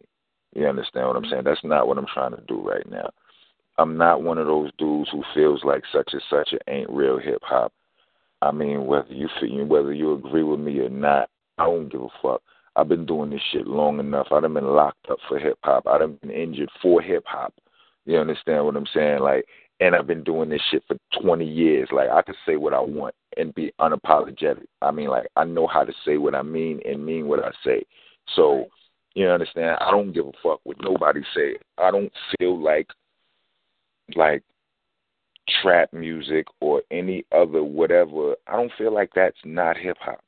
You 0.54 0.66
understand 0.66 1.06
what 1.06 1.16
I'm 1.16 1.24
saying? 1.30 1.44
That's 1.44 1.62
not 1.62 1.86
what 1.86 1.98
I'm 1.98 2.06
trying 2.12 2.34
to 2.34 2.42
do 2.48 2.60
right 2.60 2.88
now. 2.90 3.10
I'm 3.78 3.96
not 3.96 4.22
one 4.22 4.38
of 4.38 4.46
those 4.46 4.70
dudes 4.78 5.08
who 5.10 5.22
feels 5.34 5.62
like 5.64 5.84
such 5.92 6.10
and 6.12 6.22
such 6.28 6.52
it 6.52 6.62
ain't 6.68 6.90
real 6.90 7.18
hip 7.18 7.40
hop. 7.42 7.72
I 8.42 8.50
mean, 8.50 8.86
whether 8.86 9.12
you 9.12 9.28
feel, 9.40 9.64
whether 9.64 9.92
you 9.92 10.12
agree 10.14 10.42
with 10.42 10.60
me 10.60 10.78
or 10.80 10.88
not, 10.88 11.30
I 11.58 11.64
don't 11.64 11.88
give 11.88 12.02
a 12.02 12.08
fuck. 12.20 12.42
I've 12.76 12.88
been 12.88 13.06
doing 13.06 13.30
this 13.30 13.40
shit 13.52 13.66
long 13.66 14.00
enough. 14.00 14.28
I 14.30 14.40
done 14.40 14.54
been 14.54 14.66
locked 14.66 15.06
up 15.10 15.18
for 15.28 15.38
hip 15.38 15.58
hop. 15.62 15.86
I 15.86 15.98
done 15.98 16.18
been 16.20 16.30
injured 16.30 16.70
for 16.82 17.00
hip 17.00 17.24
hop. 17.26 17.54
You 18.06 18.18
understand 18.18 18.64
what 18.64 18.76
I'm 18.76 18.86
saying? 18.92 19.20
Like, 19.20 19.44
and 19.80 19.94
I've 19.94 20.06
been 20.06 20.22
doing 20.22 20.50
this 20.50 20.60
shit 20.70 20.84
for 20.86 20.96
20 21.22 21.44
years. 21.44 21.88
Like, 21.90 22.10
I 22.10 22.22
can 22.22 22.34
say 22.46 22.56
what 22.56 22.74
I 22.74 22.80
want 22.80 23.14
and 23.36 23.54
be 23.54 23.72
unapologetic. 23.80 24.66
I 24.82 24.90
mean, 24.90 25.08
like, 25.08 25.26
I 25.36 25.44
know 25.44 25.66
how 25.66 25.84
to 25.84 25.92
say 26.04 26.18
what 26.18 26.34
I 26.34 26.42
mean 26.42 26.80
and 26.84 27.04
mean 27.04 27.26
what 27.26 27.42
I 27.42 27.50
say. 27.64 27.82
So, 28.36 28.66
you 29.14 29.26
understand? 29.28 29.78
I 29.80 29.90
don't 29.90 30.12
give 30.12 30.26
a 30.26 30.32
fuck 30.42 30.60
what 30.64 30.76
nobody 30.82 31.22
say. 31.34 31.56
I 31.78 31.90
don't 31.90 32.12
feel 32.38 32.62
like, 32.62 32.88
like, 34.14 34.42
trap 35.62 35.92
music 35.92 36.46
or 36.60 36.82
any 36.90 37.24
other 37.32 37.64
whatever. 37.64 38.36
I 38.46 38.52
don't 38.52 38.72
feel 38.76 38.92
like 38.92 39.10
that's 39.14 39.36
not 39.44 39.76
hip 39.76 39.96
hop. 39.98 40.20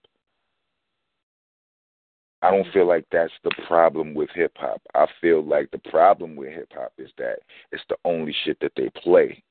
I 2.42 2.50
don't 2.50 2.66
feel 2.72 2.86
like 2.86 3.06
that's 3.12 3.32
the 3.44 3.52
problem 3.68 4.14
with 4.14 4.28
hip 4.34 4.52
hop. 4.56 4.82
I 4.94 5.06
feel 5.20 5.44
like 5.44 5.70
the 5.70 5.90
problem 5.90 6.34
with 6.34 6.52
hip 6.52 6.72
hop 6.74 6.92
is 6.98 7.10
that 7.16 7.38
it's 7.70 7.84
the 7.88 7.96
only 8.04 8.34
shit 8.44 8.58
that 8.60 8.72
they 8.76 8.90
play. 9.00 9.42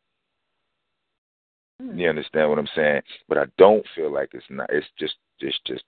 Mm. 1.82 1.98
You 1.98 2.10
understand 2.10 2.50
what 2.50 2.60
I'm 2.60 2.68
saying? 2.76 3.02
But 3.30 3.38
I 3.38 3.46
don't 3.58 3.86
feel 3.96 4.12
like 4.12 4.32
it's 4.34 4.46
not. 4.50 4.70
It's 4.72 4.88
just 5.00 5.16
it's 5.40 5.58
just 5.66 5.84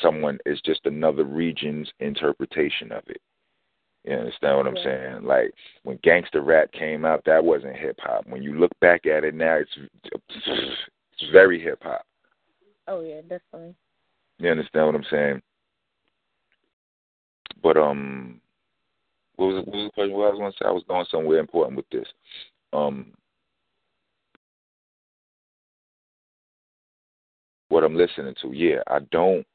someone. 0.00 0.38
It's 0.46 0.60
just 0.62 0.80
another 0.86 1.24
region's 1.24 1.90
interpretation 2.00 2.92
of 2.92 3.02
it. 3.08 3.20
You 4.04 4.14
understand 4.14 4.56
what 4.56 4.66
I'm 4.66 4.76
Yeah. 4.76 4.84
saying? 4.84 5.24
Like 5.24 5.52
when 5.82 5.98
gangster 6.02 6.40
rap 6.40 6.72
came 6.72 7.04
out, 7.04 7.24
that 7.24 7.44
wasn't 7.44 7.76
hip 7.76 8.00
hop. 8.00 8.26
When 8.26 8.42
you 8.42 8.58
look 8.58 8.72
back 8.80 9.04
at 9.04 9.24
it 9.24 9.34
now, 9.34 9.56
it's 9.56 9.78
it's 10.04 11.30
very 11.30 11.60
hip 11.60 11.82
hop. 11.82 12.06
Oh 12.86 13.00
yeah, 13.02 13.20
definitely. 13.20 13.74
You 14.38 14.50
understand 14.50 14.86
what 14.86 14.94
I'm 14.94 15.04
saying? 15.10 15.42
But 17.62 17.76
um, 17.76 18.40
what 19.36 19.46
was, 19.46 19.64
what 19.64 19.74
was 19.74 19.86
the 19.86 19.90
question? 19.92 20.16
What 20.16 20.26
I 20.26 20.30
was 20.30 20.38
going 20.38 20.52
to 20.52 20.58
say? 20.58 20.68
I 20.68 20.72
was 20.72 20.84
going 20.88 21.06
somewhere 21.10 21.38
important 21.38 21.76
with 21.76 21.88
this. 21.90 22.08
Um, 22.72 23.12
what 27.68 27.84
I'm 27.84 27.96
listening 27.96 28.34
to? 28.42 28.52
Yeah, 28.52 28.80
I 28.86 29.00
don't. 29.10 29.46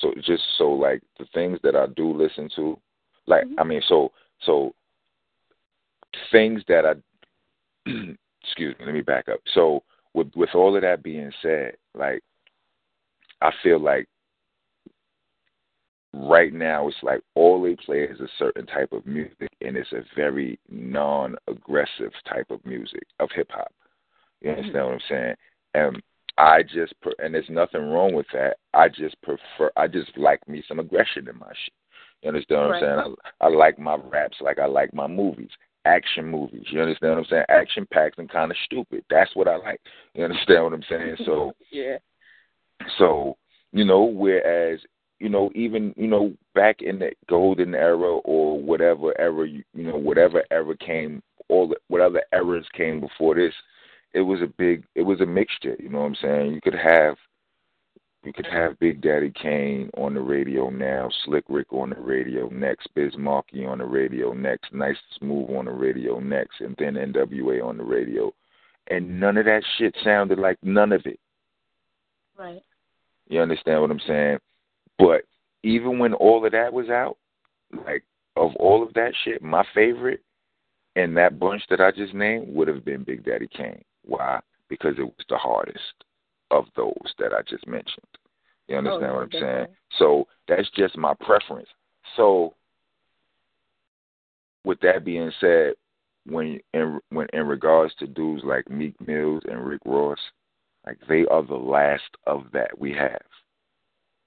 So 0.00 0.12
just 0.24 0.42
so 0.56 0.70
like 0.70 1.02
the 1.18 1.26
things 1.34 1.58
that 1.62 1.74
I 1.74 1.86
do 1.96 2.12
listen 2.16 2.48
to, 2.56 2.78
like 3.26 3.44
I 3.58 3.64
mean, 3.64 3.82
so 3.88 4.12
so 4.42 4.74
things 6.30 6.62
that 6.68 6.84
I 6.86 7.90
excuse 8.44 8.78
me, 8.78 8.86
let 8.86 8.94
me 8.94 9.00
back 9.00 9.28
up. 9.28 9.40
So 9.54 9.82
with 10.14 10.30
with 10.36 10.50
all 10.54 10.76
of 10.76 10.82
that 10.82 11.02
being 11.02 11.32
said, 11.42 11.72
like 11.94 12.22
I 13.42 13.50
feel 13.62 13.80
like 13.80 14.08
right 16.12 16.52
now 16.52 16.88
it's 16.88 16.96
like 17.02 17.20
all 17.34 17.62
they 17.62 17.76
play 17.76 18.00
is 18.02 18.20
a 18.20 18.28
certain 18.38 18.66
type 18.66 18.92
of 18.92 19.06
music 19.06 19.48
and 19.60 19.76
it's 19.76 19.92
a 19.92 20.02
very 20.16 20.58
non 20.68 21.36
aggressive 21.48 22.12
type 22.28 22.50
of 22.50 22.64
music 22.64 23.04
of 23.20 23.28
hip 23.34 23.48
hop. 23.50 23.72
You 24.40 24.50
hmm. 24.50 24.58
understand 24.58 24.84
what 24.86 24.94
I'm 24.94 25.00
saying? 25.08 25.34
And 25.74 26.02
I 26.38 26.62
just 26.62 26.94
and 27.18 27.34
there's 27.34 27.48
nothing 27.48 27.82
wrong 27.82 28.14
with 28.14 28.26
that. 28.32 28.56
I 28.74 28.88
just 28.88 29.20
prefer 29.22 29.70
I 29.76 29.86
just 29.86 30.16
like 30.16 30.46
me 30.48 30.62
some 30.66 30.78
aggression 30.78 31.28
in 31.28 31.38
my 31.38 31.48
shit. 31.48 31.74
You 32.22 32.28
understand 32.28 32.60
what 32.60 32.70
Right. 32.70 32.82
I'm 32.82 33.04
saying? 33.04 33.16
I, 33.40 33.46
I 33.46 33.48
like 33.48 33.78
my 33.78 33.96
raps 33.96 34.38
like 34.40 34.58
I 34.58 34.66
like 34.66 34.92
my 34.92 35.06
movies. 35.06 35.50
Action 35.86 36.26
movies. 36.26 36.64
You 36.70 36.82
understand 36.82 37.12
what 37.12 37.18
I'm 37.20 37.24
saying? 37.30 37.44
Action 37.48 37.86
packed 37.90 38.18
and 38.18 38.28
kind 38.28 38.50
of 38.50 38.56
stupid. 38.66 39.02
That's 39.08 39.34
what 39.34 39.48
I 39.48 39.56
like. 39.56 39.80
You 40.14 40.24
understand 40.24 40.64
what 40.64 40.72
I'm 40.74 40.84
saying? 40.90 41.16
So 41.24 41.52
yeah. 41.72 41.96
so, 42.98 43.38
you 43.72 43.84
know, 43.86 44.02
whereas, 44.02 44.80
you 45.20 45.28
know, 45.28 45.50
even, 45.54 45.94
you 45.96 46.08
know, 46.08 46.32
back 46.54 46.80
in 46.80 46.98
the 46.98 47.12
golden 47.28 47.74
era 47.74 48.16
or 48.24 48.58
whatever 48.58 49.18
era, 49.20 49.46
you, 49.46 49.62
you 49.74 49.84
know, 49.84 49.96
whatever 49.96 50.42
era 50.50 50.74
came, 50.78 51.22
all 51.48 51.68
the, 51.68 51.76
whatever 51.88 52.22
eras 52.32 52.66
came 52.74 53.00
before 53.00 53.34
this, 53.34 53.54
it 54.14 54.22
was 54.22 54.40
a 54.40 54.46
big, 54.46 54.84
it 54.94 55.02
was 55.02 55.20
a 55.20 55.26
mixture, 55.26 55.76
you 55.78 55.90
know 55.90 56.00
what 56.00 56.06
I'm 56.06 56.16
saying? 56.22 56.54
You 56.54 56.60
could 56.62 56.74
have, 56.74 57.16
you 58.24 58.32
could 58.32 58.46
have 58.46 58.78
Big 58.78 59.00
Daddy 59.00 59.30
Kane 59.30 59.90
on 59.96 60.14
the 60.14 60.20
radio 60.20 60.68
now, 60.70 61.08
Slick 61.24 61.44
Rick 61.48 61.72
on 61.72 61.90
the 61.90 62.00
radio 62.00 62.48
next, 62.48 62.88
Biz 62.94 63.12
Markie 63.16 63.64
on 63.64 63.78
the 63.78 63.84
radio 63.84 64.32
next, 64.32 64.72
Nice 64.74 64.96
Smooth 65.18 65.50
on 65.56 65.66
the 65.66 65.70
radio 65.70 66.18
next, 66.18 66.60
and 66.60 66.74
then 66.78 66.94
NWA 66.94 67.64
on 67.64 67.76
the 67.76 67.84
radio. 67.84 68.32
And 68.88 69.20
none 69.20 69.36
of 69.36 69.44
that 69.44 69.62
shit 69.78 69.94
sounded 70.02 70.38
like 70.38 70.58
none 70.62 70.92
of 70.92 71.02
it. 71.06 71.20
Right. 72.36 72.62
You 73.28 73.40
understand 73.40 73.80
what 73.80 73.90
I'm 73.90 74.00
saying? 74.06 74.38
But 75.00 75.22
even 75.62 75.98
when 75.98 76.14
all 76.14 76.44
of 76.44 76.52
that 76.52 76.72
was 76.72 76.88
out, 76.90 77.16
like 77.86 78.04
of 78.36 78.54
all 78.56 78.82
of 78.82 78.92
that 78.94 79.12
shit, 79.24 79.42
my 79.42 79.64
favorite 79.74 80.22
in 80.96 81.14
that 81.14 81.38
bunch 81.38 81.62
that 81.70 81.80
I 81.80 81.90
just 81.90 82.14
named 82.14 82.54
would 82.54 82.68
have 82.68 82.84
been 82.84 83.04
Big 83.04 83.24
Daddy 83.24 83.48
Kane. 83.48 83.82
Why? 84.04 84.40
Because 84.68 84.94
it 84.98 85.04
was 85.04 85.26
the 85.28 85.36
hardest 85.36 86.04
of 86.50 86.66
those 86.76 87.14
that 87.18 87.32
I 87.32 87.42
just 87.48 87.66
mentioned. 87.66 88.06
You 88.68 88.76
oh, 88.76 88.78
understand 88.78 89.02
yeah, 89.02 89.12
what 89.12 89.22
I'm 89.22 89.30
saying? 89.32 89.66
So 89.98 90.28
that's 90.48 90.70
just 90.76 90.96
my 90.96 91.14
preference. 91.14 91.68
So 92.16 92.54
with 94.64 94.80
that 94.80 95.04
being 95.04 95.32
said, 95.40 95.74
when 96.26 96.60
in 96.74 97.00
when 97.10 97.26
in 97.32 97.46
regards 97.46 97.94
to 97.98 98.06
dudes 98.06 98.42
like 98.44 98.70
Meek 98.70 98.94
Mills 99.06 99.42
and 99.48 99.64
Rick 99.64 99.80
Ross, 99.84 100.18
like 100.86 100.98
they 101.08 101.24
are 101.30 101.42
the 101.42 101.54
last 101.54 102.02
of 102.26 102.44
that 102.52 102.78
we 102.78 102.92
have. 102.92 103.22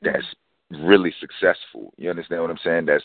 That's 0.01 0.25
really 0.71 1.13
successful. 1.19 1.93
You 1.97 2.09
understand 2.09 2.41
what 2.41 2.51
I'm 2.51 2.59
saying? 2.63 2.85
That's 2.85 3.03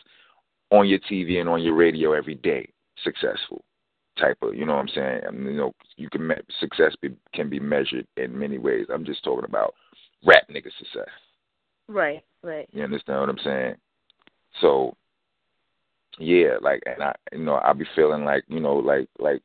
on 0.71 0.89
your 0.89 0.99
TV 1.01 1.41
and 1.41 1.49
on 1.49 1.63
your 1.63 1.75
radio 1.75 2.13
every 2.13 2.35
day, 2.35 2.69
successful 3.03 3.65
type 4.19 4.39
of. 4.43 4.55
You 4.55 4.67
know 4.67 4.75
what 4.75 4.83
I'm 4.83 4.89
saying? 4.89 5.21
I 5.27 5.31
mean, 5.31 5.55
you 5.55 5.57
know, 5.59 5.75
you 5.97 6.11
can 6.11 6.27
me- 6.27 6.35
success 6.61 6.95
be, 7.01 7.11
can 7.35 7.49
be 7.49 7.61
measured 7.61 8.07
in 8.17 8.39
many 8.39 8.59
ways. 8.59 8.87
I'm 8.93 9.05
just 9.05 9.25
talking 9.25 9.45
about 9.45 9.75
rap 10.25 10.49
nigga 10.49 10.71
success. 10.79 11.09
Right. 11.89 12.23
Right. 12.43 12.69
You 12.73 12.85
understand 12.85 13.21
what 13.21 13.29
I'm 13.31 13.39
saying? 13.45 13.75
So, 14.61 14.95
yeah, 16.19 16.57
like, 16.61 16.83
and 16.87 17.03
I, 17.03 17.15
you 17.33 17.39
know, 17.39 17.61
I 17.63 17.73
be 17.73 17.87
feeling 17.95 18.25
like, 18.25 18.45
you 18.49 18.61
know, 18.61 18.77
like, 18.77 19.09
like 19.19 19.41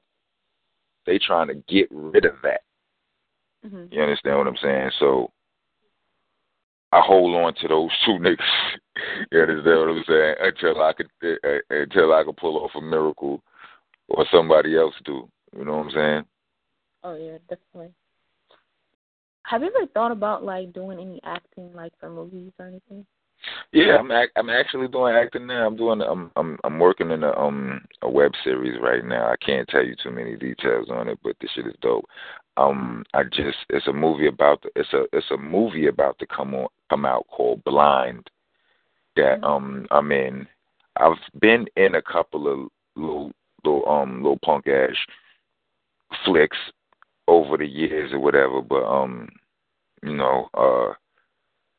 they 1.05 1.19
trying 1.19 1.47
to 1.47 1.55
get 1.67 1.87
rid 1.91 2.25
of 2.25 2.35
that. 2.43 2.61
hmm 3.67 3.85
You 3.91 4.01
understand 4.01 4.37
what 4.37 4.47
I'm 4.47 4.57
saying? 4.61 4.91
So, 4.99 5.31
I 6.93 7.01
hold 7.01 7.35
on 7.35 7.55
to 7.55 7.67
those 7.67 7.89
two 8.05 8.19
niggas. 8.19 8.37
you 9.31 9.41
understand 9.41 9.79
what 9.79 9.89
I'm 9.89 10.03
saying? 10.07 10.35
Until 10.41 10.83
I 10.83 10.93
could, 10.93 11.09
uh, 11.23 11.57
until 11.71 12.13
I 12.13 12.23
could 12.23 12.37
pull 12.37 12.57
off 12.57 12.71
a 12.75 12.81
miracle, 12.81 13.41
or 14.09 14.25
somebody 14.31 14.77
else 14.77 14.93
do. 15.03 15.27
You 15.57 15.65
know 15.65 15.77
what 15.77 15.87
I'm 15.87 15.91
saying? 15.91 16.25
Oh 17.03 17.15
yeah, 17.15 17.37
definitely. 17.49 17.93
Have 19.43 19.61
you 19.61 19.71
ever 19.75 19.87
thought 19.87 20.11
about 20.11 20.43
like 20.43 20.71
doing 20.71 20.99
any 20.99 21.19
acting, 21.23 21.73
like 21.73 21.93
for 21.99 22.09
movies 22.09 22.51
or 22.59 22.67
anything? 22.67 23.05
Yeah, 23.71 23.97
I'm 23.97 24.11
ac- 24.11 24.31
I'm 24.35 24.49
actually 24.49 24.87
doing 24.87 25.15
acting 25.15 25.47
now. 25.47 25.65
I'm 25.65 25.75
doing 25.75 26.01
I'm 26.01 26.31
I'm 26.35 26.57
I'm 26.63 26.79
working 26.79 27.11
in 27.11 27.23
a 27.23 27.31
um 27.37 27.81
a 28.03 28.09
web 28.09 28.31
series 28.43 28.79
right 28.81 29.03
now. 29.03 29.25
I 29.27 29.35
can't 29.43 29.67
tell 29.67 29.83
you 29.83 29.95
too 30.01 30.11
many 30.11 30.35
details 30.35 30.89
on 30.89 31.09
it, 31.09 31.19
but 31.23 31.35
this 31.41 31.49
shit 31.55 31.67
is 31.67 31.73
dope. 31.81 32.05
Um, 32.55 33.03
I 33.13 33.23
just 33.23 33.57
it's 33.69 33.87
a 33.87 33.93
movie 33.93 34.27
about 34.27 34.61
the, 34.61 34.69
it's 34.75 34.93
a 34.93 35.05
it's 35.11 35.31
a 35.31 35.37
movie 35.37 35.87
about 35.87 36.19
to 36.19 36.27
come 36.27 36.53
on 36.53 36.67
come 36.93 37.05
out 37.05 37.25
called 37.27 37.63
Blind 37.63 38.29
that 39.15 39.43
um 39.43 39.87
I'm 39.89 40.11
in. 40.11 40.47
I've 40.97 41.17
been 41.39 41.65
in 41.75 41.95
a 41.95 42.01
couple 42.01 42.47
of 42.47 42.69
little 42.95 43.31
little 43.63 43.89
um 43.89 44.17
little 44.21 44.39
punk 44.43 44.67
ass 44.67 44.95
flicks 46.23 46.57
over 47.27 47.57
the 47.57 47.65
years 47.65 48.13
or 48.13 48.19
whatever, 48.19 48.61
but 48.61 48.85
um 48.85 49.27
you 50.03 50.15
know 50.15 50.49
uh 50.53 50.93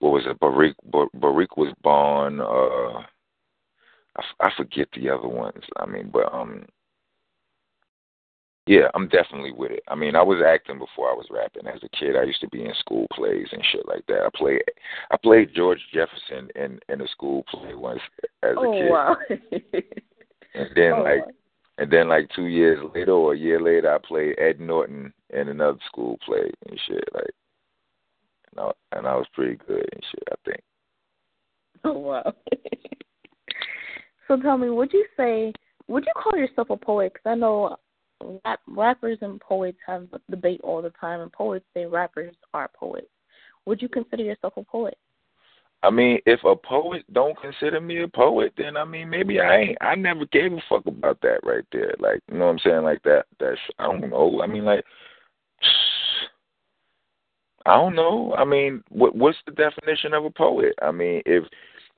what 0.00 0.12
was 0.12 0.24
it? 0.26 0.40
Barik 0.40 0.74
Barik 1.16 1.56
was 1.56 1.72
born. 1.82 2.40
Uh, 2.40 3.06
I, 4.16 4.46
I 4.46 4.50
forget 4.56 4.88
the 4.94 5.08
other 5.08 5.28
ones. 5.28 5.62
I 5.78 5.86
mean, 5.86 6.10
but 6.12 6.32
um, 6.34 6.66
yeah, 8.66 8.88
I'm 8.94 9.08
definitely 9.08 9.52
with 9.52 9.72
it. 9.72 9.82
I 9.88 9.94
mean, 9.94 10.16
I 10.16 10.22
was 10.22 10.42
acting 10.44 10.78
before 10.78 11.10
I 11.10 11.14
was 11.14 11.26
rapping. 11.30 11.66
As 11.66 11.82
a 11.82 11.88
kid, 11.96 12.16
I 12.16 12.22
used 12.22 12.40
to 12.40 12.48
be 12.48 12.64
in 12.64 12.72
school 12.78 13.06
plays 13.12 13.46
and 13.52 13.62
shit 13.70 13.86
like 13.86 14.06
that. 14.06 14.22
I 14.24 14.30
played, 14.34 14.62
I 15.10 15.16
played 15.18 15.54
George 15.54 15.80
Jefferson 15.92 16.48
in 16.56 16.80
in 16.88 17.02
a 17.02 17.08
school 17.08 17.44
play 17.50 17.74
once 17.74 18.00
as 18.42 18.54
oh, 18.56 18.72
a 18.72 18.80
kid. 18.80 18.90
Wow. 18.90 19.16
and 20.54 20.68
then 20.74 20.92
oh, 20.94 21.02
like, 21.02 21.24
and 21.76 21.90
then 21.90 22.08
like 22.08 22.30
two 22.34 22.46
years 22.46 22.78
later 22.94 23.12
or 23.12 23.34
a 23.34 23.38
year 23.38 23.60
later, 23.60 23.94
I 23.94 23.98
played 23.98 24.38
Ed 24.38 24.60
Norton 24.60 25.12
in 25.30 25.48
another 25.48 25.78
school 25.86 26.18
play 26.24 26.50
and 26.66 26.80
shit. 26.86 27.04
Like, 27.12 27.34
and 28.52 28.60
I, 28.60 28.96
and 28.96 29.06
I 29.06 29.14
was 29.14 29.26
pretty 29.34 29.58
good 29.66 29.86
and 29.92 30.02
shit. 30.10 30.28
I 30.30 30.34
think. 30.44 30.60
Oh 31.86 31.98
wow. 31.98 32.32
so 34.26 34.40
tell 34.40 34.56
me, 34.56 34.70
would 34.70 34.90
you 34.90 35.04
say, 35.18 35.52
would 35.86 36.06
you 36.06 36.12
call 36.16 36.38
yourself 36.38 36.70
a 36.70 36.78
poet? 36.78 37.12
Because 37.12 37.30
I 37.30 37.34
know 37.34 37.76
rap, 38.44 38.60
rappers 38.66 39.18
and 39.20 39.40
poets 39.40 39.78
have 39.86 40.08
debate 40.30 40.60
all 40.62 40.82
the 40.82 40.90
time, 40.90 41.20
and 41.20 41.32
poets 41.32 41.64
say 41.74 41.86
rappers 41.86 42.34
are 42.52 42.70
poets. 42.74 43.08
Would 43.66 43.80
you 43.80 43.88
consider 43.88 44.22
yourself 44.22 44.54
a 44.56 44.62
poet? 44.62 44.98
I 45.82 45.90
mean, 45.90 46.18
if 46.24 46.40
a 46.44 46.56
poet 46.56 47.04
don't 47.12 47.38
consider 47.40 47.78
me 47.78 48.02
a 48.02 48.08
poet, 48.08 48.54
then 48.56 48.76
I 48.76 48.84
mean 48.84 49.10
maybe 49.10 49.38
I 49.38 49.56
ain't. 49.56 49.78
I 49.82 49.94
never 49.94 50.24
gave 50.26 50.52
a 50.52 50.58
fuck 50.68 50.86
about 50.86 51.20
that 51.20 51.40
right 51.42 51.64
there. 51.72 51.94
Like 51.98 52.20
you 52.30 52.38
know 52.38 52.46
what 52.46 52.52
I'm 52.52 52.58
saying? 52.60 52.82
Like 52.84 53.02
that. 53.02 53.26
That's 53.38 53.60
I 53.78 53.84
don't 53.84 54.08
know. 54.08 54.40
I 54.42 54.46
mean 54.46 54.64
like. 54.64 54.84
I 57.66 57.76
don't 57.76 57.94
know. 57.94 58.34
I 58.34 58.44
mean, 58.44 58.82
what 58.90 59.14
what's 59.14 59.38
the 59.46 59.52
definition 59.52 60.14
of 60.14 60.24
a 60.24 60.30
poet? 60.30 60.74
I 60.82 60.90
mean, 60.90 61.22
if 61.26 61.44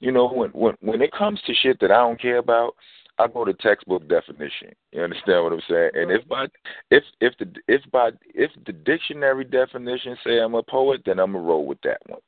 you 0.00 0.10
know 0.10 0.28
when 0.28 0.50
when 0.50 0.74
when 0.80 1.00
it 1.00 1.12
comes 1.12 1.40
to 1.46 1.54
shit 1.54 1.78
that 1.80 1.92
I 1.92 1.98
don't 1.98 2.20
care 2.20 2.38
about, 2.38 2.74
I 3.18 3.26
go 3.28 3.44
to 3.44 3.54
textbook 3.54 4.06
definition. 4.08 4.72
You 4.92 5.02
understand 5.02 5.42
what 5.42 5.52
I'm 5.52 5.62
saying? 5.68 5.90
And 5.94 6.10
if 6.10 6.26
by 6.28 6.46
if 6.90 7.02
if 7.20 7.32
the 7.38 7.48
if 7.66 7.80
by 7.90 8.10
if 8.34 8.50
the 8.66 8.72
dictionary 8.72 9.44
definition 9.44 10.16
say 10.24 10.38
I'm 10.38 10.54
a 10.54 10.62
poet, 10.62 11.02
then 11.06 11.18
I'm 11.18 11.32
gonna 11.32 11.44
roll 11.44 11.66
with 11.66 11.80
that 11.82 12.00
one. 12.06 12.20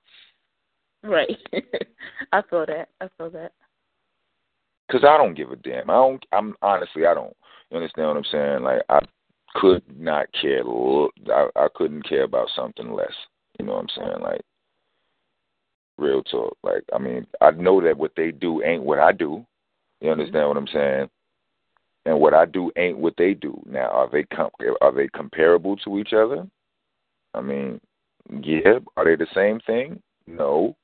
Right. 1.03 1.37
I 2.33 2.43
feel 2.49 2.67
that. 2.67 2.89
I 3.01 3.09
feel 3.17 3.31
that. 3.31 3.53
Cause 4.91 5.05
I 5.05 5.19
don't 5.19 5.35
give 5.35 5.51
a 5.51 5.57
damn. 5.57 5.91
I 5.91 5.95
don't. 5.95 6.25
I'm 6.33 6.55
honestly, 6.63 7.05
I 7.05 7.13
don't. 7.13 7.37
You 7.71 7.77
understand 7.77 8.09
what 8.09 8.17
I'm 8.17 8.25
saying? 8.33 8.63
Like 8.63 8.83
I 8.89 9.01
could 9.55 9.83
not 9.99 10.27
care. 10.41 10.63
I 11.31 11.49
I 11.55 11.69
couldn't 11.75 12.09
care 12.09 12.25
about 12.25 12.49
something 12.57 12.93
less. 12.93 13.13
You 13.59 13.67
know 13.67 13.75
what 13.75 13.83
I'm 13.83 13.89
saying? 13.95 14.23
Like 14.23 14.41
real 15.99 16.23
talk. 16.23 16.57
Like 16.63 16.85
I 16.95 16.99
mean, 16.99 17.27
I 17.43 17.51
know 17.51 17.83
that 17.83 17.99
what 17.99 18.13
they 18.17 18.31
do 18.31 18.63
ain't 18.63 18.83
what 18.83 18.99
I 18.99 19.13
do. 19.13 19.45
You 20.01 20.11
understand 20.11 20.49
what 20.49 20.57
I'm 20.57 20.69
saying? 20.69 21.09
And 22.07 22.21
what 22.21 22.35
I 22.35 22.47
do 22.47 22.71
ain't 22.77 22.99
what 22.99 23.15
they 23.19 23.35
do. 23.35 23.61
Now, 23.67 23.89
are 23.89 24.09
they 24.11 24.23
com- 24.25 24.51
are 24.81 24.93
they 24.93 25.09
comparable 25.09 25.77
to 25.79 25.99
each 25.99 26.13
other? 26.13 26.47
I 27.35 27.41
mean, 27.41 27.81
yeah. 28.41 28.79
Are 28.97 29.05
they 29.05 29.17
the 29.17 29.27
same 29.35 29.61
thing? 29.61 30.01
No. 30.27 30.77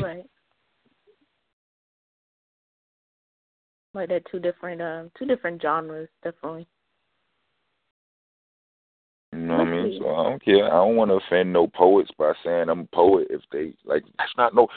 Right. 0.00 0.24
Like 3.94 4.08
they're 4.08 4.20
two 4.30 4.38
different, 4.38 4.80
um, 4.80 5.10
two 5.18 5.26
different 5.26 5.60
genres, 5.60 6.08
definitely. 6.24 6.66
You 9.32 9.38
know 9.40 9.58
what 9.58 9.68
I 9.68 9.70
mean? 9.70 9.98
So 9.98 10.14
I 10.14 10.24
don't 10.24 10.44
care. 10.44 10.66
I 10.66 10.76
don't 10.76 10.96
want 10.96 11.10
to 11.10 11.14
offend 11.14 11.52
no 11.52 11.66
poets 11.66 12.10
by 12.18 12.32
saying 12.44 12.68
I'm 12.68 12.80
a 12.80 12.96
poet 12.96 13.28
if 13.30 13.40
they 13.50 13.74
like. 13.84 14.04
That's 14.18 14.32
not 14.36 14.54
no. 14.54 14.68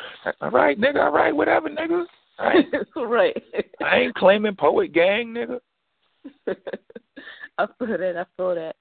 All 0.42 0.52
right, 0.52 0.80
nigga. 0.80 1.04
All 1.04 1.12
right, 1.12 1.36
whatever, 1.36 1.70
nigga. 1.70 2.06
I 2.38 2.56
right. 2.96 3.44
I 3.84 3.98
ain't 3.98 4.16
claiming 4.16 4.56
poet 4.56 4.94
gang, 4.94 5.34
nigga. 5.34 5.60
I 7.58 7.68
feel 7.78 7.98
that. 7.98 8.18
I 8.18 8.26
feel 8.38 8.56
that. 8.56 8.76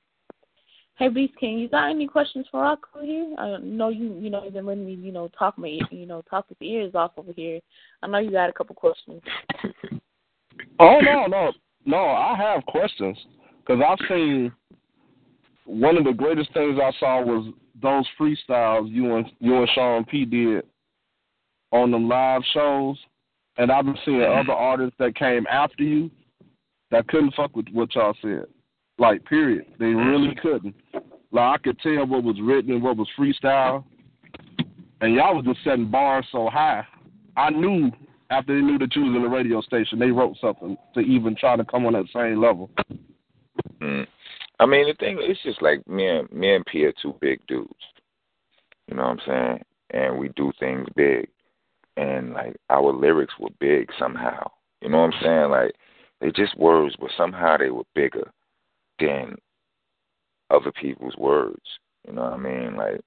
Hey, 0.97 1.09
Beast 1.09 1.35
King, 1.41 1.59
you 1.59 1.69
got 1.69 1.91
any 1.91 2.07
questions 2.07 2.47
for 2.51 2.63
Rock 2.63 2.87
over 2.95 3.05
here? 3.05 3.35
I 3.37 3.57
know 3.59 3.89
you, 3.89 4.15
you 4.15 4.31
know, 4.31 4.45
you've 4.45 4.53
been 4.53 4.67
letting 4.67 4.87
me, 4.87 4.95
you 4.95 5.11
know, 5.11 5.29
talk 5.37 5.59
my, 5.59 5.81
you 5.91 6.07
know, 6.07 6.23
talk 6.31 6.49
his 6.49 6.57
ears 6.61 6.93
off 6.95 7.11
over 7.17 7.33
here. 7.33 7.59
I 8.03 8.07
know 8.07 8.19
you 8.19 8.31
got 8.31 8.49
a 8.49 8.53
couple 8.53 8.77
questions. 8.77 9.21
oh 10.79 11.01
no, 11.01 11.27
no, 11.27 11.53
no! 11.85 11.99
I 11.99 12.37
have 12.37 12.65
questions 12.67 13.19
because 13.59 13.83
I've 13.85 14.07
seen 14.09 14.53
one 15.65 15.97
of 15.97 16.05
the 16.05 16.13
greatest 16.13 16.53
things 16.55 16.79
I 16.81 16.93
saw 17.01 17.23
was 17.23 17.53
those 17.83 18.07
freestyles 18.19 18.89
you 18.89 19.17
and 19.17 19.27
you 19.41 19.57
and 19.57 19.69
Sean 19.75 20.05
P 20.05 20.25
did 20.25 20.65
on 21.73 21.91
the 21.91 21.99
live 21.99 22.43
shows, 22.53 22.97
and 23.57 23.71
I've 23.71 23.85
been 23.85 23.99
seeing 24.05 24.23
other 24.23 24.53
artists 24.53 24.97
that 24.99 25.17
came 25.17 25.47
after 25.51 25.83
you 25.83 26.11
that 26.91 27.09
couldn't 27.09 27.35
fuck 27.35 27.55
with 27.57 27.67
what 27.73 27.95
y'all 27.95 28.17
said. 28.23 28.47
Like, 28.99 29.25
period. 29.25 29.67
They 29.79 29.87
really 29.87 30.35
couldn't. 30.41 30.75
Like, 31.33 31.61
I 31.61 31.63
could 31.63 31.79
tell 31.81 32.07
what 32.07 32.23
was 32.23 32.37
written 32.41 32.73
and 32.73 32.83
what 32.83 32.97
was 32.97 33.09
freestyle, 33.19 33.85
and 35.01 35.15
y'all 35.15 35.35
was 35.35 35.45
just 35.45 35.65
setting 35.65 35.91
bars 35.91 36.27
so 36.31 36.49
high. 36.49 36.87
I 37.37 37.51
knew 37.51 37.91
after 38.31 38.55
they 38.55 38.65
knew 38.65 38.79
that 38.79 38.95
you 38.95 39.03
was 39.03 39.17
in 39.17 39.23
the 39.23 39.29
radio 39.29 39.61
station, 39.61 39.99
they 39.99 40.11
wrote 40.11 40.37
something 40.41 40.77
to 40.95 41.01
even 41.01 41.35
try 41.37 41.57
to 41.57 41.65
come 41.65 41.87
on 41.87 41.93
that 41.95 42.07
same 42.13 42.41
level. 42.41 42.71
Mm. 43.81 44.07
I 44.61 44.67
mean, 44.67 44.87
the 44.87 44.95
thing 44.95 45.19
it's 45.21 45.43
just 45.43 45.61
like 45.61 45.87
me 45.89 46.07
and 46.07 46.31
me 46.31 46.55
and 46.55 46.65
P 46.67 46.85
are 46.85 46.95
two 47.03 47.15
big 47.21 47.41
dudes. 47.49 47.73
You 48.89 48.97
know 48.97 49.03
what 49.03 49.11
I'm 49.11 49.21
saying? 49.27 49.65
And 49.91 50.19
we 50.19 50.29
do 50.31 50.53
things 50.59 50.87
big, 50.95 51.29
and 51.97 52.33
like 52.33 52.57
our 52.71 52.93
lyrics 52.93 53.35
were 53.39 53.51
big 53.61 53.91
somehow. 53.99 54.51
You 54.81 54.91
know 54.91 55.03
what 55.03 55.15
I'm 55.15 55.23
saying? 55.23 55.51
Like 55.51 55.75
they 56.21 56.31
just 56.31 56.59
words, 56.59 56.97
but 56.99 57.11
somehow 57.17 57.57
they 57.57 57.71
were 57.71 57.85
bigger 57.95 58.31
than 58.99 59.37
other 60.51 60.73
people's 60.73 61.17
words. 61.17 61.63
You 62.07 62.15
know 62.15 62.23
what 62.23 62.35
I 62.35 62.37
mean? 62.39 62.77
Like 62.77 63.01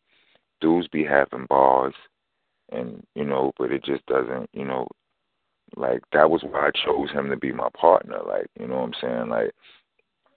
dudes 0.61 0.87
be 0.87 1.03
having 1.03 1.45
bars, 1.47 1.93
and 2.71 3.03
you 3.15 3.25
know, 3.25 3.51
but 3.57 3.71
it 3.71 3.83
just 3.83 4.05
doesn't. 4.07 4.49
You 4.53 4.65
know, 4.65 4.87
like 5.75 6.01
that 6.13 6.29
was 6.29 6.43
why 6.43 6.67
I 6.67 6.85
chose 6.85 7.11
him 7.11 7.29
to 7.29 7.37
be 7.37 7.51
my 7.51 7.69
partner. 7.79 8.19
Like 8.25 8.47
you 8.59 8.67
know 8.67 8.77
what 8.77 8.83
I'm 8.83 8.93
saying? 9.01 9.29
Like 9.29 9.51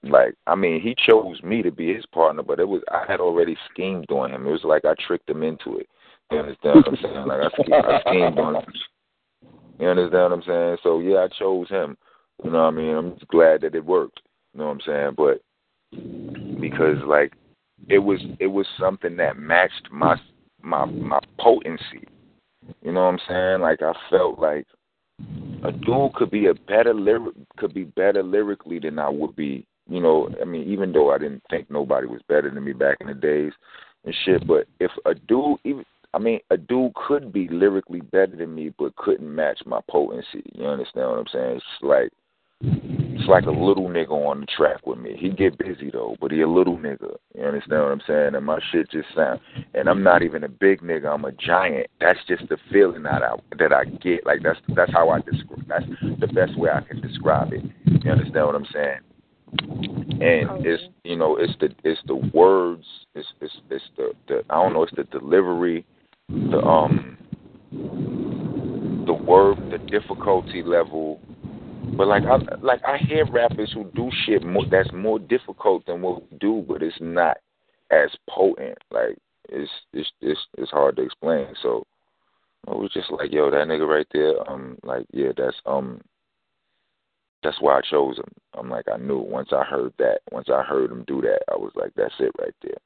like 0.02 0.34
I 0.46 0.54
mean, 0.54 0.80
he 0.80 0.94
chose 0.94 1.42
me 1.42 1.62
to 1.62 1.70
be 1.70 1.94
his 1.94 2.06
partner, 2.06 2.42
but 2.42 2.60
it 2.60 2.68
was 2.68 2.82
I 2.90 3.04
had 3.06 3.20
already 3.20 3.56
schemed 3.70 4.10
on 4.10 4.32
him. 4.32 4.46
It 4.46 4.50
was 4.50 4.64
like 4.64 4.84
I 4.84 4.94
tricked 5.06 5.28
him 5.28 5.42
into 5.42 5.78
it. 5.78 5.88
You 6.30 6.38
understand 6.38 6.76
what 6.76 6.88
I'm 6.88 6.98
saying? 7.02 7.26
Like 7.26 7.40
I 7.40 7.48
schemed, 7.50 7.84
I 7.84 8.00
schemed 8.00 8.38
on 8.38 8.56
him. 8.56 8.72
You 9.78 9.88
understand 9.88 10.22
what 10.22 10.32
I'm 10.32 10.42
saying? 10.46 10.76
So 10.82 11.00
yeah, 11.00 11.18
I 11.18 11.28
chose 11.38 11.68
him. 11.68 11.96
You 12.44 12.50
know 12.50 12.64
what 12.64 12.68
I 12.68 12.70
mean? 12.70 12.94
I'm 12.94 13.14
just 13.14 13.28
glad 13.28 13.62
that 13.62 13.74
it 13.74 13.84
worked. 13.84 14.20
You 14.54 14.60
know 14.60 14.66
what 14.66 14.72
I'm 14.72 14.80
saying? 14.86 15.14
But 15.16 16.60
because 16.60 16.98
like 17.06 17.32
it 17.88 17.98
was 17.98 18.20
it 18.38 18.46
was 18.46 18.66
something 18.78 19.16
that 19.16 19.38
matched 19.38 19.88
my 19.90 20.16
my 20.62 20.84
my 20.84 21.20
potency. 21.38 22.06
You 22.82 22.92
know 22.92 23.04
what 23.06 23.14
I'm 23.14 23.20
saying? 23.28 23.60
Like 23.60 23.82
I 23.82 23.92
felt 24.10 24.38
like 24.38 24.66
a 25.64 25.72
dude 25.72 26.14
could 26.14 26.30
be 26.30 26.46
a 26.46 26.54
better 26.54 26.94
lyric 26.94 27.34
could 27.58 27.74
be 27.74 27.84
better 27.84 28.22
lyrically 28.22 28.78
than 28.78 28.98
I 28.98 29.08
would 29.08 29.34
be 29.34 29.66
you 29.90 30.00
know, 30.00 30.30
I 30.40 30.44
mean, 30.44 30.70
even 30.70 30.92
though 30.92 31.10
I 31.10 31.18
didn't 31.18 31.42
think 31.50 31.68
nobody 31.68 32.06
was 32.06 32.20
better 32.28 32.48
than 32.48 32.62
me 32.64 32.72
back 32.72 32.98
in 33.00 33.08
the 33.08 33.14
days 33.14 33.52
and 34.04 34.14
shit, 34.24 34.46
but 34.46 34.66
if 34.78 34.90
a 35.04 35.14
dude, 35.14 35.58
even 35.64 35.84
I 36.12 36.18
mean, 36.18 36.40
a 36.50 36.56
dude 36.56 36.94
could 36.94 37.32
be 37.32 37.48
lyrically 37.48 38.00
better 38.00 38.36
than 38.36 38.54
me, 38.54 38.72
but 38.78 38.96
couldn't 38.96 39.32
match 39.32 39.60
my 39.66 39.80
potency. 39.88 40.42
You 40.54 40.66
understand 40.66 41.08
what 41.08 41.18
I'm 41.18 41.26
saying? 41.32 41.56
It's 41.56 41.64
like 41.82 42.10
it's 42.62 43.28
like 43.28 43.44
a 43.44 43.50
little 43.50 43.88
nigga 43.88 44.10
on 44.10 44.40
the 44.40 44.46
track 44.46 44.86
with 44.86 44.98
me. 44.98 45.16
He 45.18 45.30
get 45.30 45.56
busy 45.56 45.90
though, 45.90 46.16
but 46.20 46.30
he 46.30 46.40
a 46.42 46.48
little 46.48 46.76
nigga. 46.76 47.16
You 47.34 47.44
understand 47.44 47.82
what 47.82 47.92
I'm 47.92 48.02
saying? 48.06 48.34
And 48.34 48.44
my 48.44 48.58
shit 48.70 48.90
just 48.90 49.08
sound. 49.14 49.40
And 49.74 49.88
I'm 49.88 50.02
not 50.02 50.22
even 50.22 50.44
a 50.44 50.48
big 50.48 50.80
nigga. 50.80 51.12
I'm 51.12 51.24
a 51.24 51.32
giant. 51.32 51.86
That's 52.00 52.18
just 52.28 52.48
the 52.48 52.58
feeling 52.70 53.04
that 53.04 53.22
I 53.22 53.36
that 53.58 53.72
I 53.72 53.84
get. 53.84 54.26
Like 54.26 54.42
that's 54.42 54.58
that's 54.74 54.92
how 54.92 55.10
I 55.10 55.20
describe. 55.20 55.66
That's 55.68 55.86
the 56.18 56.26
best 56.26 56.58
way 56.58 56.70
I 56.70 56.80
can 56.80 57.00
describe 57.00 57.52
it. 57.52 57.64
You 58.04 58.10
understand 58.10 58.46
what 58.46 58.56
I'm 58.56 58.66
saying? 58.72 59.00
and 60.20 60.64
it's 60.64 60.82
you 61.02 61.16
know 61.16 61.36
it's 61.36 61.54
the 61.60 61.70
it's 61.82 62.00
the 62.06 62.14
words 62.14 62.84
it's 63.14 63.26
it's 63.40 63.56
it's 63.70 63.84
the, 63.96 64.12
the 64.28 64.44
I 64.50 64.54
don't 64.62 64.72
know 64.74 64.82
it's 64.82 64.94
the 64.94 65.04
delivery 65.04 65.84
the 66.50 66.58
um 66.58 67.16
the 69.06 69.12
word 69.12 69.58
the 69.70 69.78
difficulty 69.90 70.62
level 70.62 71.20
but 71.96 72.06
like 72.06 72.24
I 72.24 72.36
like 72.60 72.80
I 72.84 72.98
hear 72.98 73.24
rappers 73.30 73.72
who 73.72 73.84
do 73.94 74.10
shit 74.24 74.44
more, 74.44 74.64
that's 74.70 74.92
more 74.92 75.18
difficult 75.18 75.86
than 75.86 76.02
what 76.02 76.22
we 76.30 76.38
do 76.38 76.64
but 76.66 76.82
it's 76.82 76.96
not 77.00 77.38
as 77.90 78.10
potent 78.28 78.78
like 78.90 79.16
it's 79.48 79.70
it's 79.92 80.10
it's 80.20 80.40
it's 80.56 80.70
hard 80.70 80.96
to 80.96 81.02
explain 81.02 81.48
so 81.62 81.86
I 82.68 82.72
was 82.72 82.90
just 82.92 83.10
like 83.10 83.32
yo 83.32 83.50
that 83.50 83.66
nigga 83.66 83.88
right 83.88 84.06
there 84.12 84.48
um 84.50 84.78
like 84.84 85.06
yeah 85.12 85.32
that's 85.36 85.56
um 85.66 86.00
that's 87.42 87.60
why 87.60 87.78
I 87.78 87.80
chose 87.90 88.18
him. 88.18 88.30
I'm 88.54 88.68
like, 88.68 88.86
I 88.92 88.98
knew 88.98 89.18
once 89.18 89.48
I 89.52 89.64
heard 89.64 89.92
that, 89.98 90.20
once 90.30 90.48
I 90.52 90.62
heard 90.62 90.90
him 90.90 91.04
do 91.06 91.20
that, 91.22 91.40
I 91.50 91.56
was 91.56 91.72
like, 91.74 91.92
that's 91.96 92.14
it 92.18 92.32
right 92.38 92.54
there. 92.62 92.76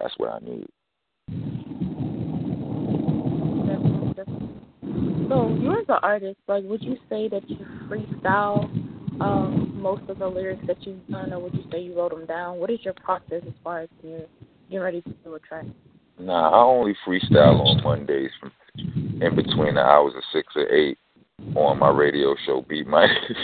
That's 0.00 0.14
what 0.18 0.30
I 0.30 0.38
need. 0.40 0.66
So 5.28 5.48
you 5.48 5.72
as 5.72 5.86
an 5.88 5.98
artist, 6.02 6.38
like, 6.46 6.64
would 6.64 6.82
you 6.82 6.96
say 7.08 7.28
that 7.28 7.48
you 7.48 7.58
freestyle 7.88 8.64
um, 9.20 9.72
most 9.80 10.02
of 10.08 10.18
the 10.18 10.26
lyrics 10.26 10.62
that 10.66 10.86
you've 10.86 11.06
done, 11.08 11.32
or 11.32 11.40
would 11.40 11.54
you 11.54 11.64
say 11.72 11.80
you 11.80 11.96
wrote 11.96 12.12
them 12.12 12.26
down? 12.26 12.58
What 12.58 12.70
is 12.70 12.78
your 12.82 12.94
process 12.94 13.42
as 13.46 13.54
far 13.64 13.80
as 13.80 13.88
you 14.02 14.22
getting 14.68 14.82
ready 14.82 15.02
to 15.02 15.10
do 15.24 15.34
a 15.34 15.40
track? 15.40 15.64
Nah, 16.18 16.50
I 16.50 16.62
only 16.62 16.94
freestyle 17.06 17.60
on 17.60 17.82
Mondays 17.82 18.30
from 18.40 18.52
in 18.78 19.34
between 19.34 19.74
the 19.74 19.80
hours 19.80 20.12
of 20.16 20.22
six 20.32 20.48
or 20.54 20.68
eight 20.68 20.98
on 21.54 21.78
my 21.78 21.90
radio 21.90 22.34
show 22.44 22.62
Beatminerz 22.62 23.36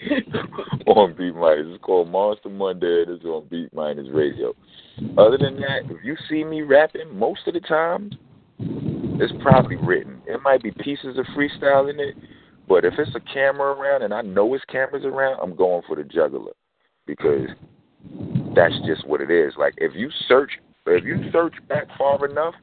on 0.86 1.14
Beatminerz. 1.14 1.74
It's 1.74 1.82
called 1.82 2.08
Monster 2.08 2.48
Monday. 2.48 3.02
It 3.02 3.08
is 3.08 3.24
on 3.24 3.46
Beatminerz 3.46 4.12
Radio. 4.12 4.54
Other 5.16 5.38
than 5.38 5.56
that, 5.60 5.82
if 5.84 6.04
you 6.04 6.16
see 6.28 6.44
me 6.44 6.62
rapping, 6.62 7.16
most 7.16 7.40
of 7.46 7.54
the 7.54 7.60
time 7.60 8.10
it's 9.20 9.32
probably 9.42 9.76
written. 9.76 10.22
It 10.26 10.40
might 10.42 10.62
be 10.62 10.70
pieces 10.70 11.18
of 11.18 11.26
freestyle 11.36 11.90
in 11.90 12.00
it, 12.00 12.16
but 12.68 12.84
if 12.84 12.94
it's 12.98 13.14
a 13.14 13.32
camera 13.32 13.72
around 13.72 14.02
and 14.02 14.14
I 14.14 14.22
know 14.22 14.54
it's 14.54 14.64
cameras 14.64 15.04
around, 15.04 15.40
I'm 15.42 15.54
going 15.54 15.82
for 15.86 15.96
the 15.96 16.04
juggler 16.04 16.52
because 17.06 17.48
that's 18.54 18.74
just 18.86 19.06
what 19.06 19.20
it 19.20 19.30
is. 19.30 19.54
Like 19.58 19.74
if 19.76 19.92
you 19.94 20.08
search, 20.26 20.52
if 20.86 21.04
you 21.04 21.30
search 21.32 21.54
back 21.68 21.86
far 21.98 22.24
enough 22.24 22.54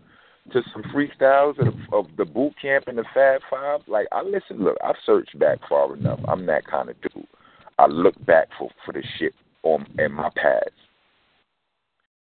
to 0.54 0.62
some 0.74 0.84
freestyles 0.84 1.60
of, 1.60 1.76
of 1.94 2.06
the 2.18 2.26
boot 2.26 2.54
camp 2.62 2.86
and 2.88 2.98
the 2.98 3.06
Fab 3.14 3.42
Five, 3.52 3.82
like 3.88 4.08
I 4.12 4.24
listen. 4.24 4.64
Look, 4.64 4.78
I've 4.84 4.96
searched 5.06 5.38
back 5.38 5.60
far 5.70 5.96
enough. 5.96 6.20
I'm 6.28 6.46
that 6.48 6.66
kind 6.66 6.90
of 6.90 6.96
dude. 7.02 7.28
I 7.78 7.86
look 7.86 8.14
back 8.26 8.48
for 8.58 8.70
for 8.86 8.94
the 8.94 9.04
shit 9.20 9.34
on 9.64 9.86
in 10.00 10.12
my 10.12 10.30
past. 10.36 10.72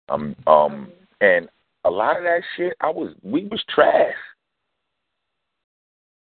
Um, 0.10 0.36
um, 0.48 0.90
and 1.20 1.50
a 1.84 1.90
lot 1.90 2.18
of 2.18 2.24
that 2.24 2.42
shit, 2.58 2.74
I 2.82 2.90
was 2.90 3.14
we 3.24 3.46
was 3.46 3.64
trash 3.74 4.14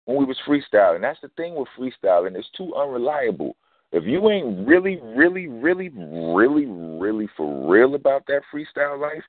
when 0.04 0.18
we 0.18 0.24
was 0.24 0.38
freestyling. 0.46 1.00
That's 1.00 1.20
the 1.20 1.30
thing 1.36 1.54
with 1.54 1.68
freestyling; 1.78 2.36
it's 2.36 2.50
too 2.56 2.74
unreliable. 2.74 3.56
If 3.92 4.04
you 4.04 4.28
ain't 4.30 4.66
really, 4.66 4.98
really, 5.16 5.46
really, 5.46 5.88
really, 5.90 6.66
really 6.66 7.28
for 7.36 7.70
real 7.70 7.94
about 7.94 8.26
that 8.26 8.42
freestyle 8.52 9.00
life, 9.00 9.22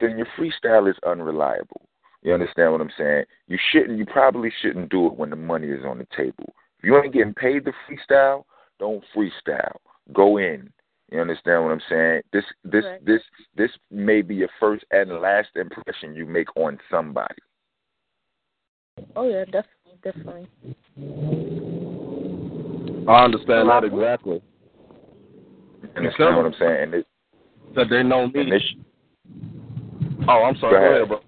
then 0.00 0.16
your 0.16 0.28
freestyle 0.38 0.88
is 0.88 0.96
unreliable. 1.04 1.88
You 2.22 2.32
understand 2.32 2.72
what 2.72 2.80
I'm 2.80 2.92
saying? 2.96 3.24
You 3.48 3.58
shouldn't. 3.70 3.98
You 3.98 4.06
probably 4.06 4.52
shouldn't 4.62 4.90
do 4.90 5.06
it 5.06 5.16
when 5.16 5.30
the 5.30 5.36
money 5.36 5.68
is 5.68 5.84
on 5.84 5.98
the 5.98 6.06
table. 6.16 6.54
If 6.78 6.84
you 6.84 6.96
ain't 6.96 7.12
getting 7.12 7.34
paid 7.34 7.64
to 7.66 7.72
freestyle, 7.86 8.44
don't 8.78 9.04
freestyle. 9.14 9.76
Go 10.12 10.38
in. 10.38 10.72
You 11.10 11.20
understand 11.20 11.64
what 11.64 11.72
I'm 11.72 11.80
saying? 11.88 12.22
This 12.32 12.44
this 12.64 12.84
right. 12.84 13.04
this 13.04 13.20
this 13.56 13.70
may 13.90 14.22
be 14.22 14.36
your 14.36 14.48
first 14.58 14.84
and 14.90 15.10
last 15.20 15.48
impression 15.54 16.14
you 16.14 16.26
make 16.26 16.48
on 16.56 16.78
somebody. 16.90 17.34
Oh 19.14 19.28
yeah, 19.28 19.44
definitely, 19.44 19.98
definitely. 20.02 20.48
I 23.06 23.24
understand 23.24 23.68
that 23.68 23.84
exactly. 23.84 24.42
You 25.82 25.90
understand 25.96 26.36
what 26.36 26.46
I'm 26.46 26.54
saying? 26.58 26.82
And 26.82 26.94
it, 26.94 27.06
that 27.76 27.86
they 27.90 28.02
know 28.02 28.28
me. 28.28 28.50
This, 28.50 28.62
oh, 30.26 30.44
I'm 30.44 30.56
sorry. 30.56 30.72
Go 30.72 30.94
ahead, 30.96 31.08
bro. 31.08 31.20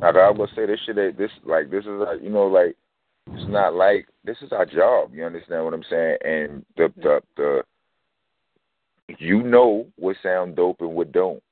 Like 0.00 0.16
I 0.16 0.30
was 0.30 0.36
gonna 0.36 0.52
say, 0.56 0.66
this 0.66 0.80
shit, 0.86 1.18
this 1.18 1.30
like 1.44 1.70
this 1.70 1.84
is 1.84 2.22
you 2.22 2.30
know 2.30 2.46
like 2.46 2.76
it's 3.28 3.48
not 3.48 3.74
like 3.74 4.08
this 4.24 4.36
is 4.42 4.52
our 4.52 4.66
job. 4.66 5.14
You 5.14 5.24
understand 5.24 5.64
what 5.64 5.74
I'm 5.74 5.84
saying? 5.88 6.16
And 6.24 6.64
the 6.76 6.92
the 6.96 7.20
the 7.36 7.62
you 9.18 9.42
know 9.42 9.86
what 9.96 10.16
sound 10.22 10.56
dope 10.56 10.80
and 10.80 10.94
what 10.94 11.12
don't. 11.12 11.42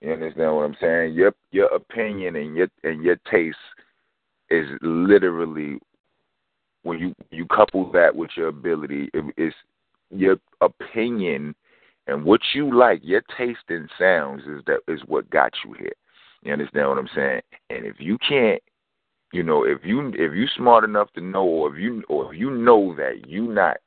You 0.00 0.12
understand 0.12 0.54
what 0.54 0.64
I'm 0.64 0.76
saying? 0.80 1.14
Your 1.14 1.34
your 1.50 1.66
opinion 1.74 2.36
and 2.36 2.56
your 2.56 2.68
and 2.82 3.02
your 3.02 3.16
taste 3.30 3.56
is 4.50 4.66
literally 4.82 5.78
when 6.82 6.98
you 6.98 7.14
you 7.30 7.46
couple 7.46 7.90
that 7.92 8.14
with 8.14 8.30
your 8.36 8.48
ability, 8.48 9.10
it, 9.14 9.34
it's 9.36 9.56
your 10.10 10.36
opinion 10.60 11.54
and 12.06 12.24
what 12.24 12.40
you 12.54 12.76
like. 12.76 13.00
Your 13.02 13.22
taste 13.36 13.70
in 13.70 13.88
sounds 13.98 14.42
is 14.42 14.62
that 14.66 14.80
is 14.88 15.00
what 15.06 15.28
got 15.30 15.52
you 15.64 15.74
here. 15.74 15.92
You 16.42 16.52
understand 16.52 16.88
what 16.88 16.98
I'm 16.98 17.08
saying? 17.14 17.40
And 17.70 17.86
if 17.86 17.96
you 17.98 18.18
can't, 18.18 18.62
you 19.34 19.42
know, 19.42 19.64
if 19.64 19.78
you 19.82 20.10
if 20.10 20.32
you 20.32 20.46
smart 20.56 20.84
enough 20.84 21.12
to 21.14 21.20
know, 21.20 21.42
or 21.42 21.74
if 21.74 21.82
you 21.82 22.04
or 22.08 22.32
if 22.32 22.38
you 22.38 22.52
know 22.52 22.94
that 22.94 23.28
you 23.28 23.48
not 23.48 23.78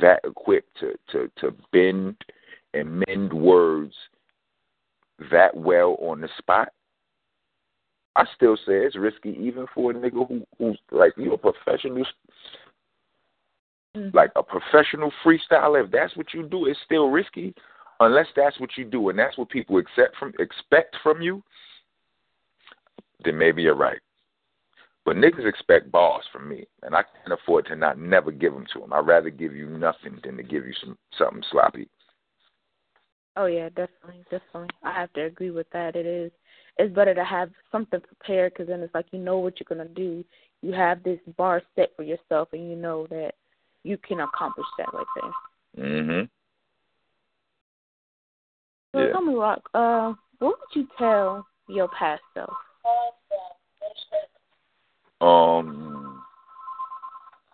that 0.00 0.20
equipped 0.24 0.78
to 0.80 0.92
to 1.10 1.30
to 1.38 1.54
bend 1.72 2.16
and 2.74 3.02
mend 3.06 3.32
words 3.32 3.94
that 5.30 5.56
well 5.56 5.96
on 6.00 6.20
the 6.20 6.28
spot, 6.36 6.68
I 8.14 8.24
still 8.36 8.56
say 8.56 8.74
it's 8.74 8.96
risky 8.96 9.30
even 9.40 9.66
for 9.74 9.90
a 9.90 9.94
nigga 9.94 10.28
who 10.28 10.46
who's 10.58 10.78
like 10.90 11.14
you 11.16 11.32
a 11.32 11.38
professional 11.38 12.04
mm. 13.96 14.12
like 14.12 14.32
a 14.36 14.42
professional 14.42 15.10
freestyler, 15.24 15.82
if 15.82 15.90
that's 15.90 16.14
what 16.14 16.34
you 16.34 16.46
do, 16.46 16.66
it's 16.66 16.78
still 16.84 17.08
risky 17.08 17.54
unless 18.00 18.26
that's 18.36 18.60
what 18.60 18.70
you 18.76 18.84
do 18.84 19.08
and 19.08 19.18
that's 19.18 19.38
what 19.38 19.48
people 19.48 19.78
accept 19.78 20.14
from 20.18 20.34
expect 20.38 20.94
from 21.02 21.22
you 21.22 21.42
then 23.24 23.38
maybe 23.38 23.62
you're 23.62 23.74
right. 23.74 24.00
But 25.04 25.16
niggas 25.16 25.46
expect 25.46 25.92
balls 25.92 26.24
from 26.32 26.48
me, 26.48 26.66
and 26.82 26.94
I 26.94 27.02
can't 27.02 27.38
afford 27.38 27.66
to 27.66 27.76
not 27.76 27.98
never 27.98 28.30
give 28.30 28.54
them 28.54 28.66
to 28.72 28.80
them. 28.80 28.92
I'd 28.92 29.06
rather 29.06 29.30
give 29.30 29.54
you 29.54 29.68
nothing 29.68 30.18
than 30.24 30.36
to 30.38 30.42
give 30.42 30.66
you 30.66 30.72
some 30.80 30.96
something 31.18 31.42
sloppy. 31.50 31.88
Oh 33.36 33.46
yeah, 33.46 33.68
definitely, 33.68 34.24
definitely. 34.30 34.70
I 34.82 34.92
have 34.92 35.12
to 35.14 35.24
agree 35.24 35.50
with 35.50 35.68
that. 35.72 35.96
It 35.96 36.06
is. 36.06 36.32
It's 36.78 36.94
better 36.94 37.14
to 37.14 37.24
have 37.24 37.50
something 37.70 38.00
prepared 38.00 38.52
because 38.52 38.68
then 38.68 38.80
it's 38.80 38.94
like 38.94 39.06
you 39.12 39.18
know 39.18 39.38
what 39.38 39.54
you're 39.60 39.76
gonna 39.76 39.90
do. 39.90 40.24
You 40.62 40.72
have 40.72 41.02
this 41.02 41.20
bar 41.36 41.60
set 41.76 41.90
for 41.96 42.02
yourself, 42.02 42.48
and 42.52 42.70
you 42.70 42.76
know 42.76 43.06
that 43.08 43.32
you 43.82 43.98
can 43.98 44.20
accomplish 44.20 44.66
that 44.78 44.92
right 44.94 45.06
there. 45.16 45.84
Mhm. 45.84 46.28
So 48.92 49.00
yeah. 49.00 49.12
tell 49.12 49.22
me, 49.22 49.34
Rock. 49.34 49.68
Uh, 49.74 50.14
what 50.38 50.58
would 50.60 50.74
you 50.80 50.88
tell 50.96 51.46
your 51.68 51.88
past 51.88 52.22
self? 52.32 52.54
Um, 55.20 56.22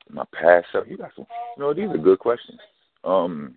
my 0.08 0.24
past 0.32 0.66
self. 0.72 0.86
You 0.88 0.96
got 0.96 1.12
some. 1.14 1.26
You 1.56 1.62
know, 1.62 1.74
these 1.74 1.88
are 1.88 1.98
good 1.98 2.18
questions. 2.18 2.58
Um, 3.04 3.54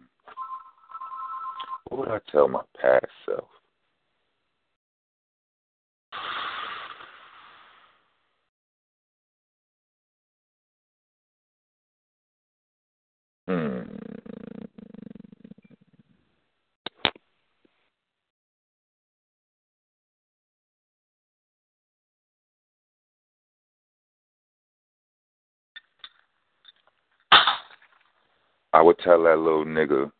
what 1.89 1.99
would 1.99 2.09
I 2.09 2.19
tell 2.31 2.47
my 2.47 2.61
past 2.79 3.05
self? 3.25 3.47
Hmm. 13.47 13.81
I 28.72 28.72
would 28.83 28.99
tell 28.99 29.23
that 29.23 29.37
little 29.39 29.65
nigga 29.65 30.11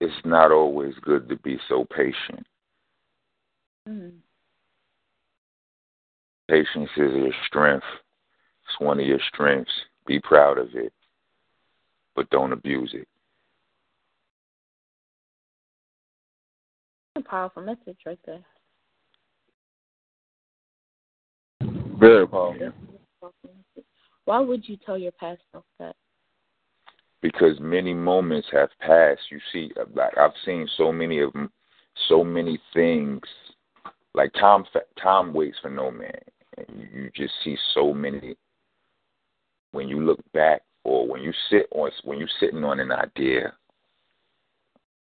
it's 0.00 0.24
not 0.24 0.52
always 0.52 0.94
good 1.02 1.28
to 1.28 1.36
be 1.36 1.58
so 1.68 1.84
patient. 1.84 2.46
Mm-hmm. 3.88 4.16
Patience 6.48 6.90
is 6.96 7.12
your 7.12 7.32
strength. 7.46 7.84
It's 8.64 8.80
one 8.80 9.00
of 9.00 9.06
your 9.06 9.20
strengths. 9.32 9.70
Be 10.06 10.20
proud 10.20 10.58
of 10.58 10.74
it, 10.74 10.92
but 12.16 12.30
don't 12.30 12.52
abuse 12.52 12.90
it. 12.94 13.06
A 17.18 17.22
powerful 17.22 17.62
message 17.62 17.98
right 18.06 18.18
there. 18.24 18.44
Very 21.98 22.26
powerful. 22.26 22.72
Why 24.24 24.40
would 24.40 24.68
you 24.68 24.76
tell 24.84 24.98
your 24.98 25.12
past 25.12 25.40
self 25.52 25.64
that? 25.78 25.96
Because 27.20 27.58
many 27.60 27.92
moments 27.92 28.46
have 28.52 28.68
passed. 28.80 29.22
You 29.30 29.40
see, 29.52 29.72
uh, 29.80 29.84
like 29.94 30.16
I've 30.16 30.30
seen 30.44 30.68
so 30.76 30.92
many 30.92 31.20
of 31.20 31.32
them, 31.32 31.50
so 32.08 32.22
many 32.22 32.60
things. 32.72 33.20
Like 34.14 34.32
time, 34.34 34.64
time 35.02 35.32
waits 35.32 35.58
for 35.60 35.70
no 35.70 35.90
man, 35.90 36.18
and 36.56 36.88
you 36.92 37.10
just 37.14 37.34
see 37.44 37.56
so 37.74 37.92
many. 37.92 38.36
When 39.72 39.88
you 39.88 40.00
look 40.00 40.20
back, 40.32 40.62
or 40.84 41.06
when 41.06 41.22
you 41.22 41.32
sit 41.50 41.66
on, 41.72 41.90
when 42.04 42.18
you're 42.18 42.28
sitting 42.40 42.64
on 42.64 42.80
an 42.80 42.92
idea, 42.92 43.52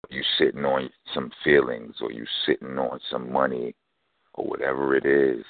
you 0.09 0.21
sitting 0.37 0.65
on 0.65 0.89
some 1.13 1.31
feelings 1.43 1.95
or 2.01 2.11
you 2.11 2.25
sitting 2.45 2.77
on 2.77 2.99
some 3.09 3.31
money 3.31 3.75
or 4.33 4.45
whatever 4.45 4.95
it 4.95 5.05
is. 5.05 5.45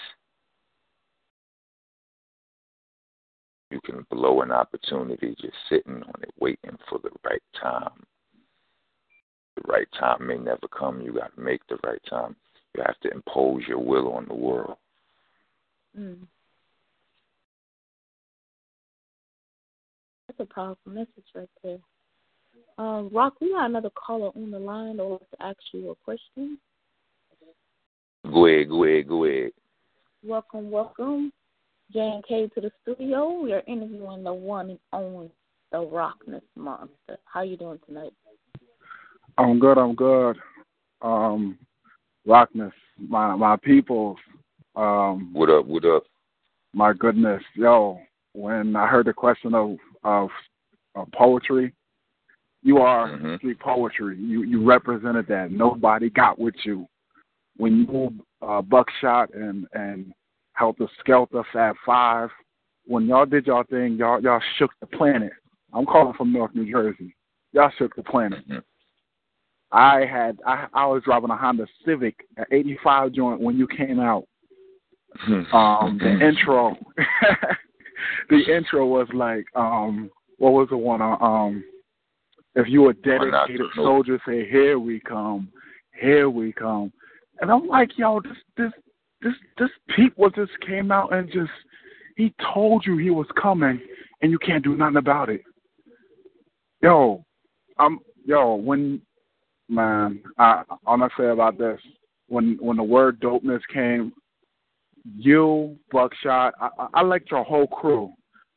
you 3.74 3.82
can 3.82 4.06
blow 4.12 4.42
an 4.42 4.52
opportunity 4.52 5.36
just 5.42 5.56
sitting 5.68 5.96
on 6.04 6.22
it, 6.22 6.32
waiting 6.40 6.78
for 6.88 7.00
the 7.00 7.10
right 7.26 7.42
time. 7.60 8.04
The 9.56 9.64
right 9.68 9.88
time 10.00 10.28
may 10.28 10.38
never 10.38 10.68
come. 10.68 11.02
You 11.02 11.14
got 11.14 11.36
to 11.36 11.42
make 11.42 11.66
the 11.68 11.78
right 11.84 12.02
time. 12.08 12.36
You 12.76 12.84
have 12.86 13.00
to 13.02 13.12
impose 13.12 13.64
your 13.68 13.80
will 13.80 14.14
on 14.14 14.28
the 14.28 14.36
world. 14.36 14.78
Mm. 16.00 16.28
That's 20.28 20.40
a 20.40 20.54
powerful 20.54 20.92
message 20.92 21.26
right 21.36 21.50
there. 21.64 21.80
Um, 22.78 23.10
Rock, 23.14 23.36
we 23.40 23.52
got 23.52 23.70
another 23.70 23.92
caller 23.92 24.32
on 24.36 24.52
the 24.52 24.60
line 24.60 24.98
that 24.98 25.06
wants 25.06 25.26
to 25.32 25.46
ask 25.46 25.58
you 25.74 25.92
a 25.92 25.96
question. 25.96 26.58
Go 28.32 28.48
ahead, 28.48 28.70
go 28.70 28.84
ahead, 28.86 29.08
go 29.08 29.26
ahead. 29.26 29.52
Welcome, 30.24 30.72
welcome. 30.72 31.32
J 31.92 32.00
and 32.00 32.26
K 32.26 32.48
to 32.56 32.62
the 32.62 32.72
studio. 32.82 33.42
We 33.42 33.54
are 33.54 33.62
interviewing 33.68 34.24
the 34.24 34.34
one 34.34 34.72
and 34.72 34.80
only 34.92 35.30
the 35.72 35.80
Rockness 35.80 36.42
Monsta. 36.58 37.18
How 37.26 37.42
you 37.42 37.58
doing 37.58 37.80
tonight? 37.86 38.14
I'm 39.38 39.60
good. 39.60 39.78
I'm 39.78 39.94
good. 39.94 40.38
Um, 41.02 41.60
Rockness, 42.26 42.72
my 42.98 43.36
my 43.36 43.58
peoples. 43.58 44.18
Um, 44.76 45.32
what 45.34 45.50
up? 45.50 45.66
What 45.66 45.86
up? 45.86 46.04
My 46.74 46.94
goodness, 46.94 47.44
yo! 47.56 48.00
When 48.34 48.76
I 48.76 48.88
heard 48.88 49.06
the 49.06 49.14
question 49.14 49.54
of 49.54 49.78
of, 50.04 50.30
of 50.96 51.12
poetry, 51.12 51.74
you 52.64 52.78
are 52.78 53.10
mm-hmm. 53.10 53.36
street 53.36 53.60
poetry. 53.60 54.18
You 54.18 54.44
you 54.44 54.66
represented 54.66 55.28
that. 55.28 55.52
Nobody 55.52 56.10
got 56.10 56.40
with 56.40 56.56
you 56.64 56.88
when 57.58 57.86
you 57.90 58.14
uh, 58.42 58.62
buckshot 58.62 59.34
and 59.34 59.68
and 59.74 60.14
helped 60.54 60.80
Heltah 60.80 60.90
Skeltah, 61.06 61.44
Fab 61.52 61.76
Five. 61.86 62.30
When 62.86 63.06
y'all 63.06 63.26
did 63.26 63.46
y'all 63.46 63.64
thing, 63.64 63.94
y'all 63.94 64.22
y'all 64.22 64.42
shook 64.58 64.72
the 64.80 64.88
planet. 64.88 65.34
I'm 65.74 65.86
calling 65.86 66.14
from 66.14 66.32
North 66.32 66.56
New 66.56 66.70
Jersey. 66.70 67.16
Y'all 67.52 67.72
shook 67.78 67.96
the 67.96 68.04
planet. 68.04 68.48
Mm-hmm. 68.48 68.60
I 69.72 70.06
had 70.06 70.40
I, 70.46 70.68
I 70.74 70.86
was 70.86 71.04
driving 71.04 71.32
a 71.32 71.36
Honda 71.36 71.68
Civic, 71.86 72.16
at 72.38 72.48
'85 72.52 73.12
joint 73.12 73.42
when 73.42 73.58
you 73.58 73.68
came 73.68 74.00
out. 74.00 74.26
um, 75.54 76.00
the 76.02 76.28
intro, 76.28 76.76
the 78.30 78.56
intro 78.56 78.88
was 78.88 79.08
like, 79.14 79.46
um, 79.56 80.10
what 80.38 80.54
was 80.54 80.68
the 80.70 80.78
one? 80.78 81.02
Uh, 81.02 81.18
um, 81.18 81.64
if 82.56 82.68
you 82.68 82.90
a 82.90 82.94
dedicated 82.94 83.68
soldier, 83.76 84.20
say, 84.28 84.48
"Here 84.50 84.78
we 84.80 85.00
come, 85.00 85.50
here 86.00 86.30
we 86.30 86.52
come," 86.54 86.92
and 87.42 87.52
I'm 87.52 87.68
like, 87.68 87.98
"Yo, 87.98 88.20
this 88.22 88.38
this 88.58 88.72
this 89.22 89.34
this 89.58 89.70
peep 89.96 90.18
was 90.18 90.32
just 90.36 90.52
came 90.62 90.92
out 90.92 91.14
and 91.14 91.32
just 91.32 91.52
he 92.16 92.34
told 92.54 92.86
you 92.86 92.98
he 92.98 93.10
was 93.10 93.28
coming, 93.42 93.80
and 94.22 94.32
you 94.32 94.40
can't 94.40 94.64
do 94.64 94.76
nothing 94.76 94.98
about 94.98 95.30
it." 95.30 95.44
Yo, 96.82 97.26
I'm 97.78 98.00
yo 98.26 98.56
when 98.56 99.02
man, 99.70 100.22
I 100.38 100.64
all 100.86 101.02
I 101.04 101.08
say 101.18 101.30
about 101.30 101.58
this 101.58 101.80
when 102.28 102.58
when 102.60 102.78
the 102.78 102.84
word 102.84 103.20
dopeness 103.20 103.62
came, 103.72 104.14
you 105.16 105.78
Buckshot, 105.92 106.54
I, 106.60 106.70
I 106.94 107.02
liked 107.02 107.32
your 107.32 107.44
whole 107.44 107.68
crew, 107.68 108.12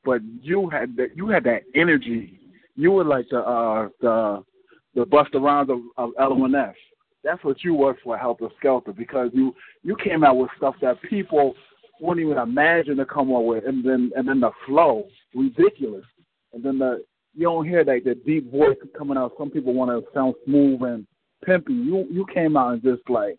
but 0.05 0.20
you 0.40 0.68
had 0.68 0.97
that 0.97 1.16
you 1.16 1.28
had 1.28 1.44
that 1.44 1.62
energy. 1.74 2.40
You 2.77 2.93
were 2.93 3.05
like 3.05 3.27
the 3.31 3.41
uh 3.41 3.89
the 4.01 4.45
the 4.95 5.05
Busta 5.05 5.41
Rhymes 5.41 5.70
of, 5.70 5.81
of 5.99 6.11
L1S. 6.18 6.74
That's 7.22 7.43
what 7.45 7.62
you 7.64 7.74
were 7.74 7.97
for 8.03 8.16
Heltah 8.16 8.51
Skeltah 8.62 8.97
because 8.97 9.31
you 9.35 9.55
you 9.83 9.97
came 10.03 10.24
out 10.24 10.37
with 10.37 10.51
stuff 10.57 10.74
that 10.81 11.01
people 11.03 11.55
wouldn't 12.01 12.24
even 12.24 12.39
imagine 12.39 12.97
to 12.99 13.07
come 13.07 13.35
up 13.35 13.43
with, 13.43 13.64
and 13.66 13.85
then 13.85 14.11
and 14.16 14.29
then 14.29 14.41
the 14.41 14.51
flow 14.66 15.05
ridiculous, 15.35 16.05
and 16.53 16.62
then 16.62 16.79
the 16.79 17.05
you 17.35 17.43
don't 17.43 17.68
hear 17.68 17.85
that 17.85 18.03
the 18.05 18.14
deep 18.14 18.51
voice 18.51 18.77
coming 18.97 19.18
out. 19.18 19.33
Some 19.39 19.51
people 19.51 19.74
want 19.74 19.91
to 19.91 20.11
sound 20.14 20.35
smooth 20.45 20.83
and 20.83 21.07
pimpy. 21.47 21.70
You 21.70 22.07
you 22.11 22.27
came 22.33 22.57
out 22.57 22.74
and 22.74 22.83
just 22.83 23.09
like, 23.09 23.39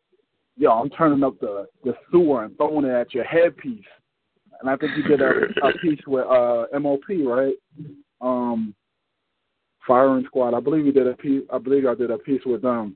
yo, 0.55 0.71
I'm 0.71 0.89
turning 0.91 1.23
up 1.23 1.39
the 1.39 1.67
the 1.83 1.95
sewer 2.11 2.43
and 2.43 2.55
throwing 2.57 2.85
it 2.85 2.91
at 2.91 3.13
your 3.13 3.23
headpiece. 3.23 3.85
And 4.59 4.69
I 4.69 4.75
think 4.75 4.91
you 4.97 5.03
did 5.03 5.21
a, 5.21 5.31
a 5.63 5.73
piece 5.81 5.99
with 6.07 6.25
uh 6.27 6.65
MOP, 6.79 7.03
right? 7.25 7.55
Um, 8.21 8.75
Firing 9.87 10.25
Squad. 10.25 10.53
I 10.53 10.59
believe 10.59 10.85
you 10.85 10.91
did 10.91 11.07
a 11.07 11.15
piece. 11.15 11.43
I 11.51 11.57
believe 11.57 11.85
I 11.85 11.95
did 11.95 12.11
a 12.11 12.17
piece 12.17 12.41
with 12.45 12.61
them. 12.61 12.95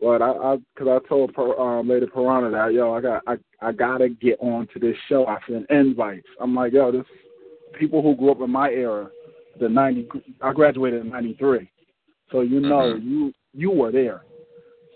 But 0.00 0.20
I, 0.20 0.30
I, 0.30 0.56
cause 0.78 0.88
I 0.88 1.08
told 1.08 1.32
um, 1.58 1.88
Lady 1.88 2.06
Piranha 2.06 2.50
that 2.50 2.74
yo, 2.74 2.92
I 2.92 3.00
got, 3.00 3.22
I, 3.26 3.36
I 3.62 3.72
gotta 3.72 4.10
get 4.10 4.38
on 4.40 4.68
to 4.74 4.78
this 4.78 4.96
show. 5.08 5.26
I 5.26 5.38
sent 5.48 5.70
invites. 5.70 6.26
I'm 6.38 6.54
like, 6.54 6.74
yo, 6.74 6.92
this 6.92 7.06
people 7.78 8.02
who 8.02 8.14
grew 8.14 8.30
up 8.30 8.42
in 8.42 8.50
my 8.50 8.68
era 8.68 9.08
the 9.58 9.68
ninety. 9.68 10.06
I 10.42 10.52
graduated 10.52 11.00
in 11.02 11.10
'93, 11.10 11.70
so 12.30 12.42
you 12.42 12.60
know 12.60 12.94
mm-hmm. 12.94 13.08
you 13.08 13.32
you 13.54 13.70
were 13.70 13.90
there. 13.90 14.22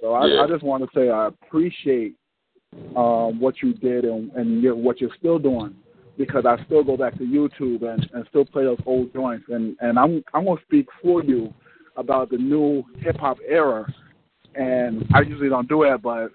So 0.03 0.13
I, 0.13 0.27
yeah. 0.27 0.43
I 0.43 0.47
just 0.47 0.63
want 0.63 0.85
to 0.85 0.91
say 0.95 1.09
I 1.09 1.29
appreciate 1.29 2.15
um, 2.95 3.41
what 3.41 3.63
you 3.63 3.75
did 3.75 4.05
and, 4.05 4.31
and 4.33 4.63
you're, 4.63 4.77
what 4.77 5.01
you're 5.01 5.15
still 5.19 5.39
doing 5.39 5.75
because 6.21 6.45
I 6.45 6.63
still 6.67 6.85
go 6.85 6.99
back 6.99 7.17
to 7.17 7.25
YouTube 7.25 7.83
and, 7.83 8.07
and 8.13 8.27
still 8.29 8.45
play 8.45 8.65
those 8.65 8.79
old 8.85 9.11
joints 9.15 9.47
and 9.49 9.75
and 9.81 9.99
I'm 9.99 10.23
I'm 10.35 10.45
gonna 10.45 10.61
speak 10.67 10.87
for 11.03 11.25
you 11.25 11.53
about 11.97 12.29
the 12.29 12.37
new 12.37 12.85
hip 12.99 13.17
hop 13.17 13.39
era. 13.49 13.91
And 14.55 15.07
I 15.15 15.23
usually 15.23 15.49
don't 15.49 15.67
do 15.69 15.85
it, 15.85 16.03
but 16.03 16.31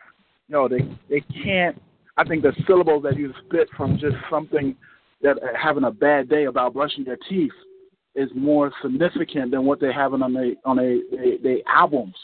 you 0.48 0.56
know 0.56 0.68
they 0.68 0.80
they 1.08 1.22
can't. 1.44 1.80
I 2.18 2.24
think 2.24 2.42
the 2.42 2.54
syllables 2.66 3.04
that 3.04 3.16
you 3.16 3.32
spit 3.46 3.68
from 3.78 4.00
just 4.00 4.16
something 4.28 4.76
that 5.22 5.38
uh, 5.38 5.48
having 5.62 5.84
a 5.84 5.92
bad 5.92 6.30
day 6.30 6.46
about 6.46 6.74
brushing 6.74 7.06
your 7.06 7.18
teeth 7.30 7.52
is 8.16 8.30
more 8.34 8.72
significant 8.82 9.52
than 9.52 9.66
what 9.66 9.80
they 9.80 9.94
have 9.94 10.14
on 10.14 10.24
a 10.24 10.54
on 10.68 10.80
a 10.80 11.02
they, 11.12 11.38
they 11.44 11.64
albums. 11.68 12.16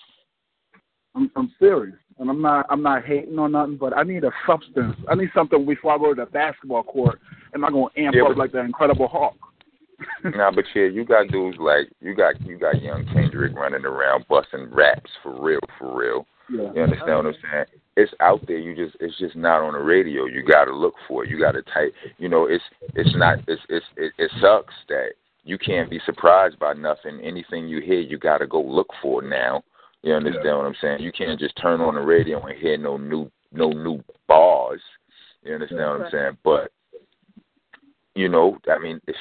I'm, 1.14 1.30
I'm 1.36 1.54
serious, 1.60 1.98
and 2.18 2.28
I'm 2.28 2.42
not 2.42 2.66
I'm 2.70 2.82
not 2.82 3.06
hating 3.06 3.38
or 3.38 3.50
nothing, 3.50 3.78
but 3.78 3.96
I 3.96 4.02
need 4.02 4.24
a 4.24 4.32
substance. 4.48 4.96
I 5.08 5.14
need 5.14 5.30
something 5.36 5.64
before 5.64 5.94
I 5.94 5.98
go 6.00 6.16
to 6.16 6.22
the 6.22 6.26
basketball 6.26 6.84
court. 6.84 7.20
Am 7.54 7.66
I 7.66 7.70
gonna 7.70 7.86
amp 7.98 8.16
yeah, 8.16 8.24
up 8.24 8.38
like 8.38 8.52
that 8.54 8.66
Incredible 8.66 9.08
Hulk? 9.08 9.36
nah, 10.36 10.52
but 10.52 10.66
yeah, 10.76 10.86
you 10.86 11.06
got 11.06 11.28
dudes 11.28 11.58
like 11.60 11.90
you 12.00 12.16
got 12.16 12.40
you 12.42 12.58
got 12.58 12.82
young 12.82 13.06
Kendrick 13.14 13.56
running 13.56 13.86
around 13.86 14.26
busting 14.28 14.70
raps 14.72 15.10
for 15.22 15.42
real, 15.42 15.60
for 15.78 15.98
real. 15.98 16.26
Yeah. 16.50 16.72
You 16.74 16.84
understand 16.84 17.18
what 17.18 17.26
I'm 17.28 17.36
saying? 17.42 17.66
It's 17.98 18.14
out 18.20 18.46
there. 18.48 18.58
You 18.58 18.76
just 18.76 18.98
it's 19.00 19.18
just 19.20 19.36
not 19.36 19.62
on 19.62 19.74
the 19.74 19.80
radio. 19.80 20.26
You 20.26 20.44
got 20.44 20.66
to 20.66 20.76
look 20.76 20.96
for 21.08 21.24
it. 21.24 21.30
You 21.30 21.40
got 21.40 21.54
to 21.54 21.62
type. 21.62 21.94
You 22.18 22.30
know, 22.30 22.46
it's 22.46 22.64
it's 22.96 23.16
not. 23.16 23.40
It's 23.48 23.62
it's 23.70 23.86
it, 23.98 24.12
it 24.18 24.32
sucks 24.42 24.74
that 24.90 25.12
you 25.44 25.58
can't 25.58 25.90
be 25.90 26.00
surprised 26.06 26.60
by 26.60 26.74
nothing. 26.74 27.20
Anything 27.22 27.68
you 27.68 27.82
hear, 27.82 28.00
you 28.00 28.18
got 28.18 28.40
to 28.40 28.48
go 28.48 28.62
look 28.62 28.90
for 29.02 29.22
now. 29.22 29.64
You 30.04 30.14
understand 30.14 30.46
yeah. 30.46 30.56
what 30.56 30.66
I'm 30.66 30.76
saying? 30.82 31.02
You 31.02 31.12
can't 31.12 31.40
just 31.40 31.56
turn 31.62 31.80
on 31.82 31.96
the 31.96 32.02
radio 32.02 32.44
and 32.46 32.58
hear 32.58 32.78
no 32.78 32.98
new 32.98 33.30
no 33.52 33.70
new 33.70 34.04
bars. 34.28 34.82
You 35.44 35.54
understand 35.54 35.80
yeah, 35.80 35.92
what 35.92 36.02
I'm 36.02 36.12
saying? 36.12 36.38
But 36.44 36.72
you 38.16 38.30
know, 38.30 38.58
I 38.70 38.78
mean, 38.80 39.00
it's, 39.08 39.18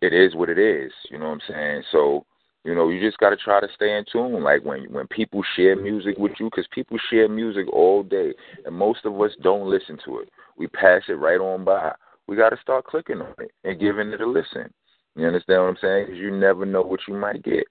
it 0.00 0.12
is 0.12 0.34
what 0.34 0.48
it 0.48 0.58
is. 0.58 0.92
You 1.10 1.18
know 1.18 1.26
what 1.26 1.32
I'm 1.32 1.40
saying? 1.48 1.82
So 1.92 2.24
you 2.64 2.74
know, 2.74 2.90
you 2.90 3.00
just 3.00 3.18
got 3.18 3.30
to 3.30 3.36
try 3.36 3.60
to 3.60 3.68
stay 3.74 3.96
in 3.96 4.04
tune. 4.10 4.42
Like 4.42 4.64
when 4.64 4.84
when 4.92 5.06
people 5.06 5.42
share 5.56 5.76
music 5.76 6.16
with 6.18 6.32
you, 6.38 6.46
because 6.46 6.66
people 6.72 6.98
share 7.10 7.28
music 7.28 7.72
all 7.72 8.02
day, 8.02 8.34
and 8.66 8.74
most 8.74 9.04
of 9.04 9.18
us 9.20 9.30
don't 9.42 9.68
listen 9.68 9.98
to 10.04 10.18
it. 10.18 10.28
We 10.58 10.66
pass 10.66 11.02
it 11.08 11.14
right 11.14 11.40
on 11.40 11.64
by. 11.64 11.92
We 12.26 12.36
got 12.36 12.50
to 12.50 12.58
start 12.60 12.84
clicking 12.84 13.22
on 13.22 13.34
it 13.38 13.50
and 13.64 13.80
giving 13.80 14.08
it 14.08 14.20
a 14.20 14.26
listen. 14.26 14.72
You 15.16 15.26
understand 15.26 15.62
what 15.62 15.68
I'm 15.70 15.76
saying? 15.80 16.06
Because 16.06 16.20
you 16.20 16.30
never 16.30 16.66
know 16.66 16.82
what 16.82 17.00
you 17.08 17.14
might 17.14 17.42
get. 17.42 17.64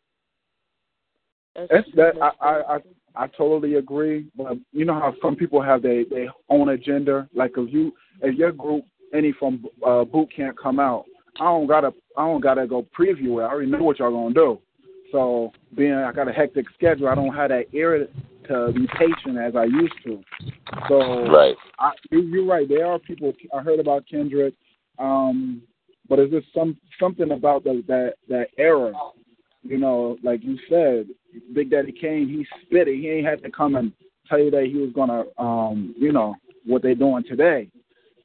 It's 1.56 1.90
that 1.96 2.14
I, 2.22 2.32
I 2.42 2.76
I 2.76 2.80
I 3.16 3.28
totally 3.28 3.76
agree. 3.76 4.28
But 4.36 4.58
you 4.72 4.86
know 4.86 4.96
how 4.96 5.14
some 5.22 5.36
people 5.36 5.62
have 5.62 5.84
their 5.84 6.04
their 6.06 6.30
own 6.50 6.70
agenda. 6.70 7.30
Like 7.34 7.52
if 7.58 7.72
you 7.72 7.94
if 8.22 8.36
your 8.36 8.52
group 8.52 8.86
any 9.14 9.34
from 9.38 9.66
uh, 9.86 10.03
boot 10.03 10.30
camp 10.36 10.57
come 10.62 10.80
out, 10.80 11.05
I 11.39 11.45
don't 11.45 11.68
gotta 11.68 11.93
I 12.18 12.26
don't 12.26 12.41
gotta 12.41 12.68
go 12.68 12.86
preview 12.97 13.39
it. 13.39 13.43
I 13.43 13.49
already 13.49 13.72
know 13.72 13.84
what 13.84 13.99
y'all 13.99 14.12
gonna 14.12 14.34
do. 14.34 14.60
So 15.12 15.51
being 15.76 15.93
I 15.93 16.12
got 16.12 16.28
a 16.28 16.32
hectic 16.32 16.66
schedule, 16.76 17.07
I 17.07 17.16
don't 17.16 17.34
have 17.34 17.49
that 17.49 17.66
era 17.74 18.05
to 18.47 18.72
be 18.74 18.88
patient 18.97 19.38
as 19.38 19.55
I 19.55 19.66
used 19.66 19.93
to. 20.05 20.22
So 20.88 21.28
right, 21.30 21.55
I, 21.80 21.91
you're 22.12 22.45
right. 22.45 22.68
There 22.68 22.86
are 22.86 22.99
people. 22.99 23.34
I 23.55 23.62
heard 23.62 23.80
about 23.80 24.05
Kendrick. 24.10 24.53
Um, 24.97 25.62
but 26.10 26.20
is 26.20 26.32
there 26.32 26.41
some 26.53 26.78
something 26.99 27.32
about 27.32 27.64
the, 27.64 27.84
that 27.88 28.14
that 28.28 28.47
era? 28.57 28.91
You 29.64 29.78
know, 29.78 30.18
like 30.24 30.43
you 30.43 30.57
said, 30.70 31.07
Big 31.53 31.70
Daddy 31.70 31.91
Kane, 31.91 32.28
he 32.28 32.45
spit 32.66 32.88
it. 32.88 32.95
He 32.95 33.10
ain't 33.10 33.28
had 33.28 33.43
to 33.43 33.51
come 33.51 33.76
and 33.76 33.91
tell 34.28 34.39
you 34.39 34.49
that 34.51 34.66
he 34.66 34.78
was 34.78 34.91
gonna, 34.93 35.24
um, 35.38 35.93
you 35.97 36.12
know, 36.12 36.36
what 36.66 36.82
they're 36.82 36.95
doing 36.95 37.24
today. 37.24 37.70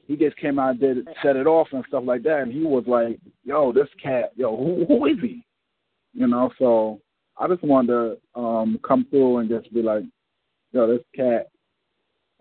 He 0.06 0.16
just 0.16 0.36
came 0.36 0.58
out 0.58 0.72
and 0.72 0.80
did 0.80 0.98
it, 0.98 1.08
set 1.22 1.36
it 1.36 1.46
off 1.46 1.68
and 1.72 1.84
stuff 1.88 2.04
like 2.06 2.22
that, 2.24 2.42
and 2.42 2.52
he 2.52 2.64
was 2.64 2.84
like, 2.86 3.18
"Yo, 3.44 3.72
this 3.72 3.88
cat, 4.02 4.32
yo, 4.36 4.56
who 4.56 4.84
who 4.86 5.06
is 5.06 5.18
he?" 5.20 5.44
You 6.12 6.26
know, 6.26 6.50
so 6.58 7.00
I 7.38 7.48
just 7.48 7.62
wanted 7.62 8.18
to 8.34 8.40
um 8.40 8.78
come 8.86 9.06
through 9.10 9.38
and 9.38 9.48
just 9.48 9.72
be 9.72 9.82
like, 9.82 10.04
"Yo, 10.72 10.86
this 10.86 11.04
cat, 11.14 11.48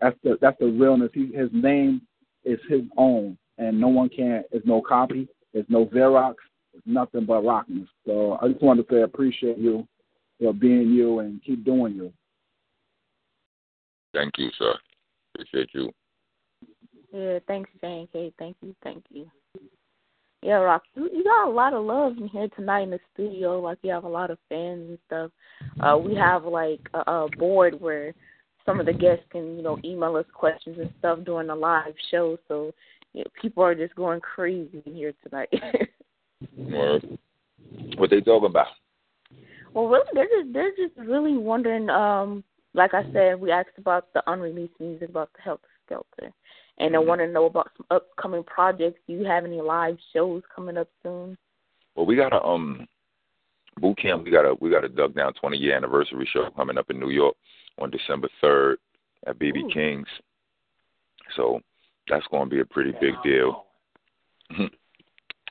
that's 0.00 0.16
the 0.22 0.38
that's 0.40 0.58
the 0.58 0.66
realness. 0.66 1.10
He, 1.14 1.32
his 1.32 1.50
name 1.52 2.02
is 2.44 2.58
his 2.68 2.82
own, 2.96 3.38
and 3.58 3.80
no 3.80 3.88
one 3.88 4.08
can. 4.08 4.44
Is 4.52 4.62
no 4.64 4.82
copy. 4.82 5.28
It's 5.52 5.68
no 5.70 5.86
Xerox. 5.86 6.34
It's 6.74 6.86
nothing 6.86 7.24
but 7.24 7.44
rockness. 7.44 7.88
So 8.06 8.38
I 8.42 8.48
just 8.48 8.62
wanted 8.62 8.88
to 8.88 8.94
say 8.94 9.00
I 9.00 9.04
appreciate 9.04 9.58
you 9.58 9.86
for 10.40 10.52
being 10.52 10.90
you 10.90 11.20
and 11.20 11.42
keep 11.42 11.64
doing 11.64 11.94
you. 11.94 12.12
Thank 14.12 14.34
you, 14.38 14.50
sir. 14.58 14.74
Appreciate 15.34 15.70
you. 15.72 15.90
Yeah, 17.14 17.38
thanks, 17.46 17.70
Jane 17.80 18.08
K. 18.12 18.32
Thank 18.40 18.56
you, 18.60 18.74
thank 18.82 19.04
you. 19.08 19.30
Yeah, 20.42 20.54
Rock, 20.54 20.82
you, 20.96 21.08
you 21.14 21.22
got 21.22 21.46
a 21.46 21.50
lot 21.50 21.72
of 21.72 21.84
love 21.84 22.18
in 22.18 22.26
here 22.28 22.48
tonight 22.56 22.82
in 22.82 22.90
the 22.90 22.98
studio. 23.14 23.60
Like 23.60 23.78
you 23.82 23.92
have 23.92 24.02
a 24.02 24.08
lot 24.08 24.32
of 24.32 24.38
fans 24.48 24.88
and 24.88 24.98
stuff. 25.06 25.30
Uh, 25.78 25.96
we 25.96 26.16
have 26.16 26.44
like 26.44 26.80
a, 26.92 26.98
a 26.98 27.28
board 27.38 27.80
where 27.80 28.12
some 28.66 28.80
of 28.80 28.86
the 28.86 28.92
guests 28.92 29.24
can, 29.30 29.56
you 29.56 29.62
know, 29.62 29.78
email 29.84 30.16
us 30.16 30.26
questions 30.34 30.76
and 30.80 30.90
stuff 30.98 31.20
during 31.24 31.46
the 31.46 31.54
live 31.54 31.94
show. 32.10 32.36
So 32.48 32.72
you 33.12 33.20
know, 33.20 33.30
people 33.40 33.62
are 33.62 33.76
just 33.76 33.94
going 33.94 34.20
crazy 34.20 34.82
in 34.84 34.94
here 34.94 35.14
tonight. 35.22 35.48
Word. 36.56 37.16
What 37.96 38.10
they 38.10 38.20
talking 38.20 38.50
about? 38.50 38.66
well, 39.72 39.86
really, 39.86 40.04
they're 40.14 40.26
just 40.26 40.52
they're 40.52 40.76
just 40.76 40.96
really 40.98 41.36
wondering. 41.36 41.88
Um, 41.90 42.42
like 42.74 42.92
I 42.92 43.04
said, 43.12 43.40
we 43.40 43.52
asked 43.52 43.78
about 43.78 44.12
the 44.14 44.22
unreleased 44.26 44.74
music, 44.80 45.08
about 45.08 45.30
the 45.32 45.48
Heltah 45.48 45.60
Skeltah, 45.88 46.32
and 46.78 46.96
I 46.96 46.98
want 46.98 47.20
to 47.20 47.28
know 47.28 47.46
about 47.46 47.70
some 47.76 47.86
upcoming 47.90 48.44
projects. 48.44 49.00
Do 49.06 49.14
you 49.14 49.24
have 49.24 49.44
any 49.44 49.60
live 49.60 49.96
shows 50.12 50.42
coming 50.54 50.76
up 50.76 50.88
soon? 51.02 51.36
Well, 51.94 52.06
we 52.06 52.16
got 52.16 52.32
a 52.32 52.42
um 52.42 52.86
boot 53.80 53.98
camp. 53.98 54.24
We 54.24 54.30
got 54.30 54.44
a 54.44 54.54
we 54.60 54.70
got 54.70 54.84
a 54.84 54.88
Dug 54.88 55.14
Down 55.14 55.32
20 55.34 55.56
year 55.56 55.76
anniversary 55.76 56.28
show 56.32 56.50
coming 56.56 56.78
up 56.78 56.90
in 56.90 56.98
New 56.98 57.10
York 57.10 57.36
on 57.78 57.90
December 57.90 58.28
3rd 58.42 58.76
at 59.26 59.38
BB 59.38 59.72
King's. 59.72 60.08
So 61.36 61.60
that's 62.08 62.26
going 62.30 62.48
to 62.48 62.54
be 62.54 62.60
a 62.60 62.64
pretty 62.64 62.92
big 63.00 63.14
deal. 63.22 63.64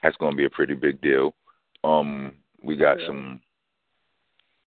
that's 0.03 0.17
going 0.17 0.33
to 0.33 0.37
be 0.37 0.45
a 0.45 0.49
pretty 0.49 0.75
big 0.75 1.01
deal. 1.01 1.33
Um, 1.83 2.33
we 2.63 2.75
got 2.75 2.97
some. 3.05 3.41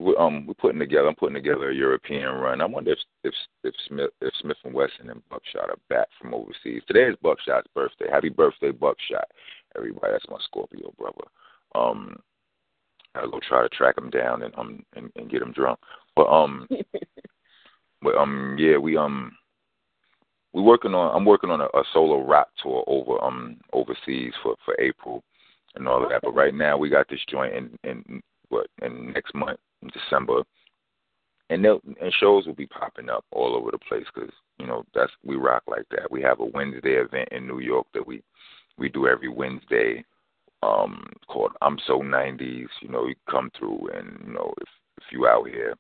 We, 0.03 0.15
um, 0.17 0.45
we're 0.45 0.53
putting 0.55 0.79
together. 0.79 1.07
I'm 1.07 1.15
putting 1.15 1.35
together 1.35 1.69
a 1.69 1.75
European 1.75 2.27
run. 2.27 2.59
I 2.59 2.65
wonder 2.65 2.91
if 2.91 2.99
if 3.23 3.33
if 3.63 3.73
Smith 3.87 4.09
if 4.21 4.33
Smif-N-Wessun 4.43 5.09
and 5.09 5.21
Buckshot 5.29 5.69
are 5.69 5.77
back 5.89 6.07
from 6.19 6.33
overseas. 6.33 6.81
Today 6.87 7.03
is 7.03 7.15
Buckshot's 7.21 7.67
birthday. 7.73 8.07
Happy 8.11 8.27
birthday, 8.27 8.71
Buckshot! 8.71 9.25
Everybody, 9.77 10.11
that's 10.11 10.29
my 10.29 10.37
Scorpio 10.43 10.93
brother. 10.97 11.23
Um, 11.73 12.17
I'll 13.15 13.29
go 13.29 13.39
try 13.47 13.61
to 13.61 13.69
track 13.69 13.97
him 13.97 14.09
down 14.09 14.43
and 14.43 14.53
um 14.57 14.83
and, 14.95 15.09
and 15.15 15.29
get 15.29 15.41
him 15.41 15.53
drunk. 15.53 15.79
But 16.17 16.27
um, 16.27 16.67
but 18.01 18.15
um 18.15 18.57
yeah 18.59 18.77
we 18.77 18.97
um 18.97 19.31
we 20.51 20.61
working 20.61 20.93
on 20.93 21.15
I'm 21.15 21.25
working 21.25 21.49
on 21.49 21.61
a, 21.61 21.65
a 21.65 21.83
solo 21.93 22.25
rap 22.25 22.49
tour 22.61 22.83
over 22.87 23.23
um 23.23 23.55
overseas 23.71 24.33
for 24.43 24.55
for 24.65 24.75
April 24.81 25.23
and 25.75 25.87
all 25.87 26.03
of 26.03 26.09
that. 26.09 26.23
But 26.23 26.35
right 26.35 26.53
now 26.53 26.77
we 26.77 26.89
got 26.89 27.07
this 27.07 27.23
joint 27.29 27.55
in 27.55 27.77
in 27.85 28.21
what 28.49 28.67
in 28.81 29.13
next 29.13 29.33
month 29.33 29.59
December, 29.89 30.43
and 31.49 31.63
they'll, 31.63 31.81
and 32.01 32.13
shows 32.19 32.45
will 32.45 32.55
be 32.55 32.67
popping 32.67 33.09
up 33.09 33.25
all 33.31 33.55
over 33.55 33.71
the 33.71 33.77
place 33.77 34.05
because 34.13 34.31
you 34.57 34.65
know 34.65 34.83
that's 34.93 35.11
we 35.23 35.35
rock 35.35 35.63
like 35.67 35.85
that. 35.91 36.11
We 36.11 36.21
have 36.21 36.39
a 36.39 36.45
Wednesday 36.45 36.93
event 36.93 37.29
in 37.31 37.47
New 37.47 37.59
York 37.59 37.87
that 37.93 38.05
we 38.05 38.23
we 38.77 38.89
do 38.89 39.07
every 39.07 39.29
Wednesday 39.29 40.03
um 40.61 41.05
called 41.27 41.51
I'm 41.61 41.77
So 41.87 41.99
90s. 41.99 42.67
You 42.81 42.89
know, 42.89 43.07
you 43.07 43.15
come 43.29 43.51
through 43.57 43.89
and 43.93 44.19
you 44.25 44.33
know 44.33 44.53
if 44.61 44.69
if 44.97 45.03
you 45.11 45.27
out 45.27 45.47
here, 45.47 45.75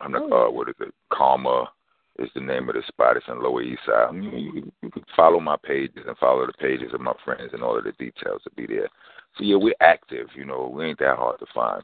I'm 0.00 0.12
not 0.12 0.32
uh 0.32 0.50
what 0.50 0.68
is 0.68 0.74
it? 0.80 0.94
Karma 1.12 1.70
is 2.18 2.28
the 2.34 2.40
name 2.40 2.68
of 2.68 2.74
the 2.74 2.82
spot. 2.86 3.16
It's 3.16 3.26
in 3.28 3.42
Lower 3.42 3.62
East 3.62 3.80
Side. 3.86 4.14
You, 4.14 4.30
you, 4.30 4.72
you 4.82 4.90
can 4.90 5.04
follow 5.16 5.40
my 5.40 5.56
pages 5.62 6.04
and 6.06 6.16
follow 6.18 6.46
the 6.46 6.52
pages 6.54 6.92
of 6.92 7.00
my 7.00 7.14
friends, 7.24 7.50
and 7.52 7.62
all 7.62 7.78
of 7.78 7.84
the 7.84 7.92
details 7.92 8.42
will 8.44 8.52
be 8.56 8.66
there. 8.66 8.88
So 9.38 9.44
yeah, 9.44 9.56
we're 9.56 9.74
active. 9.80 10.28
You 10.34 10.44
know, 10.44 10.70
we 10.74 10.86
ain't 10.86 10.98
that 10.98 11.16
hard 11.16 11.38
to 11.38 11.46
find. 11.54 11.82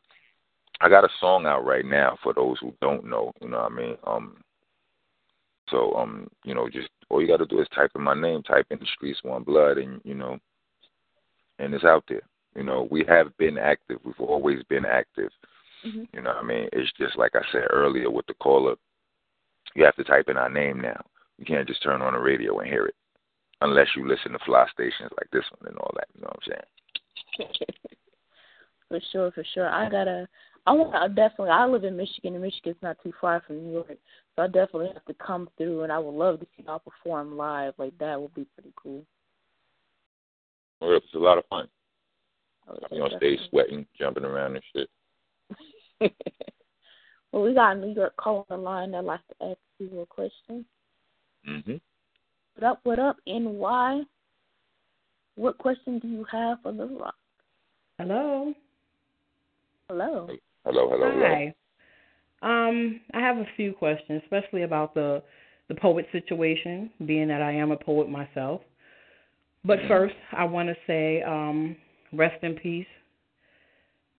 I 0.81 0.89
got 0.89 1.05
a 1.05 1.09
song 1.20 1.47
out 1.47 1.64
right 1.64 1.85
now 1.85 2.18
for 2.22 2.35
those 2.35 2.59
who 2.61 2.72
don't 2.81 3.07
know. 3.07 3.33
You 3.41 3.49
know 3.49 3.59
what 3.59 3.72
I 3.72 3.74
mean? 3.74 3.97
Um. 4.07 4.37
So 5.70 5.95
um, 5.95 6.29
you 6.45 6.55
know, 6.55 6.68
just 6.68 6.89
all 7.09 7.20
you 7.20 7.27
got 7.27 7.39
to 7.39 7.47
do 7.47 7.61
is 7.61 7.68
type 7.74 7.91
in 7.95 8.03
my 8.03 8.14
name, 8.14 8.43
type 8.43 8.66
in 8.70 8.79
the 8.79 8.87
streets 8.95 9.20
one 9.22 9.43
blood, 9.43 9.79
and 9.79 10.01
you 10.05 10.14
know, 10.14 10.39
and 11.59 11.74
it's 11.74 11.85
out 11.85 12.05
there. 12.09 12.22
You 12.55 12.62
know, 12.62 12.89
we 12.91 13.05
have 13.09 13.37
been 13.37 13.59
active. 13.59 13.99
We've 14.05 14.14
always 14.20 14.62
been 14.68 14.85
active. 14.85 15.31
Mm-hmm. 15.87 16.05
You 16.12 16.22
know 16.22 16.31
what 16.31 16.45
I 16.45 16.47
mean? 16.47 16.68
It's 16.72 16.91
just 16.99 17.18
like 17.18 17.33
I 17.35 17.43
said 17.53 17.66
earlier 17.70 18.11
with 18.11 18.27
the 18.27 18.35
caller 18.35 18.77
you 19.77 19.85
have 19.85 19.97
to 19.97 20.05
type 20.05 20.29
in 20.29 20.37
our 20.37 20.49
name 20.49 20.81
now. 20.81 21.01
You 21.39 21.45
can't 21.45 21.68
just 21.68 21.83
turn 21.83 22.03
on 22.03 22.14
the 22.14 22.18
radio 22.18 22.59
and 22.59 22.68
hear 22.68 22.87
it, 22.87 22.95
unless 23.61 23.89
you 23.95 24.09
listen 24.09 24.33
to 24.33 24.39
fly 24.45 24.66
stations 24.72 25.11
like 25.16 25.29
this 25.33 25.45
one 25.59 25.68
and 25.70 25.79
all 25.79 25.93
that. 25.95 26.09
You 26.14 26.22
know 26.22 26.33
what 26.33 26.57
I'm 27.39 27.49
saying? 27.49 27.53
for 28.89 29.01
sure, 29.12 29.31
for 29.33 29.45
sure. 29.55 29.68
I 29.68 29.91
gotta. 29.91 30.27
I 30.67 30.73
want. 30.73 30.95
I 30.95 31.09
definitely. 31.09 31.51
I 31.51 31.64
live 31.67 31.85
in 31.85 31.97
Michigan, 31.97 32.35
and 32.35 32.43
Michigan's 32.43 32.77
not 32.83 32.97
too 33.03 33.12
far 33.21 33.43
from 33.47 33.62
New 33.64 33.73
York, 33.73 33.97
so 34.35 34.43
I 34.43 34.47
definitely 34.47 34.89
have 34.93 35.05
to 35.05 35.14
come 35.14 35.49
through, 35.57 35.83
and 35.83 35.93
I 35.93 35.99
would 35.99 36.14
love 36.14 36.41
to 36.41 36.47
see 36.57 36.64
y'all 36.64 36.81
perform 36.81 37.37
live. 37.37 37.75
Like 37.79 37.97
that 37.99 38.21
would 38.21 38.35
be 38.35 38.47
pretty 38.55 38.73
cool. 38.75 39.05
Well, 40.81 40.97
it's 40.97 41.07
a 41.14 41.19
lot 41.19 41.39
of 41.39 41.45
fun. 41.47 41.69
Oh, 42.69 42.77
you 42.91 42.99
know, 42.99 43.09
stay 43.17 43.39
sweating, 43.49 43.87
jumping 43.97 44.25
around 44.25 44.57
and 44.57 44.64
shit. 44.75 44.91
well, 47.33 47.43
we 47.45 47.55
got 47.55 47.77
a 47.77 47.81
New 47.81 47.95
York 47.95 48.17
caller 48.17 48.45
on 48.51 48.59
the 48.59 48.64
line 48.64 48.91
that 48.91 49.05
likes 49.05 49.23
to 49.29 49.47
ask 49.51 49.59
you 49.79 50.01
a 50.01 50.07
question. 50.07 50.64
Mhm. 51.49 51.81
What 52.57 52.64
up? 52.64 52.81
What 52.83 52.99
up? 52.99 53.17
And 53.27 53.55
why? 53.55 54.03
What 55.37 55.59
question 55.59 56.01
do 56.01 56.09
you 56.09 56.25
have 56.33 56.59
for 56.62 56.73
the 56.73 56.87
rock? 56.87 57.14
Hello. 57.99 58.53
Hello. 59.89 60.29
Hello. 60.67 60.89
Hello. 60.91 61.12
Hi. 61.14 61.55
Um, 62.43 63.01
I 63.14 63.21
have 63.21 63.37
a 63.37 63.47
few 63.57 63.73
questions, 63.73 64.21
especially 64.25 64.64
about 64.64 64.95
the 64.95 65.23
the 65.69 65.77
poet 65.77 66.07
situation, 66.11 66.91
being 67.07 67.29
that 67.29 67.41
I 67.41 67.53
am 67.53 67.71
a 67.71 67.77
poet 67.77 68.09
myself. 68.09 68.62
But 69.64 69.79
first, 69.87 70.14
I 70.33 70.45
want 70.45 70.69
to 70.69 70.75
say, 70.87 71.23
um, 71.23 71.77
rest 72.12 72.43
in 72.43 72.55
peace 72.55 72.87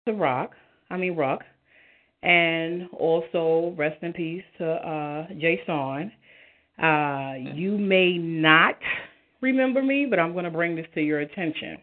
to 0.07 0.12
Rock. 0.12 0.53
I 0.88 0.97
mean 0.97 1.16
Rock, 1.16 1.40
and 2.22 2.88
also 2.92 3.74
rest 3.76 4.01
in 4.03 4.12
peace 4.12 4.44
to 4.59 4.66
uh, 4.70 5.26
Jason. 5.40 6.12
Uh, 6.80 7.55
you 7.57 7.76
may 7.76 8.18
not 8.18 8.78
remember 9.40 9.82
me, 9.82 10.07
but 10.09 10.20
I'm 10.20 10.32
going 10.32 10.44
to 10.44 10.51
bring 10.53 10.76
this 10.76 10.86
to 10.94 11.01
your 11.01 11.20
attention. 11.20 11.78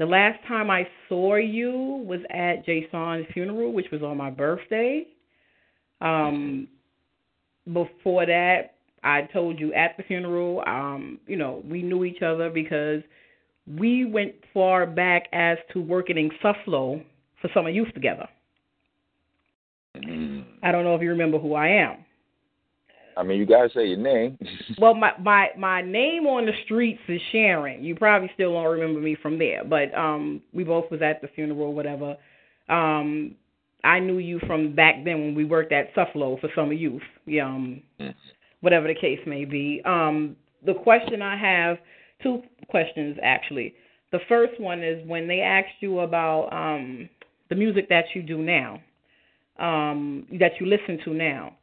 The 0.00 0.06
last 0.06 0.38
time 0.48 0.70
I 0.70 0.88
saw 1.10 1.34
you 1.34 2.02
was 2.06 2.20
at 2.30 2.64
Jason's 2.64 3.26
funeral, 3.34 3.74
which 3.74 3.84
was 3.92 4.02
on 4.02 4.16
my 4.16 4.30
birthday. 4.30 5.06
Um, 6.00 6.68
before 7.70 8.24
that, 8.24 8.76
I 9.04 9.28
told 9.30 9.60
you 9.60 9.74
at 9.74 9.98
the 9.98 10.02
funeral, 10.04 10.64
um, 10.66 11.20
you 11.26 11.36
know, 11.36 11.62
we 11.68 11.82
knew 11.82 12.04
each 12.04 12.22
other 12.22 12.48
because 12.48 13.02
we 13.78 14.06
went 14.06 14.32
far 14.54 14.86
back 14.86 15.24
as 15.34 15.58
to 15.74 15.82
working 15.82 16.16
in 16.16 16.30
Sufflo 16.42 17.04
for 17.42 17.50
summer 17.52 17.68
youth 17.68 17.92
together. 17.92 18.26
Mm. 19.96 20.46
I 20.62 20.72
don't 20.72 20.84
know 20.84 20.94
if 20.94 21.02
you 21.02 21.10
remember 21.10 21.38
who 21.38 21.52
I 21.52 21.68
am. 21.68 22.06
I 23.16 23.22
mean, 23.22 23.38
you 23.38 23.46
gotta 23.46 23.70
say 23.74 23.86
your 23.86 23.98
name. 23.98 24.38
well, 24.78 24.94
my 24.94 25.12
my 25.18 25.48
my 25.56 25.82
name 25.82 26.26
on 26.26 26.46
the 26.46 26.52
streets 26.64 27.00
is 27.08 27.20
Sharon. 27.32 27.82
You 27.84 27.94
probably 27.94 28.30
still 28.34 28.52
won't 28.52 28.70
remember 28.70 29.00
me 29.00 29.16
from 29.20 29.38
there, 29.38 29.64
but 29.64 29.94
um, 29.94 30.42
we 30.52 30.64
both 30.64 30.90
was 30.90 31.02
at 31.02 31.20
the 31.20 31.28
funeral, 31.28 31.74
whatever. 31.74 32.16
Um, 32.68 33.34
I 33.82 33.98
knew 33.98 34.18
you 34.18 34.40
from 34.46 34.74
back 34.74 35.04
then 35.04 35.20
when 35.20 35.34
we 35.34 35.44
worked 35.44 35.72
at 35.72 35.94
Sufflo 35.94 36.38
for 36.40 36.50
summer 36.54 36.72
youth. 36.72 37.02
Yeah, 37.26 37.46
um, 37.46 37.82
mm. 37.98 38.14
whatever 38.60 38.88
the 38.88 38.94
case 38.94 39.20
may 39.26 39.44
be. 39.44 39.82
Um, 39.84 40.36
the 40.64 40.74
question 40.74 41.22
I 41.22 41.36
have, 41.36 41.78
two 42.22 42.42
questions 42.68 43.16
actually. 43.22 43.74
The 44.12 44.20
first 44.28 44.60
one 44.60 44.82
is 44.82 45.06
when 45.06 45.28
they 45.28 45.40
asked 45.40 45.80
you 45.80 46.00
about 46.00 46.48
um, 46.52 47.08
the 47.48 47.54
music 47.54 47.88
that 47.88 48.06
you 48.14 48.22
do 48.22 48.38
now, 48.38 48.80
um, 49.58 50.26
that 50.38 50.52
you 50.60 50.66
listen 50.66 50.98
to 51.04 51.14
now. 51.14 51.56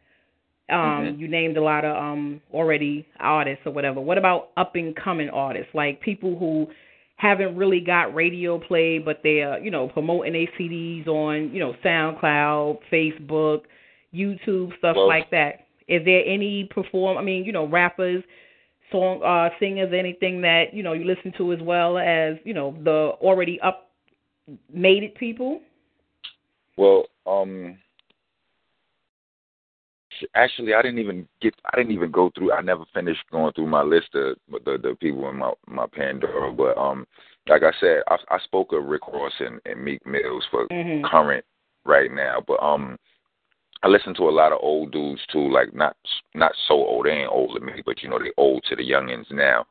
Um, 0.69 0.79
mm-hmm. 0.79 1.21
You 1.21 1.27
named 1.27 1.57
a 1.57 1.61
lot 1.61 1.85
of 1.85 1.95
um, 1.95 2.41
already 2.53 3.07
artists 3.19 3.61
or 3.65 3.71
whatever. 3.71 4.01
What 4.01 4.17
about 4.17 4.49
up 4.57 4.75
and 4.75 4.95
coming 4.95 5.29
artists, 5.29 5.69
like 5.73 6.01
people 6.01 6.37
who 6.37 6.67
haven't 7.15 7.55
really 7.55 7.79
got 7.79 8.13
radio 8.13 8.59
play, 8.59 8.99
but 8.99 9.21
they're 9.23 9.59
you 9.59 9.71
know 9.71 9.87
promoting 9.87 10.33
their 10.33 10.47
CDs 10.59 11.07
on 11.07 11.53
you 11.53 11.59
know 11.59 11.73
SoundCloud, 11.83 12.79
Facebook, 12.91 13.61
YouTube, 14.13 14.77
stuff 14.77 14.95
like 14.97 15.29
that. 15.31 15.67
Is 15.87 16.03
there 16.03 16.23
any 16.25 16.69
perform? 16.73 17.17
I 17.17 17.21
mean, 17.21 17.45
you 17.45 17.53
know, 17.53 17.65
rappers, 17.65 18.23
song 18.91 19.21
uh, 19.23 19.49
singers, 19.59 19.93
anything 19.97 20.41
that 20.41 20.73
you 20.73 20.83
know 20.83 20.93
you 20.93 21.05
listen 21.05 21.33
to 21.37 21.53
as 21.53 21.59
well 21.61 21.97
as 21.97 22.35
you 22.43 22.53
know 22.53 22.75
the 22.83 23.13
already 23.21 23.59
up 23.61 23.89
made 24.73 25.03
it 25.03 25.15
people? 25.15 25.61
Well, 26.77 27.05
um, 27.25 27.77
actually, 30.35 30.73
I 30.73 30.81
didn't 30.81 30.99
even 30.99 31.27
get. 31.41 31.53
I 31.71 31.77
didn't 31.77 31.91
even 31.91 32.11
go 32.11 32.31
through. 32.35 32.51
I 32.53 32.61
never 32.61 32.85
finished 32.93 33.21
going 33.31 33.53
through 33.53 33.67
my 33.67 33.81
list 33.81 34.09
of 34.15 34.37
the 34.65 34.77
the 34.77 34.95
people 34.99 35.29
in 35.29 35.37
my 35.37 35.53
my 35.67 35.85
Pandora. 35.87 36.51
But 36.51 36.77
um, 36.77 37.05
like 37.47 37.63
I 37.63 37.71
said, 37.79 38.01
I, 38.07 38.17
I 38.29 38.39
spoke 38.39 38.73
of 38.73 38.85
Rick 38.85 39.07
Ross 39.07 39.33
and, 39.39 39.59
and 39.65 39.83
Meek 39.83 40.05
Mills 40.05 40.45
for 40.51 40.67
Mhm. 40.67 41.03
current 41.03 41.45
right 41.85 42.11
now. 42.11 42.43
But 42.45 42.61
um, 42.61 42.97
I 43.83 43.87
listen 43.87 44.13
to 44.15 44.29
a 44.29 44.31
lot 44.31 44.51
of 44.51 44.59
old 44.61 44.91
dudes 44.91 45.21
too. 45.31 45.49
Like 45.51 45.73
not 45.73 45.95
not 46.33 46.53
so 46.67 46.73
old. 46.75 47.05
They 47.05 47.11
ain't 47.11 47.31
old 47.31 47.55
to 47.55 47.61
me, 47.61 47.81
but 47.85 48.01
you 48.01 48.09
know 48.09 48.19
they 48.19 48.31
old 48.37 48.63
to 48.69 48.75
the 48.75 48.83
youngins 48.89 49.31
now. 49.31 49.65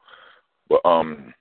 But 0.69 0.85
um, 0.85 1.33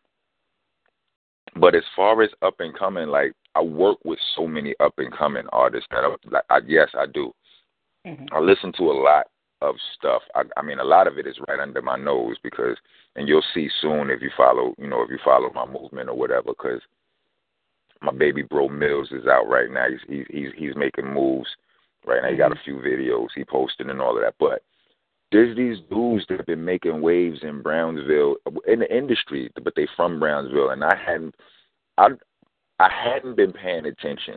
but 1.55 1.75
as 1.75 1.83
far 1.95 2.21
as 2.21 2.29
up 2.41 2.55
and 2.59 2.77
coming, 2.77 3.07
like 3.07 3.33
I 3.55 3.61
work 3.61 3.97
with 4.03 4.19
so 4.35 4.47
many 4.47 4.75
up 4.79 4.93
and 4.97 5.11
coming 5.11 5.45
artists 5.51 5.87
that 5.91 6.03
I, 6.03 6.15
like 6.29 6.43
I 6.49 6.59
yes 6.67 6.89
I 6.97 7.05
do. 7.05 7.33
Mhm. 8.05 8.27
I 8.31 8.39
listen 8.39 8.71
to 8.73 8.91
a 8.91 8.99
lot 9.01 9.27
of 9.61 9.75
stuff. 9.97 10.21
I, 10.35 10.43
I 10.57 10.61
mean, 10.61 10.79
a 10.79 10.83
lot 10.83 11.07
of 11.07 11.17
it 11.17 11.25
is 11.27 11.39
right 11.47 11.59
under 11.59 11.81
my 11.81 11.97
nose 11.97 12.37
because, 12.43 12.77
and 13.15 13.27
you'll 13.27 13.43
see 13.53 13.69
soon 13.81 14.09
if 14.09 14.21
you 14.21 14.29
follow, 14.37 14.75
you 14.77 14.87
know, 14.87 15.01
if 15.01 15.09
you 15.09 15.17
follow 15.23 15.51
my 15.53 15.65
movement 15.65 16.09
or 16.09 16.15
whatever. 16.15 16.49
Because 16.49 16.81
my 18.01 18.11
baby 18.11 18.43
bro 18.43 18.67
Mills 18.67 19.11
is 19.11 19.25
out 19.25 19.47
right 19.47 19.71
now. 19.71 19.87
He's 19.89 20.01
he's 20.07 20.25
he's, 20.29 20.49
he's 20.55 20.75
making 20.75 21.11
moves 21.11 21.47
right 22.05 22.21
now. 22.21 22.29
He 22.29 22.37
got 22.37 22.51
a 22.51 22.61
few 22.63 22.75
videos 22.75 23.27
he 23.35 23.43
posted 23.43 23.89
and 23.89 24.01
all 24.01 24.15
of 24.15 24.23
that. 24.23 24.35
But 24.39 24.61
there's 25.31 25.55
these 25.57 25.77
dudes 25.89 26.25
that 26.29 26.37
have 26.37 26.45
been 26.45 26.63
making 26.63 27.01
waves 27.01 27.39
in 27.41 27.61
Brownsville 27.61 28.35
in 28.67 28.79
the 28.79 28.95
industry, 28.95 29.51
but 29.63 29.73
they 29.75 29.87
from 29.95 30.19
Brownsville, 30.19 30.69
and 30.69 30.83
I 30.83 30.95
hadn't, 30.95 31.35
I 31.97 32.09
I 32.79 32.89
hadn't 32.91 33.35
been 33.35 33.51
paying 33.53 33.85
attention. 33.85 34.35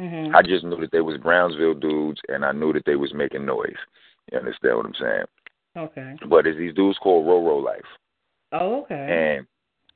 Mhm. 0.00 0.34
I 0.34 0.42
just 0.42 0.64
knew 0.64 0.80
that 0.80 0.90
they 0.90 1.00
was 1.00 1.18
Brownsville 1.18 1.74
dudes, 1.74 2.20
and 2.28 2.44
I 2.44 2.52
knew 2.52 2.72
that 2.72 2.84
they 2.84 2.96
was 2.96 3.12
making 3.12 3.44
noise. 3.44 3.76
You 4.30 4.38
understand 4.38 4.76
what 4.76 4.86
I'm 4.86 4.94
saying? 4.94 5.24
Okay. 5.76 6.16
But 6.28 6.46
it's 6.46 6.58
these 6.58 6.74
dudes 6.74 6.98
called 6.98 7.26
Roro 7.26 7.62
Life, 7.62 7.98
Oh, 8.52 8.82
okay. 8.82 9.38
and 9.38 9.46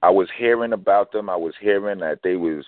I 0.03 0.11
was 0.11 0.29
hearing 0.37 0.73
about 0.73 1.13
them. 1.13 1.29
I 1.31 1.37
was 1.37 1.55
hearing 1.61 1.99
that 2.01 2.21
they 2.23 2.37
was, 2.37 2.65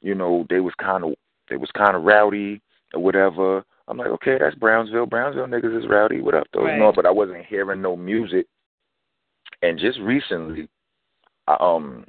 you 0.00 0.14
know, 0.14 0.46
they 0.48 0.60
was 0.60 0.74
kind 0.74 1.04
of 1.04 1.14
they 1.48 1.56
was 1.56 1.70
kind 1.72 1.96
of 1.96 2.04
rowdy 2.04 2.60
or 2.92 3.02
whatever. 3.02 3.64
I'm 3.88 3.98
like, 3.98 4.08
okay, 4.08 4.36
that's 4.38 4.56
Brownsville. 4.56 5.06
Brownsville 5.06 5.46
niggas 5.46 5.78
is 5.78 5.88
rowdy. 5.88 6.20
What 6.20 6.34
up, 6.34 6.48
though? 6.52 6.64
Right. 6.64 6.78
No, 6.78 6.92
but 6.92 7.06
I 7.06 7.10
wasn't 7.10 7.46
hearing 7.46 7.80
no 7.80 7.96
music. 7.96 8.46
And 9.62 9.78
just 9.78 9.98
recently, 10.00 10.68
I 11.46 11.56
um 11.60 12.04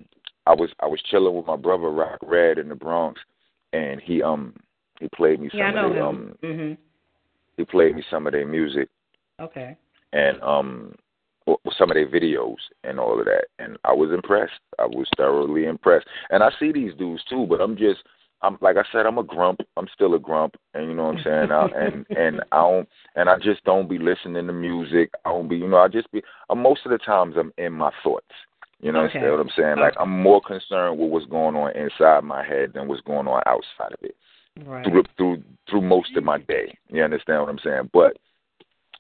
I 0.45 0.53
was 0.55 0.70
I 0.80 0.88
was 0.88 1.01
chilling 1.03 1.36
with 1.36 1.45
my 1.45 1.55
brother 1.55 1.89
Rock 1.89 2.20
Red 2.24 2.57
in 2.57 2.70
the 2.70 2.76
Bronx, 2.76 3.22
and 3.74 4.01
he 4.01 4.22
um 4.22 4.53
he 4.99 5.07
played 5.15 5.39
me 5.39 5.49
some 5.51 5.59
yeah, 5.59 5.86
of 5.86 5.97
um 5.97 6.38
Mhm. 6.43 6.78
he 7.57 7.65
played 7.65 7.95
me 7.95 8.03
some 8.09 8.28
of 8.28 8.34
their 8.34 8.47
music 8.47 8.89
Okay. 9.39 9.78
and 10.13 10.41
um 10.41 10.95
some 11.78 11.89
of 11.89 11.95
their 11.95 12.07
videos 12.07 12.57
and 12.84 12.99
all 12.99 13.20
of 13.20 13.26
that 13.26 13.45
and 13.59 13.78
I 13.86 13.93
was 13.93 14.11
impressed. 14.11 14.59
I 14.80 14.86
was 14.86 15.07
thoroughly 15.15 15.65
impressed. 15.65 16.07
And 16.30 16.43
I 16.43 16.49
see 16.59 16.72
these 16.74 16.93
dudes 16.95 17.24
too, 17.26 17.45
but 17.47 17.61
I'm 17.61 17.78
just 17.78 18.03
I'm 18.41 18.57
like 18.61 18.78
I 18.78 18.84
said, 18.91 19.05
I'm 19.05 19.18
a 19.18 19.24
grump. 19.24 19.61
I'm 19.78 19.88
still 19.93 20.13
a 20.13 20.20
grump 20.20 20.55
and 20.74 20.89
you 20.89 20.95
know 20.95 21.05
what 21.05 21.18
I'm 21.18 21.24
saying? 21.24 21.51
I, 21.51 21.65
and 21.68 22.05
and 22.18 22.41
I 22.51 22.57
don't 22.57 22.89
and 23.15 23.30
I 23.30 23.38
just 23.38 23.63
don't 23.63 23.89
be 23.89 23.97
listening 23.97 24.47
to 24.47 24.53
music. 24.53 25.11
I 25.26 25.30
don't 25.30 25.47
be 25.47 25.57
you 25.57 25.68
know, 25.68 25.78
I 25.78 25.88
just 25.88 26.11
be 26.11 26.22
uh, 26.49 26.55
most 26.55 26.86
of 26.86 26.91
the 26.91 26.97
times 26.97 27.36
I'm 27.38 27.53
in 27.57 27.74
my 27.74 27.91
thoughts. 28.03 28.26
You 28.80 28.91
know 28.91 29.05
Okay. 29.05 29.30
what 29.30 29.39
I'm 29.39 29.49
saying? 29.55 29.78
Like 29.78 29.95
I'm 29.99 30.09
more 30.21 30.41
concerned 30.41 30.99
with 30.99 31.09
what's 31.09 31.25
going 31.25 31.55
on 31.55 31.75
inside 31.75 32.23
my 32.23 32.43
head 32.45 32.73
than 32.73 32.88
what's 32.88 33.01
going 33.01 33.28
on 33.28 33.41
outside 33.45 33.93
of 33.93 33.99
it 34.03 34.15
Right. 34.65 34.84
through 34.86 35.03
through 35.17 35.43
through 35.69 35.82
most 35.82 36.15
of 36.15 36.23
my 36.23 36.38
day. 36.39 36.78
You 36.89 37.03
understand 37.03 37.41
what 37.41 37.49
I'm 37.49 37.59
saying? 37.59 37.89
But 37.93 38.17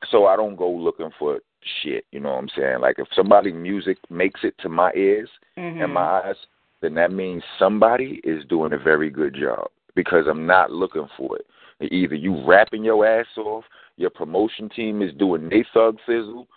so 0.09 0.25
I 0.25 0.35
don't 0.35 0.55
go 0.55 0.69
looking 0.69 1.11
for 1.19 1.39
shit. 1.81 2.05
You 2.11 2.19
know 2.19 2.29
what 2.29 2.39
I'm 2.39 2.49
saying? 2.49 2.79
Like 2.81 2.97
if 2.99 3.07
somebody 3.15 3.51
music 3.51 3.97
makes 4.09 4.43
it 4.43 4.55
to 4.59 4.69
my 4.69 4.91
ears 4.95 5.29
Mhm. 5.57 5.83
and 5.83 5.93
my 5.93 6.21
eyes, 6.21 6.37
then 6.81 6.93
that 6.95 7.11
means 7.11 7.43
somebody 7.59 8.19
is 8.23 8.45
doing 8.45 8.73
a 8.73 8.77
very 8.77 9.09
good 9.09 9.33
job 9.33 9.69
because 9.95 10.27
I'm 10.27 10.45
not 10.45 10.71
looking 10.71 11.07
for 11.17 11.37
it. 11.37 11.45
Either 11.91 12.15
you 12.15 12.43
rapping 12.45 12.83
your 12.83 13.05
ass 13.05 13.27
off, 13.37 13.65
your 13.97 14.09
promotion 14.09 14.69
team 14.69 15.01
is 15.01 15.13
doing 15.13 15.49
they 15.49 15.63
thug 15.73 15.99
fizzle. 16.05 16.47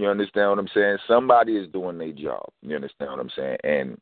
You 0.00 0.08
understand 0.08 0.48
what 0.48 0.58
I'm 0.58 0.68
saying? 0.72 0.96
Somebody 1.06 1.58
is 1.58 1.68
doing 1.72 1.98
their 1.98 2.12
job. 2.12 2.48
You 2.62 2.74
understand 2.74 3.10
what 3.10 3.20
I'm 3.20 3.30
saying? 3.36 3.58
And 3.64 4.00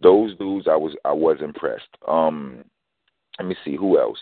those 0.00 0.36
dudes, 0.38 0.68
I 0.70 0.76
was 0.76 0.94
I 1.04 1.10
was 1.10 1.38
impressed. 1.42 1.88
Um, 2.06 2.64
let 3.40 3.48
me 3.48 3.56
see 3.64 3.74
who 3.74 3.98
else. 3.98 4.20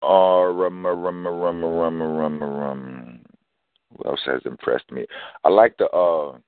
Uh, 0.00 0.46
rum, 0.52 0.86
rum, 0.86 1.26
rum, 1.26 1.64
rum, 1.64 2.00
rum, 2.00 2.40
rum. 2.40 3.18
Who 3.96 4.08
else 4.08 4.20
has 4.26 4.42
impressed 4.44 4.92
me? 4.92 5.04
I 5.42 5.48
like 5.48 5.76
the 5.76 5.86
uh 5.86 6.38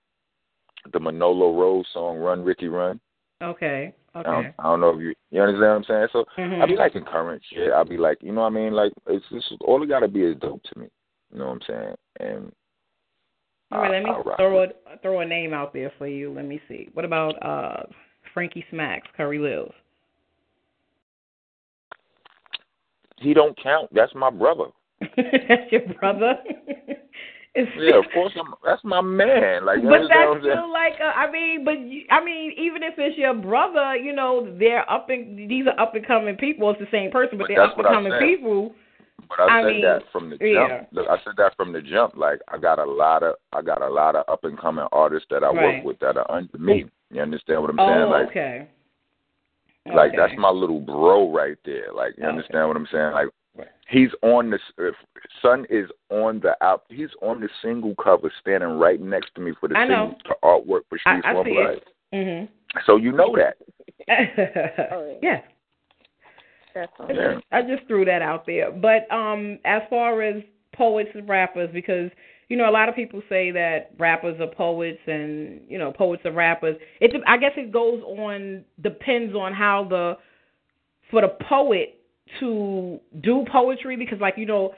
the 0.92 1.00
Manolo 1.00 1.58
Rose 1.58 1.86
song 1.92 2.18
"Run 2.18 2.44
Ricky 2.44 2.68
Run." 2.68 3.00
Okay. 3.42 3.92
I, 4.14 4.22
don't, 4.22 4.34
Okay. 4.36 4.54
I 4.56 4.62
don't 4.62 4.80
know 4.80 4.90
if 4.90 5.00
you 5.00 5.14
you 5.32 5.42
understand 5.42 5.62
what 5.62 5.76
I'm 5.78 5.84
saying. 5.84 6.08
So 6.12 6.24
Mhm. 6.40 6.62
I 6.62 6.66
be 6.66 6.76
liking 6.76 7.04
current 7.04 7.42
shit. 7.52 7.72
I 7.72 7.82
be 7.82 7.96
like, 7.96 8.22
you 8.22 8.30
know 8.30 8.42
what 8.42 8.52
I 8.52 8.54
mean? 8.54 8.72
Like 8.72 8.92
it's 9.08 9.26
just 9.30 9.52
all 9.62 9.82
it 9.82 9.88
gotta 9.88 10.06
be 10.06 10.22
is 10.22 10.36
dope 10.36 10.62
to 10.62 10.78
me. 10.78 10.86
You 11.32 11.40
know 11.40 11.46
what 11.46 11.54
I'm 11.54 11.62
saying? 11.66 11.94
And 12.20 12.52
All 13.70 13.80
right, 13.80 13.90
let 13.90 14.02
me 14.02 14.10
I- 14.10 14.32
I 14.32 14.36
throw 14.36 14.62
a 14.64 14.68
throw 15.02 15.20
a 15.20 15.26
name 15.26 15.52
out 15.52 15.72
there 15.72 15.92
for 15.98 16.06
you. 16.06 16.32
Let 16.32 16.46
me 16.46 16.60
see. 16.68 16.88
What 16.94 17.04
about 17.04 17.34
uh 17.42 17.82
Frankie 18.32 18.64
Smacks, 18.70 19.08
Curry 19.16 19.38
Lills? 19.38 19.72
he 23.20 23.34
don't 23.34 23.60
count. 23.60 23.92
That's 23.92 24.14
my 24.14 24.30
brother. 24.30 24.66
That's 25.16 25.72
your 25.72 25.92
brother. 26.00 26.34
Yeah, 27.76 27.98
of 27.98 28.04
course. 28.14 28.32
I'm, 28.38 28.54
that's 28.64 28.84
my 28.84 29.00
man. 29.00 29.64
Like, 29.64 29.82
but 29.82 30.02
that's 30.08 30.40
still 30.40 30.70
like 30.70 30.92
uh, 31.00 31.06
I 31.06 31.28
mean, 31.30 31.64
but 31.64 31.80
you, 31.80 32.02
I 32.08 32.24
mean, 32.24 32.52
even 32.56 32.84
if 32.84 32.94
it's 32.98 33.18
your 33.18 33.34
brother, 33.34 33.96
you 33.96 34.12
know, 34.12 34.54
they're 34.58 34.88
up 34.88 35.10
and 35.10 35.50
these 35.50 35.66
are 35.66 35.80
up 35.80 35.94
and 35.96 36.06
coming 36.06 36.36
people. 36.36 36.70
It's 36.70 36.78
the 36.78 36.86
same 36.92 37.10
person, 37.10 37.36
but 37.36 37.48
But 37.48 37.48
they're 37.48 37.62
up 37.62 37.76
and 37.76 37.86
coming 37.86 38.12
people. 38.20 38.74
But 39.28 39.40
I, 39.40 39.58
I 39.58 39.62
said 39.62 39.72
mean, 39.72 39.82
that 39.82 40.02
from 40.12 40.30
the 40.30 40.38
yeah. 40.40 40.68
jump. 40.68 40.88
Look, 40.92 41.08
I 41.08 41.16
said 41.24 41.34
that 41.36 41.56
from 41.56 41.72
the 41.72 41.82
jump. 41.82 42.16
Like 42.16 42.40
I 42.48 42.58
got 42.58 42.78
a 42.78 42.84
lot 42.84 43.22
of 43.22 43.36
I 43.52 43.62
got 43.62 43.82
a 43.82 43.88
lot 43.88 44.16
of 44.16 44.24
up 44.28 44.44
and 44.44 44.58
coming 44.58 44.86
artists 44.92 45.28
that 45.30 45.44
I 45.44 45.48
Right. 45.50 45.76
work 45.76 45.84
with 45.84 45.98
that 46.00 46.16
are 46.16 46.30
under 46.30 46.58
me. 46.58 46.86
You 47.10 47.20
understand 47.22 47.60
what 47.62 47.70
I'm 47.70 47.80
oh, 47.80 47.86
saying? 47.88 48.10
Like 48.10 48.28
okay. 48.28 48.68
like 49.94 50.08
Okay. 50.12 50.16
that's 50.16 50.38
my 50.38 50.50
little 50.50 50.80
bro 50.80 51.30
right 51.32 51.56
there. 51.64 51.92
Like 51.92 52.16
you 52.16 52.24
Okay. 52.24 52.28
understand 52.30 52.68
what 52.68 52.76
I'm 52.76 52.86
saying? 52.90 53.12
Like 53.12 53.28
Right. 53.56 53.68
he's 53.88 54.10
on 54.22 54.50
this. 54.50 54.62
Son 55.42 55.66
is 55.68 55.90
on 56.10 56.40
the 56.40 56.56
out. 56.62 56.84
He's 56.88 57.10
on 57.22 57.40
the 57.40 57.48
single 57.62 57.94
cover, 57.96 58.32
standing 58.40 58.78
right 58.78 59.00
next 59.00 59.34
to 59.34 59.40
me 59.40 59.52
for 59.60 59.68
the 59.68 59.76
I 59.76 59.86
single 59.86 60.08
know. 60.08 60.18
the 60.24 60.36
artwork 60.42 60.82
for 60.88 60.98
I, 61.06 61.18
Streets 61.20 61.26
I 61.26 61.34
One 61.34 61.44
see 61.44 61.52
Blood. 61.52 61.80
it. 62.12 62.48
So 62.86 62.96
you 62.96 63.12
know 63.12 63.36
that. 63.36 63.56
Yeah. 65.22 65.42
That's 66.78 66.92
I 67.00 67.02
all. 67.02 67.08
Yeah. 67.14 67.34
just, 67.34 67.46
I 67.52 67.62
just 67.62 67.86
threw 67.88 68.04
that 68.04 68.22
out 68.22 68.46
there. 68.46 68.70
But 68.70 69.10
um, 69.14 69.58
as 69.64 69.82
far 69.90 70.22
as 70.22 70.42
poets 70.74 71.10
and 71.14 71.28
rappers, 71.28 71.70
because 71.72 72.10
you 72.48 72.56
know 72.56 72.68
a 72.68 72.72
lot 72.72 72.88
of 72.88 72.94
people 72.94 73.22
say 73.28 73.50
that 73.50 73.90
rappers 73.98 74.40
are 74.40 74.46
poets 74.46 75.00
and 75.06 75.60
you 75.68 75.78
know 75.78 75.92
poets 75.92 76.22
are 76.24 76.32
rappers. 76.32 76.76
It 77.00 77.14
I 77.26 77.36
guess 77.36 77.52
it 77.56 77.72
goes 77.72 78.02
on 78.02 78.64
depends 78.82 79.34
on 79.34 79.52
how 79.52 79.86
the 79.88 80.16
for 81.10 81.22
the 81.22 81.36
poet 81.48 82.00
to 82.40 83.00
do 83.22 83.44
poetry 83.50 83.96
because 83.96 84.20
like 84.20 84.34
you 84.36 84.46
know 84.46 84.74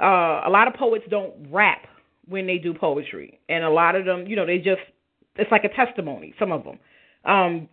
uh 0.00 0.42
a 0.46 0.50
lot 0.50 0.68
of 0.68 0.74
poets 0.74 1.04
don't 1.10 1.32
rap 1.50 1.86
when 2.28 2.46
they 2.46 2.58
do 2.58 2.72
poetry 2.72 3.40
and 3.48 3.64
a 3.64 3.70
lot 3.70 3.96
of 3.96 4.04
them 4.04 4.26
you 4.26 4.36
know 4.36 4.46
they 4.46 4.58
just 4.58 4.80
it's 5.34 5.50
like 5.50 5.64
a 5.64 5.68
testimony 5.68 6.32
some 6.38 6.52
of 6.52 6.62
them 6.62 6.78
um 7.24 7.68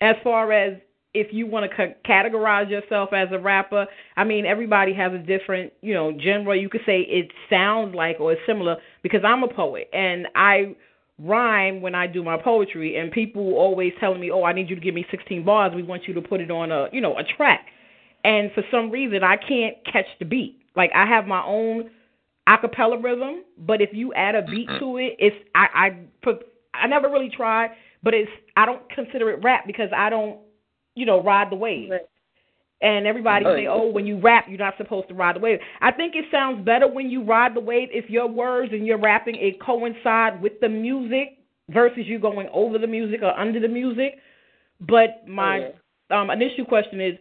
as 0.00 0.16
far 0.24 0.50
as 0.52 0.74
if 1.16 1.32
you 1.32 1.46
want 1.46 1.70
to 1.70 1.76
c- 1.76 1.94
categorize 2.08 2.70
yourself 2.70 3.12
as 3.12 3.28
a 3.32 3.38
rapper, 3.38 3.86
I 4.16 4.24
mean 4.24 4.46
everybody 4.46 4.92
has 4.94 5.12
a 5.12 5.18
different, 5.18 5.72
you 5.80 5.94
know, 5.94 6.16
genre. 6.22 6.56
You 6.56 6.68
could 6.68 6.82
say 6.86 7.00
it 7.00 7.30
sounds 7.50 7.94
like 7.94 8.20
or 8.20 8.32
is 8.32 8.38
similar 8.46 8.76
because 9.02 9.20
I'm 9.24 9.42
a 9.42 9.48
poet 9.48 9.88
and 9.92 10.28
I 10.34 10.76
rhyme 11.18 11.80
when 11.80 11.94
I 11.94 12.06
do 12.06 12.22
my 12.22 12.36
poetry 12.36 12.96
and 12.96 13.10
people 13.10 13.54
always 13.54 13.92
telling 13.98 14.20
me, 14.20 14.30
"Oh, 14.30 14.44
I 14.44 14.52
need 14.52 14.68
you 14.68 14.76
to 14.76 14.82
give 14.82 14.94
me 14.94 15.06
16 15.10 15.44
bars. 15.44 15.72
We 15.74 15.82
want 15.82 16.06
you 16.06 16.14
to 16.14 16.22
put 16.22 16.40
it 16.40 16.50
on 16.50 16.70
a, 16.70 16.88
you 16.92 17.00
know, 17.00 17.16
a 17.18 17.24
track." 17.24 17.66
And 18.24 18.50
for 18.52 18.62
some 18.70 18.90
reason, 18.90 19.22
I 19.22 19.36
can't 19.36 19.76
catch 19.90 20.06
the 20.18 20.24
beat. 20.24 20.60
Like 20.74 20.90
I 20.94 21.06
have 21.06 21.26
my 21.26 21.42
own 21.44 21.90
acapella 22.48 23.02
rhythm, 23.02 23.42
but 23.58 23.80
if 23.80 23.90
you 23.92 24.12
add 24.14 24.34
a 24.34 24.42
beat 24.42 24.68
mm-hmm. 24.68 24.84
to 24.84 24.96
it, 24.98 25.16
it's 25.18 25.36
I 25.54 25.66
I 25.74 25.96
put 26.22 26.46
I 26.74 26.86
never 26.86 27.08
really 27.08 27.30
tried, 27.30 27.70
but 28.02 28.14
it's 28.14 28.30
I 28.56 28.66
don't 28.66 28.88
consider 28.90 29.30
it 29.30 29.42
rap 29.42 29.66
because 29.66 29.90
I 29.96 30.10
don't, 30.10 30.38
you 30.96 31.06
know, 31.06 31.22
ride 31.22 31.50
the 31.50 31.56
wave. 31.56 31.92
And 32.82 33.06
everybody 33.06 33.44
Right. 33.44 33.56
say, 33.64 33.66
"Oh, 33.68 33.86
when 33.88 34.06
you 34.06 34.18
rap, 34.18 34.48
you're 34.48 34.58
not 34.58 34.76
supposed 34.76 35.08
to 35.08 35.14
ride 35.14 35.36
the 35.36 35.40
wave." 35.40 35.60
I 35.80 35.92
think 35.92 36.16
it 36.16 36.26
sounds 36.30 36.64
better 36.64 36.86
when 36.88 37.08
you 37.10 37.22
ride 37.22 37.54
the 37.54 37.60
wave 37.60 37.88
if 37.92 38.10
your 38.10 38.26
words 38.26 38.72
and 38.72 38.86
your 38.86 38.98
rapping 38.98 39.36
it 39.36 39.60
coincide 39.60 40.42
with 40.42 40.60
the 40.60 40.68
music 40.68 41.38
versus 41.70 42.06
you 42.06 42.18
going 42.18 42.48
over 42.52 42.78
the 42.78 42.86
music 42.86 43.22
or 43.22 43.38
under 43.38 43.60
the 43.60 43.68
music. 43.68 44.18
But 44.80 45.26
my 45.26 45.70
um, 46.10 46.30
initial 46.30 46.64
question 46.66 47.00
is, 47.00 47.18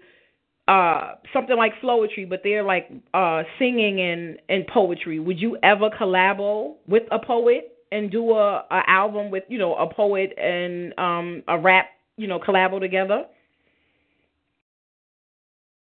uh 0.68 1.16
something 1.32 1.56
like 1.58 1.74
flowetry, 1.82 2.28
but 2.28 2.42
they're 2.44 2.64
like 2.64 2.90
uh 3.14 3.44
singing 3.60 4.02
and 4.02 4.40
and 4.50 4.66
poetry. 4.68 5.20
Would 5.20 5.40
you 5.40 5.58
ever 5.64 5.90
collabo 5.92 6.76
with 6.88 7.04
a 7.12 7.20
poet 7.20 7.78
and 7.92 8.12
do 8.12 8.32
a, 8.32 8.66
a 8.72 8.82
album 8.90 9.30
with 9.30 9.44
you 9.48 9.60
know 9.60 9.76
a 9.76 9.88
poet 9.94 10.34
and 10.38 10.94
um 10.98 11.44
a 11.48 11.58
rap 11.58 11.86
you 12.18 12.28
know 12.28 12.40
collabo 12.40 12.80
together? 12.80 13.26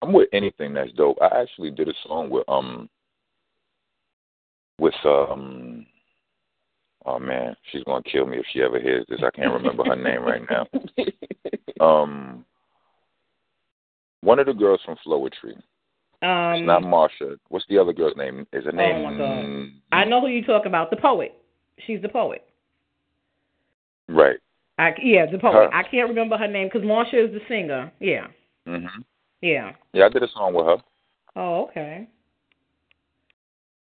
I'm 0.02 0.12
with 0.12 0.28
anything 0.32 0.74
that's 0.74 0.92
dope. 0.92 1.18
I 1.20 1.42
actually 1.42 1.70
did 1.70 1.88
a 1.88 1.94
song 2.06 2.30
with 2.30 2.48
um 2.48 2.88
with 4.78 4.94
um 5.04 5.86
oh 7.06 7.18
man, 7.18 7.54
she's 7.70 7.84
gonna 7.84 8.02
kill 8.02 8.26
me 8.26 8.38
if 8.38 8.46
she 8.52 8.62
ever 8.62 8.80
hears 8.80 9.04
this. 9.08 9.20
I 9.22 9.30
can't 9.30 9.52
remember 9.52 9.84
her 9.84 9.96
name 9.96 10.22
right 10.22 10.42
now. 10.48 10.66
Um 11.80 12.44
one 14.20 14.38
of 14.38 14.44
the 14.44 14.52
girls 14.52 14.80
from 14.84 14.96
Flowetry. 15.06 15.56
Um, 16.22 16.60
it's 16.60 16.66
not 16.66 16.82
Marsha. 16.82 17.38
What's 17.48 17.64
the 17.70 17.78
other 17.78 17.94
girl's 17.94 18.16
name? 18.16 18.46
Is 18.52 18.64
her 18.64 18.72
name? 18.72 18.96
Oh 18.96 19.10
my 19.10 19.16
God. 19.16 19.70
I 19.92 20.04
know 20.04 20.20
who 20.20 20.26
you 20.26 20.44
talk 20.44 20.66
about. 20.66 20.90
The 20.90 20.98
poet. 20.98 21.34
She's 21.86 22.02
the 22.02 22.08
poet. 22.10 22.44
Right. 24.08 24.36
I 24.78 24.94
yeah, 25.02 25.24
the 25.30 25.38
poet. 25.38 25.54
Her. 25.54 25.74
I 25.74 25.82
can't 25.84 26.08
remember 26.08 26.36
her 26.36 26.48
name 26.48 26.68
because 26.70 26.86
Marsha 26.86 27.28
is 27.28 27.32
the 27.32 27.40
singer. 27.48 27.90
Yeah. 28.00 28.26
Mhm. 28.66 29.04
Yeah. 29.40 29.72
Yeah, 29.92 30.06
I 30.06 30.08
did 30.08 30.22
a 30.22 30.28
song 30.28 30.54
with 30.54 30.66
her. 30.66 30.76
Oh, 31.36 31.66
okay. 31.68 32.08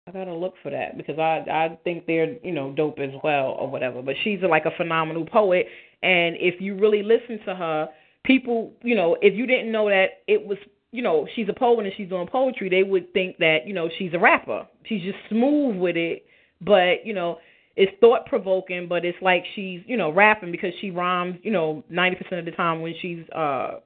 I 0.07 0.11
gotta 0.11 0.33
look 0.33 0.53
for 0.61 0.69
that 0.69 0.97
because 0.97 1.17
I 1.17 1.43
I 1.49 1.79
think 1.83 2.05
they're 2.05 2.37
you 2.43 2.51
know 2.51 2.71
dope 2.71 2.99
as 2.99 3.09
well 3.23 3.55
or 3.59 3.69
whatever. 3.69 4.03
But 4.03 4.15
she's 4.23 4.39
like 4.47 4.65
a 4.65 4.77
phenomenal 4.77 5.25
poet, 5.25 5.65
and 6.03 6.35
if 6.39 6.61
you 6.61 6.77
really 6.77 7.01
listen 7.01 7.39
to 7.45 7.55
her, 7.55 7.89
people 8.23 8.71
you 8.83 8.95
know 8.95 9.17
if 9.21 9.33
you 9.33 9.47
didn't 9.47 9.71
know 9.71 9.89
that 9.89 10.21
it 10.27 10.45
was 10.45 10.59
you 10.91 11.01
know 11.01 11.27
she's 11.35 11.49
a 11.49 11.53
poet 11.53 11.85
and 11.85 11.93
she's 11.97 12.07
doing 12.07 12.27
poetry, 12.27 12.69
they 12.69 12.83
would 12.83 13.11
think 13.13 13.37
that 13.39 13.59
you 13.65 13.73
know 13.73 13.89
she's 13.97 14.13
a 14.13 14.19
rapper. 14.19 14.67
She's 14.83 15.01
just 15.01 15.17
smooth 15.27 15.77
with 15.77 15.97
it, 15.97 16.25
but 16.61 17.03
you 17.03 17.13
know 17.13 17.39
it's 17.75 17.91
thought 17.99 18.27
provoking, 18.27 18.87
but 18.87 19.05
it's 19.05 19.17
like 19.23 19.43
she's 19.55 19.81
you 19.87 19.97
know 19.97 20.11
rapping 20.13 20.51
because 20.51 20.71
she 20.81 20.91
rhymes 20.91 21.37
you 21.41 21.51
know 21.51 21.83
ninety 21.89 22.15
percent 22.15 22.37
of 22.37 22.45
the 22.45 22.51
time 22.51 22.81
when 22.81 22.93
she's 23.01 23.27
uh 23.35 23.79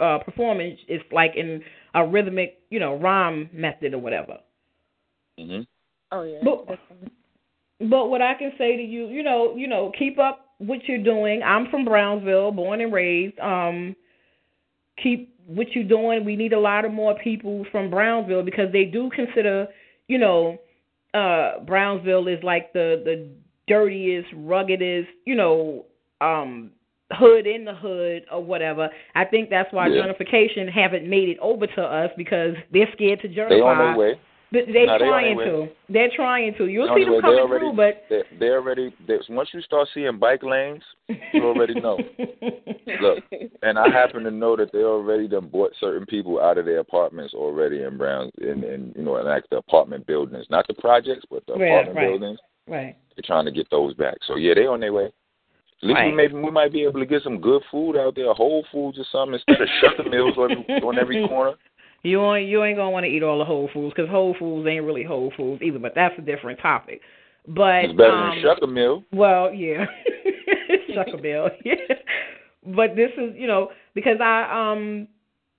uh 0.00 0.18
performing 0.24 0.76
it's 0.88 1.04
like 1.12 1.32
in 1.36 1.62
a 1.94 2.06
rhythmic 2.06 2.58
you 2.70 2.80
know 2.80 2.96
rhyme 2.96 3.48
method 3.52 3.94
or 3.94 3.98
whatever. 3.98 4.38
Mhm. 5.38 5.66
Oh 6.12 6.22
yeah. 6.22 6.38
But, 6.42 6.78
but 7.88 8.06
what 8.08 8.20
I 8.22 8.34
can 8.34 8.52
say 8.58 8.76
to 8.76 8.82
you, 8.82 9.06
you 9.08 9.22
know, 9.22 9.56
you 9.56 9.66
know, 9.66 9.92
keep 9.98 10.18
up 10.18 10.46
what 10.58 10.80
you're 10.86 11.02
doing. 11.02 11.42
I'm 11.42 11.68
from 11.70 11.84
Brownsville, 11.84 12.52
born 12.52 12.80
and 12.80 12.92
raised. 12.92 13.38
Um, 13.38 13.96
keep 15.02 15.34
what 15.46 15.68
you're 15.74 15.84
doing. 15.84 16.24
We 16.24 16.36
need 16.36 16.52
a 16.52 16.60
lot 16.60 16.84
of 16.84 16.92
more 16.92 17.14
people 17.22 17.64
from 17.72 17.90
Brownsville 17.90 18.42
because 18.42 18.70
they 18.72 18.84
do 18.84 19.10
consider, 19.14 19.66
you 20.08 20.18
know, 20.18 20.58
uh, 21.14 21.60
Brownsville 21.64 22.28
is 22.28 22.42
like 22.42 22.72
the 22.72 23.02
the 23.04 23.28
dirtiest, 23.66 24.28
ruggedest, 24.34 25.08
you 25.24 25.34
know, 25.34 25.86
um, 26.20 26.70
hood 27.12 27.46
in 27.46 27.64
the 27.64 27.74
hood 27.74 28.24
or 28.30 28.42
whatever. 28.42 28.88
I 29.14 29.24
think 29.24 29.50
that's 29.50 29.72
why 29.72 29.88
Yeah. 29.88 30.02
gentrification 30.02 30.68
haven't 30.68 31.08
made 31.08 31.28
it 31.28 31.38
over 31.40 31.66
to 31.66 31.82
us 31.82 32.10
because 32.16 32.54
they're 32.70 32.90
scared 32.92 33.20
to 33.20 33.28
gentrify. 33.28 33.48
They 33.48 33.60
on 33.60 33.78
their 33.78 33.96
way. 33.96 34.20
But 34.52 34.66
they're 34.66 34.86
No, 34.86 34.98
they 34.98 35.04
trying 35.06 35.36
their 35.36 35.46
to. 35.46 35.68
They're 35.88 36.10
trying 36.10 36.54
to. 36.54 36.66
You'll 36.66 36.88
see 36.94 37.04
them 37.04 37.20
coming 37.20 37.36
They 37.36 37.40
already, 37.40 37.66
through, 37.66 37.72
but 37.76 38.04
they 38.10 38.22
they 38.36 38.48
already 38.50 38.92
they, 39.06 39.18
once 39.28 39.50
you 39.54 39.60
start 39.62 39.88
seeing 39.94 40.18
bike 40.18 40.42
lanes, 40.42 40.82
you 41.08 41.44
already 41.44 41.74
know. 41.74 42.00
Look, 43.00 43.22
and 43.62 43.78
I 43.78 43.88
happen 43.88 44.24
to 44.24 44.30
know 44.32 44.56
that 44.56 44.72
they 44.72 44.82
already 44.82 45.28
done 45.28 45.46
bought 45.46 45.72
certain 45.78 46.04
people 46.04 46.40
out 46.40 46.58
of 46.58 46.64
their 46.64 46.78
apartments 46.78 47.32
already 47.32 47.82
in 47.82 47.96
Browns 47.96 48.32
in, 48.38 48.64
in 48.64 48.92
you 48.96 49.02
know, 49.04 49.16
in 49.18 49.26
like 49.26 49.44
the 49.50 49.58
apartment 49.58 50.04
buildings. 50.06 50.46
Not 50.50 50.66
the 50.66 50.74
projects, 50.74 51.24
but 51.30 51.46
the 51.46 51.52
Right, 51.54 51.68
apartment 51.68 51.96
right. 51.96 52.08
buildings. 52.08 52.40
right. 52.66 52.96
They're 53.14 53.22
trying 53.24 53.44
to 53.44 53.52
get 53.52 53.70
those 53.70 53.94
back. 53.94 54.16
So 54.26 54.34
yeah, 54.36 54.54
they 54.54 54.66
on 54.66 54.80
their 54.80 54.92
way. 54.92 55.12
At 55.82 55.88
least 55.88 56.00
we 56.04 56.12
maybe 56.12 56.34
we 56.34 56.50
might 56.50 56.72
be 56.72 56.84
able 56.84 57.00
to 57.00 57.06
get 57.06 57.22
some 57.22 57.40
good 57.40 57.62
food 57.70 57.96
out 57.96 58.14
there, 58.14 58.32
Whole 58.34 58.64
Foods 58.70 58.98
or 58.98 59.04
something, 59.10 59.34
instead 59.34 59.62
of 59.62 59.68
shutter 59.80 60.08
meals 60.08 60.36
on, 60.36 60.52
on 60.82 60.98
every 60.98 61.26
corner. 61.28 61.56
You 62.02 62.22
ain't 62.34 62.48
you 62.48 62.62
ain't 62.64 62.76
gonna 62.76 62.90
want 62.90 63.04
to 63.04 63.10
eat 63.10 63.22
all 63.22 63.38
the 63.38 63.44
Whole 63.44 63.68
Foods 63.72 63.94
because 63.94 64.10
Whole 64.10 64.34
Foods 64.38 64.68
ain't 64.68 64.84
really 64.84 65.04
Whole 65.04 65.32
Foods 65.36 65.62
either. 65.62 65.78
But 65.78 65.92
that's 65.94 66.14
a 66.18 66.22
different 66.22 66.60
topic. 66.60 67.00
But 67.48 67.84
It's 67.84 67.94
better 67.94 68.12
um, 68.12 68.30
than 68.30 68.42
shutter 68.42 68.66
meal. 68.66 69.04
Well, 69.12 69.52
yeah, 69.52 69.86
Shucker 70.90 71.20
Bill. 71.20 71.50
Yeah, 71.64 71.74
but 72.64 72.94
this 72.94 73.10
is 73.16 73.34
you 73.36 73.46
know 73.46 73.70
because 73.94 74.18
I 74.20 74.72
um 74.72 75.08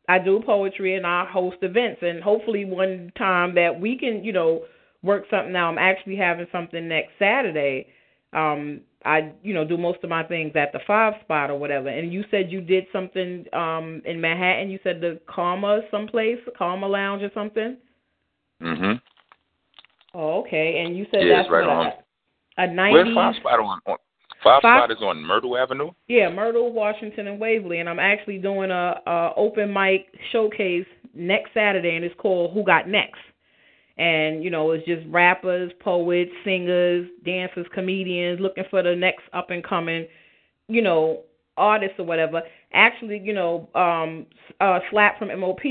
I 0.07 0.19
do 0.19 0.41
poetry 0.45 0.95
and 0.95 1.05
I 1.05 1.25
host 1.25 1.57
events 1.61 2.01
and 2.01 2.21
hopefully 2.23 2.65
one 2.65 3.11
time 3.17 3.55
that 3.55 3.79
we 3.79 3.97
can 3.97 4.23
you 4.23 4.33
know 4.33 4.63
work 5.03 5.25
something 5.29 5.55
out. 5.55 5.69
I'm 5.69 5.77
actually 5.77 6.15
having 6.15 6.47
something 6.51 6.87
next 6.87 7.11
Saturday. 7.17 7.87
Um, 8.33 8.81
I 9.03 9.31
you 9.43 9.53
know 9.53 9.65
do 9.65 9.77
most 9.77 9.99
of 10.03 10.09
my 10.09 10.23
things 10.23 10.53
at 10.55 10.71
the 10.73 10.79
five 10.87 11.13
spot 11.23 11.49
or 11.49 11.57
whatever. 11.59 11.89
And 11.89 12.13
you 12.13 12.23
said 12.31 12.51
you 12.51 12.61
did 12.61 12.85
something 12.93 13.45
um 13.53 14.01
in 14.05 14.21
Manhattan. 14.21 14.69
You 14.69 14.79
said 14.83 15.01
the 15.01 15.19
Karma 15.27 15.81
someplace, 15.91 16.37
Karma 16.57 16.87
Lounge 16.87 17.23
or 17.23 17.31
something. 17.33 17.77
Mhm. 18.61 19.01
Oh, 20.13 20.41
okay. 20.41 20.83
And 20.85 20.97
you 20.97 21.05
said 21.11 21.25
Yeah, 21.25 21.37
that's 21.37 21.49
right 21.49 21.65
what, 21.65 21.75
on. 21.75 21.85
a, 22.57 22.63
a 22.63 22.67
90s. 22.67 22.91
Where's 22.93 23.15
Five 23.15 23.35
Spot 23.37 23.59
on? 23.59 23.79
on 23.85 23.97
Five, 24.43 24.61
Five- 24.61 24.79
Spot 24.79 24.91
is 24.91 25.01
on 25.01 25.21
Myrtle 25.23 25.57
Avenue. 25.57 25.91
Yeah, 26.07 26.29
Myrtle, 26.29 26.71
Washington, 26.73 27.27
and 27.27 27.39
Waverly, 27.39 27.79
and 27.79 27.87
I'm 27.89 27.99
actually 27.99 28.37
doing 28.39 28.71
a, 28.71 28.99
a 29.05 29.31
open 29.37 29.71
mic 29.73 30.07
showcase 30.31 30.85
next 31.13 31.53
Saturday, 31.53 31.95
and 31.95 32.03
it's 32.03 32.15
called 32.19 32.53
Who 32.53 32.63
Got 32.63 32.87
Next. 32.89 33.19
And 33.97 34.43
you 34.43 34.49
know, 34.49 34.71
it's 34.71 34.85
just 34.85 35.05
rappers, 35.07 35.71
poets, 35.79 36.31
singers, 36.43 37.07
dancers, 37.25 37.67
comedians 37.73 38.39
looking 38.39 38.63
for 38.69 38.81
the 38.81 38.95
next 38.95 39.23
up 39.33 39.49
and 39.49 39.63
coming, 39.63 40.07
you 40.67 40.81
know, 40.81 41.21
artists 41.57 41.99
or 41.99 42.05
whatever. 42.05 42.41
Actually, 42.73 43.19
you 43.19 43.33
know, 43.33 43.69
um, 43.75 44.25
uh, 44.59 44.79
Slap 44.89 45.19
from 45.19 45.27
MOP, 45.39 45.61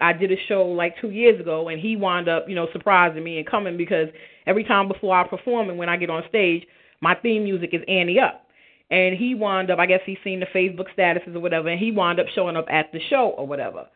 I 0.00 0.12
did 0.12 0.32
a 0.32 0.36
show 0.48 0.64
like 0.64 1.00
two 1.00 1.10
years 1.10 1.40
ago, 1.40 1.68
and 1.68 1.80
he 1.80 1.96
wound 1.96 2.28
up, 2.28 2.48
you 2.48 2.54
know, 2.54 2.68
surprising 2.72 3.22
me 3.22 3.38
and 3.38 3.46
coming 3.46 3.76
because 3.76 4.08
every 4.46 4.64
time 4.64 4.88
before 4.88 5.16
I 5.16 5.26
perform 5.26 5.70
and 5.70 5.78
when 5.78 5.88
I 5.88 5.96
get 5.96 6.10
on 6.10 6.24
stage, 6.28 6.66
my 7.00 7.14
theme 7.14 7.44
music 7.44 7.70
is 7.72 7.82
Ante 7.86 8.18
Up. 8.18 8.44
And 8.90 9.16
he 9.16 9.34
wound 9.34 9.70
up, 9.70 9.78
I 9.78 9.86
guess 9.86 10.00
he's 10.06 10.16
seen 10.24 10.40
the 10.40 10.46
Facebook 10.46 10.86
statuses 10.96 11.36
or 11.36 11.40
whatever, 11.40 11.68
and 11.68 11.78
he 11.78 11.92
wound 11.92 12.18
up 12.18 12.26
showing 12.34 12.56
up 12.56 12.66
at 12.70 12.90
the 12.92 13.00
show 13.10 13.34
or 13.36 13.46
whatever. 13.46 13.86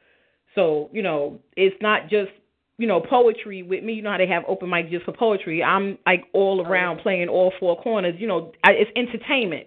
So, 0.54 0.90
you 0.92 1.02
know, 1.02 1.40
it's 1.56 1.76
not 1.80 2.08
just, 2.10 2.30
you 2.78 2.86
know, 2.86 3.00
poetry 3.00 3.62
with 3.62 3.84
me. 3.84 3.92
You 3.94 4.02
know 4.02 4.10
how 4.12 4.18
they 4.18 4.26
have 4.26 4.44
open 4.48 4.68
mic 4.70 4.90
just 4.90 5.04
for 5.04 5.12
poetry. 5.12 5.62
I'm 5.62 5.98
like 6.06 6.24
all 6.32 6.66
around 6.66 6.98
playing 6.98 7.28
all 7.28 7.52
four 7.60 7.80
corners. 7.80 8.14
You 8.18 8.26
know, 8.26 8.52
I, 8.64 8.72
it's 8.72 8.90
entertainment. 8.96 9.66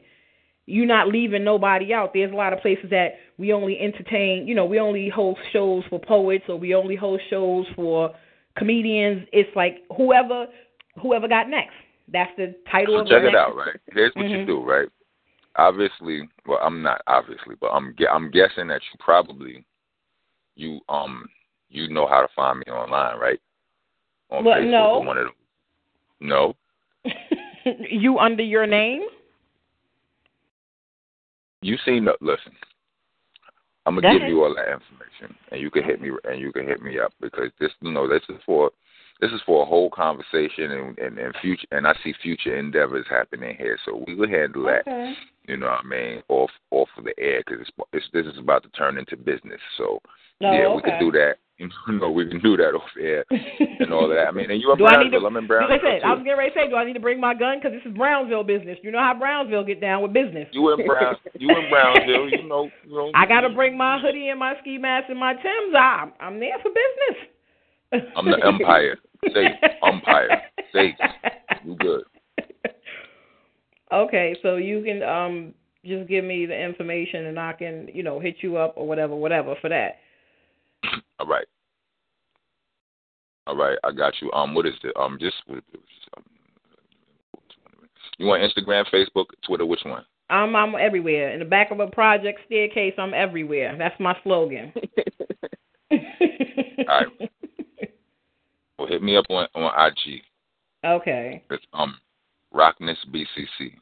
You're 0.68 0.88
not 0.88 1.08
leaving 1.10 1.44
nobody 1.44 1.94
out. 1.94 2.12
There's 2.14 2.32
a 2.32 2.36
lot 2.36 2.52
of 2.52 2.60
places 2.60 2.90
that 2.90 3.14
we 3.38 3.54
only 3.54 3.80
entertain, 3.80 4.48
you 4.48 4.56
know, 4.56 4.66
we 4.66 4.80
only 4.80 5.10
host 5.10 5.40
shows 5.54 5.84
for 5.90 6.00
poets 6.00 6.46
or 6.50 6.58
we 6.58 6.74
only 6.74 6.96
host 6.96 7.24
shows 7.30 7.68
for 7.76 8.12
comedians. 8.58 9.28
It's 9.32 9.56
like 9.56 9.84
whoever 9.96 10.48
whoever 11.00 11.28
got 11.28 11.50
next. 11.50 11.74
That's 12.12 12.32
the 12.38 12.56
title 12.72 12.96
So 12.98 13.02
of 13.02 13.08
check 13.08 13.22
the 13.22 13.28
it 13.28 13.32
next- 13.34 13.38
out, 13.38 13.56
right? 13.56 13.76
Here's 13.94 14.12
what 14.16 14.28
you 14.28 14.38
Mhm. 14.40 14.48
do, 14.48 14.64
right? 14.64 14.88
Obviously, 15.58 16.28
well, 16.48 16.60
I'm 16.64 16.82
not 16.82 17.02
obviously, 17.08 17.56
but 17.62 17.68
I'm 17.72 17.94
gue- 17.94 18.08
I'm 18.12 18.32
guessing 18.32 18.68
that 18.68 18.82
you 18.92 18.98
probably 19.00 19.64
you 20.56 20.80
um 20.90 21.30
you 21.76 21.90
know 21.90 22.08
how 22.08 22.22
to 22.22 22.28
find 22.36 22.60
me 22.60 22.66
online, 22.72 23.20
right? 23.20 23.40
On 24.30 24.44
Well, 24.44 24.58
Facebook 24.58 24.72
no. 24.72 25.00
one 25.00 25.18
of 25.18 25.26
them. 25.26 25.34
No. 26.22 26.56
you 27.90 28.18
under 28.20 28.44
your 28.44 28.66
name? 28.66 29.04
You 31.62 31.78
seen 31.86 32.06
the 32.06 32.16
listen. 32.22 32.54
I'm 33.86 33.96
gonna 33.96 34.14
give 34.14 34.22
ahead. 34.22 34.30
you 34.30 34.44
all 34.44 34.56
that 34.56 34.72
information, 34.72 35.36
and 35.52 35.62
you 35.62 35.70
can 35.70 35.84
hit 35.84 36.02
me 36.02 36.10
and 36.24 36.40
you 36.40 36.52
can 36.52 36.66
hit 36.66 36.82
me 36.82 37.00
up 37.00 37.12
because 37.22 37.52
this, 37.60 37.72
you 37.82 37.92
know, 37.92 38.08
this 38.08 38.22
is 38.30 38.38
for 38.46 38.72
this 39.22 39.32
is 39.32 39.42
for 39.46 39.64
a 39.64 39.66
whole 39.66 39.90
conversation 39.90 40.72
and 40.72 40.98
and, 40.98 41.18
and 41.20 41.36
future, 41.42 41.68
and 41.72 41.86
I 41.88 41.94
see 42.04 42.14
future 42.22 42.58
endeavors 42.58 43.06
happening 43.10 43.56
here. 43.58 43.78
So 43.86 44.04
we 44.08 44.16
will 44.16 44.30
handle 44.30 44.64
that. 44.66 44.86
You 45.48 45.58
know 45.58 45.68
what 45.68 45.86
I 45.86 45.88
mean? 45.88 46.24
Off 46.30 46.50
off 46.72 46.90
of 46.98 47.04
the 47.06 47.14
air 47.20 47.44
because 47.46 47.62
it's, 47.62 47.72
it's 47.94 48.06
this 48.14 48.26
is 48.26 48.40
about 48.40 48.64
to 48.64 48.70
turn 48.70 48.98
into 48.98 49.16
business. 49.18 49.62
So 49.78 50.00
Oh, 50.42 50.52
yeah, 50.52 50.68
we 50.68 50.82
okay. 50.82 50.90
can 50.92 51.00
do 51.00 51.12
that. 51.12 51.36
You 51.58 51.70
know, 51.88 52.12
we 52.12 52.28
can 52.28 52.42
do 52.42 52.58
that 52.58 52.76
off 52.76 52.84
air 53.00 53.24
and 53.80 53.94
all 53.94 54.10
that. 54.10 54.28
I 54.28 54.32
mean, 54.32 54.52
and 54.52 54.60
you 54.62 54.74
in 54.74 54.78
Do 54.82 54.86
I 54.88 54.90
to- 54.90 54.96
Brownsville? 55.10 55.26
I'm 55.26 55.38
in 55.38 55.44
Like 55.44 55.48
Brownsville 55.48 55.78
I 55.80 56.00
said, 56.00 56.04
I 56.04 56.12
was 56.12 56.20
getting 56.26 56.38
ready 56.38 56.52
to 56.52 56.56
say, 56.60 56.68
do 56.70 56.76
I 56.76 56.84
need 56.84 56.96
to 56.96 57.00
bring 57.00 57.18
my 57.22 57.34
gun? 57.34 57.60
Because 57.60 57.72
this 57.72 57.90
is 57.90 57.96
Brownsville 57.98 58.44
business. 58.44 58.78
You 58.84 58.92
know 58.92 59.00
how 59.00 59.14
Brownsville 59.18 59.64
get 59.64 59.80
down 59.80 60.02
with 60.04 60.12
business. 60.12 60.50
You 60.52 60.74
in 60.74 60.86
Brown? 60.86 61.16
You 61.40 61.48
in 61.56 61.70
Brownsville? 61.70 62.28
You 62.30 62.44
know, 62.50 62.70
you 62.86 62.94
know. 62.94 63.10
I 63.16 63.26
got 63.26 63.42
to 63.48 63.50
bring 63.56 63.78
my 63.78 64.02
hoodie 64.02 64.28
and 64.28 64.38
my 64.38 64.56
ski 64.60 64.78
mask 64.78 65.06
and 65.08 65.18
my 65.18 65.32
Timbs. 65.32 65.74
I'm, 65.80 66.12
I'm 66.20 66.42
there 66.42 66.60
for 66.62 66.72
business. 66.76 68.12
I'm 68.18 68.26
the 68.30 68.46
umpire. 68.46 68.98
Safe 69.34 69.52
umpire. 69.82 70.42
Safe. 70.74 70.96
You 71.64 71.78
good? 71.78 72.04
Okay, 73.92 74.36
so 74.42 74.56
you 74.56 74.84
can 74.84 75.04
um 75.04 75.54
just 75.86 76.08
give 76.10 76.24
me 76.24 76.46
the 76.46 76.60
information 76.60 77.28
and 77.28 77.40
I 77.40 77.54
can, 77.54 77.88
you 77.94 78.02
know, 78.02 78.20
hit 78.20 78.38
you 78.42 78.58
up 78.58 78.74
or 78.76 78.88
whatever, 78.88 79.16
whatever 79.16 79.56
for 79.62 79.70
that. 79.70 79.98
All 81.20 81.28
right. 81.28 81.46
All 83.48 83.56
right, 83.56 83.78
I 83.84 83.92
got 83.92 84.14
you. 84.22 84.32
Um, 84.32 84.56
what 84.56 84.66
is 84.66 84.74
it? 84.84 84.94
Um, 84.98 85.20
just 85.20 85.36
you 88.18 88.26
want 88.26 88.42
Instagram, 88.42 88.86
Facebook, 88.92 89.26
Twitter? 89.46 89.66
Which 89.66 89.82
one? 89.86 90.04
I'm 90.30 90.56
I'm 90.56 90.74
everywhere. 90.76 91.32
In 91.32 91.40
the 91.40 91.46
back 91.46 91.70
of 91.72 91.80
a 91.80 91.88
project 91.88 92.40
staircase, 92.48 92.96
I'm 92.98 93.14
everywhere. 93.14 93.76
That's 93.78 94.00
my 94.00 94.18
slogan. 94.24 94.74
All 95.92 95.98
right. 96.88 97.08
Well, 98.78 98.90
hit 98.90 99.02
me 99.02 99.16
up 99.16 99.24
on 99.30 99.48
on 99.56 99.72
IG. 99.88 100.22
Okay. 100.84 101.42
It's 101.50 101.64
um 101.72 101.96
Rockness 102.56 102.98
BCC. 103.14 103.74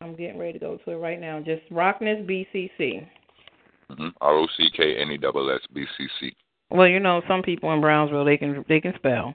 I'm 0.00 0.16
getting 0.16 0.38
ready 0.38 0.54
to 0.54 0.58
go 0.58 0.78
to 0.84 0.90
it 0.92 0.96
right 0.96 1.20
now. 1.20 1.40
Just 1.40 1.62
Rockness 1.70 2.26
BCC. 2.26 3.06
Mm-hmm. 3.90 4.08
R 4.20 4.34
O 4.34 4.46
C 4.56 4.68
K 4.74 4.96
N 5.00 5.10
E 5.10 5.18
S 5.22 5.34
S 5.62 5.66
B 5.74 5.84
C 5.96 6.06
C. 6.18 6.36
Well, 6.70 6.88
you 6.88 7.00
know, 7.00 7.22
some 7.28 7.42
people 7.42 7.72
in 7.72 7.80
Brownsville 7.80 8.24
they 8.24 8.36
can 8.36 8.64
they 8.68 8.80
can 8.80 8.94
spell. 8.96 9.34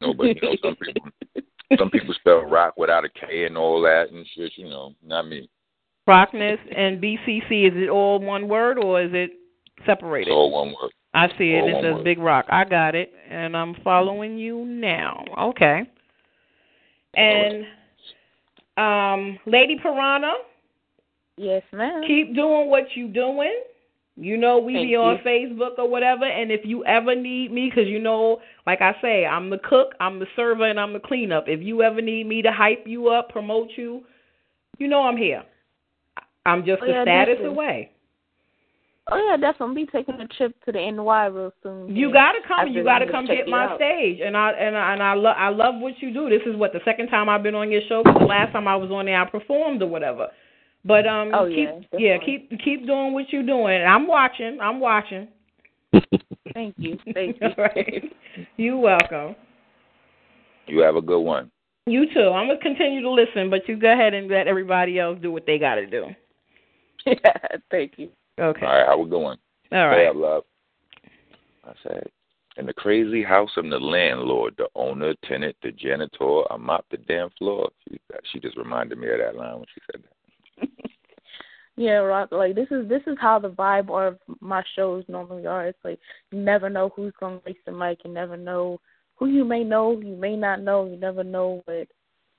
No, 0.00 0.14
but 0.14 0.24
you 0.24 0.40
know, 0.42 0.56
some 0.62 0.76
people 0.76 1.08
some 1.78 1.90
people 1.90 2.14
spell 2.14 2.42
rock 2.42 2.74
without 2.76 3.04
a 3.04 3.08
K 3.08 3.46
and 3.46 3.56
all 3.56 3.80
that 3.82 4.10
and 4.12 4.26
shit. 4.36 4.52
You 4.56 4.68
know, 4.68 4.94
not 5.04 5.28
me. 5.28 5.48
Rockness 6.06 6.58
and 6.76 7.00
BCC 7.00 7.68
is 7.68 7.72
it 7.74 7.88
all 7.88 8.20
one 8.20 8.48
word 8.48 8.78
or 8.78 9.02
is 9.02 9.10
it 9.12 9.30
separated? 9.86 10.28
It's 10.28 10.34
all 10.34 10.50
one 10.50 10.68
word. 10.68 10.90
I 11.14 11.28
see 11.38 11.52
it. 11.52 11.62
All 11.62 11.68
It 11.68 11.82
says 11.82 11.94
word. 11.94 12.04
Big 12.04 12.18
Rock. 12.18 12.46
I 12.48 12.64
got 12.64 12.94
it, 12.94 13.12
and 13.28 13.56
I'm 13.56 13.74
following 13.82 14.38
you 14.38 14.64
now. 14.64 15.24
Okay. 15.38 15.88
And 17.14 17.64
um, 18.76 19.38
Lady 19.46 19.76
Piranha, 19.82 20.32
Yes, 21.36 21.62
ma'am. 21.72 22.02
keep 22.06 22.34
doing 22.34 22.68
what 22.68 22.84
you 22.94 23.08
doing. 23.08 23.62
You 24.16 24.36
know 24.36 24.58
we 24.58 24.74
Thank 24.74 24.88
be 24.88 24.96
on 24.96 25.16
you. 25.16 25.22
Facebook 25.24 25.78
or 25.78 25.88
whatever, 25.88 26.24
and 26.26 26.50
if 26.50 26.60
you 26.64 26.84
ever 26.84 27.14
need 27.14 27.52
me, 27.52 27.70
because 27.70 27.88
you 27.88 27.98
know, 27.98 28.40
like 28.66 28.82
I 28.82 28.94
say, 29.00 29.24
I'm 29.24 29.48
the 29.48 29.58
cook, 29.58 29.94
I'm 29.98 30.18
the 30.18 30.26
server, 30.36 30.66
and 30.66 30.78
I'm 30.78 30.92
the 30.92 31.00
cleanup. 31.00 31.44
If 31.46 31.62
you 31.62 31.82
ever 31.82 32.02
need 32.02 32.26
me 32.26 32.42
to 32.42 32.52
hype 32.52 32.84
you 32.86 33.08
up, 33.08 33.30
promote 33.30 33.70
you, 33.76 34.02
you 34.78 34.88
know 34.88 35.02
I'm 35.04 35.16
here. 35.16 35.42
I'm 36.44 36.64
just 36.66 36.82
Oh, 36.82 36.86
a 36.86 36.88
yeah, 36.90 37.02
status 37.04 37.38
away. 37.44 37.92
Oh 39.12 39.28
yeah, 39.30 39.36
definitely. 39.36 39.84
Be 39.84 39.90
taking 39.90 40.20
a 40.20 40.28
trip 40.28 40.54
to 40.64 40.72
the 40.72 40.78
NY 40.90 41.26
real 41.26 41.52
soon. 41.62 41.94
You 41.94 42.12
gotta 42.12 42.38
come. 42.46 42.68
You 42.68 42.84
gotta 42.84 43.10
come 43.10 43.26
check 43.26 43.38
hit 43.38 43.48
my 43.48 43.64
out. 43.66 43.76
stage, 43.76 44.20
and 44.24 44.36
I 44.36 44.50
and 44.52 44.76
I, 44.76 44.92
and 44.92 45.02
I 45.02 45.14
love 45.14 45.36
I 45.36 45.48
love 45.48 45.74
what 45.78 46.00
you 46.00 46.12
do. 46.12 46.28
This 46.28 46.42
is 46.46 46.56
what 46.56 46.72
the 46.72 46.80
second 46.84 47.08
time 47.08 47.28
I've 47.28 47.42
been 47.42 47.54
on 47.54 47.70
your 47.70 47.82
show. 47.88 48.02
'cause 48.04 48.16
the 48.18 48.24
last 48.26 48.52
time 48.52 48.68
I 48.68 48.76
was 48.76 48.90
on 48.90 49.06
there, 49.06 49.20
I 49.20 49.24
performed 49.28 49.82
or 49.82 49.88
whatever. 49.88 50.28
But 50.84 51.06
um, 51.06 51.32
Oh, 51.34 51.46
keep 51.46 51.68
yeah, 51.92 51.98
yeah, 51.98 52.18
keep 52.18 52.50
keep 52.62 52.86
doing 52.86 53.12
what 53.12 53.32
you're 53.32 53.42
doing. 53.42 53.82
I'm 53.82 54.06
watching. 54.06 54.58
I'm 54.60 54.80
watching. 54.80 55.28
Thank 56.54 56.76
you. 56.78 56.98
Thank 57.12 57.36
you. 57.40 57.48
All 57.48 57.64
right. 57.64 58.12
You're 58.56 58.78
welcome. 58.78 59.34
You 60.66 60.80
have 60.80 60.96
a 60.96 61.02
good 61.02 61.20
one. 61.20 61.50
You 61.86 62.06
too. 62.14 62.28
I'm 62.28 62.46
gonna 62.46 62.60
continue 62.60 63.02
to 63.02 63.10
listen, 63.10 63.50
but 63.50 63.68
you 63.68 63.76
go 63.76 63.92
ahead 63.92 64.14
and 64.14 64.28
let 64.28 64.46
everybody 64.46 64.98
else 65.00 65.18
do 65.20 65.32
what 65.32 65.46
they 65.46 65.58
gotta 65.58 65.86
do. 65.86 66.06
Yeah, 67.06 67.16
Thank 67.70 67.92
you. 67.96 68.10
Okay. 68.38 68.66
All 68.66 68.72
right, 68.72 68.86
how 68.86 68.98
we 68.98 69.10
going? 69.10 69.38
All 69.72 69.88
right. 69.88 69.98
Hey, 69.98 70.06
right. 70.06 70.10
up, 70.10 70.16
love. 70.16 70.42
I 71.64 71.72
said, 71.82 72.10
in 72.56 72.66
the 72.66 72.72
crazy 72.72 73.22
house 73.22 73.50
of 73.56 73.68
the 73.68 73.78
landlord, 73.78 74.54
the 74.58 74.68
owner, 74.74 75.14
tenant, 75.28 75.56
the 75.62 75.72
janitor, 75.72 76.50
I 76.50 76.56
mop 76.56 76.84
the 76.90 76.96
damn 76.96 77.30
floor. 77.38 77.70
She, 77.88 78.00
she 78.32 78.40
just 78.40 78.56
reminded 78.56 78.98
me 78.98 79.08
of 79.08 79.18
that 79.18 79.36
line 79.36 79.56
when 79.56 79.66
she 79.74 79.80
said 79.90 80.02
that. 80.02 80.68
Yeah, 81.76 81.92
rock. 81.92 82.30
Like 82.30 82.56
this 82.56 82.68
is 82.70 82.86
this 82.90 83.00
is 83.06 83.16
how 83.18 83.38
the 83.38 83.48
vibe 83.48 83.88
of 83.88 84.18
my 84.40 84.62
shows 84.76 85.02
normally 85.08 85.46
are. 85.46 85.66
It's 85.66 85.78
like 85.82 85.98
you 86.30 86.38
never 86.38 86.68
know 86.68 86.92
who's 86.94 87.14
gonna 87.18 87.40
race 87.46 87.56
the 87.64 87.72
mic. 87.72 88.00
You 88.04 88.12
never 88.12 88.36
know 88.36 88.80
who 89.16 89.28
you 89.28 89.46
may 89.46 89.64
know, 89.64 89.98
you 89.98 90.14
may 90.14 90.36
not 90.36 90.60
know. 90.60 90.84
You 90.84 90.98
never 90.98 91.24
know 91.24 91.62
what 91.64 91.88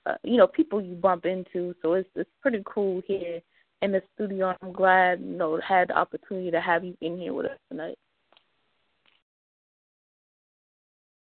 uh, 0.05 0.17
you 0.23 0.37
know 0.37 0.45
people 0.45 0.79
you 0.79 0.93
bump 0.93 1.25
into. 1.25 1.73
So 1.81 1.93
it's 1.93 2.09
it's 2.13 2.29
pretty 2.43 2.61
cool 2.65 3.01
here 3.07 3.41
in 3.81 3.91
the 3.91 4.01
studio. 4.15 4.55
I'm 4.61 4.71
glad 4.71 5.21
you 5.21 5.35
know 5.35 5.59
had 5.67 5.89
the 5.89 5.97
opportunity 5.97 6.51
to 6.51 6.61
have 6.61 6.83
you 6.83 6.95
in 7.01 7.17
here 7.17 7.33
with 7.33 7.47
us 7.47 7.57
tonight. 7.69 7.97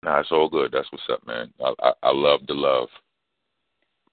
Nah, 0.03 0.19
it's 0.19 0.31
all 0.31 0.49
good. 0.49 0.71
That's 0.71 0.91
what's 0.91 1.03
up, 1.11 1.25
man. 1.27 1.53
I, 1.63 1.73
I, 1.81 1.91
I 2.03 2.11
love 2.11 2.41
the 2.47 2.53
love. 2.53 2.89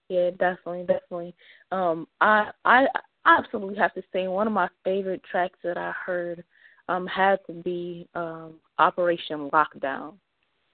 Yeah, 0.08 0.30
definitely, 0.30 0.84
definitely. 0.86 1.34
Um, 1.72 2.06
I 2.20 2.50
I 2.64 2.86
absolutely 3.26 3.76
have 3.76 3.94
to 3.94 4.02
say 4.12 4.28
one 4.28 4.46
of 4.46 4.52
my 4.52 4.68
favorite 4.84 5.22
tracks 5.30 5.58
that 5.62 5.76
I 5.76 5.92
heard 6.04 6.44
um 6.88 7.06
had 7.06 7.38
to 7.46 7.52
be 7.52 8.08
um 8.14 8.54
Operation 8.78 9.50
Lockdown. 9.50 10.14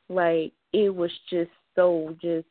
Like 0.09 0.53
it 0.73 0.95
was 0.95 1.11
just 1.31 1.51
so 1.75 2.17
just 2.21 2.47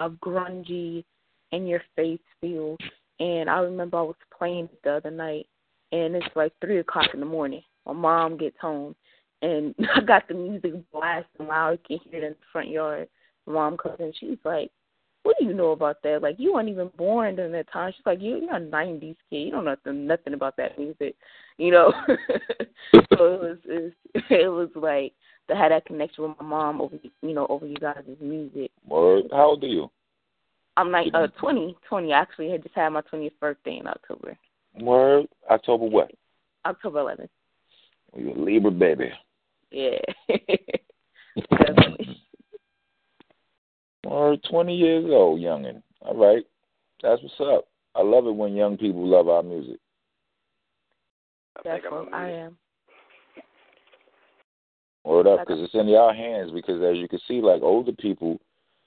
a 0.00 0.10
grungy 0.10 1.04
in 1.52 1.66
your 1.66 1.82
face 1.94 2.20
feel. 2.40 2.76
And 3.20 3.48
I 3.48 3.60
remember 3.60 3.98
I 3.98 4.02
was 4.02 4.16
playing 4.36 4.68
the 4.84 4.92
other 4.92 5.10
night 5.10 5.46
and 5.92 6.14
it's 6.14 6.26
like 6.34 6.52
three 6.60 6.78
o'clock 6.78 7.08
in 7.14 7.20
the 7.20 7.26
morning. 7.26 7.62
My 7.86 7.92
mom 7.92 8.36
gets 8.36 8.56
home 8.60 8.94
and 9.42 9.74
I 9.94 10.00
got 10.00 10.28
the 10.28 10.34
music 10.34 10.72
blasting 10.92 11.46
loud, 11.46 11.78
you 11.88 11.98
can 11.98 12.10
hear 12.10 12.22
it 12.22 12.26
in 12.26 12.32
the 12.32 12.36
front 12.52 12.68
yard. 12.68 13.08
My 13.46 13.54
mom 13.54 13.76
comes 13.76 13.96
in, 14.00 14.12
she's 14.18 14.38
like, 14.44 14.70
what 15.26 15.36
do 15.40 15.44
you 15.44 15.54
know 15.54 15.72
about 15.72 16.02
that? 16.04 16.22
Like 16.22 16.36
you 16.38 16.54
weren't 16.54 16.68
even 16.68 16.90
born 16.96 17.34
during 17.34 17.52
that 17.52 17.70
time. 17.72 17.92
She's 17.96 18.06
like, 18.06 18.20
you, 18.20 18.36
you're 18.36 18.56
a 18.56 18.60
'90s 18.60 19.16
kid. 19.28 19.36
You 19.36 19.50
don't 19.50 19.64
know 19.64 19.72
nothing, 19.72 20.06
nothing 20.06 20.34
about 20.34 20.56
that 20.56 20.78
music, 20.78 21.16
you 21.58 21.72
know. 21.72 21.92
so 22.94 23.34
it 23.34 23.40
was, 23.40 23.58
it 23.64 23.82
was, 23.82 24.22
it 24.30 24.48
was 24.48 24.68
like 24.76 25.12
to 25.48 25.56
have 25.56 25.70
that 25.70 25.84
connection 25.84 26.24
with 26.24 26.36
my 26.40 26.46
mom 26.46 26.80
over, 26.80 26.96
you 27.22 27.34
know, 27.34 27.46
over 27.48 27.66
you 27.66 27.76
guys' 27.76 28.04
music. 28.20 28.70
Word. 28.86 29.24
How 29.32 29.46
old 29.46 29.64
are 29.64 29.66
you? 29.66 29.90
I'm 30.76 30.90
like 30.90 31.08
uh 31.14 31.28
twenty, 31.38 31.76
twenty. 31.88 32.12
Actually, 32.12 32.48
I 32.48 32.52
had 32.52 32.62
just 32.62 32.74
had 32.74 32.90
my 32.90 33.02
20th 33.02 33.32
birthday 33.40 33.78
in 33.78 33.86
October, 33.86 34.36
Word. 34.80 35.26
October 35.50 35.86
what? 35.86 36.10
October 36.64 36.98
11th. 36.98 37.28
You 38.16 38.32
a 38.32 38.34
Libra 38.34 38.70
baby. 38.70 39.10
Yeah, 39.70 39.98
definitely. 41.50 42.22
Or 44.06 44.36
20 44.48 44.76
years 44.76 45.04
old, 45.08 45.40
youngin. 45.40 45.82
All 46.00 46.16
right. 46.16 46.44
That's 47.02 47.20
what's 47.22 47.40
up. 47.40 47.66
I 47.96 48.02
love 48.02 48.26
it 48.26 48.34
when 48.34 48.54
young 48.54 48.76
people 48.76 49.04
love 49.04 49.28
our 49.28 49.42
music. 49.42 49.80
Definitely, 51.64 52.12
I 52.12 52.30
am. 52.30 52.56
Word 55.04 55.26
up, 55.26 55.40
because 55.40 55.60
it's 55.60 55.74
in 55.74 55.92
our 55.94 56.14
hands. 56.14 56.52
Because 56.52 56.82
as 56.82 56.96
you 56.96 57.08
can 57.08 57.18
see, 57.26 57.40
like 57.40 57.62
older 57.62 57.92
people, 57.92 58.38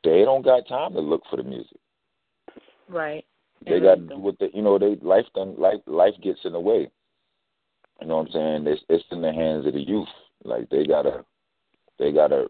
they 0.04 0.24
don't 0.24 0.44
got 0.44 0.68
time 0.68 0.94
to 0.94 1.00
look 1.00 1.24
for 1.30 1.38
the 1.38 1.44
music. 1.44 1.78
Right. 2.88 3.26
They 3.66 3.80
got 3.80 3.96
to 3.96 4.02
do 4.02 4.18
what 4.18 4.40
they, 4.40 4.50
you 4.54 4.62
know, 4.62 4.80
they 4.80 4.96
life 5.02 5.26
done 5.36 5.56
life 5.58 5.82
life 5.86 6.14
gets 6.24 6.40
in 6.46 6.54
the 6.54 6.60
way. 6.60 6.90
You 8.02 8.08
know 8.08 8.18
what 8.18 8.28
I'm 8.28 8.32
saying? 8.32 8.68
It's 8.68 8.82
it's 8.90 9.04
in 9.12 9.22
the 9.22 9.34
hands 9.34 9.66
of 9.68 9.74
the 9.74 9.82
youth. 9.82 10.08
Like 10.46 10.70
they 10.70 10.86
gotta, 10.86 11.26
they 11.98 12.14
gotta, 12.14 12.48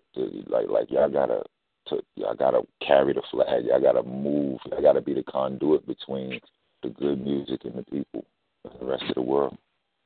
like 0.48 0.68
like 0.70 0.92
y'all 0.92 1.10
gotta, 1.10 1.42
to, 1.88 2.02
y'all 2.16 2.36
gotta 2.36 2.62
carry 2.86 3.14
the 3.14 3.24
flag. 3.32 3.66
Y'all 3.66 3.82
gotta 3.82 4.04
move. 4.04 4.60
Y'all 4.70 4.82
gotta 4.82 5.02
be 5.02 5.16
the 5.16 5.24
conduit 5.24 5.88
between 5.88 6.40
the 6.84 6.90
good 6.90 7.20
music 7.24 7.62
and 7.66 7.74
the 7.74 7.84
people 7.84 8.24
and 8.66 8.80
the 8.80 8.86
rest 8.86 9.04
of 9.10 9.16
the 9.16 9.22
world. 9.22 9.58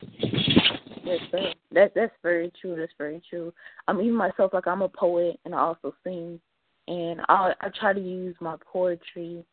Yes, 0.02 1.20
sir. 1.32 1.54
That's 1.72 1.92
that's 1.94 2.14
very 2.24 2.52
true. 2.62 2.76
That's 2.78 2.94
very 2.98 3.22
true. 3.30 3.54
I'm 3.88 4.00
even 4.00 4.16
myself 4.16 4.54
like 4.54 4.68
I'm 4.68 4.82
a 4.82 4.90
poet 4.90 5.40
and 5.44 5.54
I 5.54 5.60
also 5.60 5.94
sing, 6.04 6.40
and 6.88 7.22
I 7.30 7.54
I 7.62 7.70
try 7.80 7.94
to 7.94 8.00
use 8.00 8.36
my 8.40 8.56
poetry 8.72 9.44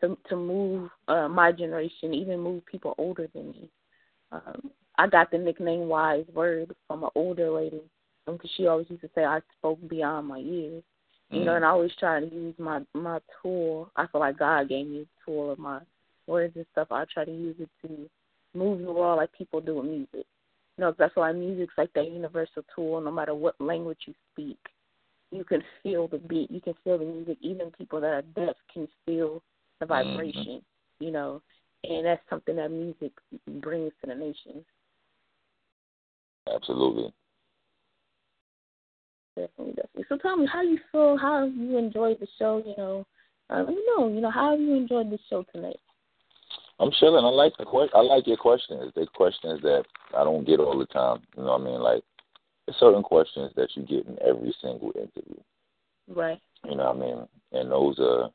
to 0.00 0.16
to 0.28 0.36
move 0.36 0.90
uh, 1.08 1.28
my 1.28 1.52
generation, 1.52 2.14
even 2.14 2.40
move 2.40 2.64
people 2.66 2.94
older 2.98 3.28
than 3.34 3.50
me. 3.50 3.68
Um, 4.32 4.70
I 4.98 5.06
got 5.06 5.30
the 5.30 5.38
nickname 5.38 5.88
Wise 5.88 6.24
Word 6.34 6.74
from 6.86 7.04
an 7.04 7.10
older 7.14 7.50
lady 7.50 7.82
because 8.26 8.50
she 8.56 8.66
always 8.66 8.88
used 8.90 9.02
to 9.02 9.10
say 9.14 9.24
I 9.24 9.40
spoke 9.58 9.78
beyond 9.88 10.28
my 10.28 10.38
years. 10.38 10.82
You 11.32 11.44
know, 11.44 11.54
and 11.54 11.64
I 11.64 11.68
always 11.68 11.92
try 11.98 12.18
to 12.20 12.26
use 12.26 12.54
my 12.58 12.80
my 12.92 13.20
tool. 13.40 13.90
I 13.96 14.06
feel 14.08 14.20
like 14.20 14.38
God 14.38 14.68
gave 14.68 14.86
me 14.86 15.02
a 15.02 15.24
tool 15.24 15.52
of 15.52 15.58
my 15.58 15.80
words 16.26 16.54
and 16.56 16.66
stuff. 16.72 16.88
I 16.90 17.04
try 17.12 17.24
to 17.24 17.30
use 17.30 17.56
it 17.60 17.68
to 17.86 18.08
move 18.52 18.80
the 18.80 18.92
world 18.92 19.18
like 19.18 19.32
people 19.32 19.60
do 19.60 19.76
with 19.76 19.86
music. 19.86 20.26
You 20.76 20.84
know, 20.84 20.90
'cause 20.90 20.98
that's 20.98 21.16
why 21.16 21.30
music's 21.32 21.78
like 21.78 21.92
that 21.92 22.10
universal 22.10 22.64
tool. 22.74 23.00
No 23.00 23.12
matter 23.12 23.34
what 23.34 23.60
language 23.60 23.98
you 24.06 24.14
speak, 24.32 24.58
you 25.30 25.44
can 25.44 25.62
feel 25.82 26.08
the 26.08 26.18
beat. 26.18 26.50
You 26.50 26.60
can 26.60 26.74
feel 26.84 26.98
the 26.98 27.04
music. 27.04 27.38
Even 27.40 27.70
people 27.70 28.00
that 28.00 28.06
are 28.08 28.22
deaf 28.22 28.56
can 28.72 28.88
feel 29.06 29.42
the 29.78 29.86
vibration. 29.86 30.62
You 30.98 31.10
know, 31.10 31.42
and 31.84 32.04
that's 32.04 32.22
something 32.28 32.56
that 32.56 32.70
music 32.70 33.12
brings 33.60 33.92
to 34.00 34.08
the 34.08 34.14
nation. 34.14 34.64
Absolutely. 36.52 37.12
Definitely, 39.36 39.74
definitely. 39.74 40.04
So 40.08 40.16
tell 40.18 40.36
me, 40.36 40.46
how 40.46 40.62
you 40.62 40.78
feel? 40.92 41.16
How 41.16 41.44
have 41.44 41.54
you 41.54 41.78
enjoyed 41.78 42.18
the 42.20 42.26
show? 42.38 42.62
You 42.66 42.74
know, 42.76 43.06
uh, 43.48 43.58
let 43.58 43.68
me 43.68 43.82
know. 43.96 44.08
You 44.08 44.20
know, 44.20 44.30
how 44.30 44.50
have 44.50 44.60
you 44.60 44.74
enjoyed 44.74 45.10
the 45.10 45.18
show 45.28 45.44
tonight? 45.54 45.80
I'm 46.78 46.90
chilling. 46.98 47.24
I 47.24 47.28
like 47.28 47.52
the 47.58 47.64
que- 47.64 47.90
I 47.94 48.00
like 48.00 48.26
your 48.26 48.36
questions. 48.36 48.92
They're 48.94 49.06
questions 49.06 49.60
that 49.62 49.84
I 50.16 50.24
don't 50.24 50.46
get 50.46 50.60
all 50.60 50.78
the 50.78 50.86
time. 50.86 51.22
You 51.36 51.44
know 51.44 51.52
what 51.52 51.60
I 51.60 51.64
mean? 51.64 51.80
Like 51.80 52.02
certain 52.78 53.02
questions 53.02 53.52
that 53.56 53.68
you 53.74 53.82
get 53.82 54.06
in 54.06 54.18
every 54.26 54.54
single 54.60 54.92
interview. 54.94 55.40
Right. 56.08 56.40
You 56.64 56.76
know 56.76 56.92
what 56.92 56.96
I 56.96 57.00
mean? 57.00 57.28
And 57.52 57.70
those 57.70 57.98
are 57.98 58.30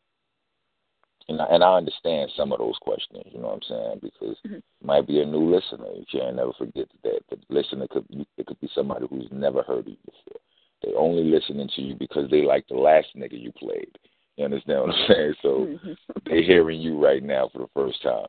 and 1.27 1.41
I, 1.41 1.45
and 1.45 1.63
I 1.63 1.77
understand 1.77 2.31
some 2.37 2.51
of 2.51 2.59
those 2.59 2.77
questions, 2.81 3.23
you 3.31 3.39
know 3.39 3.47
what 3.47 3.55
I'm 3.55 3.61
saying? 3.67 3.99
Because 4.01 4.37
mm-hmm. 4.45 4.55
it 4.55 4.63
might 4.83 5.07
be 5.07 5.21
a 5.21 5.25
new 5.25 5.53
listener. 5.53 5.87
You 5.95 6.05
can't 6.11 6.35
never 6.35 6.53
forget 6.53 6.87
that 7.03 7.21
the 7.29 7.37
listener 7.49 7.87
could 7.87 8.05
it 8.37 8.45
could 8.45 8.59
be 8.59 8.69
somebody 8.75 9.07
who's 9.09 9.27
never 9.31 9.63
heard 9.63 9.79
of 9.79 9.87
you 9.87 9.97
before. 10.05 10.39
They 10.83 10.93
only 10.93 11.23
listening 11.23 11.69
to 11.75 11.81
you 11.81 11.95
because 11.95 12.29
they 12.29 12.43
like 12.43 12.67
the 12.67 12.75
last 12.75 13.07
nigga 13.15 13.41
you 13.41 13.51
played. 13.53 13.97
You 14.37 14.45
understand 14.45 14.81
what 14.81 14.89
I'm 14.91 15.07
saying? 15.07 15.33
So 15.41 15.49
Mm-hmm. 15.49 15.93
they 16.29 16.43
hearing 16.43 16.81
you 16.81 17.03
right 17.03 17.23
now 17.23 17.49
for 17.51 17.59
the 17.59 17.69
first 17.73 18.01
time. 18.03 18.27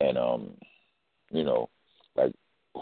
And 0.00 0.18
um, 0.18 0.50
you 1.30 1.44
know, 1.44 1.70
like 2.16 2.34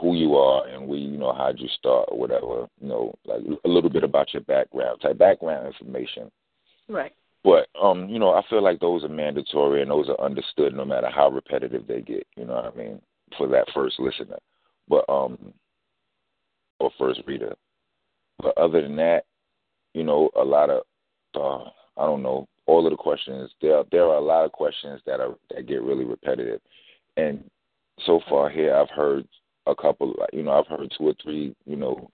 who 0.02 0.16
you 0.16 0.34
are 0.34 0.66
and 0.66 0.86
where 0.88 0.98
you 0.98 1.16
know 1.16 1.32
how'd 1.32 1.60
you 1.60 1.68
start 1.68 2.08
or 2.10 2.18
whatever, 2.18 2.68
you 2.80 2.88
know, 2.88 3.14
like 3.24 3.40
a 3.64 3.68
little 3.68 3.88
bit 3.88 4.02
about 4.02 4.34
your 4.34 4.42
background, 4.42 5.00
type 5.00 5.16
background 5.16 5.68
information. 5.68 6.30
Right. 6.88 7.12
But 7.44 7.68
um, 7.80 8.08
you 8.08 8.18
know, 8.18 8.32
I 8.32 8.42
feel 8.50 8.62
like 8.62 8.80
those 8.80 9.04
are 9.04 9.08
mandatory 9.08 9.80
and 9.80 9.90
those 9.90 10.08
are 10.08 10.20
understood 10.20 10.74
no 10.74 10.84
matter 10.84 11.08
how 11.08 11.30
repetitive 11.30 11.86
they 11.86 12.00
get, 12.00 12.26
you 12.36 12.44
know 12.44 12.54
what 12.54 12.74
I 12.74 12.76
mean, 12.76 13.00
for 13.38 13.46
that 13.48 13.68
first 13.72 14.00
listener. 14.00 14.38
But 14.88 15.08
um 15.08 15.54
or 16.80 16.90
first 16.98 17.20
reader. 17.26 17.54
But 18.40 18.58
other 18.58 18.82
than 18.82 18.96
that, 18.96 19.24
you 19.94 20.02
know, 20.02 20.30
a 20.36 20.44
lot 20.44 20.68
of 20.68 20.82
uh 21.36 21.70
I 21.96 22.06
don't 22.06 22.22
know, 22.24 22.48
all 22.66 22.84
of 22.84 22.90
the 22.90 22.96
questions 22.96 23.52
there 23.60 23.84
there 23.92 24.06
are 24.06 24.16
a 24.16 24.20
lot 24.20 24.44
of 24.44 24.52
questions 24.52 25.00
that 25.06 25.20
are 25.20 25.36
that 25.54 25.68
get 25.68 25.82
really 25.82 26.04
repetitive. 26.04 26.60
And 27.16 27.44
so 28.04 28.20
far 28.28 28.50
here 28.50 28.74
I've 28.74 28.90
heard 28.90 29.28
a 29.66 29.74
couple 29.74 30.14
you 30.32 30.43
know, 30.43 30.52
I've 30.52 30.66
heard 30.66 30.93
two 30.97 31.09
or 31.09 31.14
three, 31.22 31.55
you 31.66 31.76
know, 31.76 32.10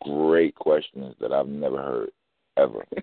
great 0.00 0.54
questions 0.54 1.14
that 1.20 1.32
I've 1.32 1.48
never 1.48 1.78
heard 1.78 2.10
ever. 2.56 2.84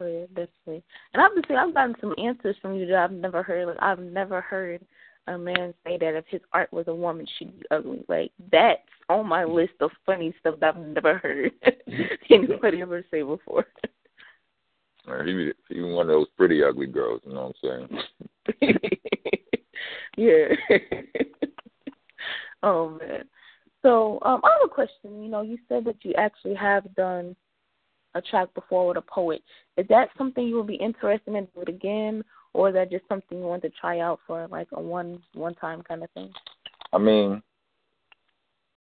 Oh, 0.00 0.06
yeah, 0.06 0.26
definitely. 0.26 0.82
And 1.12 1.20
I 1.20 1.22
have 1.22 1.34
to 1.36 1.42
say, 1.48 1.54
I've 1.54 1.72
gotten 1.72 1.94
some 2.00 2.14
answers 2.18 2.56
from 2.60 2.74
you 2.74 2.86
that 2.86 2.96
I've 2.96 3.12
never 3.12 3.42
heard. 3.42 3.68
Like, 3.68 3.76
I've 3.80 4.00
never 4.00 4.40
heard 4.40 4.84
a 5.28 5.38
man 5.38 5.72
say 5.84 5.98
that 5.98 6.16
if 6.16 6.24
his 6.28 6.40
art 6.52 6.72
was 6.72 6.88
a 6.88 6.94
woman, 6.94 7.26
she'd 7.38 7.58
be 7.58 7.66
ugly. 7.70 8.04
Like, 8.08 8.32
that's 8.50 8.80
on 9.08 9.28
my 9.28 9.44
list 9.44 9.74
of 9.80 9.90
funny 10.04 10.34
stuff 10.40 10.56
that 10.60 10.74
I've 10.74 10.82
never 10.82 11.18
heard 11.18 11.52
anybody 12.30 12.82
ever 12.82 13.04
say 13.10 13.22
before. 13.22 13.66
Or 15.06 15.22
he 15.24 15.52
he 15.68 15.80
one 15.80 16.08
of 16.08 16.08
those 16.08 16.28
pretty 16.36 16.62
ugly 16.64 16.86
girls, 16.86 17.20
you 17.24 17.34
know 17.34 17.52
what 17.62 17.70
I'm 17.70 17.88
saying? 18.60 18.78
yeah. 20.16 20.48
Oh 22.64 22.98
man. 23.00 23.24
So 23.82 24.18
um, 24.22 24.40
I 24.42 24.50
have 24.58 24.70
a 24.70 24.74
question. 24.74 25.22
You 25.22 25.28
know, 25.28 25.42
you 25.42 25.58
said 25.68 25.84
that 25.84 25.96
you 26.02 26.14
actually 26.16 26.54
have 26.54 26.92
done 26.94 27.36
a 28.14 28.22
track 28.22 28.52
before 28.54 28.88
with 28.88 28.96
a 28.96 29.02
poet. 29.02 29.42
Is 29.76 29.86
that 29.88 30.08
something 30.16 30.46
you 30.46 30.56
would 30.56 30.66
be 30.66 30.74
interested 30.74 31.34
in 31.34 31.44
do 31.54 31.60
it 31.60 31.68
again, 31.68 32.24
or 32.54 32.68
is 32.68 32.74
that 32.74 32.90
just 32.90 33.04
something 33.08 33.38
you 33.38 33.44
want 33.44 33.62
to 33.62 33.70
try 33.70 34.00
out 34.00 34.20
for 34.26 34.48
like 34.48 34.68
a 34.72 34.80
one 34.80 35.22
one 35.34 35.54
time 35.54 35.82
kind 35.82 36.02
of 36.02 36.10
thing? 36.12 36.32
I 36.92 36.98
mean, 36.98 37.42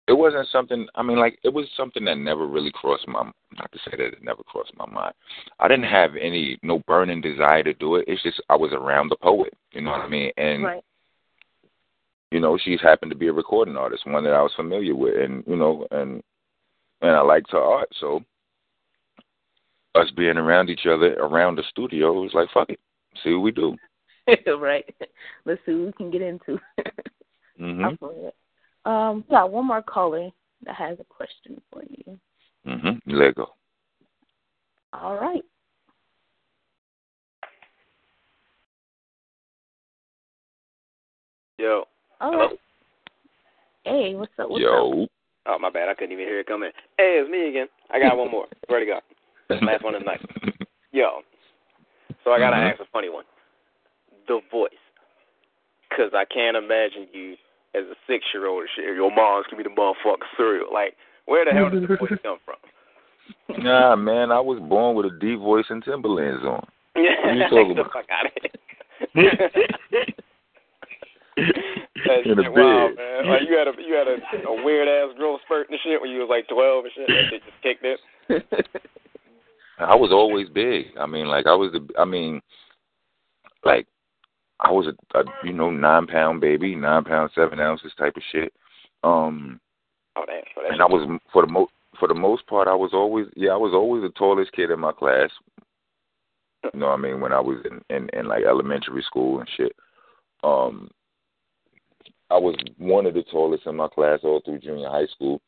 it 0.06 0.12
wasn't 0.12 0.46
something. 0.52 0.86
I 0.94 1.02
mean, 1.02 1.18
like 1.18 1.38
it 1.42 1.52
was 1.52 1.66
something 1.76 2.04
that 2.04 2.18
never 2.18 2.46
really 2.46 2.72
crossed 2.72 3.08
my. 3.08 3.24
Not 3.58 3.72
to 3.72 3.78
say 3.78 3.96
that 3.96 4.12
it 4.12 4.22
never 4.22 4.42
crossed 4.44 4.72
my 4.76 4.86
mind. 4.86 5.14
I 5.58 5.66
didn't 5.66 5.90
have 5.90 6.10
any 6.20 6.58
no 6.62 6.80
burning 6.86 7.20
desire 7.20 7.62
to 7.64 7.74
do 7.74 7.96
it. 7.96 8.04
It's 8.06 8.22
just 8.22 8.40
I 8.50 8.56
was 8.56 8.72
around 8.72 9.08
the 9.08 9.16
poet. 9.16 9.54
You 9.72 9.80
know 9.80 9.92
what 9.92 10.02
I 10.02 10.08
mean? 10.08 10.30
And 10.36 10.62
right. 10.62 10.84
You 12.30 12.40
know, 12.40 12.58
she's 12.58 12.80
happened 12.80 13.10
to 13.10 13.16
be 13.16 13.28
a 13.28 13.32
recording 13.32 13.76
artist, 13.76 14.06
one 14.06 14.24
that 14.24 14.32
I 14.34 14.42
was 14.42 14.52
familiar 14.56 14.94
with, 14.94 15.14
and 15.22 15.44
you 15.46 15.56
know, 15.56 15.86
and 15.90 16.22
and 17.02 17.10
I 17.12 17.20
liked 17.20 17.52
her 17.52 17.60
art, 17.60 17.88
so 18.00 18.22
us 19.94 20.10
being 20.16 20.36
around 20.36 20.68
each 20.68 20.86
other 20.86 21.14
around 21.14 21.56
the 21.56 21.62
studio 21.70 22.18
it 22.18 22.22
was 22.22 22.34
like 22.34 22.48
fuck 22.52 22.68
it, 22.70 22.80
see 23.22 23.32
what 23.32 23.42
we 23.42 23.50
do. 23.50 23.76
right. 24.58 24.84
Let's 25.44 25.60
see 25.64 25.72
what 25.72 25.86
we 25.86 25.92
can 25.92 26.10
get 26.10 26.22
into. 26.22 26.58
Mhm. 27.60 27.84
I 27.84 27.96
feel 27.96 28.28
it. 28.28 28.34
Um, 28.84 29.24
got 29.30 29.50
one 29.50 29.66
more 29.66 29.82
caller 29.82 30.30
that 30.64 30.74
has 30.74 30.98
a 31.00 31.04
question 31.04 31.60
for 31.72 31.82
you. 31.88 32.18
Mm 32.66 32.82
Mhm. 32.82 33.00
Let 33.06 33.34
go. 33.34 33.54
All 34.92 35.16
right. 35.16 35.44
Yo. 41.58 41.86
All 42.20 42.32
Hello? 42.32 42.46
right. 42.48 42.58
Hey, 43.84 44.14
what's 44.14 44.32
up? 44.38 44.50
What's 44.50 44.62
Yo. 44.62 45.04
up? 45.04 45.08
Oh 45.46 45.58
my 45.60 45.70
bad, 45.70 45.88
I 45.88 45.94
couldn't 45.94 46.12
even 46.12 46.24
hear 46.26 46.40
it 46.40 46.46
coming. 46.46 46.70
Hey, 46.98 47.20
it's 47.20 47.30
me 47.30 47.48
again. 47.48 47.68
I 47.90 48.00
got 48.00 48.16
one 48.16 48.30
more. 48.30 48.46
Swear 48.66 48.80
to 48.80 48.86
God. 48.86 49.02
Last 49.62 49.84
one 49.84 49.94
of 49.94 50.00
the 50.00 50.06
night. 50.06 50.20
Yo. 50.92 51.20
So 52.24 52.32
I 52.32 52.38
gotta 52.40 52.56
Mhm. 52.56 52.72
ask 52.72 52.80
a 52.80 52.86
funny 52.86 53.08
one. 53.08 53.24
The 54.26 54.40
voice. 54.50 54.70
Cause 55.90 56.12
I 56.14 56.24
can't 56.24 56.56
imagine 56.56 57.08
you 57.12 57.36
as 57.74 57.84
a 57.86 57.96
six 58.06 58.24
year 58.34 58.46
old 58.46 58.62
and 58.62 58.70
shit. 58.70 58.84
Your 58.96 59.10
mom's 59.10 59.46
give 59.46 59.58
me 59.58 59.62
the 59.62 59.70
motherfucking 59.70 60.36
cereal. 60.36 60.72
Like, 60.72 60.96
where 61.26 61.44
the 61.44 61.52
hell 61.52 61.70
did 61.70 61.82
the 61.86 61.96
voice 61.96 62.18
come 62.22 62.38
from? 62.44 62.56
Nah, 63.48 63.96
man, 63.96 64.30
I 64.32 64.40
was 64.40 64.58
born 64.60 64.96
with 64.96 65.06
a 65.06 65.10
D 65.20 65.34
voice 65.36 65.64
and 65.70 65.82
Timberlands 65.84 66.44
on. 66.44 66.66
Yeah, 66.96 67.32
you 67.32 67.42
talking 67.44 67.68
get 67.68 67.76
the 67.76 67.80
about? 67.82 67.92
fuck 67.92 68.10
out 68.10 68.26
of 68.26 68.32
here. 68.42 68.50
That 71.36 72.22
shit 72.24 72.36
wild, 72.52 72.96
man. 72.96 73.28
Like 73.28 73.42
you 73.48 73.56
had 73.56 73.68
a 73.68 73.72
you 73.84 73.94
had 73.94 74.06
a, 74.06 74.48
a 74.48 74.64
weird 74.64 74.88
ass 74.88 75.16
growth 75.16 75.40
spurt 75.44 75.68
and 75.70 75.78
shit 75.82 76.00
when 76.00 76.10
you 76.10 76.20
was 76.20 76.28
like 76.30 76.46
twelve 76.48 76.84
and 76.84 76.92
shit. 76.94 77.08
That 77.08 77.30
shit 77.30 77.42
just 77.44 77.62
kicked 77.62 77.84
in. 77.84 78.62
I 79.78 79.94
was 79.94 80.10
always 80.12 80.48
big. 80.48 80.86
I 80.98 81.06
mean, 81.06 81.26
like 81.26 81.46
I 81.46 81.54
was 81.54 81.72
the. 81.72 81.86
I 81.98 82.04
mean, 82.04 82.40
like 83.64 83.86
I 84.60 84.70
was 84.70 84.86
a, 84.86 85.18
a 85.18 85.24
you 85.44 85.52
know 85.52 85.70
nine 85.70 86.06
pound 86.06 86.40
baby, 86.40 86.74
nine 86.74 87.04
pound 87.04 87.30
seven 87.34 87.60
ounces 87.60 87.92
type 87.98 88.16
of 88.16 88.22
shit. 88.30 88.52
Um, 89.02 89.60
Oh 90.16 90.24
damn. 90.26 90.42
That 90.56 90.72
and 90.72 90.82
I 90.82 90.86
was 90.86 91.20
for 91.32 91.42
the 91.44 91.52
most 91.52 91.72
for 91.98 92.08
the 92.08 92.14
most 92.14 92.46
part, 92.46 92.68
I 92.68 92.74
was 92.74 92.90
always 92.92 93.26
yeah, 93.36 93.50
I 93.50 93.56
was 93.56 93.72
always 93.74 94.02
the 94.02 94.10
tallest 94.10 94.52
kid 94.52 94.70
in 94.70 94.80
my 94.80 94.92
class. 94.92 95.30
You 96.72 96.80
know 96.80 96.86
what 96.86 96.98
I 96.98 97.02
mean? 97.02 97.20
When 97.20 97.32
I 97.32 97.40
was 97.40 97.58
in, 97.64 97.80
in, 97.94 98.08
in 98.12 98.26
like 98.26 98.44
elementary 98.44 99.02
school 99.02 99.40
and 99.40 99.48
shit. 99.56 99.72
Um 100.42 100.90
I 102.30 102.38
was 102.38 102.56
one 102.78 103.06
of 103.06 103.14
the 103.14 103.22
tallest 103.22 103.66
in 103.66 103.76
my 103.76 103.88
class 103.88 104.20
all 104.24 104.40
through 104.44 104.58
junior 104.58 104.88
high 104.88 105.06
school. 105.06 105.40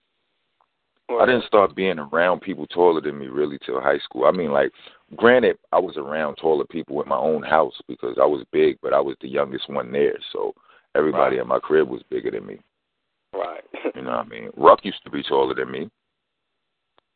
I 1.11 1.25
didn't 1.25 1.47
start 1.47 1.75
being 1.75 1.99
around 1.99 2.43
people 2.43 2.67
taller 2.67 3.01
than 3.01 3.19
me 3.19 3.29
really 3.29 3.59
till 3.65 3.81
high 3.81 3.99
school. 3.99 4.27
I 4.27 4.31
mean 4.31 4.53
like 4.53 4.71
granted 5.17 5.57
I 5.73 5.79
was 5.79 5.97
around 5.97 6.37
taller 6.37 6.67
people 6.67 7.03
in 7.03 7.09
my 7.09 7.17
own 7.17 7.43
house 7.43 7.75
because 7.89 8.17
I 8.21 8.27
was 8.27 8.45
big, 8.53 8.79
but 8.83 8.93
I 8.93 9.01
was 9.01 9.17
the 9.21 9.29
youngest 9.29 9.69
one 9.71 9.91
there, 9.91 10.19
so 10.33 10.55
everybody 10.95 11.37
Right. 11.37 11.43
in 11.43 11.49
my 11.49 11.59
crib 11.59 11.89
was 11.89 12.03
bigger 12.11 12.31
than 12.31 12.47
me. 12.47 12.61
Right. 13.33 13.65
You 13.95 14.03
know 14.03 14.11
what 14.11 14.27
I 14.27 14.29
mean? 14.29 14.51
Ruck 14.57 14.85
used 14.85 15.03
to 15.05 15.11
be 15.11 15.23
taller 15.23 15.55
than 15.55 15.71
me. 15.73 15.91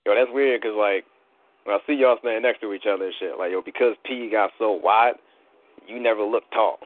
Yo, 0.05 0.15
that's 0.15 0.31
weird 0.33 0.61
because 0.63 0.77
like 0.77 1.05
when 1.65 1.77
I 1.77 1.79
see 1.87 1.93
y'all 1.93 2.17
standing 2.19 2.43
next 2.43 2.61
to 2.63 2.73
each 2.73 2.87
other 2.91 3.05
and 3.05 3.15
shit, 3.21 3.39
like 3.39 3.53
yo, 3.53 3.63
because 3.63 3.95
P 4.05 4.29
got 4.33 4.51
so 4.59 4.73
wide, 4.73 5.15
you 5.87 6.01
never 6.01 6.23
looked 6.23 6.51
tall 6.53 6.79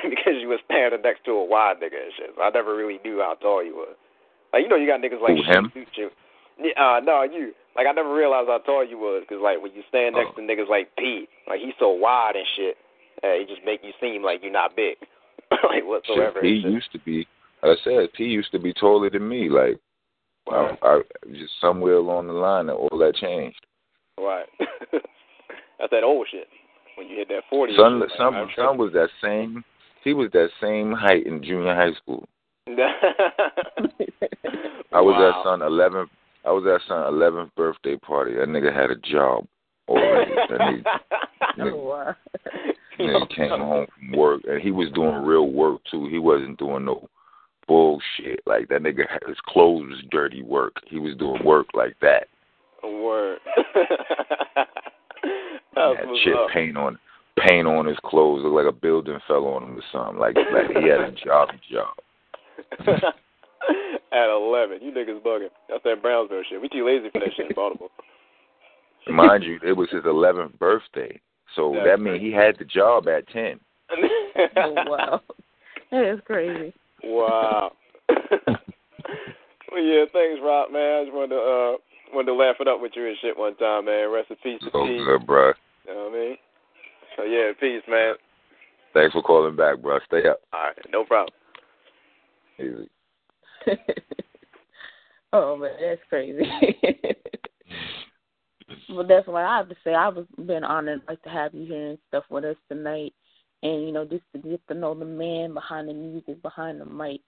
because 0.10 0.40
you 0.40 0.48
was 0.48 0.60
standing 0.64 1.02
next 1.02 1.24
to 1.24 1.32
a 1.32 1.44
wide 1.44 1.76
nigga 1.76 2.00
and 2.00 2.12
shit. 2.16 2.30
So 2.36 2.42
I 2.42 2.50
never 2.50 2.76
really 2.76 2.98
knew 3.04 3.20
how 3.20 3.34
tall 3.34 3.64
you 3.64 3.76
were. 3.76 3.94
Like 4.52 4.62
you 4.62 4.68
know, 4.68 4.76
you 4.76 4.86
got 4.86 5.00
niggas 5.00 5.22
like 5.22 5.36
Who, 5.36 5.44
him? 5.44 5.70
shoot 5.74 5.88
you. 5.96 6.10
Uh, 6.76 7.00
no, 7.00 7.22
you. 7.22 7.52
Like 7.76 7.86
I 7.86 7.92
never 7.92 8.12
realized 8.12 8.48
how 8.48 8.58
tall 8.58 8.84
you 8.84 8.98
was 8.98 9.24
because 9.26 9.42
like 9.42 9.62
when 9.62 9.72
you 9.74 9.82
stand 9.88 10.16
next 10.16 10.34
to 10.36 10.42
niggas 10.42 10.68
like 10.68 10.90
Pete, 10.98 11.28
like 11.48 11.60
he's 11.60 11.74
so 11.78 11.90
wide 11.90 12.34
and 12.34 12.46
shit, 12.56 12.76
uh, 13.22 13.28
it 13.28 13.48
just 13.48 13.64
make 13.64 13.80
you 13.82 13.92
seem 14.00 14.22
like 14.22 14.40
you're 14.42 14.52
not 14.52 14.76
big, 14.76 14.96
like 15.50 15.84
whatsoever. 15.84 16.40
Shit, 16.42 16.62
shit. 16.62 16.72
used 16.72 16.92
to 16.92 16.98
be. 17.00 17.26
Like 17.62 17.78
I 17.78 17.84
said, 17.84 18.12
P 18.16 18.24
used 18.24 18.52
to 18.52 18.58
be 18.58 18.72
taller 18.72 19.10
than 19.10 19.28
me. 19.28 19.50
Like, 19.50 19.78
I, 20.50 20.76
I 20.82 21.02
just 21.30 21.52
somewhere 21.60 21.94
along 21.94 22.28
the 22.28 22.32
line, 22.32 22.66
that 22.66 22.72
all 22.72 22.98
that 22.98 23.14
changed. 23.16 23.66
Right. 24.18 24.46
That's 25.78 25.90
that 25.90 26.04
old 26.04 26.26
shit. 26.30 26.48
When 26.96 27.08
you 27.08 27.16
hit 27.16 27.28
that 27.28 27.44
forty. 27.48 27.74
Son, 27.76 28.00
shit, 28.02 28.10
son, 28.18 28.48
son 28.56 28.78
was 28.78 28.92
that 28.92 29.08
same. 29.22 29.64
He 30.02 30.12
was 30.14 30.30
that 30.32 30.48
same 30.60 30.92
height 30.92 31.26
in 31.26 31.42
junior 31.42 31.74
high 31.74 31.92
school. 31.94 32.26
I 34.92 35.00
was 35.00 35.14
Wow. 35.16 35.28
at 35.38 35.44
son 35.44 35.62
eleventh. 35.62 36.10
I 36.44 36.52
was 36.52 36.64
at 36.66 36.80
son 36.88 37.06
eleventh 37.06 37.54
birthday 37.54 37.96
party. 37.96 38.34
That 38.34 38.48
nigga 38.48 38.74
had 38.74 38.90
a 38.90 38.96
job 38.96 39.46
already. 39.88 40.32
that 40.34 40.60
nigga, 40.60 40.84
nigga 42.98 43.28
came 43.34 43.50
home 43.50 43.86
from 43.94 44.12
work 44.18 44.42
and 44.48 44.60
he 44.60 44.70
was 44.70 44.90
doing 44.92 45.16
real 45.24 45.48
work 45.50 45.80
too. 45.90 46.08
He 46.08 46.18
wasn't 46.18 46.58
doing 46.58 46.84
no 46.84 47.08
bullshit. 47.66 48.40
Like 48.46 48.68
that 48.68 48.82
nigga 48.82 49.08
had 49.08 49.22
his 49.26 49.38
clothes 49.46 49.88
was 49.90 50.02
dirty 50.10 50.42
work. 50.42 50.76
He 50.86 50.98
was 50.98 51.14
doing 51.16 51.44
work 51.44 51.66
like 51.74 51.96
that. 52.00 52.28
Word. 52.82 53.38
He 55.72 55.80
had 55.80 56.08
shit 56.24 56.34
paint 56.52 56.76
on 56.76 56.98
paint 57.46 57.66
on 57.66 57.86
his 57.86 57.98
clothes. 58.04 58.42
Looked 58.44 58.54
like 58.54 58.66
a 58.66 58.72
building 58.72 59.18
fell 59.26 59.46
on 59.46 59.62
him 59.64 59.78
or 59.78 59.82
something. 59.92 60.18
Like 60.18 60.36
like 60.36 60.68
he 60.82 60.88
had 60.88 61.00
a 61.00 61.10
job 61.24 61.48
job. 61.70 61.94
At 64.12 64.28
eleven, 64.28 64.78
you 64.82 64.90
niggas 64.90 65.22
bugging. 65.22 65.48
That's 65.68 65.84
that 65.84 66.02
Brownsville 66.02 66.42
shit. 66.48 66.60
We 66.60 66.68
too 66.68 66.86
lazy 66.86 67.10
for 67.10 67.20
that 67.20 67.28
shit 67.36 67.46
in 67.50 67.52
Baltimore. 67.56 67.88
Mind 69.08 69.44
you, 69.44 69.58
it 69.64 69.72
was 69.72 69.88
his 69.90 70.02
11th 70.04 70.58
birthday, 70.58 71.18
so 71.56 71.72
That's 71.74 71.86
that 71.86 72.00
means 72.00 72.20
he 72.20 72.32
had 72.32 72.56
the 72.58 72.64
job 72.64 73.08
at 73.08 73.26
10. 73.28 73.58
oh 74.56 74.74
wow, 74.86 75.20
that 75.90 76.04
is 76.04 76.20
crazy. 76.26 76.72
Wow. 77.02 77.72
well, 78.08 79.82
yeah, 79.82 80.04
thanks, 80.12 80.40
Rock, 80.42 80.70
man. 80.72 81.00
I 81.00 81.04
just 81.04 81.14
wanted 81.14 81.36
to 81.36 81.40
uh 81.40 81.76
wanted 82.14 82.26
to 82.26 82.34
laugh 82.34 82.56
it 82.60 82.68
up 82.68 82.80
with 82.80 82.92
you 82.94 83.06
and 83.06 83.16
shit 83.22 83.38
one 83.38 83.56
time, 83.56 83.86
man. 83.86 84.12
Rest 84.12 84.30
in 84.30 84.36
peace 84.42 84.60
So 84.72 84.86
good, 84.86 85.26
bro. 85.26 85.52
You 85.86 85.94
know 85.94 86.04
what 86.10 86.12
I 86.12 86.20
mean? 86.20 86.36
So 87.16 87.24
yeah, 87.24 87.52
peace, 87.58 87.82
man. 87.88 88.14
Thanks 88.92 89.12
for 89.12 89.22
calling 89.22 89.56
back, 89.56 89.80
bro. 89.80 89.98
Stay 90.06 90.28
up. 90.28 90.40
All 90.52 90.62
right, 90.62 90.76
no 90.92 91.04
problem. 91.04 91.34
Easy. 92.58 92.90
oh 95.32 95.56
man, 95.56 95.70
that's 95.80 96.00
crazy. 96.08 96.42
but 98.88 99.08
that's 99.08 99.26
what 99.26 99.44
I 99.44 99.58
have 99.58 99.68
to 99.68 99.76
say. 99.84 99.94
I've 99.94 100.16
been 100.46 100.64
honored 100.64 101.02
like 101.08 101.22
to 101.22 101.28
have 101.28 101.54
you 101.54 101.66
here 101.66 101.90
and 101.90 101.98
stuff 102.08 102.24
with 102.30 102.44
us 102.44 102.56
tonight, 102.68 103.12
and 103.62 103.84
you 103.84 103.92
know 103.92 104.04
just 104.04 104.24
to 104.34 104.38
get 104.38 104.66
to 104.68 104.74
know 104.74 104.94
the 104.94 105.04
man 105.04 105.54
behind 105.54 105.88
the 105.88 105.94
music, 105.94 106.42
behind 106.42 106.80
the 106.80 106.86
mic. 106.86 107.20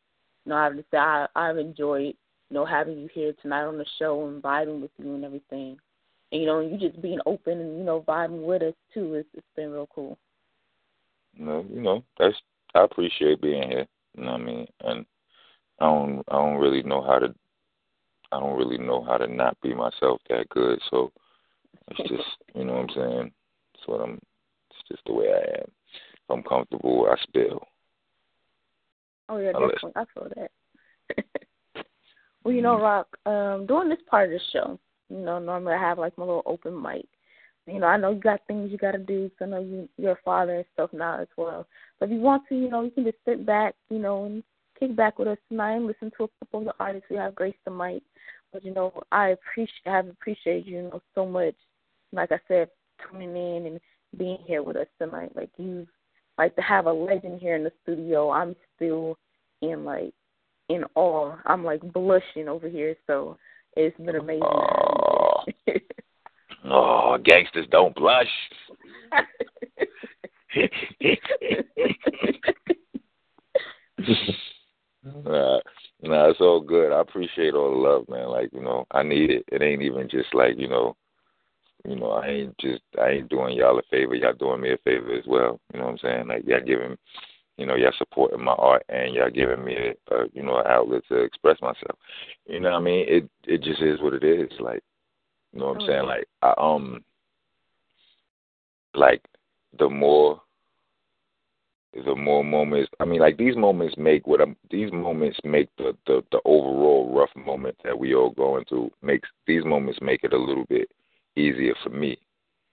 You 0.44 0.50
know, 0.50 0.56
I 0.56 0.64
have 0.64 0.76
to 0.76 0.84
say 0.90 0.98
I 0.98 1.26
I've 1.36 1.58
enjoyed 1.58 2.14
you 2.50 2.54
know 2.54 2.64
having 2.64 2.98
you 2.98 3.08
here 3.12 3.32
tonight 3.40 3.64
on 3.64 3.78
the 3.78 3.86
show 3.98 4.26
and 4.26 4.42
vibing 4.42 4.80
with 4.80 4.90
you 4.98 5.14
and 5.14 5.24
everything. 5.24 5.78
And 6.32 6.40
you 6.40 6.46
know, 6.46 6.60
you 6.60 6.78
just 6.78 7.00
being 7.02 7.20
open 7.26 7.60
and 7.60 7.78
you 7.78 7.84
know 7.84 8.00
vibing 8.08 8.44
with 8.44 8.62
us 8.62 8.74
too. 8.92 9.14
It's 9.14 9.28
it's 9.34 9.46
been 9.54 9.70
real 9.70 9.88
cool. 9.94 10.18
No, 11.38 11.64
you 11.70 11.80
know, 11.80 12.02
that's 12.18 12.34
I 12.74 12.84
appreciate 12.84 13.42
being 13.42 13.68
here. 13.68 13.86
You 14.16 14.24
know 14.24 14.32
what 14.32 14.40
I 14.40 14.44
mean? 14.44 14.66
And 14.80 15.06
I 15.78 15.84
don't 15.84 16.22
I 16.28 16.32
don't 16.36 16.56
really 16.56 16.82
know 16.82 17.02
how 17.02 17.18
to 17.18 17.34
I 18.32 18.40
don't 18.40 18.56
really 18.56 18.78
know 18.78 19.04
how 19.04 19.18
to 19.18 19.26
not 19.26 19.60
be 19.62 19.74
myself 19.74 20.20
that 20.30 20.48
good. 20.48 20.80
So 20.90 21.12
it's 21.90 21.98
just 22.08 22.28
you 22.54 22.64
know 22.64 22.74
what 22.74 22.90
I'm 22.90 22.96
saying? 22.96 23.32
It's 23.74 23.86
what 23.86 24.00
I'm 24.00 24.18
it's 24.70 24.88
just 24.88 25.02
the 25.06 25.12
way 25.12 25.26
I 25.28 25.60
am. 25.60 25.70
If 25.94 26.30
I'm 26.30 26.42
comfortable, 26.42 27.06
I 27.10 27.22
spill. 27.22 27.60
Oh 29.28 29.36
yeah, 29.36 29.52
Unless- 29.54 29.72
definitely. 29.82 29.92
I 29.96 30.04
feel 30.14 30.28
that. 30.36 31.84
well, 32.44 32.54
you 32.54 32.62
know, 32.62 32.78
Rock, 32.80 33.18
um, 33.26 33.66
during 33.66 33.90
this 33.90 33.98
part 34.08 34.32
of 34.32 34.38
the 34.38 34.40
show, 34.52 34.78
you 35.12 35.18
know, 35.18 35.38
normally 35.38 35.74
I 35.74 35.80
have 35.80 35.98
like 35.98 36.16
my 36.16 36.24
little 36.24 36.42
open 36.46 36.80
mic. 36.80 37.06
You 37.66 37.78
know, 37.78 37.86
I 37.86 37.96
know 37.96 38.10
you 38.10 38.20
got 38.20 38.40
things 38.46 38.72
you 38.72 38.78
got 38.78 38.92
to 38.92 38.98
do. 38.98 39.30
So 39.38 39.44
I 39.44 39.48
know 39.48 39.60
you, 39.60 39.88
you're 39.96 40.12
a 40.12 40.18
father 40.24 40.56
and 40.56 40.64
stuff 40.74 40.90
now 40.92 41.20
as 41.20 41.28
well. 41.36 41.66
But 42.00 42.06
if 42.06 42.12
you 42.12 42.20
want 42.20 42.42
to, 42.48 42.56
you 42.56 42.68
know, 42.68 42.82
you 42.82 42.90
can 42.90 43.04
just 43.04 43.18
sit 43.24 43.46
back, 43.46 43.74
you 43.88 43.98
know, 43.98 44.24
and 44.24 44.42
kick 44.80 44.96
back 44.96 45.18
with 45.18 45.28
us 45.28 45.38
tonight 45.48 45.76
and 45.76 45.86
listen 45.86 46.10
to 46.16 46.24
a 46.24 46.28
couple 46.40 46.60
of 46.60 46.66
the 46.66 46.74
artists 46.80 47.08
we 47.08 47.16
have 47.16 47.34
graced 47.34 47.58
the 47.64 47.70
mic. 47.70 48.02
But 48.52 48.64
you 48.64 48.74
know, 48.74 48.92
I 49.12 49.28
appreciate, 49.28 49.86
I 49.86 49.96
have 49.96 50.08
appreciated 50.08 50.66
you, 50.66 50.76
you 50.76 50.82
know, 50.82 51.02
so 51.14 51.26
much. 51.26 51.54
Like 52.12 52.32
I 52.32 52.40
said, 52.48 52.68
tuning 53.10 53.36
in 53.36 53.66
and 53.66 53.80
being 54.18 54.38
here 54.46 54.62
with 54.62 54.76
us 54.76 54.88
tonight. 54.98 55.32
Like 55.34 55.50
you, 55.56 55.86
like 56.38 56.54
to 56.56 56.62
have 56.62 56.86
a 56.86 56.92
legend 56.92 57.40
here 57.40 57.56
in 57.56 57.64
the 57.64 57.72
studio. 57.82 58.30
I'm 58.30 58.56
still 58.76 59.18
in 59.62 59.84
like 59.84 60.12
in 60.68 60.84
awe. 60.94 61.36
I'm 61.46 61.64
like 61.64 61.80
blushing 61.92 62.48
over 62.48 62.68
here. 62.68 62.96
So 63.06 63.38
it's 63.76 63.96
been 63.98 64.16
amazing. 64.16 64.42
Oh, 66.64 67.18
gangsters 67.24 67.66
don't 67.70 67.94
blush. 67.94 68.28
nah, 75.04 75.58
nah, 76.02 76.30
it's 76.30 76.40
all 76.40 76.60
good. 76.60 76.92
I 76.92 77.00
appreciate 77.00 77.54
all 77.54 77.70
the 77.70 77.76
love, 77.76 78.08
man. 78.08 78.28
Like, 78.28 78.50
you 78.52 78.62
know, 78.62 78.86
I 78.92 79.02
need 79.02 79.30
it. 79.30 79.44
It 79.50 79.60
ain't 79.60 79.82
even 79.82 80.08
just 80.08 80.32
like, 80.34 80.56
you 80.56 80.68
know, 80.68 80.96
you 81.84 81.96
know, 81.96 82.12
I 82.12 82.28
ain't 82.28 82.56
just 82.58 82.82
I 83.00 83.08
ain't 83.10 83.28
doing 83.28 83.56
y'all 83.56 83.78
a 83.78 83.82
favor, 83.90 84.14
y'all 84.14 84.34
doing 84.34 84.60
me 84.60 84.72
a 84.72 84.78
favor 84.78 85.12
as 85.14 85.24
well. 85.26 85.58
You 85.72 85.80
know 85.80 85.86
what 85.86 85.92
I'm 85.92 85.98
saying? 85.98 86.28
Like 86.28 86.44
y'all 86.46 86.60
giving 86.64 86.96
you 87.58 87.66
know, 87.66 87.74
y'all 87.74 87.92
supporting 87.98 88.42
my 88.42 88.52
art 88.52 88.82
and 88.88 89.14
y'all 89.14 89.30
giving 89.30 89.64
me 89.64 89.74
a, 89.76 90.14
a 90.14 90.26
you 90.32 90.42
know, 90.42 90.58
an 90.58 90.66
outlet 90.66 91.02
to 91.08 91.16
express 91.22 91.60
myself. 91.60 91.98
You 92.46 92.60
know 92.60 92.70
what 92.70 92.78
I 92.78 92.82
mean? 92.82 93.04
It 93.08 93.28
it 93.46 93.62
just 93.62 93.82
is 93.82 94.00
what 94.00 94.14
it 94.14 94.24
is. 94.24 94.50
Like 94.60 94.82
you 95.52 95.60
know 95.60 95.68
what 95.68 95.82
I'm 95.82 95.86
saying? 95.86 96.06
Like 96.06 96.28
I 96.42 96.54
um 96.58 97.04
like 98.94 99.22
the 99.78 99.88
more 99.88 100.40
the 102.04 102.14
more 102.14 102.42
moments 102.42 102.90
I 103.00 103.04
mean 103.04 103.20
like 103.20 103.36
these 103.36 103.56
moments 103.56 103.96
make 103.98 104.26
what 104.26 104.40
I'm 104.40 104.56
these 104.70 104.90
moments 104.92 105.38
make 105.44 105.68
the, 105.76 105.96
the, 106.06 106.22
the 106.32 106.40
overall 106.44 107.12
rough 107.14 107.34
moment 107.36 107.76
that 107.84 107.98
we 107.98 108.14
all 108.14 108.30
going 108.30 108.64
through 108.64 108.90
makes 109.02 109.28
these 109.46 109.64
moments 109.64 110.00
make 110.00 110.24
it 110.24 110.32
a 110.32 110.38
little 110.38 110.64
bit 110.68 110.90
easier 111.36 111.74
for 111.82 111.90
me. 111.90 112.18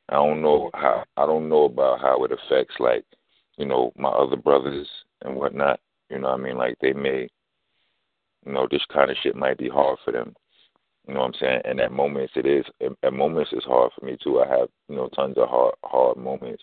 I 0.10 0.16
don't 0.16 0.42
know 0.42 0.70
how 0.74 1.04
I 1.18 1.26
don't 1.26 1.50
know 1.50 1.66
about 1.66 2.00
how 2.02 2.24
it 2.24 2.32
affects 2.32 2.76
like, 2.80 3.06
you 3.58 3.66
know, 3.66 3.92
my 3.98 4.10
other 4.10 4.38
brothers 4.38 4.88
and 5.22 5.36
whatnot. 5.36 5.80
You 6.10 6.20
know 6.20 6.30
what 6.30 6.40
I 6.40 6.44
mean? 6.44 6.58
Like 6.58 6.76
they 6.82 6.94
may 6.94 7.28
you 8.46 8.54
know, 8.54 8.68
this 8.70 8.82
kind 8.92 9.12
of 9.12 9.18
shit 9.22 9.36
might 9.36 9.58
be 9.58 9.70
hard 9.70 10.00
for 10.04 10.12
them. 10.12 10.34
You 11.10 11.16
know 11.16 11.22
what 11.22 11.28
I'm 11.28 11.40
saying? 11.40 11.62
And 11.66 11.80
at 11.80 11.92
moments 11.92 12.34
it 12.36 12.46
is 12.46 12.64
at 13.02 13.14
moments 13.14 13.50
it's 13.52 13.66
hard 13.66 13.92
for 13.98 14.06
me 14.06 14.16
too. 14.24 14.42
I 14.42 14.48
have, 14.48 14.70
you 14.88 14.96
know, 14.96 15.08
tons 15.08 15.38
of 15.38 15.50
hard 15.50 15.74
hard 15.84 16.18
moments, 16.18 16.62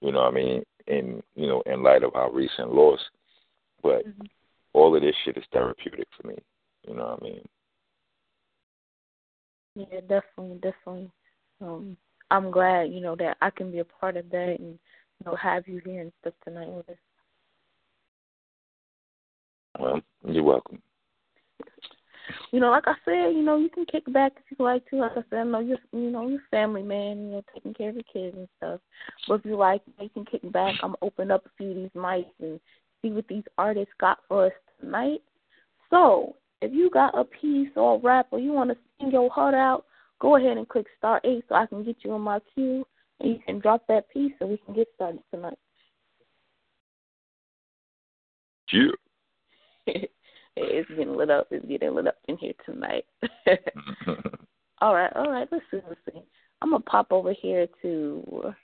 you 0.00 0.12
know 0.12 0.20
what 0.20 0.28
I 0.28 0.30
mean, 0.30 0.62
in 0.86 1.20
you 1.34 1.48
know, 1.48 1.60
in 1.66 1.82
light 1.82 2.04
of 2.04 2.14
our 2.14 2.30
recent 2.32 2.72
loss. 2.72 3.00
But 3.82 4.06
Mm-hmm. 4.06 4.26
all 4.74 4.94
of 4.94 5.02
this 5.02 5.16
shit 5.24 5.36
is 5.36 5.42
therapeutic 5.52 6.06
for 6.16 6.28
me. 6.28 6.36
You 6.86 6.94
know 6.94 7.18
what 7.18 7.20
I 7.20 7.24
mean? 7.24 7.48
Yeah, 9.74 10.00
definitely, 10.02 10.60
definitely. 10.62 11.10
Um, 11.60 11.96
I'm 12.30 12.52
glad, 12.52 12.92
you 12.92 13.00
know, 13.00 13.16
that 13.16 13.38
I 13.42 13.50
can 13.50 13.72
be 13.72 13.80
a 13.80 13.84
part 13.84 14.16
of 14.16 14.30
that 14.30 14.56
and 14.60 14.78
you 14.78 15.26
know 15.26 15.34
have 15.34 15.66
you 15.66 15.82
here 15.84 16.02
and 16.02 16.12
stuff 16.20 16.34
tonight 16.44 16.68
with 16.68 16.88
us. 16.90 16.96
Well, 19.80 20.00
you're 20.24 20.44
welcome. 20.44 20.80
You 22.52 22.60
know, 22.60 22.70
like 22.70 22.84
I 22.86 22.94
said, 23.04 23.34
you 23.34 23.42
know, 23.42 23.56
you 23.58 23.68
can 23.68 23.84
kick 23.86 24.10
back 24.12 24.32
if 24.36 24.58
you 24.58 24.64
like 24.64 24.88
to. 24.90 24.96
Like 24.96 25.12
I 25.12 25.22
said, 25.30 25.38
I 25.40 25.44
know 25.44 25.60
you're, 25.60 25.78
you 25.92 26.10
know, 26.10 26.28
you're 26.28 26.40
family 26.50 26.82
man, 26.82 27.18
you 27.18 27.30
know, 27.32 27.42
taking 27.54 27.74
care 27.74 27.90
of 27.90 27.96
your 27.96 28.04
kids 28.12 28.36
and 28.36 28.48
stuff. 28.56 28.80
But 29.28 29.34
if 29.40 29.46
you 29.46 29.56
like, 29.56 29.82
you 29.98 30.08
can 30.10 30.24
kick 30.24 30.50
back. 30.52 30.74
I'm 30.82 30.96
open 31.02 31.30
up 31.30 31.46
a 31.46 31.50
few 31.56 31.70
of 31.70 31.76
these 31.76 31.90
mics 31.94 32.26
and 32.40 32.60
see 33.02 33.10
what 33.10 33.28
these 33.28 33.44
artists 33.58 33.94
got 34.00 34.18
for 34.28 34.46
us 34.46 34.52
tonight. 34.80 35.22
So, 35.90 36.36
if 36.62 36.72
you 36.72 36.90
got 36.90 37.18
a 37.18 37.24
piece 37.24 37.70
or 37.76 37.96
a 37.96 37.98
rap 37.98 38.28
or 38.30 38.38
you 38.38 38.52
want 38.52 38.70
to 38.70 38.76
sing 38.98 39.10
your 39.10 39.30
heart 39.30 39.54
out, 39.54 39.86
go 40.20 40.36
ahead 40.36 40.56
and 40.56 40.68
click 40.68 40.86
star 40.98 41.20
eight 41.24 41.44
so 41.48 41.54
I 41.54 41.66
can 41.66 41.84
get 41.84 41.96
you 42.02 42.12
on 42.12 42.20
my 42.20 42.40
queue 42.54 42.86
and 43.20 43.30
you 43.30 43.38
can 43.44 43.58
drop 43.60 43.86
that 43.88 44.10
piece 44.10 44.32
so 44.38 44.46
we 44.46 44.58
can 44.58 44.74
get 44.74 44.88
started 44.94 45.20
tonight. 45.32 45.58
Yeah. 48.72 48.90
it's 50.56 50.88
getting 50.90 51.16
lit 51.16 51.30
up. 51.30 51.48
It's 51.50 51.66
getting 51.66 51.94
lit 51.94 52.08
up 52.08 52.16
in 52.28 52.36
here 52.36 52.52
tonight. 52.64 53.04
all 54.80 54.94
right, 54.94 55.12
all 55.14 55.30
right. 55.30 55.48
Let's 55.50 55.64
see. 55.70 55.80
Let's 55.88 56.00
see. 56.06 56.20
I'm 56.62 56.70
gonna 56.70 56.82
pop 56.84 57.12
over 57.12 57.32
here 57.32 57.66
to 57.82 58.54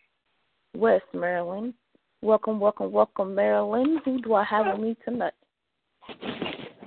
West 0.75 1.05
Maryland. 1.15 1.75
Welcome, 2.23 2.61
welcome, 2.61 2.93
welcome, 2.93 3.35
Maryland. 3.35 4.01
Who 4.05 4.21
do 4.21 4.35
I 4.35 4.45
have 4.45 4.67
with 4.67 4.81
me 4.81 4.97
tonight? 5.05 5.33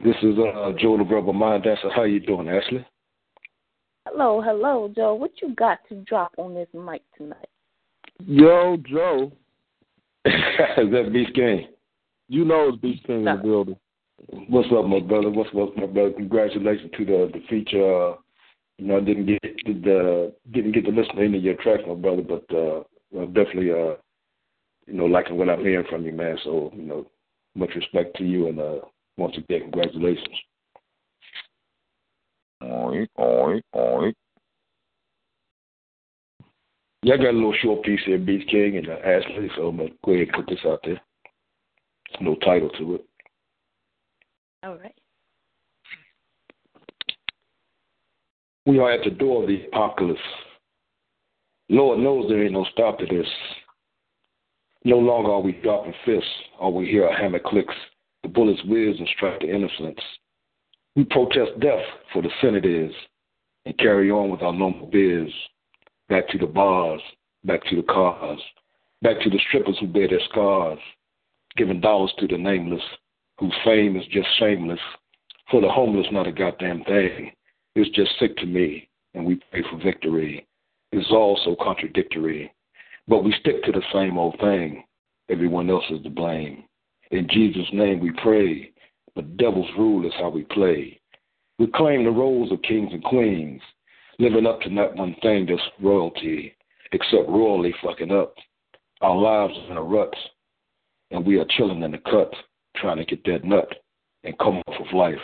This 0.04 0.16
is 0.24 0.38
uh, 0.38 0.72
Joe 0.78 0.98
the 0.98 1.04
Rubber 1.04 1.34
Mind 1.34 1.64
Dancer. 1.64 1.90
How 1.96 2.04
you 2.04 2.20
doing, 2.20 2.48
Ashley? 2.50 2.86
Hello, 4.08 4.42
hello, 4.42 4.92
Joe. 4.96 5.14
What 5.14 5.32
you 5.42 5.54
got 5.56 5.80
to 5.90 5.96
drop 6.02 6.34
on 6.38 6.54
this 6.54 6.68
mic 6.74 7.02
tonight? 7.18 7.50
Yo, 8.26 8.78
Joe. 8.90 9.32
is 10.26 10.92
that 10.92 11.10
Beast 11.14 11.34
King? 11.36 11.68
You 12.28 12.46
know 12.46 12.70
it's 12.70 12.82
Beast 12.82 13.04
King 13.06 13.20
in 13.20 13.26
the 13.26 13.42
building. 13.42 13.76
What's 14.28 14.68
up, 14.76 14.86
my 14.86 15.00
brother? 15.00 15.30
What's 15.30 15.50
up, 15.50 15.78
my 15.78 15.86
brother? 15.86 16.12
Congratulations 16.12 16.92
to 16.98 17.06
the 17.06 17.32
the 17.34 17.42
feature. 17.50 18.12
Uh, 18.12 18.16
you 18.78 18.88
know, 18.88 18.98
I 18.98 19.00
didn't 19.02 19.26
get 19.26 19.42
the 19.66 20.34
didn't 20.52 20.74
get 20.74 20.86
to 20.86 20.92
listen 20.92 21.16
to 21.16 21.24
any 21.24 21.38
of 21.38 21.44
your 21.44 21.56
tracks, 21.56 21.84
my 21.88 21.96
brother, 21.96 22.22
but 22.22 22.46
uh, 22.54 22.84
I'm 23.18 23.34
definitely 23.34 23.72
uh, 23.72 23.96
you 24.88 24.94
know, 24.94 25.06
liking 25.06 25.38
what 25.38 25.50
I'm 25.50 25.62
hearing 25.62 25.86
from 25.90 26.04
you, 26.06 26.12
man. 26.12 26.38
So 26.44 26.72
you 26.76 26.84
know, 26.84 27.08
much 27.56 27.72
respect 27.76 28.18
to 28.18 28.26
you, 28.26 28.48
and 28.48 28.60
uh, 28.60 28.80
once 29.18 29.38
again, 29.38 29.62
congratulations. 29.62 30.28
Oink, 32.62 33.08
oink, 33.18 33.62
oink. 33.74 34.14
Yeah, 37.04 37.14
I 37.14 37.18
got 37.18 37.30
a 37.30 37.32
little 37.32 37.56
short 37.62 37.86
piece 37.86 38.02
here, 38.06 38.18
Beast 38.18 38.50
King 38.50 38.78
and 38.78 38.90
uh, 38.90 38.98
Ashley, 39.06 39.50
so 39.56 39.68
I'm 39.68 39.78
gonna 39.78 39.90
go 40.04 40.12
ahead 40.12 40.28
and 40.28 40.36
put 40.36 40.48
this 40.54 40.66
out 40.66 40.82
there. 40.84 41.00
No 42.20 42.36
title 42.36 42.70
to 42.78 42.96
it. 42.96 43.09
All 44.64 44.78
right. 44.78 44.96
We 48.66 48.80
are 48.80 48.92
at 48.92 49.04
the 49.04 49.12
door 49.12 49.44
of 49.44 49.48
the 49.48 49.66
apocalypse. 49.68 50.20
Lord 51.70 52.00
knows 52.00 52.28
there 52.28 52.44
ain't 52.44 52.54
no 52.54 52.66
stop 52.72 53.00
to 53.00 53.06
this. 53.06 53.28
No 54.84 54.98
longer 54.98 55.32
are 55.32 55.42
we 55.42 55.54
dropping 55.54 55.94
fists. 56.06 56.30
All 56.60 56.74
we 56.74 56.88
hear 56.88 57.08
are 57.08 57.16
hammer 57.16 57.40
clicks. 57.40 57.74
The 58.24 58.30
bullets 58.30 58.62
whiz 58.66 58.96
and 59.00 59.08
strike 59.16 59.40
the 59.40 59.54
innocents. 59.54 60.02
We 60.96 61.06
protest 61.06 61.60
death 61.62 61.84
for 62.12 62.22
the 62.22 62.30
sin 62.42 62.56
it 62.56 62.66
is 62.66 62.94
and 63.66 63.78
carry 63.78 64.12
on 64.12 64.30
with 64.30 64.42
our 64.42 64.54
normal 64.54 64.88
biz. 64.88 65.32
Back 66.10 66.28
to 66.30 66.38
the 66.38 66.48
bars, 66.48 67.02
back 67.46 67.64
to 67.70 67.76
the 67.76 67.84
cars, 67.84 68.40
back 69.02 69.22
to 69.22 69.30
the 69.30 69.40
strippers 69.48 69.78
who 69.80 69.88
bear 69.88 70.08
their 70.08 70.20
scars, 70.30 70.80
giving 71.56 71.80
dollars 71.80 72.12
to 72.20 72.28
the 72.28 72.38
nameless, 72.38 72.82
whose 73.40 73.56
fame 73.64 73.96
is 73.96 74.06
just 74.08 74.28
shameless. 74.38 74.80
For 75.50 75.62
the 75.62 75.70
homeless, 75.70 76.08
not 76.12 76.28
a 76.28 76.32
goddamn 76.32 76.84
thing. 76.84 77.32
It's 77.76 77.90
just 77.96 78.12
sick 78.20 78.36
to 78.38 78.46
me, 78.46 78.90
and 79.14 79.26
we 79.26 79.42
pray 79.52 79.64
for 79.70 79.78
victory. 79.82 80.46
It's 80.92 81.10
all 81.12 81.40
so 81.46 81.56
contradictory. 81.64 82.52
But 83.08 83.24
we 83.24 83.34
stick 83.40 83.64
to 83.64 83.72
the 83.72 83.82
same 83.94 84.18
old 84.18 84.38
thing. 84.40 84.84
Everyone 85.30 85.70
else 85.70 85.86
is 85.90 86.04
to 86.04 86.10
blame. 86.10 86.64
In 87.12 87.28
Jesus' 87.30 87.68
name 87.74 88.00
we 88.00 88.12
pray, 88.22 88.72
but 89.16 89.38
devil's 89.38 89.70
rule 89.78 90.06
is 90.06 90.14
how 90.20 90.30
we 90.30 90.44
play. 90.44 91.00
We 91.58 91.68
claim 91.68 92.04
the 92.04 92.12
roles 92.12 92.52
of 92.52 92.62
kings 92.62 92.90
and 92.92 93.04
queens, 93.04 93.62
living 94.20 94.46
up 94.46 94.62
to 94.62 94.70
not 94.70 94.96
one 94.96 95.16
thing 95.22 95.46
that's 95.46 95.62
royalty, 95.82 96.56
except 96.92 97.28
royally 97.28 97.74
fucking 97.84 98.12
up. 98.12 98.36
Our 99.02 99.16
lives 99.16 99.54
are 99.58 99.72
in 99.72 99.78
a 99.78 99.84
rut, 99.84 100.14
and 101.12 101.26
we 101.26 101.40
are 101.40 101.46
chilling 101.58 101.82
in 101.82 101.92
the 101.92 101.98
cut, 102.00 102.32
trying 102.76 102.98
to 102.98 103.06
get 103.06 103.24
that 103.26 103.44
nut 103.44 103.68
and 104.24 104.38
come 104.40 104.62
off 104.68 104.80
of 104.80 104.94
life. 104.94 105.16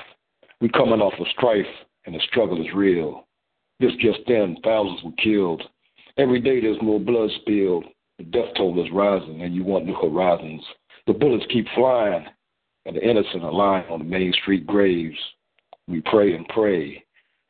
We 0.61 0.69
coming 0.69 1.01
off 1.01 1.13
of 1.19 1.27
strife, 1.37 1.65
and 2.05 2.15
the 2.15 2.19
struggle 2.29 2.61
is 2.61 2.73
real. 2.73 3.27
This 3.79 3.91
just 3.99 4.19
then, 4.27 4.57
thousands 4.63 5.03
were 5.03 5.11
killed. 5.23 5.61
Every 6.17 6.39
day 6.39 6.61
there's 6.61 6.81
more 6.81 6.99
blood 6.99 7.29
spilled. 7.41 7.85
The 8.17 8.23
death 8.23 8.53
toll 8.55 8.83
is 8.83 8.91
rising, 8.91 9.41
and 9.41 9.53
you 9.53 9.63
want 9.63 9.85
new 9.85 9.95
horizons. 9.95 10.63
The 11.07 11.13
bullets 11.13 11.45
keep 11.51 11.67
flying, 11.75 12.25
and 12.85 12.95
the 12.95 13.07
innocent 13.07 13.43
are 13.43 13.51
lying 13.51 13.89
on 13.89 13.99
the 13.99 14.05
main 14.05 14.33
street 14.41 14.65
graves. 14.65 15.17
We 15.87 16.01
pray 16.01 16.33
and 16.33 16.47
pray. 16.47 17.03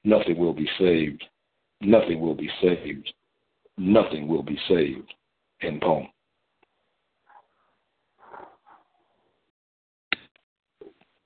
Nothing 0.03 0.37
will 0.37 0.53
be 0.53 0.69
saved. 0.79 1.23
Nothing 1.81 2.19
will 2.19 2.35
be 2.35 2.49
saved. 2.61 3.13
Nothing 3.77 4.27
will 4.27 4.43
be 4.43 4.57
saved. 4.67 5.13
In 5.61 5.79
poem. 5.79 6.07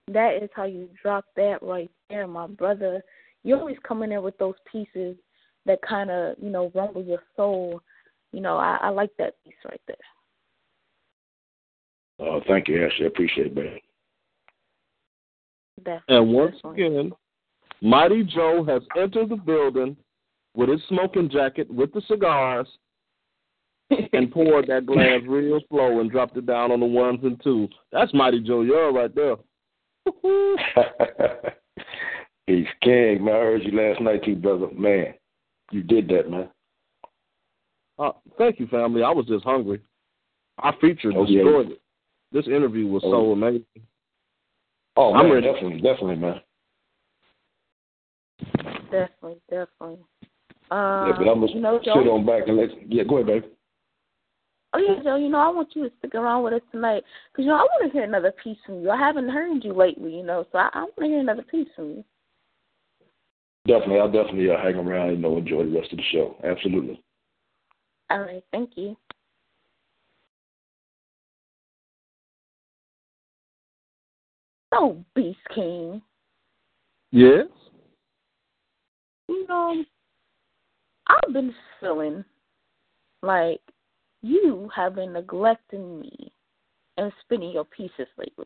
That 0.10 0.42
is 0.42 0.50
how 0.56 0.66
you 0.66 0.90
drop 1.02 1.26
that 1.36 1.60
right 1.62 1.90
there, 2.10 2.28
my 2.28 2.48
brother. 2.48 3.02
You 3.44 3.56
always 3.56 3.78
come 3.88 4.02
in 4.04 4.10
there 4.10 4.22
with 4.22 4.38
those 4.40 4.56
pieces 4.70 5.16
that 5.66 5.80
kind 5.88 6.10
of, 6.10 6.36
you 6.42 6.50
know, 6.50 6.72
rumble 6.74 7.04
your 7.04 7.22
soul. 7.36 7.82
You 8.32 8.42
know, 8.42 8.58
I, 8.58 8.80
I 8.82 8.90
like 8.90 9.12
that 9.20 9.36
piece 9.44 9.54
right 9.66 9.82
there. 9.88 9.96
Uh, 12.28 12.40
thank 12.48 12.68
you, 12.68 12.86
Ashley. 12.86 13.06
I 13.06 13.08
appreciate 13.08 13.48
it, 13.48 13.56
man. 13.56 13.80
Definitely. 15.78 16.18
And 16.18 16.34
once 16.34 16.56
again, 16.66 17.12
Mighty 17.82 18.24
Joe 18.24 18.66
has 18.68 18.82
entered 18.98 19.30
the 19.30 19.36
building 19.36 19.96
with 20.56 20.70
his 20.70 20.82
smoking 20.90 21.30
jacket 21.30 21.72
with 21.72 21.94
the 21.94 22.02
cigars 22.08 22.68
and 24.14 24.32
poured 24.32 24.68
that 24.68 24.86
glass 24.86 25.22
real 25.28 25.60
slow 25.70 26.00
and 26.00 26.12
dropped 26.12 26.36
it 26.36 26.46
down 26.46 26.72
on 26.72 26.80
the 26.80 26.86
ones 26.86 27.20
and 27.24 27.42
twos. 27.44 27.70
That's 27.92 28.14
Mighty 28.14 28.42
Joe 28.42 28.62
Young 28.62 28.96
right 28.96 29.14
there. 29.14 29.36
He's 32.48 32.66
king, 32.82 33.24
man. 33.24 33.36
I 33.36 33.40
heard 33.40 33.64
you 33.64 33.72
last 33.72 34.02
night 34.02 34.24
too, 34.24 34.36
brother. 34.36 34.68
Man, 34.74 35.14
you 35.72 35.84
did 35.84 36.08
that, 36.10 36.30
man. 36.30 36.50
Uh, 37.98 38.12
thank 38.38 38.60
you, 38.60 38.68
family. 38.68 39.04
I 39.04 39.12
was 39.12 39.26
just 39.28 39.44
hungry. 39.44 39.82
I 40.58 40.72
featured 40.82 41.16
Oh, 41.16 41.26
yeah. 41.26 41.44
it. 41.72 41.82
This 42.32 42.48
interview 42.48 42.88
was 42.88 43.02
so 43.04 43.14
Oh. 43.16 43.32
amazing. 43.34 43.66
Oh, 44.96 45.14
I'm 45.14 45.26
man, 45.28 45.34
ready. 45.36 45.48
definitely, 45.52 45.82
definitely, 45.82 46.16
man. 46.16 46.42
Definitely, 48.92 49.42
definitely. 49.50 50.00
Uh, 50.72 51.06
yeah, 51.08 51.14
but 51.18 51.28
I'm 51.28 51.40
gonna 51.40 51.52
you 51.52 51.60
know, 51.62 51.80
sit 51.80 51.86
Joe, 51.86 52.16
on 52.16 52.26
back 52.26 52.48
and 52.48 52.58
let. 52.58 52.92
Yeah, 52.92 53.04
go 53.04 53.18
ahead, 53.18 53.28
baby. 53.28 53.48
Oh 54.74 54.78
yeah, 54.80 55.02
Joe. 55.04 55.16
You 55.16 55.30
know, 55.30 55.40
I 55.40 55.50
want 55.50 55.70
you 55.76 55.84
to 55.90 55.96
stick 55.98 56.14
around 56.16 56.44
with 56.44 56.54
us 56.54 56.62
tonight 56.72 57.04
because 57.32 57.44
you 57.44 57.50
know 57.50 57.56
I 57.56 57.64
want 57.64 57.86
to 57.86 57.92
hear 57.92 58.04
another 58.04 58.34
piece 58.44 58.58
from 58.66 58.82
you. 58.82 58.92
I 58.92 58.98
haven't 58.98 59.30
heard 59.30 59.64
you 59.64 59.74
lately, 59.74 60.16
you 60.16 60.24
know, 60.24 60.46
so 60.52 60.60
I, 60.60 60.70
I 60.74 60.82
want 60.82 60.96
to 61.00 61.06
hear 61.06 61.20
another 61.20 61.44
piece 61.44 61.68
from 61.76 61.90
you. 61.90 62.04
Definitely, 63.66 64.00
I'll 64.00 64.12
definitely 64.12 64.50
uh, 64.50 64.62
hang 64.62 64.76
around 64.76 65.10
and 65.10 65.18
you 65.18 65.24
know 65.24 65.38
enjoy 65.38 65.64
the 65.64 65.80
rest 65.80 65.92
of 65.92 65.98
the 65.98 66.04
show. 66.12 66.36
Absolutely. 66.44 67.04
All 68.12 68.20
right, 68.20 68.44
thank 68.52 68.72
you. 68.76 68.96
So, 74.74 75.04
Beast 75.16 75.40
King, 75.54 76.02
Yes? 77.12 77.48
you 79.28 79.48
know, 79.48 79.84
I've 81.08 81.34
been 81.34 81.54
feeling 81.80 82.24
like 83.24 83.62
you 84.22 84.70
have 84.76 84.96
been 84.96 85.14
neglecting 85.14 86.00
me 86.00 86.32
and 86.98 87.12
spinning 87.22 87.52
your 87.52 87.66
pieces 87.66 88.08
lately. 88.18 88.46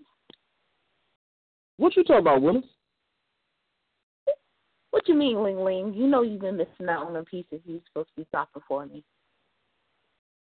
What 1.77 1.95
you 1.95 2.03
talking 2.03 2.21
about, 2.21 2.41
Willis? 2.41 2.63
What 4.91 5.07
you 5.07 5.15
mean, 5.15 5.43
Ling 5.43 5.63
Ling? 5.63 5.93
You 5.95 6.05
know 6.07 6.21
you've 6.21 6.41
been 6.41 6.57
missing 6.57 6.87
out 6.87 7.07
on 7.07 7.13
the 7.13 7.23
pieces 7.23 7.59
you're 7.65 7.79
supposed 7.87 8.09
to 8.09 8.21
be 8.21 8.27
dropping 8.31 8.61
for 8.67 8.85
me. 8.85 9.03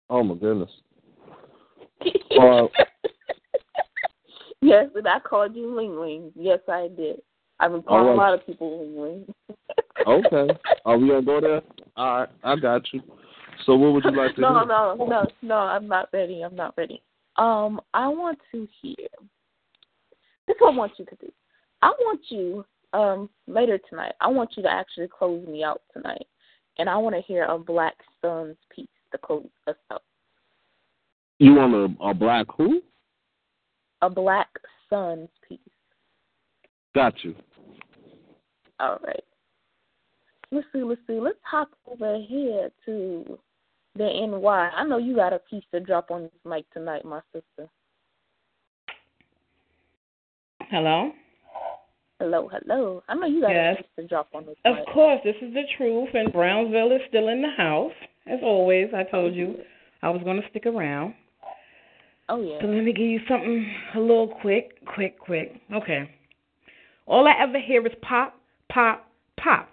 Oh 0.08 0.22
my 0.22 0.34
goodness. 0.34 0.70
Uh, 2.40 2.68
yes, 4.60 4.86
and 4.94 5.08
I 5.08 5.18
called 5.18 5.56
you 5.56 5.74
Ling 5.74 5.98
Ling. 5.98 6.30
Yes, 6.36 6.60
I 6.68 6.88
did. 6.96 7.20
I've 7.58 7.72
been 7.72 7.82
calling 7.82 8.06
All 8.06 8.14
a 8.14 8.16
lot 8.16 8.34
of 8.34 8.46
people 8.46 8.78
Ling 8.78 9.02
Ling. 9.02 9.56
okay. 10.06 10.54
Are 10.84 10.96
we 10.96 11.08
gonna 11.08 11.22
go 11.22 11.40
there? 11.40 11.62
All 11.96 12.20
right, 12.20 12.28
I 12.44 12.54
got 12.54 12.82
you. 12.92 13.02
So 13.66 13.74
what 13.74 13.93
would 13.93 14.05
you 14.05 14.16
like 14.16 14.30
to 14.30 14.36
do? 14.36 14.43
no, 14.43 14.64
no, 14.64 14.94
no, 14.94 15.26
no. 15.43 15.55
I'm 15.55 15.89
not 15.89 16.09
ready. 16.12 16.43
I'm 16.43 16.56
not 16.56 16.74
ready. 16.76 17.02
Um, 17.36 17.80
I 17.94 18.09
want 18.09 18.39
to 18.52 18.66
hear. 18.80 19.06
This 20.47 20.55
is 20.55 20.60
what 20.60 20.74
I 20.74 20.76
want 20.76 20.93
you 20.98 21.05
to 21.05 21.16
do. 21.16 21.32
I 21.82 21.93
want 22.01 22.20
you 22.28 22.64
um 22.93 23.28
later 23.47 23.78
tonight. 23.89 24.12
I 24.20 24.28
want 24.28 24.51
you 24.56 24.62
to 24.62 24.70
actually 24.70 25.09
close 25.09 25.47
me 25.47 25.62
out 25.62 25.82
tonight, 25.93 26.26
and 26.78 26.89
I 26.89 26.97
want 26.97 27.14
to 27.14 27.22
hear 27.22 27.44
a 27.44 27.59
Black 27.59 27.94
Suns 28.22 28.56
piece 28.74 28.89
to 29.12 29.18
close 29.18 29.47
us 29.66 29.76
out. 29.93 30.02
You 31.39 31.55
want 31.55 31.74
a, 31.74 32.05
a 32.05 32.14
black 32.14 32.47
who? 32.56 32.82
A 34.02 34.10
Black 34.10 34.48
Suns 34.90 35.28
piece. 35.48 35.59
Got 36.94 37.14
you. 37.22 37.35
All 38.80 38.98
right. 39.06 39.24
Let's 40.51 40.66
see. 40.72 40.82
Let's 40.82 41.01
see. 41.06 41.20
Let's 41.20 41.39
hop 41.43 41.68
over 41.86 42.18
here 42.26 42.70
to 42.86 43.39
the 43.97 44.05
NY. 44.05 44.70
I 44.77 44.85
know 44.85 44.98
you 44.98 45.15
got 45.15 45.32
a 45.32 45.39
piece 45.39 45.65
to 45.73 45.81
drop 45.81 46.10
on 46.10 46.23
this 46.23 46.32
mic 46.44 46.70
tonight, 46.73 47.05
my 47.05 47.20
sister. 47.32 47.69
Hello? 50.70 51.12
Hello, 52.20 52.51
hello. 52.52 53.02
I 53.09 53.15
know 53.15 53.27
you 53.27 53.40
got 53.40 53.51
Yes. 53.51 53.77
a 53.78 53.82
piece 53.82 53.93
to 53.97 54.06
drop 54.06 54.28
on 54.35 54.44
this 54.47 54.56
Of 54.65 54.77
mic. 54.77 54.86
course, 54.86 55.20
this 55.24 55.36
is 55.40 55.55
the 55.55 55.65
truth, 55.77 56.10
and 56.15 56.32
Brownsville 56.32 56.93
is 56.93 57.01
still 57.09 57.28
in 57.28 57.43
the 57.43 57.51
house. 57.51 57.93
As 58.27 58.40
always, 58.43 58.93
I 58.93 59.05
told 59.05 59.35
you 59.35 59.47
mm-hmm. 59.47 60.06
I 60.06 60.10
was 60.10 60.23
going 60.23 60.40
to 60.40 60.48
stick 60.51 60.66
around. 60.66 61.15
Oh 62.28 62.43
yeah. 62.43 62.60
So 62.60 62.66
let 62.66 62.85
me 62.85 62.93
give 62.93 63.06
you 63.06 63.20
something 63.27 63.66
a 63.94 64.01
little 64.01 64.28
quick, 64.28 64.85
quick, 64.85 65.19
quick. 65.19 65.60
Okay. 65.73 66.10
All 67.06 67.27
I 67.27 67.32
ever 67.40 67.59
hear 67.59 67.85
is 67.86 67.93
pop, 68.02 68.39
pop, 68.70 69.06
pop. 69.40 69.70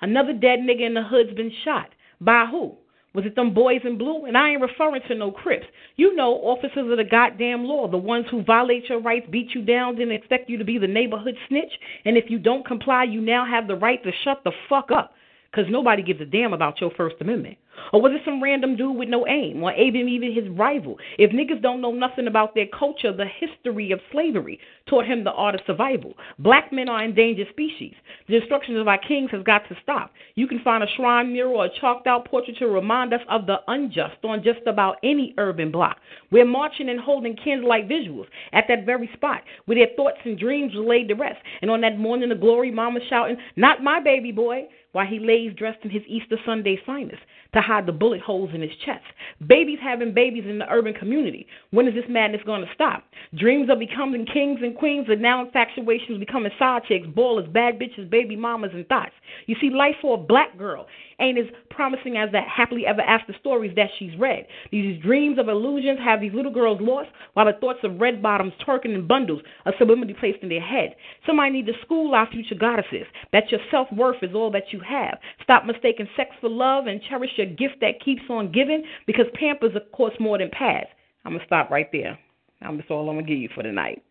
Another 0.00 0.32
dead 0.32 0.58
nigga 0.60 0.86
in 0.86 0.94
the 0.94 1.04
hood's 1.04 1.34
been 1.34 1.52
shot. 1.64 1.90
By 2.20 2.46
who? 2.50 2.76
Was 3.14 3.24
it 3.24 3.36
them 3.36 3.54
boys 3.54 3.80
in 3.84 3.96
blue? 3.96 4.26
And 4.26 4.36
I 4.36 4.50
ain't 4.50 4.60
referring 4.60 5.02
to 5.08 5.14
no 5.14 5.30
Crips. 5.30 5.66
You 5.96 6.14
know, 6.16 6.34
officers 6.34 6.90
of 6.90 6.96
the 6.96 7.04
goddamn 7.04 7.64
law, 7.64 7.88
the 7.88 7.96
ones 7.96 8.26
who 8.30 8.42
violate 8.42 8.88
your 8.88 9.00
rights, 9.00 9.26
beat 9.30 9.54
you 9.54 9.62
down, 9.62 9.96
then 9.96 10.10
expect 10.10 10.50
you 10.50 10.58
to 10.58 10.64
be 10.64 10.78
the 10.78 10.88
neighborhood 10.88 11.36
snitch. 11.48 11.72
And 12.04 12.16
if 12.16 12.24
you 12.28 12.38
don't 12.40 12.66
comply, 12.66 13.04
you 13.04 13.20
now 13.20 13.46
have 13.46 13.68
the 13.68 13.76
right 13.76 14.02
to 14.02 14.10
shut 14.24 14.42
the 14.44 14.52
fuck 14.68 14.90
up. 14.90 15.12
Because 15.50 15.70
nobody 15.70 16.02
gives 16.02 16.20
a 16.20 16.24
damn 16.24 16.52
about 16.52 16.80
your 16.80 16.90
First 16.96 17.14
Amendment. 17.20 17.56
Or 17.92 18.00
was 18.00 18.12
it 18.12 18.22
some 18.24 18.42
random 18.42 18.76
dude 18.76 18.96
with 18.96 19.08
no 19.08 19.26
aim? 19.26 19.62
Or 19.62 19.72
even 19.74 20.08
even 20.08 20.34
his 20.34 20.48
rival? 20.50 20.98
If 21.18 21.30
niggas 21.30 21.62
don't 21.62 21.80
know 21.80 21.92
nothing 21.92 22.26
about 22.26 22.54
their 22.54 22.66
culture, 22.66 23.12
the 23.12 23.26
history 23.26 23.92
of 23.92 24.00
slavery 24.10 24.58
taught 24.88 25.06
him 25.06 25.24
the 25.24 25.32
art 25.32 25.54
of 25.54 25.60
survival. 25.66 26.14
Black 26.38 26.72
men 26.72 26.88
are 26.88 27.04
endangered 27.04 27.48
species. 27.50 27.94
The 28.28 28.40
destruction 28.40 28.76
of 28.76 28.88
our 28.88 28.98
kings 28.98 29.30
has 29.32 29.42
got 29.42 29.68
to 29.68 29.76
stop. 29.82 30.12
You 30.34 30.46
can 30.46 30.60
find 30.60 30.82
a 30.82 30.86
shrine 30.96 31.32
mural 31.32 31.56
or 31.56 31.66
a 31.66 31.80
chalked 31.80 32.06
out 32.06 32.26
portrait 32.28 32.56
to 32.58 32.66
remind 32.66 33.12
us 33.14 33.20
of 33.28 33.46
the 33.46 33.56
unjust 33.68 34.24
on 34.24 34.42
just 34.42 34.66
about 34.66 34.96
any 35.02 35.34
urban 35.38 35.70
block. 35.70 35.98
We're 36.30 36.44
marching 36.44 36.88
and 36.88 37.00
holding 37.00 37.36
candlelight 37.36 37.88
visuals 37.88 38.26
at 38.52 38.64
that 38.68 38.86
very 38.86 39.10
spot 39.14 39.42
where 39.66 39.78
their 39.78 39.94
thoughts 39.96 40.18
and 40.24 40.38
dreams 40.38 40.74
were 40.74 40.84
laid 40.84 41.08
to 41.08 41.14
rest. 41.14 41.40
And 41.62 41.70
on 41.70 41.80
that 41.82 41.98
morning 41.98 42.30
of 42.30 42.40
glory, 42.40 42.70
mama 42.70 43.00
shouting, 43.08 43.36
Not 43.56 43.82
my 43.82 44.00
baby 44.00 44.32
boy. 44.32 44.64
While 44.94 45.06
he 45.06 45.18
lays 45.18 45.52
dressed 45.56 45.80
in 45.82 45.90
his 45.90 46.02
Easter 46.06 46.38
Sunday 46.46 46.78
finest 46.86 47.20
to 47.52 47.60
hide 47.60 47.84
the 47.84 47.92
bullet 47.92 48.20
holes 48.20 48.50
in 48.54 48.62
his 48.62 48.70
chest. 48.86 49.02
Babies 49.44 49.78
having 49.82 50.14
babies 50.14 50.44
in 50.48 50.58
the 50.60 50.70
urban 50.70 50.94
community. 50.94 51.48
When 51.72 51.88
is 51.88 51.94
this 51.94 52.04
madness 52.08 52.42
going 52.46 52.62
to 52.62 52.72
stop? 52.74 53.02
Dreams 53.34 53.68
of 53.70 53.80
becoming 53.80 54.24
kings 54.24 54.60
and 54.62 54.76
queens 54.76 55.08
are 55.08 55.16
now 55.16 55.44
infatuations 55.44 56.20
becoming 56.20 56.52
side 56.60 56.82
chicks, 56.86 57.08
ballers, 57.08 57.52
bad 57.52 57.78
bitches, 57.78 58.08
baby 58.08 58.36
mamas, 58.36 58.70
and 58.72 58.86
thoughts. 58.86 59.12
You 59.46 59.56
see, 59.60 59.70
life 59.70 59.96
for 60.00 60.14
a 60.14 60.22
black 60.22 60.56
girl 60.56 60.86
ain't 61.20 61.38
as 61.38 61.46
promising 61.70 62.16
as 62.16 62.30
that 62.32 62.48
happily 62.48 62.86
ever 62.86 63.00
after 63.00 63.34
stories 63.40 63.72
that 63.76 63.90
she's 63.98 64.16
read. 64.18 64.46
These 64.70 65.02
dreams 65.02 65.38
of 65.38 65.48
illusions 65.48 65.98
have 66.04 66.20
these 66.20 66.34
little 66.34 66.52
girls 66.52 66.80
lost, 66.80 67.10
while 67.34 67.46
the 67.46 67.52
thoughts 67.60 67.80
of 67.82 68.00
red 68.00 68.22
bottoms 68.22 68.52
twerking 68.66 68.94
in 68.94 69.06
bundles 69.06 69.42
are 69.66 69.72
subliminally 69.74 70.18
placed 70.18 70.42
in 70.42 70.48
their 70.48 70.60
head. 70.60 70.94
Somebody 71.26 71.52
need 71.52 71.66
to 71.66 71.72
school 71.82 72.14
our 72.14 72.30
future 72.30 72.54
goddesses 72.54 73.06
that 73.32 73.50
your 73.50 73.60
self 73.70 73.88
worth 73.92 74.22
is 74.22 74.34
all 74.34 74.50
that 74.52 74.72
you 74.72 74.80
have. 74.80 75.18
Stop 75.42 75.64
mistaking 75.64 76.08
sex 76.16 76.30
for 76.40 76.48
love 76.48 76.86
and 76.86 77.00
cherish 77.08 77.30
your 77.36 77.46
gift 77.46 77.76
that 77.80 78.02
keeps 78.04 78.22
on 78.28 78.52
giving 78.52 78.84
because 79.06 79.26
Pampers 79.34 79.72
cost 79.92 80.18
more 80.20 80.38
than 80.38 80.50
pads. 80.50 80.88
I'm 81.24 81.32
gonna 81.32 81.44
stop 81.46 81.70
right 81.70 81.90
there. 81.92 82.18
That's 82.60 82.90
all 82.90 83.08
I'm 83.08 83.16
gonna 83.16 83.26
give 83.26 83.38
you 83.38 83.48
for 83.54 83.62
tonight. 83.62 84.02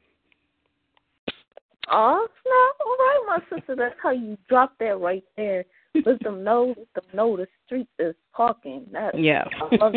Oh 1.91 2.27
snap! 2.41 2.75
All 2.85 2.97
right, 2.97 3.23
my 3.49 3.57
sister. 3.57 3.75
That's 3.75 3.95
how 4.01 4.11
you 4.11 4.37
drop 4.47 4.73
that 4.79 4.99
right 4.99 5.23
there. 5.35 5.65
Let 6.05 6.23
them 6.23 6.43
know. 6.43 6.73
Let 6.77 6.93
them 6.93 7.03
know 7.13 7.37
the 7.37 7.47
street 7.65 7.87
is 7.99 8.15
talking. 8.35 8.85
That, 8.91 9.19
yeah. 9.19 9.45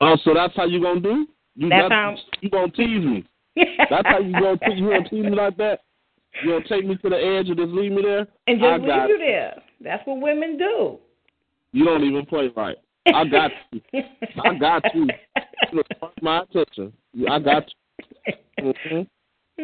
Oh, 0.00 0.16
so 0.24 0.32
that's 0.34 0.54
how 0.54 0.64
you 0.64 0.80
gonna 0.80 1.00
do? 1.00 1.26
You 1.56 1.68
that's 1.68 1.90
how 1.90 2.14
you 2.40 2.50
gonna 2.50 2.70
tease 2.70 3.04
me? 3.04 3.24
that's 3.90 4.06
how 4.06 4.18
you 4.18 4.32
gonna 4.32 4.56
te- 4.58 4.74
you 4.76 4.88
gonna 4.88 5.08
tease 5.08 5.24
me 5.24 5.30
like 5.30 5.56
that? 5.56 5.80
You 6.42 6.52
gonna 6.52 6.68
take 6.68 6.86
me 6.86 6.96
to 6.96 7.08
the 7.08 7.16
edge 7.16 7.48
and 7.48 7.56
just 7.56 7.70
leave 7.70 7.90
me 7.90 8.02
there? 8.02 8.28
And 8.46 8.60
just 8.60 8.64
I 8.64 8.76
leave 8.76 8.86
got 8.86 9.08
you 9.08 9.18
there. 9.18 9.62
That's 9.80 10.06
what 10.06 10.20
women 10.20 10.56
do. 10.56 10.98
You 11.72 11.84
don't 11.84 12.04
even 12.04 12.26
play 12.26 12.50
right. 12.56 12.76
I 13.06 13.24
got 13.24 13.50
you. 13.72 13.80
I 14.44 14.54
got 14.54 14.94
you. 14.94 15.08
you 15.72 15.82
my 16.22 16.42
attention. 16.42 16.92
I 17.28 17.38
got 17.38 17.64
you. 17.68 18.34
Mm-hmm. 18.60 19.62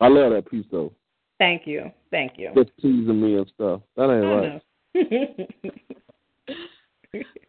I 0.00 0.08
love 0.08 0.32
that 0.32 0.50
piece 0.50 0.66
though. 0.70 0.92
Thank 1.38 1.66
you. 1.66 1.90
Thank 2.10 2.32
you. 2.36 2.50
Just 2.54 2.70
teasing 2.80 3.20
me 3.20 3.36
and 3.36 3.50
stuff. 3.54 3.80
That 3.96 4.10
ain't 4.10 4.24
right. 4.24 4.62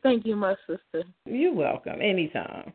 Thank 0.03 0.25
you, 0.25 0.35
my 0.35 0.55
sister. 0.67 1.03
You're 1.25 1.53
welcome. 1.53 2.01
Anytime. 2.01 2.73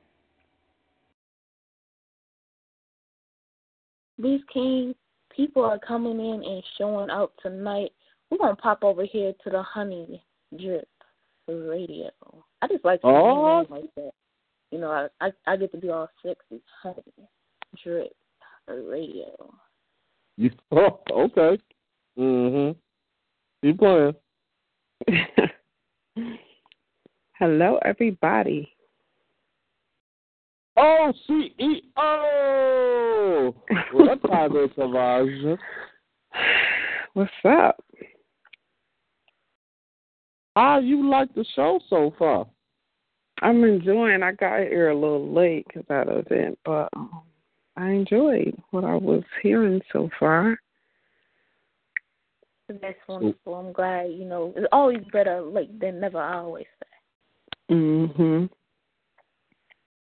These 4.18 4.40
kings, 4.52 4.94
people 5.34 5.64
are 5.64 5.78
coming 5.78 6.18
in 6.18 6.42
and 6.44 6.62
showing 6.78 7.10
out 7.10 7.32
tonight. 7.42 7.92
We're 8.30 8.38
gonna 8.38 8.56
pop 8.56 8.82
over 8.82 9.04
here 9.04 9.32
to 9.44 9.50
the 9.50 9.62
Honey 9.62 10.22
Drip 10.58 10.88
Radio. 11.48 12.10
I 12.62 12.68
just 12.68 12.84
like 12.84 13.00
to 13.02 13.06
oh. 13.06 13.62
name 13.62 13.70
like 13.70 13.94
that. 13.96 14.12
You 14.70 14.78
know, 14.78 14.90
I, 14.90 15.26
I 15.26 15.32
I 15.46 15.56
get 15.56 15.72
to 15.72 15.78
be 15.78 15.90
all 15.90 16.08
sexy. 16.24 16.62
Honey 16.82 17.02
Drip 17.82 18.12
Radio. 18.68 19.54
You, 20.36 20.50
oh, 20.72 21.00
okay. 21.10 21.58
Mhm. 22.18 22.76
You 23.62 23.74
playing? 23.74 24.14
Hello, 27.38 27.78
everybody. 27.84 28.70
Oh, 30.76 31.12
CEO. 31.28 31.84
What 33.92 34.22
Padre 34.22 34.68
Savage? 34.76 35.58
What's 37.14 37.30
up? 37.44 37.82
How 40.56 40.78
you 40.78 41.08
like 41.08 41.34
the 41.34 41.44
show 41.54 41.80
so 41.88 42.14
far? 42.18 42.46
I'm 43.42 43.64
enjoying. 43.64 44.22
I 44.22 44.32
got 44.32 44.60
here 44.60 44.90
a 44.90 44.94
little 44.94 45.32
late 45.32 45.66
because 45.66 45.84
I 45.90 46.04
was 46.04 46.24
in, 46.30 46.56
but 46.64 46.88
um, 46.96 47.22
I 47.76 47.90
enjoyed 47.90 48.56
what 48.70 48.84
I 48.84 48.94
was 48.94 49.22
hearing 49.42 49.80
so 49.92 50.08
far. 50.18 50.58
That's 52.68 52.96
wonderful. 53.08 53.54
I'm 53.54 53.72
glad. 53.72 54.12
You 54.12 54.24
know, 54.24 54.52
it's 54.56 54.66
always 54.72 55.02
better 55.12 55.42
late 55.42 55.78
than 55.80 56.00
never. 56.00 56.18
I 56.18 56.38
always 56.38 56.66
say. 56.80 57.74
Mhm. 57.74 58.50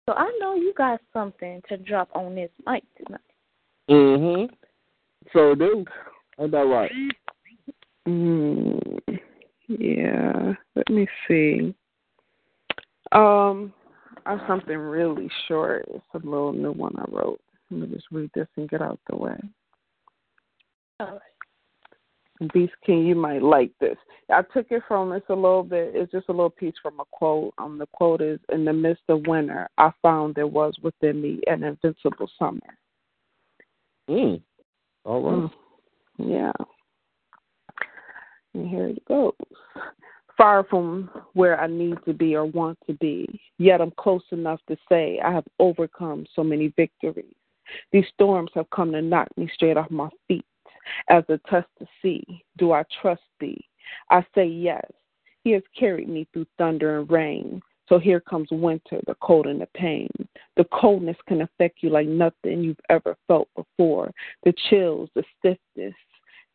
So 0.07 0.13
I 0.13 0.35
know 0.39 0.55
you 0.55 0.73
got 0.73 1.01
something 1.11 1.61
to 1.69 1.77
drop 1.77 2.09
on 2.15 2.33
this 2.35 2.51
mic 2.65 2.83
tonight. 2.95 3.21
Mhm. 3.89 4.49
So 5.33 5.53
do. 5.53 5.85
Ain't 6.39 6.51
that 6.51 6.65
right? 6.65 6.91
Mm, 8.07 9.19
yeah. 9.67 10.53
Let 10.75 10.89
me 10.89 11.07
see. 11.27 11.75
Um, 13.11 13.73
I 14.25 14.31
have 14.31 14.47
something 14.47 14.77
really 14.77 15.29
short. 15.47 15.85
It's 15.89 16.05
a 16.13 16.19
little 16.19 16.53
new 16.53 16.71
one 16.71 16.95
I 16.97 17.05
wrote. 17.09 17.41
Let 17.69 17.81
me 17.81 17.95
just 17.95 18.07
read 18.11 18.31
this 18.33 18.47
and 18.55 18.69
get 18.69 18.81
out 18.81 18.99
the 19.09 19.15
way. 19.15 19.37
All 20.99 21.07
right. 21.07 22.51
Beast 22.53 22.73
King, 22.85 23.05
you 23.05 23.15
might 23.15 23.41
like 23.41 23.71
this. 23.79 23.97
I 24.29 24.41
took 24.53 24.67
it 24.69 24.83
from 24.87 25.11
it's 25.13 25.29
a 25.29 25.33
little 25.33 25.63
bit. 25.63 25.95
It's 25.95 26.11
just 26.11 26.29
a 26.29 26.31
little 26.31 26.49
piece 26.49 26.75
from 26.81 26.99
a 26.99 27.05
quote. 27.11 27.53
Um, 27.57 27.77
the 27.77 27.87
quote 27.87 28.21
is, 28.21 28.39
"In 28.51 28.65
the 28.65 28.73
midst 28.73 29.03
of 29.09 29.25
winter, 29.25 29.67
I 29.77 29.91
found 30.01 30.35
there 30.35 30.47
was 30.47 30.77
within 30.81 31.21
me 31.21 31.41
an 31.47 31.63
invincible 31.63 32.29
summer." 32.37 32.77
Mm. 34.09 34.41
All 35.03 35.21
right. 35.21 35.51
Mm. 35.51 35.51
Yeah. 36.19 36.51
And 38.53 38.69
here 38.69 38.87
it 38.87 39.05
goes. 39.05 39.33
Far 40.37 40.63
from 40.65 41.09
where 41.33 41.59
I 41.59 41.67
need 41.67 41.97
to 42.05 42.13
be 42.13 42.35
or 42.35 42.45
want 42.45 42.77
to 42.85 42.93
be, 42.93 43.39
yet 43.57 43.81
I'm 43.81 43.91
close 43.91 44.23
enough 44.31 44.59
to 44.67 44.77
say 44.87 45.19
I 45.19 45.31
have 45.31 45.45
overcome 45.59 46.27
so 46.35 46.43
many 46.43 46.67
victories. 46.67 47.35
These 47.91 48.05
storms 48.13 48.51
have 48.55 48.69
come 48.69 48.91
to 48.91 49.01
knock 49.01 49.27
me 49.37 49.49
straight 49.53 49.77
off 49.77 49.91
my 49.91 50.09
feet 50.27 50.45
as 51.09 51.23
a 51.29 51.39
test 51.49 51.67
to 51.79 51.87
see, 52.01 52.23
do 52.57 52.71
I 52.71 52.83
trust 53.01 53.23
thee? 53.39 53.67
I 54.09 54.25
say 54.35 54.45
yes. 54.45 54.85
He 55.43 55.51
has 55.51 55.63
carried 55.77 56.09
me 56.09 56.27
through 56.33 56.47
thunder 56.57 56.99
and 56.99 57.09
rain. 57.09 57.61
So 57.87 57.99
here 57.99 58.19
comes 58.19 58.49
winter, 58.51 58.99
the 59.07 59.15
cold 59.21 59.47
and 59.47 59.61
the 59.61 59.67
pain. 59.73 60.09
The 60.57 60.65
coldness 60.73 61.15
can 61.27 61.41
affect 61.41 61.81
you 61.81 61.89
like 61.89 62.07
nothing 62.07 62.61
you've 62.61 62.79
ever 62.89 63.15
felt 63.27 63.47
before. 63.55 64.11
The 64.43 64.53
chills, 64.69 65.09
the 65.15 65.23
stiffness, 65.39 65.93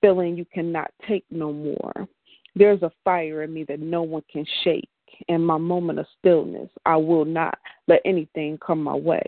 feeling 0.03 0.37
you 0.37 0.45
cannot 0.53 0.91
take 1.09 1.25
no 1.31 1.53
more. 1.53 2.07
There's 2.55 2.83
a 2.83 2.93
fire 3.03 3.45
in 3.45 3.55
me 3.55 3.65
that 3.65 3.81
no 3.81 4.03
one 4.03 4.25
can 4.31 4.45
shake. 4.63 4.89
In 5.29 5.45
my 5.45 5.57
moment 5.57 5.99
of 5.99 6.07
stillness, 6.19 6.71
I 6.85 6.97
will 6.97 7.25
not 7.25 7.59
let 7.87 8.01
anything 8.05 8.59
come 8.59 8.83
my 8.83 8.95
way. 8.95 9.23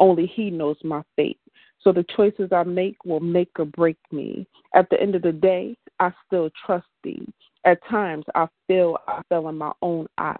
Only 0.00 0.26
He 0.26 0.50
knows 0.50 0.76
my 0.84 1.02
fate. 1.16 1.40
So 1.80 1.92
the 1.92 2.04
choices 2.16 2.50
I 2.52 2.64
make 2.64 3.04
will 3.04 3.20
make 3.20 3.50
or 3.58 3.64
break 3.64 3.98
me. 4.10 4.46
At 4.74 4.90
the 4.90 5.00
end 5.00 5.14
of 5.14 5.22
the 5.22 5.32
day, 5.32 5.76
I 6.00 6.12
still 6.26 6.50
trust 6.64 6.86
thee. 7.04 7.26
At 7.64 7.84
times 7.88 8.24
I 8.34 8.46
feel 8.66 8.98
I 9.06 9.22
fell 9.28 9.48
in 9.48 9.56
my 9.56 9.72
own 9.82 10.06
eyes. 10.18 10.36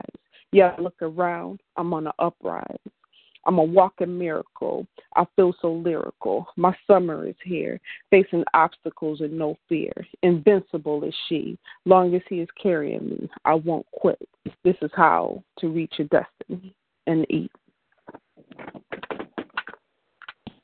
Yeah, 0.53 0.75
I 0.77 0.81
look 0.81 1.01
around, 1.03 1.61
I'm 1.77 1.93
on 1.93 2.07
an 2.07 2.13
uprise. 2.19 2.79
I'm 3.47 3.59
a 3.59 3.65
walking 3.65 4.19
miracle. 4.19 4.87
I 5.15 5.25
feel 5.37 5.55
so 5.63 5.73
lyrical. 5.73 6.49
My 6.57 6.77
summer 6.87 7.29
is 7.29 7.37
here, 7.45 7.81
facing 8.11 8.45
obstacles 8.55 9.21
and 9.21 9.39
no 9.39 9.57
fear. 9.69 9.93
Invincible 10.23 11.05
is 11.05 11.15
she. 11.29 11.57
Long 11.85 12.15
as 12.17 12.23
he 12.29 12.41
is 12.41 12.49
carrying 12.61 13.09
me, 13.09 13.31
I 13.45 13.55
won't 13.55 13.87
quit. 13.93 14.19
This 14.65 14.77
is 14.83 14.91
how 14.95 15.43
to 15.61 15.69
reach 15.69 15.95
your 15.99 16.09
destiny 16.09 16.75
and 17.07 17.25
eat. 17.31 17.53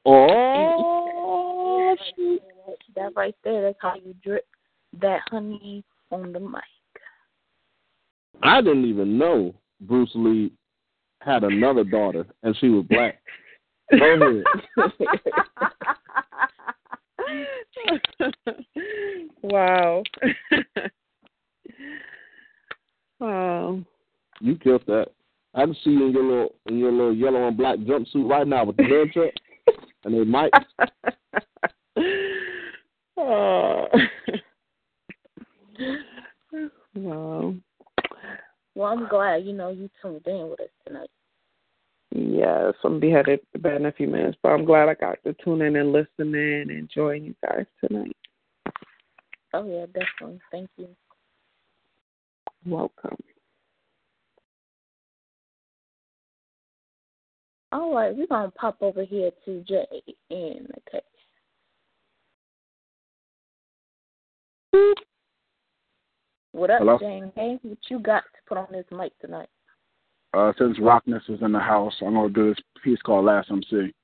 Oh, 0.05 1.97
that 2.97 3.13
right 3.15 3.35
there, 3.45 3.63
that's 3.63 3.79
how 3.81 3.95
you 3.95 4.15
drip 4.23 4.47
that 5.01 5.21
honey 5.31 5.85
on 6.11 6.33
the 6.33 6.41
mic. 6.41 6.63
I 8.43 8.61
didn't 8.61 8.87
even 8.87 9.17
know 9.19 9.55
Bruce 9.81 10.11
Lee 10.15 10.53
had 11.21 11.45
another 11.45 11.85
daughter 11.85 12.27
and 12.43 12.57
she 12.59 12.69
was 12.69 12.85
black. 12.89 13.21
Go 13.99 14.43
ahead. 14.77 14.93
wow. 19.43 20.03
wow. 23.21 23.81
You 24.41 24.57
killed 24.57 24.83
that. 24.87 25.09
I 25.55 25.65
can 25.67 25.75
see 25.85 25.91
you 25.91 26.07
in 26.07 26.13
your 26.13 26.25
little 26.25 26.55
in 26.67 26.79
your 26.79 26.91
little 26.91 27.15
yellow 27.15 27.47
and 27.47 27.57
black 27.57 27.79
jumpsuit 27.81 28.29
right 28.29 28.47
now 28.47 28.65
with 28.65 28.77
the 28.77 28.85
haircut 28.85 29.35
and 30.05 30.15
they 30.15 30.25
might. 30.25 30.53
Uh, 33.15 33.23
oh. 33.23 33.87
wow. 36.95 37.55
Well, 38.75 38.93
I'm 38.93 39.09
glad 39.09 39.45
you 39.45 39.53
know 39.53 39.69
you 39.69 39.91
tuned 40.01 40.27
in 40.27 40.49
with 40.49 40.61
us 40.61 40.69
tonight. 40.87 41.11
Yes, 42.11 42.75
I'm 42.85 43.01
be 43.01 43.11
headed 43.11 43.41
to 43.53 43.59
bed 43.59 43.77
in 43.77 43.87
a 43.87 43.93
few 43.93 44.07
minutes, 44.07 44.39
but 44.43 44.51
I'm 44.51 44.65
glad 44.65 44.89
I 44.89 44.95
got 44.95 45.19
to 45.25 45.35
tune 45.45 45.63
in 45.63 45.77
and 45.77 45.93
listen 45.93 46.35
in 46.35 46.71
and 46.71 46.91
join 46.93 47.25
you 47.25 47.35
guys 47.47 47.67
tonight. 47.85 48.17
Oh 49.55 49.67
yeah, 49.67 49.87
definitely. 49.87 50.41
Thank 50.51 50.71
you. 50.77 50.89
Welcome. 52.67 53.17
All 57.73 57.95
right, 57.95 58.15
we're 58.15 58.27
gonna 58.27 58.51
pop 58.51 58.77
over 58.83 59.03
here 59.03 59.31
to 59.47 59.65
Jay 59.67 60.03
in 60.29 60.69
the 60.69 60.81
case. 60.91 61.01
What 66.53 66.71
up, 66.71 66.81
Hello? 66.81 66.99
Jane? 66.99 67.33
Hey, 67.35 67.59
what 67.63 67.79
you 67.89 67.99
got 67.99 68.25
to 68.25 68.39
put 68.47 68.59
on 68.59 68.67
this 68.71 68.85
mic 68.91 69.19
tonight? 69.21 69.49
Uh, 70.35 70.53
since 70.59 70.79
Rockness 70.79 71.23
is 71.31 71.41
in 71.41 71.53
the 71.53 71.59
house, 71.59 71.95
I'm 72.03 72.13
gonna 72.13 72.29
do 72.29 72.51
this 72.51 72.63
piece 72.85 73.01
called 73.01 73.25
Last 73.25 73.51
MC. 73.51 73.95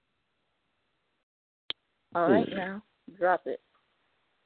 All 2.14 2.30
right, 2.30 2.48
now 2.48 2.82
drop 3.18 3.42
it. 3.44 3.60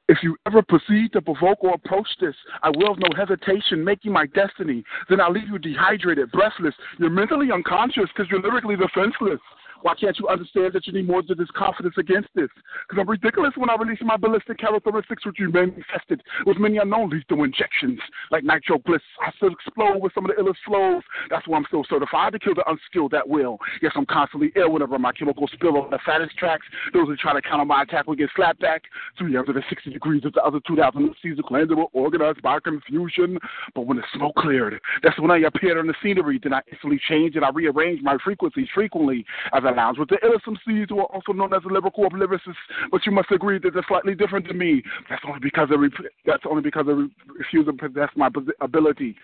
If 0.09 0.17
you 0.21 0.35
ever 0.45 0.61
proceed 0.61 1.13
to 1.13 1.21
provoke 1.21 1.63
or 1.63 1.75
approach 1.75 2.07
this, 2.19 2.35
I 2.61 2.69
will, 2.69 2.95
no 2.97 3.07
hesitation, 3.15 3.83
make 3.83 4.03
you 4.03 4.11
my 4.11 4.25
destiny. 4.27 4.83
Then 5.09 5.21
I'll 5.21 5.31
leave 5.31 5.47
you 5.47 5.57
dehydrated, 5.57 6.31
breathless. 6.31 6.75
You're 6.99 7.09
mentally 7.09 7.51
unconscious 7.53 8.09
because 8.15 8.29
you're 8.29 8.41
lyrically 8.41 8.75
defenseless. 8.75 9.39
Why 9.83 9.93
can't 9.99 10.17
you 10.17 10.29
understand 10.29 10.71
that 10.73 10.87
you 10.87 10.93
need 10.93 11.07
more 11.07 11.21
than 11.21 11.37
this 11.37 11.51
confidence 11.55 11.95
against 11.97 12.29
this? 12.35 12.47
Because 12.87 13.01
I'm 13.01 13.09
ridiculous 13.09 13.51
when 13.57 13.69
I 13.69 13.75
release 13.75 13.99
my 14.01 14.15
ballistic 14.15 14.57
characteristics, 14.57 15.25
which 15.25 15.35
you 15.39 15.51
manifested 15.51 16.23
with 16.45 16.57
many 16.57 16.77
unknown 16.77 17.09
lethal 17.09 17.43
injections, 17.43 17.99
like 18.31 18.45
nitro 18.45 18.79
bliss. 18.79 19.01
I 19.21 19.31
still 19.35 19.51
explode 19.51 19.99
with 19.99 20.13
some 20.15 20.23
of 20.23 20.31
the 20.33 20.41
illest 20.41 20.63
flows. 20.65 21.03
That's 21.29 21.45
why 21.47 21.57
I'm 21.57 21.65
still 21.67 21.83
certified 21.89 22.31
to 22.31 22.39
kill 22.39 22.55
the 22.55 22.63
unskilled 22.69 23.13
at 23.13 23.27
will. 23.27 23.57
Yes, 23.81 23.91
I'm 23.95 24.05
constantly 24.05 24.53
ill 24.55 24.71
whenever 24.71 24.97
my 24.97 25.11
chemicals 25.11 25.51
spill 25.53 25.77
on 25.77 25.91
the 25.91 25.99
fattest 26.05 26.37
tracks. 26.37 26.65
Those 26.93 27.07
who 27.07 27.17
try 27.17 27.33
to 27.33 27.41
counter 27.41 27.65
my 27.65 27.83
attack 27.83 28.07
will 28.07 28.15
get 28.15 28.29
slapped 28.37 28.61
back. 28.61 28.83
360 29.17 29.91
degrees 29.91 30.23
of 30.23 30.31
the 30.31 30.43
other 30.43 30.61
2,000 30.65 31.13
Caesar 31.21 31.35
that 31.35 31.75
were 31.75 31.85
organized 31.91 32.41
by 32.41 32.57
confusion. 32.61 33.37
But 33.75 33.85
when 33.85 33.97
the 33.97 34.03
smoke 34.15 34.35
cleared, 34.35 34.79
that's 35.01 35.19
when 35.19 35.29
I 35.29 35.39
appeared 35.39 35.77
on 35.77 35.87
the 35.87 35.95
scenery. 36.01 36.39
Then 36.41 36.53
I 36.53 36.61
instantly 36.71 37.01
changed 37.09 37.35
and 37.35 37.43
I 37.43 37.49
rearranged 37.49 38.01
my 38.01 38.17
frequencies 38.23 38.67
frequently 38.73 39.25
as 39.51 39.63
I 39.65 39.72
lounge 39.73 39.97
with 39.97 40.09
the 40.09 40.17
illest 40.17 40.45
MCs 40.47 40.89
who 40.89 40.99
are 40.99 41.13
also 41.13 41.33
known 41.33 41.53
as 41.53 41.63
the 41.63 41.69
lyrical 41.69 42.09
lyricists. 42.09 42.55
But 42.91 43.05
you 43.05 43.11
must 43.11 43.31
agree 43.31 43.59
that 43.59 43.73
they're 43.73 43.85
slightly 43.87 44.15
different 44.15 44.47
than 44.47 44.57
me. 44.57 44.83
That's 45.09 45.23
only 45.27 45.39
because 45.41 45.69
they 45.69 45.77
re- 45.77 45.89
that's 46.25 46.43
only 46.49 46.61
because 46.61 46.85
they 46.85 46.93
re- 46.93 47.15
refuse 47.27 47.65
to 47.65 47.73
possess 47.73 48.09
my 48.15 48.29
ability. 48.61 49.15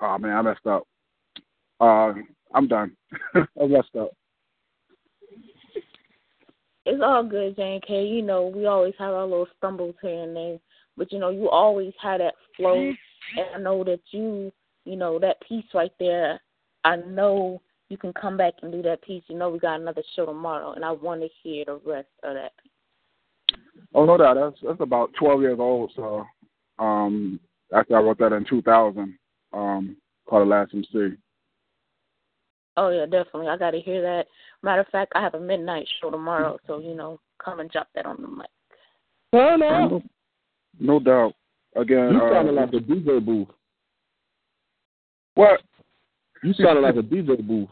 Oh 0.00 0.18
man, 0.18 0.36
I 0.36 0.42
messed 0.42 0.66
up. 0.66 0.86
Uh, 1.80 2.14
I'm 2.54 2.68
done. 2.68 2.96
I 3.34 3.66
messed 3.66 3.94
up. 3.98 4.10
It's 6.86 7.02
all 7.04 7.24
good, 7.24 7.56
Jane 7.56 7.80
K. 7.86 8.04
You 8.04 8.22
know, 8.22 8.46
we 8.54 8.66
always 8.66 8.94
have 8.98 9.12
our 9.12 9.26
little 9.26 9.48
stumbles 9.58 9.96
here 10.00 10.22
and 10.22 10.36
there, 10.36 10.58
but 10.96 11.12
you 11.12 11.18
know, 11.18 11.30
you 11.30 11.50
always 11.50 11.92
have 12.00 12.20
that 12.20 12.34
flow, 12.56 12.76
and 12.76 13.46
I 13.54 13.58
know 13.58 13.82
that 13.82 14.00
you, 14.12 14.52
you 14.84 14.96
know, 14.96 15.18
that 15.18 15.40
piece 15.46 15.64
right 15.74 15.92
there. 15.98 16.40
I 16.84 16.96
know 16.96 17.60
you 17.88 17.96
can 17.96 18.12
come 18.12 18.36
back 18.36 18.54
and 18.62 18.72
do 18.72 18.82
that 18.82 19.02
piece. 19.02 19.22
You 19.28 19.36
know, 19.36 19.50
we 19.50 19.58
got 19.58 19.80
another 19.80 20.02
show 20.14 20.26
tomorrow, 20.26 20.72
and 20.72 20.84
I 20.84 20.92
want 20.92 21.20
to 21.20 21.28
hear 21.42 21.64
the 21.66 21.80
rest 21.84 22.08
of 22.22 22.34
that. 22.34 22.52
Oh 23.94 24.04
no 24.04 24.16
doubt, 24.16 24.34
that's 24.34 24.56
that's 24.62 24.80
about 24.80 25.10
12 25.18 25.40
years 25.40 25.58
old. 25.60 25.92
So, 25.94 26.24
um, 26.78 27.38
after 27.72 27.96
I 27.96 28.00
wrote 28.00 28.18
that 28.18 28.32
in 28.32 28.44
2000, 28.44 29.16
um, 29.52 29.96
called 30.28 30.42
the 30.42 30.50
Last 30.50 30.74
MC. 30.74 31.16
Oh 32.76 32.90
yeah, 32.90 33.04
definitely. 33.04 33.48
I 33.48 33.56
got 33.56 33.70
to 33.70 33.80
hear 33.80 34.02
that. 34.02 34.26
Matter 34.62 34.82
of 34.82 34.88
fact, 34.88 35.12
I 35.14 35.22
have 35.22 35.34
a 35.34 35.40
midnight 35.40 35.86
show 36.00 36.10
tomorrow, 36.10 36.58
so 36.66 36.78
you 36.78 36.94
know, 36.94 37.20
come 37.42 37.60
and 37.60 37.70
drop 37.70 37.88
that 37.94 38.06
on 38.06 38.20
the 38.20 38.28
mic. 38.28 38.46
Turn 39.32 39.60
No, 39.60 40.02
no 40.78 41.00
doubt. 41.00 41.34
Again, 41.76 42.12
You 42.12 42.22
uh, 42.22 42.32
sounded 42.32 42.52
like 42.52 42.72
a 42.72 42.78
DJ 42.78 43.24
booth. 43.24 43.48
What? 45.34 45.60
You 46.42 46.52
sounded 46.54 46.82
like 46.82 46.96
a 46.96 47.02
DJ 47.02 47.46
booth. 47.46 47.68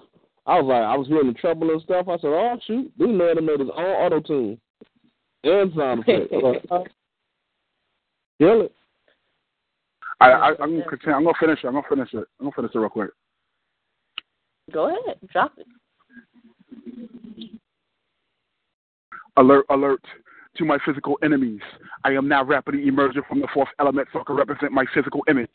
I 0.47 0.61
was 0.61 0.69
like, 0.69 0.83
I 0.83 0.97
was 0.97 1.09
hearing 1.09 1.29
the 1.29 1.35
treble 1.35 1.71
and 1.71 1.83
stuff. 1.83 2.09
I 2.09 2.17
said, 2.17 2.29
oh 2.29 2.59
shoot, 2.67 2.93
this 2.99 3.09
man 3.09 3.37
done 3.37 3.47
made 3.47 3.61
his 3.61 3.71
own 3.75 3.85
auto 3.85 4.21
tune 4.21 4.59
and 5.43 5.73
sound 5.75 6.05
effects. 6.07 6.33
I 6.33 6.37
was 6.37 6.61
like, 6.71 6.81
uh, 6.81 6.85
Kill 8.39 8.63
it. 8.63 8.73
I, 10.21 10.31
I 10.31 10.49
I'm 10.61 10.71
gonna 10.71 10.89
continue. 10.89 11.17
I'm 11.17 11.25
gonna 11.25 11.37
finish 11.39 11.63
it. 11.63 11.67
I'm 11.67 11.75
gonna 11.75 11.87
finish 11.89 12.15
it. 12.15 12.27
I'm 12.41 12.47
gonna 12.47 12.53
finish 12.57 12.71
it 12.75 12.79
real 12.79 12.89
quick. 12.89 13.11
Go 14.73 14.89
ahead, 14.89 15.19
drop 15.33 15.53
it. 15.59 15.67
Alert! 19.37 19.67
Alert! 19.71 20.01
To 20.59 20.65
my 20.65 20.79
physical 20.87 21.19
enemies, 21.23 21.61
I 22.05 22.13
am 22.13 22.29
now 22.29 22.45
rapidly 22.45 22.87
emerging 22.87 23.23
from 23.29 23.41
the 23.41 23.49
fourth 23.53 23.71
element 23.81 24.07
so 24.13 24.21
I 24.21 24.25
can 24.25 24.37
represent 24.37 24.71
my 24.71 24.85
physical 24.95 25.25
image. 25.29 25.49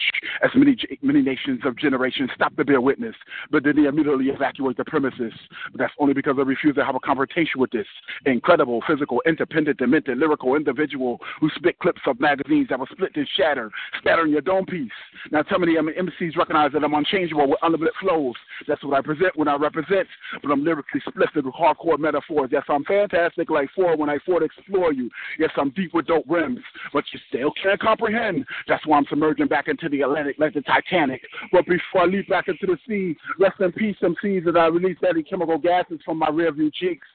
As 0.44 0.52
many 0.56 0.76
many 1.02 1.22
nations 1.22 1.62
of 1.64 1.78
generations 1.78 2.32
stop 2.36 2.54
to 2.58 2.66
bear 2.66 2.82
witness, 2.82 3.16
but 3.50 3.64
then 3.64 3.78
they 3.78 3.88
immediately 3.88 4.26
evacuate 4.26 4.76
the 4.76 4.84
premises. 4.84 5.32
But 5.72 5.80
that's 5.80 5.94
only 6.00 6.14
because 6.14 6.36
I 6.38 6.42
refuse 6.42 6.76
to 6.76 6.84
have 6.84 6.96
a 6.96 7.00
confrontation 7.00 7.62
with 7.62 7.72
this 7.72 7.86
incredible, 8.26 8.84
physical, 8.86 9.22
independent, 9.26 9.78
demented, 9.78 10.18
lyrical 10.18 10.56
individual 10.56 11.20
who 11.40 11.50
spit 11.56 11.80
clips 11.80 12.02
of 12.06 12.20
magazines 12.20 12.68
that 12.70 12.80
will 12.80 12.88
split 12.92 13.12
and 13.16 13.28
shatter, 13.38 13.72
scattering 14.00 14.34
your 14.34 14.42
dome 14.42 14.66
piece. 14.66 14.92
Now 15.32 15.44
tell 15.44 15.60
me 15.60 15.78
I 15.78 15.82
the 15.82 15.92
MCs 15.92 16.36
recognize 16.36 16.72
that 16.74 16.84
I'm 16.84 16.94
unchangeable 16.94 17.50
with 17.50 17.60
unlimited 17.62 17.94
flows. 18.02 18.36
That's 18.68 18.84
what 18.84 18.98
I 18.98 19.02
present 19.02 19.38
when 19.38 19.48
I 19.48 19.56
represent, 19.56 20.08
but 20.42 20.52
I'm 20.52 20.64
lyrically 20.64 21.02
split 21.08 21.30
with 21.34 21.46
hardcore 21.46 21.98
metaphors. 21.98 22.50
Yes, 22.52 22.64
I'm 22.68 22.84
fantastic 22.84 23.50
like 23.50 23.70
four 23.74 23.96
when 23.96 24.10
I 24.10 24.18
Ford 24.26 24.44
explore 24.44 24.89
you. 24.92 25.10
Yes, 25.38 25.52
I'm 25.58 25.72
deep 25.72 25.94
with 25.94 26.08
dope 26.08 26.26
rims, 26.28 26.60
but 26.94 27.04
you 27.14 27.20
still 27.30 27.52
can't 27.62 27.80
comprehend. 27.80 28.46
That's 28.68 28.86
why 28.86 28.98
I'm 28.98 29.06
submerging 29.10 29.48
back 29.48 29.68
into 29.68 29.90
the 29.90 30.02
Atlantic 30.02 30.38
like 30.40 30.54
the 30.54 30.62
Titanic. 30.62 31.22
But 31.52 31.66
before 31.66 32.04
I 32.04 32.06
leap 32.06 32.30
back 32.30 32.48
into 32.48 32.66
the 32.66 32.78
sea, 32.88 33.16
rest 33.40 33.60
in 33.60 33.72
peace, 33.72 33.96
some 34.02 34.16
MCs, 34.24 34.46
that 34.46 34.58
I 34.58 34.68
release 34.68 34.98
any 35.08 35.24
chemical 35.24 35.58
gases 35.58 36.00
from 36.06 36.18
my 36.18 36.30
rearview 36.30 36.74
cheeks. 36.74 37.08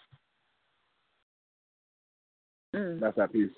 Mm. 2.75 3.01
That's 3.01 3.17
that 3.17 3.33
piece. 3.33 3.51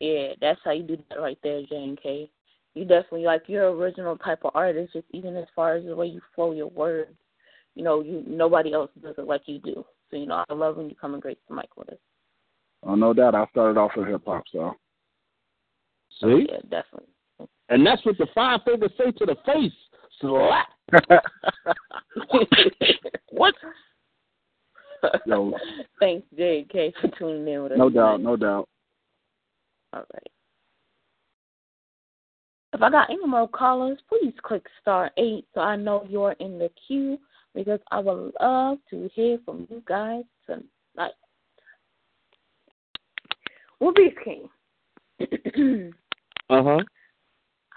Yeah, 0.00 0.28
that's 0.40 0.60
how 0.64 0.72
you 0.72 0.82
do 0.82 0.98
that 1.08 1.20
right 1.20 1.38
there, 1.42 1.62
Jane 1.68 1.96
K. 2.02 2.30
You 2.74 2.84
definitely 2.84 3.24
like 3.24 3.44
your 3.46 3.70
original 3.70 4.18
type 4.18 4.40
of 4.44 4.50
artist, 4.54 4.92
just 4.92 5.06
even 5.12 5.36
as 5.36 5.46
far 5.54 5.76
as 5.76 5.84
the 5.84 5.96
way 5.96 6.06
you 6.06 6.20
flow 6.34 6.52
your 6.52 6.68
words. 6.68 7.10
You 7.74 7.82
know, 7.82 8.02
you 8.02 8.22
nobody 8.26 8.72
else 8.72 8.90
does 9.02 9.14
it 9.18 9.26
like 9.26 9.42
you 9.46 9.58
do. 9.58 9.84
So 10.10 10.16
you 10.16 10.26
know, 10.26 10.44
I 10.48 10.54
love 10.54 10.76
when 10.76 10.88
you 10.88 10.96
come 10.96 11.14
and 11.14 11.22
grace 11.22 11.36
the 11.48 11.54
mic 11.54 11.76
with 11.76 11.90
us. 11.90 11.98
Oh, 12.82 12.94
no 12.94 13.12
doubt. 13.12 13.34
I 13.34 13.46
started 13.50 13.78
off 13.78 13.92
with 13.96 14.08
hip 14.08 14.22
hop, 14.26 14.44
so. 14.52 14.74
See? 16.20 16.26
Oh, 16.26 16.36
yeah, 16.38 16.60
definitely. 16.62 17.08
And 17.68 17.84
that's 17.86 18.04
what 18.06 18.16
the 18.18 18.26
five 18.34 18.60
fingers 18.64 18.92
say 18.96 19.10
to 19.10 19.26
the 19.26 19.36
face. 19.44 19.72
Slap. 20.20 20.68
what? 23.30 23.54
Yo. 25.26 25.52
Thanks, 26.00 26.26
Jade 26.36 26.68
K, 26.70 26.92
for 27.00 27.08
tuning 27.18 27.52
in 27.52 27.62
with 27.62 27.72
us. 27.72 27.78
No 27.78 27.90
doubt, 27.90 28.18
tonight. 28.18 28.30
no 28.30 28.36
doubt. 28.36 28.68
All 29.92 30.04
right. 30.14 30.30
If 32.72 32.82
I 32.82 32.90
got 32.90 33.10
any 33.10 33.26
more 33.26 33.48
callers, 33.48 33.98
please 34.08 34.34
click 34.42 34.66
star 34.82 35.10
eight 35.16 35.46
so 35.54 35.60
I 35.60 35.76
know 35.76 36.06
you're 36.08 36.32
in 36.32 36.58
the 36.58 36.70
queue 36.86 37.18
because 37.54 37.80
I 37.90 38.00
would 38.00 38.32
love 38.40 38.78
to 38.90 39.10
hear 39.14 39.38
from 39.44 39.66
you 39.70 39.82
guys 39.86 40.24
tonight. 40.44 41.12
Well, 43.80 43.92
Beast 43.92 44.16
King, 44.24 45.92
Uh 46.48 46.62
huh. 46.62 46.80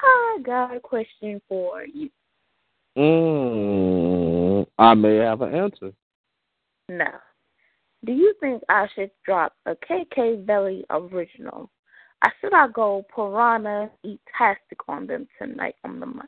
I 0.02 0.38
got 0.44 0.76
a 0.76 0.80
question 0.80 1.42
for 1.50 1.84
you. 1.86 2.10
Mm, 2.98 4.66
I 4.78 4.94
may 4.94 5.16
have 5.18 5.42
an 5.42 5.54
answer. 5.54 5.92
Now, 6.88 7.20
do 8.06 8.14
you 8.14 8.34
think 8.40 8.64
I 8.70 8.88
should 8.96 9.12
drop 9.26 9.54
a 9.66 9.76
KK 9.76 10.46
Belly 10.46 10.86
original? 10.90 11.70
I 12.22 12.30
should 12.40 12.54
I 12.54 12.68
go 12.70 13.06
piranha 13.14 13.90
eat 14.04 14.22
tastic 14.38 14.80
on 14.88 15.06
them 15.08 15.28
tonight 15.38 15.76
on 15.84 16.00
the 16.00 16.06
mic? 16.06 16.26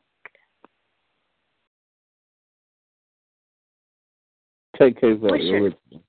KK 4.78 5.20
Valley 5.20 5.50
original. 5.50 6.02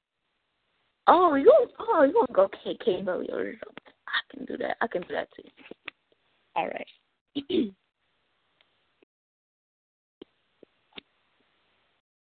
Oh, 1.08 1.36
you 1.36 1.52
oh 1.80 2.04
you 2.04 2.14
want 2.14 2.30
to 2.30 2.34
go 2.34 2.50
KK 2.66 3.08
original? 3.08 3.74
I 4.08 4.22
can 4.32 4.46
do 4.46 4.58
that. 4.58 4.78
I 4.82 4.88
can 4.88 5.02
do 5.02 5.14
that 5.14 5.28
too. 5.36 5.44
All 6.56 6.68
right. 6.68 6.88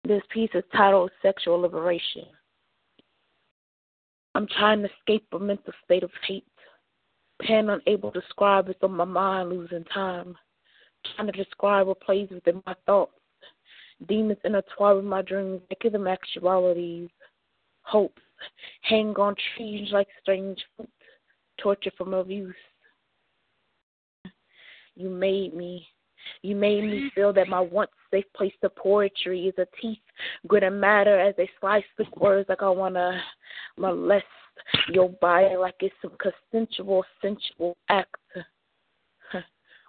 this 0.04 0.22
piece 0.32 0.50
is 0.54 0.64
titled 0.74 1.10
"Sexual 1.20 1.60
Liberation." 1.60 2.24
I'm 4.34 4.46
trying 4.46 4.82
to 4.82 4.88
escape 4.88 5.26
a 5.32 5.38
mental 5.38 5.74
state 5.84 6.04
of 6.04 6.10
hate. 6.26 6.44
Pen 7.42 7.68
unable 7.68 8.12
to 8.12 8.20
describe 8.20 8.68
it's 8.68 8.82
on 8.82 8.92
my 8.92 9.04
mind, 9.04 9.50
losing 9.50 9.84
time. 9.84 10.36
Trying 11.16 11.32
to 11.32 11.44
describe 11.44 11.86
what 11.86 12.00
plays 12.00 12.28
within 12.30 12.62
my 12.66 12.74
thoughts. 12.86 13.12
Demons 14.08 14.38
intertwine 14.44 14.96
with 14.96 15.04
my 15.04 15.22
dreams, 15.22 15.60
making 15.68 15.92
them 15.92 16.06
actualities. 16.06 17.10
Hopes 17.82 18.22
hang 18.82 19.14
on 19.16 19.34
trees 19.56 19.88
like 19.92 20.08
strange 20.22 20.58
fruit, 20.76 20.90
torture 21.58 21.92
from 21.96 22.14
abuse. 22.14 22.54
You 24.96 25.08
made 25.08 25.54
me. 25.54 25.86
You 26.42 26.54
made 26.54 26.84
me 26.84 26.96
mm-hmm. 26.98 27.08
feel 27.14 27.32
that 27.32 27.48
my 27.48 27.60
once 27.60 27.90
safe 28.10 28.26
place 28.36 28.52
to 28.62 28.68
poetry 28.68 29.46
is 29.46 29.54
a 29.56 29.66
teeth 29.80 29.98
gonna 30.48 30.70
matter 30.70 31.18
as 31.18 31.34
they 31.36 31.48
slice 31.60 31.84
the 31.96 32.04
words 32.16 32.48
like 32.48 32.62
I 32.62 32.68
wanna 32.68 33.22
molest 33.78 34.26
your 34.88 35.08
body 35.08 35.56
like 35.56 35.76
it's 35.80 35.94
some 36.02 36.12
consensual, 36.20 37.04
sensual 37.22 37.76
act. 37.88 38.14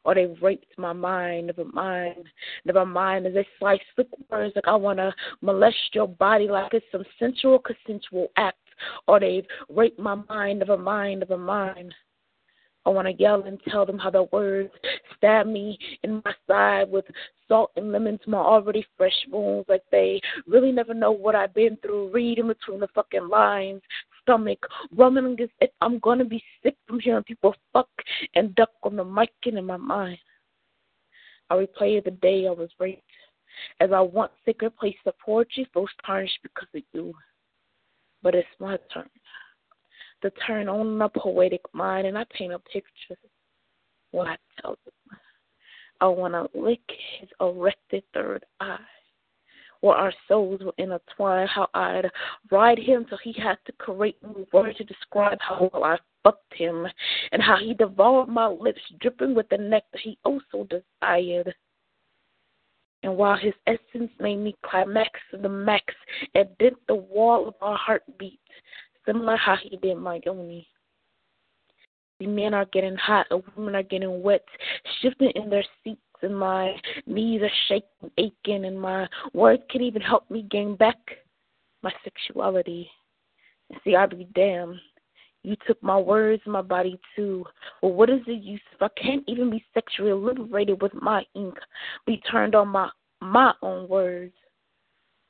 Or 0.04 0.16
they 0.16 0.28
raped 0.42 0.78
my 0.78 0.94
mind, 0.94 1.48
never 1.48 1.66
mind, 1.66 2.26
never 2.66 2.86
mind. 2.86 3.28
As 3.28 3.34
they 3.34 3.48
slice 3.60 3.80
the 3.98 4.06
words 4.30 4.56
like 4.56 4.68
I 4.68 4.76
wanna 4.76 5.14
molest 5.42 5.94
your 5.94 6.08
body 6.08 6.48
like 6.48 6.74
it's 6.74 6.86
some 6.92 7.06
sensual 7.20 7.60
consensual 7.60 8.30
act. 8.38 8.58
Or 9.08 9.20
they've 9.20 9.46
raped 9.70 10.00
my 10.00 10.16
mind, 10.16 10.60
never 10.60 10.78
mind, 10.78 11.20
never 11.20 11.38
mind. 11.38 11.94
I 12.86 12.90
want 12.90 13.08
to 13.08 13.14
yell 13.14 13.44
and 13.44 13.60
tell 13.70 13.86
them 13.86 14.00
how 14.00 14.10
the 14.10 14.24
words 14.32 14.72
stab 15.16 15.46
me 15.46 15.78
in 16.04 16.22
my 16.26 16.34
side 16.48 16.90
with 16.90 17.06
salt 17.48 17.72
and 17.76 17.92
lemon 17.92 18.18
to 18.24 18.30
my 18.30 18.40
already 18.40 18.86
fresh 18.98 19.14
wounds. 19.32 19.70
Like 19.70 19.84
they 19.92 20.20
really 20.48 20.72
never 20.72 20.94
know 20.94 21.12
what 21.12 21.36
I've 21.36 21.54
been 21.54 21.78
through. 21.78 22.12
Reading 22.12 22.48
between 22.48 22.80
the 22.80 22.88
fucking 22.96 23.30
lines. 23.30 23.82
Stomach 24.24 24.66
rumbling 24.96 25.40
as 25.42 25.50
if 25.60 25.72
I'm 25.82 26.00
gonna 26.00 26.26
be 26.26 26.44
sick 26.64 26.76
from 26.88 27.00
hearing 27.00 27.24
people 27.24 27.56
fuck 27.74 27.90
and 28.36 28.54
duck 28.56 28.72
on 28.84 28.96
the 28.96 29.04
mic 29.04 29.32
and 29.46 29.58
in 29.58 29.66
my 29.66 29.78
mind. 29.78 30.20
I 31.50 31.56
replay 31.56 32.04
the 32.04 32.12
day 32.12 32.48
I 32.48 32.52
was 32.52 32.70
raped. 32.80 33.04
As 33.80 33.92
I 33.92 34.00
once 34.00 34.32
sacred 34.46 34.78
place 34.78 34.96
of 35.06 35.14
poetry 35.20 35.68
feels 35.74 35.90
tarnished 36.06 36.40
because 36.42 36.70
of 36.74 36.82
you. 36.94 37.14
But 38.24 38.36
it's 38.36 38.48
my 38.60 38.78
turn 38.94 39.10
to 40.22 40.32
turn 40.48 40.70
on 40.70 40.98
the 40.98 41.10
poetic 41.10 41.62
mind 41.74 42.08
and 42.08 42.18
I 42.18 42.26
paint 42.36 42.54
a 42.54 42.60
picture 42.60 43.18
what 44.12 44.28
I 44.28 44.38
tell 44.62 44.78
them. 44.86 45.20
I 46.00 46.08
want 46.08 46.34
to 46.34 46.60
lick 46.60 46.82
his 47.20 47.30
erected 47.40 48.04
third 48.14 48.46
eye. 48.60 48.78
Where 49.82 49.96
our 49.96 50.14
souls 50.28 50.62
were 50.64 50.74
intertwined, 50.78 51.50
how 51.50 51.68
I'd 51.74 52.10
ride 52.52 52.80
him 52.80 53.06
till 53.06 53.18
he 53.18 53.34
had 53.34 53.58
to 53.66 53.72
create 53.74 54.18
new 54.24 54.48
words 54.54 54.78
to 54.78 54.84
describe 54.84 55.40
how 55.42 55.70
well 55.74 55.84
I 55.84 55.98
fucked 56.24 56.54
him, 56.54 56.88
and 57.32 57.42
how 57.42 57.58
he 57.58 57.74
devoured 57.74 58.28
my 58.28 58.48
lips, 58.48 58.82
dripping 59.00 59.34
with 59.34 59.50
the 59.50 59.58
nectar 59.58 59.98
he 60.02 60.18
also 60.24 60.68
desired. 60.70 61.54
And 63.04 63.18
while 63.18 63.38
his 63.38 63.54
essence 63.66 64.12
made 64.20 64.38
me 64.38 64.56
climax 64.64 65.20
to 65.32 65.38
the 65.38 65.50
max 65.50 65.94
and 66.36 66.48
dent 66.60 66.78
the 66.88 66.96
wall 66.96 67.48
of 67.48 67.56
our 67.62 67.76
heartbeats, 67.76 68.38
similar 69.06 69.36
how 69.36 69.56
he 69.56 69.78
did 69.78 69.98
Miami. 69.98 70.68
The 72.20 72.28
men 72.28 72.54
are 72.54 72.66
getting 72.66 72.96
hot, 72.98 73.26
the 73.32 73.42
women 73.56 73.74
are 73.74 73.82
getting 73.82 74.22
wet, 74.22 74.46
shifting 75.02 75.32
in 75.34 75.50
their 75.50 75.66
seats, 75.84 76.00
and 76.24 76.38
my 76.38 76.76
knees 77.06 77.42
are 77.42 77.52
shaking, 77.68 78.12
aching, 78.18 78.66
and 78.66 78.80
my 78.80 79.08
words 79.34 79.64
can't 79.70 79.84
even 79.84 80.02
help 80.02 80.30
me 80.30 80.44
gain 80.50 80.76
back 80.76 80.98
my 81.84 81.92
sexuality. 82.04 82.90
See, 83.84 83.96
I'd 83.96 84.18
be 84.18 84.28
damned. 84.36 84.80
You 85.44 85.56
took 85.66 85.82
my 85.82 85.98
words 85.98 86.44
my 86.46 86.62
body 86.62 87.00
too. 87.16 87.46
Well, 87.82 87.94
what 87.94 88.10
is 88.10 88.22
the 88.28 88.34
use 88.34 88.62
if 88.74 88.82
I 88.82 88.90
can't 89.02 89.24
even 89.28 89.50
be 89.50 89.66
sexually 89.74 90.14
liberated 90.14 90.82
with 90.82 90.94
my 90.94 91.24
ink? 91.36 91.56
Be 92.06 92.22
turned 92.32 92.54
on 92.54 92.68
my 92.68 92.90
my 93.22 93.54
own 93.62 93.88
words. 93.88 94.34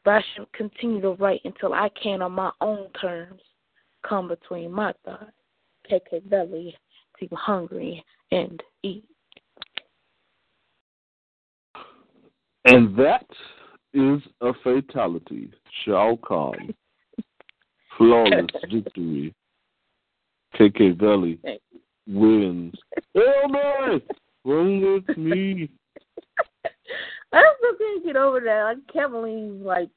But 0.03 0.15
I 0.15 0.21
should 0.35 0.51
continue 0.53 1.01
to 1.01 1.11
write 1.11 1.41
until 1.45 1.73
I 1.73 1.89
can 2.01 2.21
on 2.21 2.31
my 2.31 2.51
own 2.59 2.89
terms 2.99 3.41
come 4.07 4.27
between 4.27 4.71
my 4.71 4.93
thighs, 5.05 5.31
KK 5.89 6.27
belly, 6.27 6.75
to 7.19 7.35
hungry 7.35 8.03
and 8.31 8.61
eat. 8.83 9.05
And 12.65 12.95
that 12.97 13.25
is 13.93 14.21
a 14.41 14.53
fatality. 14.63 15.51
Shao 15.83 16.17
Kahn. 16.25 16.73
Flawless 17.97 18.47
victory. 18.71 19.33
KK 20.59 20.97
Belly 20.97 21.39
wins. 22.07 22.73
Hell 23.15 23.49
no! 23.49 24.01
Run 24.43 24.81
with 24.81 25.17
me. 25.17 25.69
I 27.33 27.43
still 27.57 27.77
can't 27.77 28.05
get 28.05 28.15
over 28.15 28.39
that. 28.41 28.75
I 28.75 28.91
can't 28.91 29.11
believe 29.11 29.61
like 29.61 29.89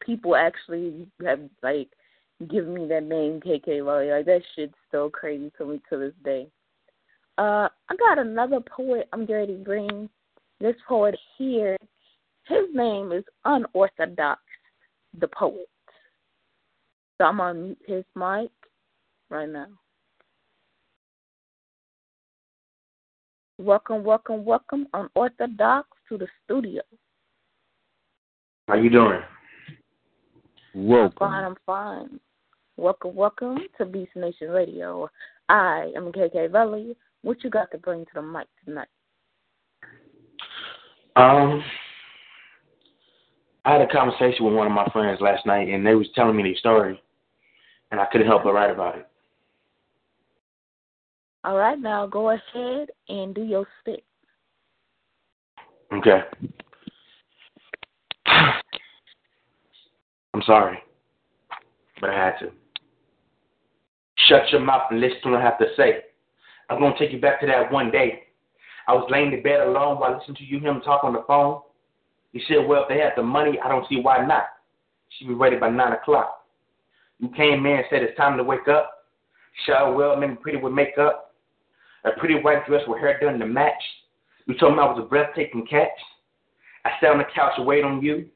people 0.00 0.34
actually 0.34 1.06
have 1.24 1.40
like 1.62 1.88
given 2.50 2.74
me 2.74 2.88
that 2.88 3.04
name 3.04 3.40
KK 3.40 3.84
Lawyer. 3.84 4.16
Like 4.16 4.26
that 4.26 4.42
shit's 4.56 4.74
still 4.88 5.10
crazy 5.10 5.52
to 5.58 5.66
me 5.66 5.80
to 5.90 5.98
this 5.98 6.14
day. 6.24 6.48
Uh, 7.38 7.68
I 7.88 7.96
got 7.98 8.18
another 8.18 8.60
poet 8.60 9.08
I'm 9.12 9.26
ready 9.26 9.56
to 9.56 9.64
bring. 9.64 10.08
This 10.60 10.76
poet 10.88 11.18
here, 11.38 11.76
his 12.52 12.74
name 12.74 13.12
is 13.12 13.24
Unorthodox, 13.44 14.40
the 15.18 15.28
poet. 15.28 15.68
So 17.18 17.24
I'm 17.24 17.38
gonna 17.38 17.54
mute 17.54 17.78
his 17.86 18.04
mic 18.14 18.50
right 19.30 19.48
now. 19.48 19.68
Welcome, 23.58 24.04
welcome, 24.04 24.44
welcome, 24.44 24.86
Unorthodox 24.92 25.88
to 26.08 26.18
the 26.18 26.26
studio. 26.44 26.82
How 28.68 28.74
you 28.74 28.90
doing? 28.90 29.20
Welcome. 30.74 31.16
I'm 31.20 31.30
fine, 31.30 31.44
I'm 31.44 31.56
fine. 31.66 32.20
Welcome, 32.76 33.14
welcome 33.14 33.58
to 33.78 33.86
Beast 33.86 34.12
Nation 34.16 34.50
Radio. 34.50 35.08
I 35.48 35.92
am 35.96 36.12
KK 36.12 36.50
Valley. 36.50 36.96
What 37.22 37.44
you 37.44 37.50
got 37.50 37.70
to 37.70 37.78
bring 37.78 38.04
to 38.06 38.10
the 38.14 38.22
mic 38.22 38.48
tonight? 38.64 38.88
Um, 41.14 41.62
I 43.64 43.72
had 43.72 43.80
a 43.80 43.86
conversation 43.86 44.44
with 44.44 44.54
one 44.54 44.66
of 44.66 44.72
my 44.72 44.88
friends 44.92 45.20
last 45.20 45.46
night, 45.46 45.68
and 45.68 45.86
they 45.86 45.94
was 45.94 46.08
telling 46.14 46.36
me 46.36 46.42
their 46.42 46.56
story, 46.56 47.00
and 47.90 48.00
I 48.00 48.06
couldn't 48.06 48.26
help 48.26 48.42
but 48.44 48.54
write 48.54 48.70
about 48.70 48.98
it. 48.98 49.06
All 51.44 51.56
right, 51.56 51.78
now 51.78 52.06
go 52.06 52.30
ahead 52.30 52.88
and 53.08 53.34
do 53.34 53.42
your 53.42 53.66
spit. 53.80 54.04
Okay. 55.92 56.20
I'm 60.34 60.42
sorry, 60.46 60.78
but 62.00 62.10
I 62.10 62.14
had 62.14 62.38
to. 62.40 62.50
Shut 64.28 64.50
your 64.50 64.60
mouth 64.60 64.82
and 64.90 65.00
listen 65.00 65.18
to 65.24 65.30
what 65.30 65.40
I 65.40 65.44
have 65.44 65.58
to 65.58 65.66
say. 65.76 66.04
I'm 66.70 66.78
going 66.78 66.92
to 66.92 66.98
take 66.98 67.12
you 67.12 67.20
back 67.20 67.40
to 67.40 67.46
that 67.46 67.70
one 67.70 67.90
day. 67.90 68.22
I 68.88 68.92
was 68.92 69.06
laying 69.10 69.32
in 69.32 69.42
bed 69.42 69.60
alone 69.60 69.98
while 69.98 70.16
listening 70.16 70.36
to 70.36 70.44
you 70.44 70.58
him 70.58 70.80
talk 70.80 71.04
on 71.04 71.12
the 71.12 71.24
phone. 71.26 71.60
You 72.32 72.40
said, 72.48 72.66
well, 72.66 72.82
if 72.82 72.88
they 72.88 72.98
had 72.98 73.12
the 73.16 73.22
money, 73.22 73.58
I 73.62 73.68
don't 73.68 73.86
see 73.88 74.00
why 74.00 74.24
not. 74.24 74.44
She'd 75.10 75.28
be 75.28 75.34
ready 75.34 75.56
by 75.56 75.68
9 75.68 75.92
o'clock. 75.92 76.46
You 77.18 77.28
came 77.36 77.66
in 77.66 77.76
and 77.76 77.84
said 77.90 78.02
it's 78.02 78.16
time 78.16 78.36
to 78.38 78.44
wake 78.44 78.68
up. 78.68 78.90
Shower 79.66 79.92
oh, 79.92 79.96
well, 79.96 80.16
maybe 80.16 80.34
pretty 80.34 80.58
with 80.58 80.72
makeup. 80.72 81.34
A 82.04 82.10
pretty 82.18 82.40
white 82.40 82.66
dress 82.66 82.82
with 82.88 83.00
hair 83.00 83.20
done 83.20 83.38
to 83.38 83.46
match. 83.46 83.82
You 84.46 84.54
told 84.58 84.74
me 84.74 84.80
I 84.80 84.86
was 84.86 84.98
a 84.98 85.08
breathtaking 85.08 85.66
catch. 85.66 85.88
I 86.84 86.90
sat 87.00 87.10
on 87.10 87.18
the 87.18 87.24
couch 87.34 87.52
and 87.58 87.66
waited 87.66 87.84
on 87.84 88.02
you. 88.02 88.26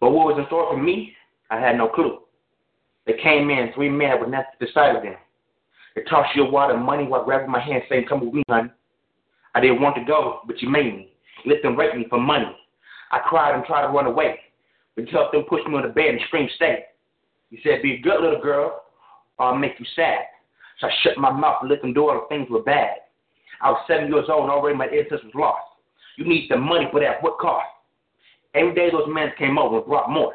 But 0.00 0.10
what 0.10 0.26
was 0.26 0.38
in 0.38 0.46
store 0.46 0.72
for 0.72 0.82
me, 0.82 1.12
I 1.50 1.60
had 1.60 1.76
no 1.76 1.88
clue. 1.88 2.18
They 3.06 3.14
came 3.22 3.50
in, 3.50 3.70
three 3.74 3.90
men 3.90 4.18
with 4.20 4.30
nothing 4.30 4.46
to 4.58 4.66
decide 4.66 4.96
them. 4.96 5.14
They 5.94 6.02
tossed 6.02 6.34
you 6.34 6.44
a 6.46 6.50
water 6.50 6.76
money 6.76 7.04
while 7.06 7.24
grabbing 7.24 7.50
my 7.50 7.60
hand 7.60 7.82
saying, 7.88 8.06
Come 8.08 8.24
with 8.24 8.34
me, 8.34 8.42
honey. 8.48 8.70
I 9.54 9.60
didn't 9.60 9.80
want 9.80 9.94
to 9.96 10.04
go, 10.04 10.40
but 10.46 10.60
you 10.60 10.68
made 10.68 10.86
me. 10.86 11.12
You 11.44 11.52
let 11.52 11.62
them 11.62 11.76
rape 11.76 11.94
me 11.94 12.06
for 12.08 12.18
money. 12.18 12.56
I 13.14 13.20
cried 13.28 13.54
and 13.54 13.64
tried 13.64 13.86
to 13.86 13.92
run 13.92 14.06
away, 14.06 14.40
but 14.96 15.06
you 15.06 15.12
helped 15.12 15.32
them 15.32 15.44
push 15.48 15.60
me 15.68 15.76
on 15.76 15.82
the 15.82 15.88
bed 15.88 16.08
and 16.08 16.20
scream, 16.26 16.48
Stay. 16.56 16.84
You 17.50 17.58
said, 17.62 17.80
Be 17.80 17.94
a 17.94 18.00
good 18.00 18.20
little 18.20 18.42
girl, 18.42 18.82
or 19.38 19.46
I'll 19.46 19.56
make 19.56 19.78
you 19.78 19.86
sad. 19.94 20.18
So 20.80 20.88
I 20.88 20.90
shut 21.02 21.16
my 21.16 21.30
mouth 21.30 21.58
and 21.60 21.70
let 21.70 21.80
them 21.80 21.92
do 21.92 22.08
all 22.08 22.26
the 22.28 22.34
things 22.34 22.50
were 22.50 22.64
bad. 22.64 22.96
I 23.60 23.70
was 23.70 23.80
seven 23.86 24.08
years 24.08 24.26
old 24.28 24.42
and 24.42 24.50
already 24.50 24.76
my 24.76 24.88
innocence 24.88 25.22
was 25.22 25.32
lost. 25.36 25.62
You 26.16 26.24
need 26.24 26.50
the 26.50 26.56
money, 26.56 26.88
but 26.92 27.04
at 27.04 27.22
what 27.22 27.38
cost? 27.38 27.66
Every 28.52 28.74
day 28.74 28.90
those 28.90 29.06
men 29.08 29.30
came 29.38 29.58
over 29.58 29.76
and 29.76 29.86
brought 29.86 30.10
more. 30.10 30.34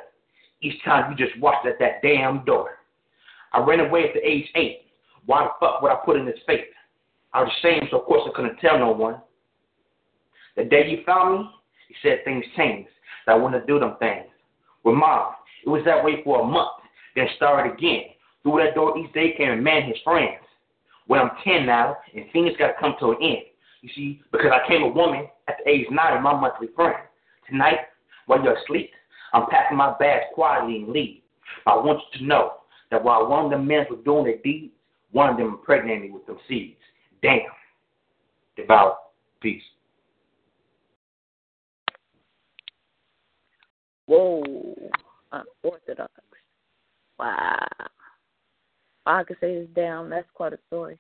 Each 0.61 0.81
time 0.85 1.11
you 1.11 1.27
just 1.27 1.37
watched 1.39 1.67
at 1.67 1.79
that 1.79 2.01
damn 2.01 2.45
door. 2.45 2.77
I 3.51 3.59
ran 3.59 3.81
away 3.81 4.05
at 4.05 4.13
the 4.13 4.25
age 4.25 4.47
eight. 4.55 4.83
Why 5.25 5.43
the 5.43 5.49
fuck 5.59 5.81
would 5.81 5.91
I 5.91 5.95
put 6.05 6.15
in 6.15 6.25
his 6.25 6.39
face? 6.47 6.63
I 7.33 7.41
was 7.43 7.51
ashamed, 7.59 7.89
so 7.91 7.99
of 7.99 8.05
course 8.05 8.23
I 8.25 8.35
couldn't 8.35 8.57
tell 8.57 8.79
no 8.79 8.91
one. 8.91 9.17
The 10.55 10.63
day 10.63 10.89
you 10.89 11.03
found 11.05 11.39
me, 11.39 11.49
you 11.89 11.95
said 12.01 12.23
things 12.23 12.45
changed. 12.55 12.89
That 13.25 13.33
I 13.33 13.37
wanted 13.37 13.61
to 13.61 13.65
do 13.65 13.79
them 13.79 13.97
things. 13.99 14.25
With 14.83 14.95
mom, 14.95 15.33
it 15.65 15.69
was 15.69 15.83
that 15.85 16.03
way 16.03 16.23
for 16.23 16.41
a 16.41 16.45
month, 16.45 16.71
then 17.15 17.27
started 17.35 17.73
again. 17.73 18.03
Through 18.43 18.63
that 18.63 18.75
door 18.75 18.97
each 18.97 19.11
day 19.13 19.33
came 19.37 19.51
a 19.51 19.55
man 19.57 19.83
his 19.83 19.97
friends. 20.03 20.41
Well, 21.07 21.23
I'm 21.23 21.31
10 21.43 21.65
now, 21.65 21.97
and 22.15 22.25
things 22.31 22.55
got 22.57 22.67
to 22.67 22.73
come 22.79 22.95
to 22.99 23.11
an 23.11 23.17
end. 23.21 23.43
You 23.81 23.89
see, 23.95 24.21
because 24.31 24.51
I 24.53 24.67
came 24.67 24.83
a 24.83 24.87
woman 24.87 25.27
at 25.47 25.55
the 25.63 25.69
age 25.69 25.87
9 25.89 26.17
of 26.17 26.21
my 26.21 26.39
monthly 26.39 26.67
friend. 26.75 26.95
Tonight, 27.49 27.79
while 28.27 28.43
you're 28.43 28.57
asleep, 28.57 28.91
I'm 29.33 29.47
packing 29.49 29.77
my 29.77 29.95
bags 29.99 30.25
quietly 30.33 30.77
and 30.77 30.89
leave. 30.89 31.21
I 31.65 31.75
want 31.75 31.99
you 32.11 32.19
to 32.19 32.25
know 32.25 32.53
that 32.91 33.03
while 33.03 33.27
one 33.27 33.45
of 33.45 33.51
the 33.51 33.57
men 33.57 33.85
was 33.89 33.99
doing 34.05 34.25
their 34.25 34.37
deeds, 34.37 34.73
one 35.11 35.29
of 35.29 35.37
them 35.37 35.47
impregnated 35.47 36.03
me 36.03 36.11
with 36.11 36.25
them 36.25 36.37
seeds. 36.47 36.77
Damn. 37.21 37.41
Devout. 38.55 38.97
Peace. 39.41 39.63
Whoa, 44.09 44.41
unorthodox. 45.31 46.11
Wow. 47.19 47.67
I 49.05 49.23
could 49.23 49.37
say 49.39 49.59
this 49.59 49.67
down. 49.75 50.09
That's 50.09 50.27
quite 50.33 50.51
a 50.51 50.59
story. 50.65 50.97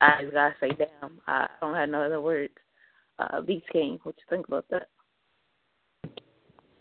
I 0.00 0.22
just 0.22 0.32
gotta 0.32 0.54
say 0.60 0.70
damn. 0.78 1.18
I 1.26 1.48
don't 1.60 1.74
have 1.74 1.88
no 1.88 2.02
other 2.02 2.20
words. 2.20 2.52
Uh, 3.18 3.40
Beast 3.40 3.66
King, 3.72 3.98
what 4.04 4.14
you 4.16 4.24
think 4.30 4.46
about 4.46 4.66
that? 4.70 4.90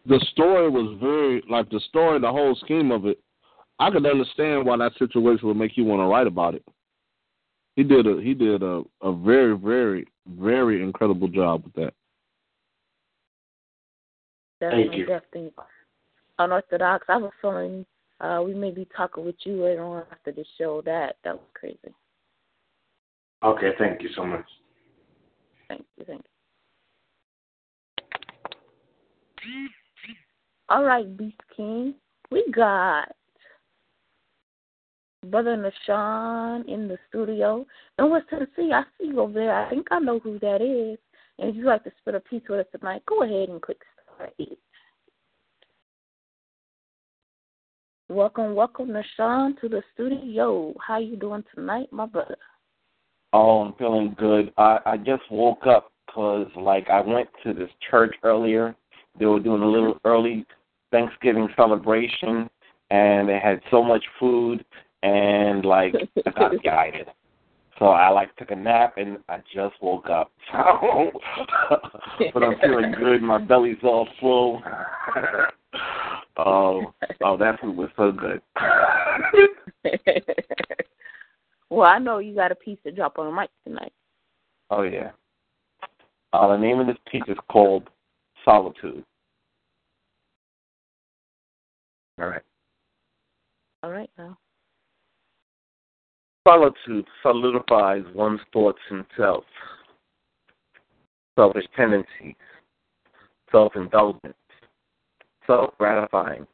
The 0.06 0.24
story 0.34 0.70
was 0.70 0.96
very 1.02 1.42
like 1.50 1.72
the 1.72 1.80
story, 1.90 2.20
the 2.20 2.32
whole 2.32 2.56
scheme 2.64 2.92
of 2.92 3.08
it. 3.08 3.20
I 3.80 3.90
could 3.90 4.06
understand 4.06 4.68
why 4.68 4.78
that 4.78 4.92
situation 5.00 5.48
would 5.48 5.58
make 5.58 5.78
you 5.78 5.84
want 5.86 6.02
to 6.02 6.06
write 6.06 6.28
about 6.28 6.54
it. 6.54 6.64
He 7.76 7.84
did 7.84 8.08
a 8.08 8.22
he 8.22 8.34
did 8.34 8.64
a 8.64 8.84
a 9.02 9.14
very 9.14 9.58
very 9.58 10.08
very 10.28 10.82
incredible 10.82 11.28
job 11.28 11.64
with 11.66 11.74
that. 11.74 11.94
Definitely, 14.62 14.88
Thank 14.88 14.98
you. 14.98 15.06
definitely. 15.06 15.52
Unorthodox. 16.40 17.06
I 17.10 17.14
have 17.14 17.24
a 17.24 17.32
feeling 17.42 17.86
uh, 18.22 18.42
we 18.46 18.54
may 18.54 18.72
be 18.72 18.88
talking 18.96 19.26
with 19.26 19.36
you 19.44 19.64
later 19.64 19.84
on 19.84 20.04
after 20.12 20.32
the 20.32 20.46
show. 20.58 20.82
That 20.86 21.18
that 21.24 21.36
was 21.36 21.48
crazy. 21.54 21.94
Okay, 23.44 23.72
thank 23.78 24.02
you 24.02 24.10
so 24.16 24.26
much. 24.26 24.46
Thank 25.68 25.86
you, 25.98 26.06
thank 26.06 26.24
you. 29.44 29.70
All 30.70 30.84
right, 30.84 31.16
Beast 31.18 31.40
King. 31.56 31.94
We 32.32 32.46
got 32.52 33.12
Brother 35.32 35.58
Nashawn 35.58 36.68
in 36.68 36.88
the 36.88 36.98
studio. 37.10 37.66
And 37.98 38.12
West 38.12 38.28
Tennessee, 38.30 38.72
I 38.74 38.84
see 38.98 39.08
you 39.08 39.20
over 39.20 39.34
there. 39.34 39.54
I 39.54 39.70
think 39.70 39.88
I 39.92 40.00
know 40.00 40.20
who 40.20 40.40
that 40.40 40.62
is. 40.62 41.00
And 41.40 41.50
if 41.50 41.56
you'd 41.56 41.66
like 41.66 41.84
to 41.84 41.92
spit 42.00 42.16
a 42.16 42.20
piece 42.20 42.44
with 42.48 42.60
us 42.62 42.66
tonight, 42.72 43.04
go 43.08 43.24
ahead 43.24 43.50
and 43.50 43.62
click 43.62 43.80
start 44.16 44.34
it. 44.38 44.58
Welcome, 48.08 48.54
welcome, 48.54 48.90
Nashawn, 48.90 49.60
to 49.62 49.68
the 49.68 49.82
studio. 49.94 50.74
How 50.80 51.00
you 51.00 51.16
doing 51.16 51.44
tonight, 51.54 51.88
my 51.92 52.06
brother? 52.06 52.38
Oh, 53.34 53.62
I'm 53.62 53.74
feeling 53.74 54.16
good. 54.18 54.54
I 54.58 54.80
I 54.86 54.98
just 54.98 55.24
woke 55.32 55.66
up 55.66 55.92
'cause 56.08 56.48
like 56.56 56.90
I 56.90 57.02
went 57.02 57.28
to 57.44 57.54
this 57.54 57.72
church 57.90 58.16
earlier. 58.24 58.76
They 59.18 59.26
were 59.26 59.40
doing 59.40 59.64
a 59.64 59.68
little 59.68 60.00
early 60.06 60.46
Thanksgiving 60.92 61.50
celebration, 61.56 62.50
and 62.92 63.28
they 63.28 63.40
had 63.40 63.62
so 63.72 63.84
much 63.84 64.06
food, 64.20 64.64
and 65.06 65.64
like 65.64 65.94
I 66.26 66.32
got 66.32 66.52
guided. 66.64 67.08
So 67.78 67.88
I 67.88 68.10
like 68.10 68.36
took 68.38 68.52
a 68.52 68.56
nap, 68.56 68.96
and 68.98 69.18
I 69.28 69.40
just 69.54 69.76
woke 69.82 70.10
up. 70.10 70.32
but 72.34 72.44
I'm 72.44 72.58
feeling 72.62 72.94
good. 72.98 73.22
My 73.22 73.38
belly's 73.38 73.78
all 73.84 74.08
full. 74.20 74.62
oh, 76.38 76.94
oh, 77.22 77.38
that 77.38 77.60
food 77.60 77.76
was 77.76 77.90
so 77.98 78.14
good. 78.14 78.42
well, 81.70 81.90
I 81.90 82.00
know 82.00 82.20
you 82.20 82.34
got 82.34 82.54
a 82.54 82.56
piece 82.56 82.80
to 82.86 82.92
drop 82.92 83.20
on 83.20 83.26
the 83.26 83.42
mic 83.42 83.50
tonight. 83.66 83.94
Oh 84.70 84.84
yeah. 84.84 85.12
Uh, 86.32 86.48
the 86.48 86.58
name 86.58 86.80
of 86.80 86.88
this 86.88 86.98
piece 87.12 87.24
is 87.28 87.38
called 87.52 87.90
Solitude. 88.46 89.04
All 92.20 92.28
right. 92.28 92.42
All 93.84 93.92
right, 93.92 94.10
now. 94.18 94.38
Solitude 96.48 97.08
solidifies 97.24 98.04
one's 98.14 98.40
thoughts 98.54 98.80
and 98.92 99.04
self, 99.18 99.44
selfish 101.36 101.66
tendencies, 101.76 102.36
self 103.52 103.76
indulgence, 103.76 104.36
self 105.48 105.76
gratifying, 105.80 106.46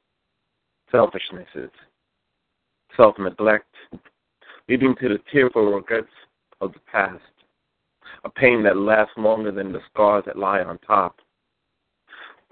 selfishnesses, 0.93 1.69
self 2.95 3.15
neglect, 3.19 3.75
leading 4.69 4.95
to 5.01 5.09
the 5.09 5.19
tearful 5.29 5.73
regrets 5.73 6.07
of 6.61 6.71
the 6.71 6.79
past, 6.89 7.21
a 8.23 8.29
pain 8.29 8.63
that 8.63 8.77
lasts 8.77 9.13
longer 9.17 9.51
than 9.51 9.73
the 9.73 9.81
scars 9.91 10.23
that 10.25 10.37
lie 10.37 10.61
on 10.61 10.77
top. 10.87 11.17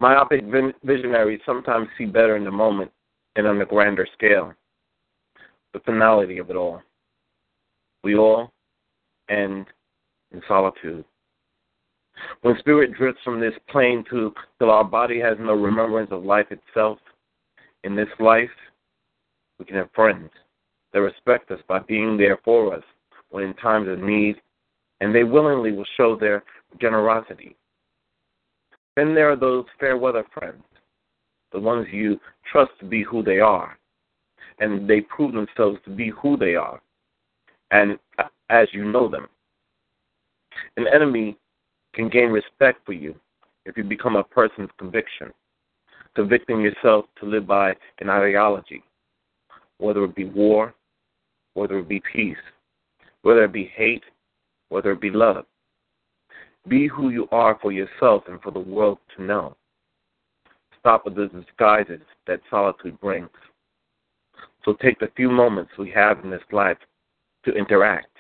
Myopic 0.01 0.43
visionaries 0.83 1.39
sometimes 1.45 1.87
see 1.97 2.05
better 2.05 2.35
in 2.35 2.43
the 2.43 2.51
moment 2.51 2.91
and 3.37 3.47
on 3.47 3.61
a 3.61 3.65
grander 3.65 4.07
scale. 4.13 4.53
The 5.71 5.79
finality 5.79 6.39
of 6.39 6.49
it 6.49 6.57
all. 6.57 6.81
We 8.03 8.15
all 8.15 8.51
end 9.29 9.67
in 10.31 10.41
solitude. 10.47 11.05
When 12.41 12.57
spirit 12.59 12.93
drifts 12.93 13.21
from 13.23 13.39
this 13.39 13.53
plane 13.69 14.03
to 14.09 14.33
till 14.57 14.71
our 14.71 14.83
body 14.83 15.19
has 15.19 15.37
no 15.39 15.53
remembrance 15.53 16.11
of 16.11 16.23
life 16.23 16.47
itself, 16.51 16.99
in 17.83 17.95
this 17.95 18.09
life 18.19 18.49
we 19.57 19.65
can 19.65 19.75
have 19.75 19.89
friends 19.93 20.29
that 20.93 21.01
respect 21.01 21.51
us 21.51 21.59
by 21.67 21.79
being 21.79 22.17
there 22.17 22.39
for 22.43 22.73
us 22.73 22.83
when 23.29 23.43
in 23.43 23.53
times 23.55 23.87
of 23.87 23.99
need, 23.99 24.35
and 25.01 25.13
they 25.13 25.23
willingly 25.23 25.71
will 25.71 25.85
show 25.95 26.15
their 26.15 26.43
generosity. 26.81 27.55
Then 28.95 29.13
there 29.13 29.31
are 29.31 29.35
those 29.35 29.65
fair 29.79 29.97
weather 29.97 30.25
friends, 30.33 30.63
the 31.51 31.59
ones 31.59 31.87
you 31.91 32.19
trust 32.51 32.71
to 32.79 32.85
be 32.85 33.03
who 33.03 33.23
they 33.23 33.39
are, 33.39 33.77
and 34.59 34.89
they 34.89 35.01
prove 35.01 35.33
themselves 35.33 35.77
to 35.85 35.91
be 35.91 36.09
who 36.09 36.37
they 36.37 36.55
are, 36.55 36.81
and 37.71 37.97
as 38.49 38.67
you 38.71 38.85
know 38.85 39.07
them. 39.07 39.27
An 40.77 40.87
enemy 40.93 41.37
can 41.93 42.09
gain 42.09 42.29
respect 42.29 42.85
for 42.85 42.93
you 42.93 43.15
if 43.65 43.77
you 43.77 43.83
become 43.83 44.15
a 44.15 44.23
person's 44.23 44.69
conviction, 44.77 45.31
convicting 46.15 46.61
yourself 46.61 47.05
to 47.19 47.25
live 47.25 47.45
by 47.47 47.75
an 47.99 48.09
ideology, 48.09 48.83
whether 49.77 50.03
it 50.05 50.15
be 50.15 50.25
war, 50.25 50.73
whether 51.53 51.79
it 51.79 51.87
be 51.87 52.01
peace, 52.11 52.37
whether 53.21 53.43
it 53.43 53.53
be 53.53 53.71
hate, 53.75 54.03
whether 54.69 54.91
it 54.91 55.01
be 55.01 55.09
love. 55.09 55.45
Be 56.67 56.87
who 56.87 57.09
you 57.09 57.27
are 57.31 57.57
for 57.61 57.71
yourself 57.71 58.23
and 58.27 58.41
for 58.41 58.51
the 58.51 58.59
world 58.59 58.99
to 59.15 59.23
know. 59.23 59.55
Stop 60.79 61.05
with 61.05 61.15
the 61.15 61.27
disguises 61.27 62.01
that 62.27 62.41
solitude 62.49 62.99
brings. 63.01 63.29
So 64.63 64.73
take 64.73 64.99
the 64.99 65.11
few 65.15 65.29
moments 65.29 65.71
we 65.77 65.89
have 65.91 66.23
in 66.23 66.29
this 66.29 66.41
life 66.51 66.77
to 67.49 67.57
interact, 67.57 68.15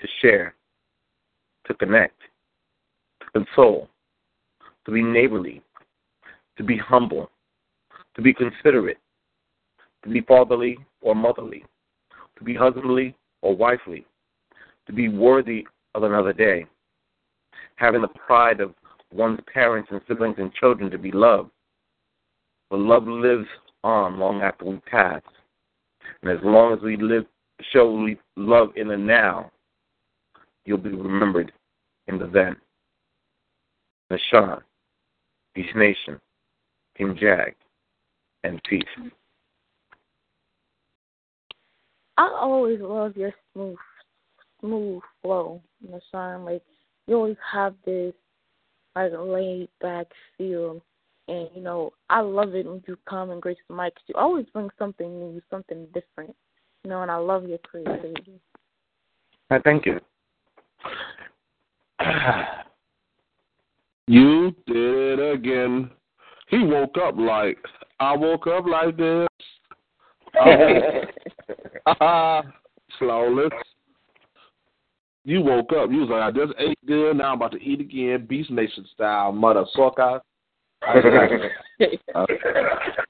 to 0.00 0.06
share, 0.20 0.54
to 1.66 1.74
connect, 1.74 2.20
to 3.20 3.26
console, 3.32 3.88
to 4.84 4.92
be 4.92 5.02
neighborly, 5.02 5.60
to 6.56 6.62
be 6.62 6.76
humble, 6.76 7.30
to 8.14 8.22
be 8.22 8.32
considerate, 8.32 8.98
to 10.04 10.10
be 10.10 10.20
fatherly 10.20 10.78
or 11.00 11.16
motherly, 11.16 11.64
to 12.38 12.44
be 12.44 12.54
husbandly 12.54 13.16
or 13.40 13.56
wifely, 13.56 14.06
to 14.86 14.92
be 14.92 15.08
worthy 15.08 15.66
of 15.94 16.04
another 16.04 16.32
day, 16.32 16.64
having 17.76 18.02
the 18.02 18.08
pride 18.08 18.60
of 18.60 18.72
one's 19.12 19.40
parents 19.52 19.88
and 19.90 20.00
siblings 20.06 20.36
and 20.38 20.52
children 20.54 20.90
to 20.90 20.98
be 20.98 21.10
loved. 21.10 21.50
But 22.70 22.78
love 22.78 23.06
lives 23.06 23.48
on 23.82 24.18
long 24.18 24.42
after 24.42 24.64
we 24.64 24.76
pass. 24.88 25.22
And 26.22 26.30
as 26.30 26.38
long 26.44 26.72
as 26.72 26.80
we 26.80 26.96
live 26.96 27.26
show 27.72 28.08
love 28.36 28.70
in 28.76 28.88
the 28.88 28.96
now, 28.96 29.50
you'll 30.64 30.78
be 30.78 30.90
remembered 30.90 31.52
in 32.06 32.18
the 32.18 32.26
then. 32.26 32.56
Nashawn, 34.10 34.62
Peace 35.54 35.74
Nation, 35.74 36.20
Team 36.96 37.16
Jag, 37.18 37.54
and 38.44 38.62
peace. 38.64 38.84
I 42.18 42.28
always 42.40 42.80
love 42.80 43.16
your 43.16 43.32
smooth, 43.52 43.76
smooth 44.60 45.02
flow, 45.22 45.62
Nashawn. 45.86 46.44
Like 46.44 46.62
you 47.06 47.16
always 47.16 47.36
have 47.50 47.74
this 47.84 48.12
like 48.94 49.12
laid 49.16 49.68
back 49.80 50.06
feel, 50.36 50.82
and 51.28 51.48
you 51.54 51.62
know 51.62 51.92
I 52.10 52.20
love 52.20 52.54
it 52.54 52.66
when 52.66 52.82
you 52.86 52.98
come 53.08 53.30
and 53.30 53.40
grace 53.40 53.56
the 53.68 53.74
mic. 53.74 53.94
'cause 53.94 54.04
you 54.08 54.14
always 54.16 54.46
bring 54.50 54.70
something 54.78 55.18
new, 55.18 55.40
something 55.48 55.86
different, 55.94 56.36
you 56.84 56.90
know, 56.90 57.02
and 57.02 57.10
I 57.10 57.16
love 57.16 57.46
your 57.46 57.58
creativity. 57.58 58.40
Uh, 59.50 59.58
thank 59.64 59.86
you. 59.86 60.00
You 64.08 64.50
did 64.66 65.18
it 65.18 65.34
again. 65.34 65.90
He 66.48 66.58
woke 66.58 66.98
up 66.98 67.16
like 67.16 67.56
I 68.00 68.16
woke 68.16 68.48
up 68.48 68.66
like 68.66 68.96
this. 68.96 69.28
Uh, 71.86 72.42
flawless. 72.98 73.52
You 75.24 75.42
woke 75.42 75.72
up. 75.72 75.90
You 75.90 76.00
was 76.00 76.08
like, 76.10 76.22
I 76.22 76.32
just 76.32 76.52
ate 76.58 76.78
good. 76.84 77.16
Now 77.16 77.30
I'm 77.30 77.36
about 77.36 77.52
to 77.52 77.62
eat 77.62 77.80
again, 77.80 78.26
Beast 78.28 78.50
Nation 78.50 78.84
style, 78.92 79.30
mother 79.30 79.64
sucker. 79.74 80.20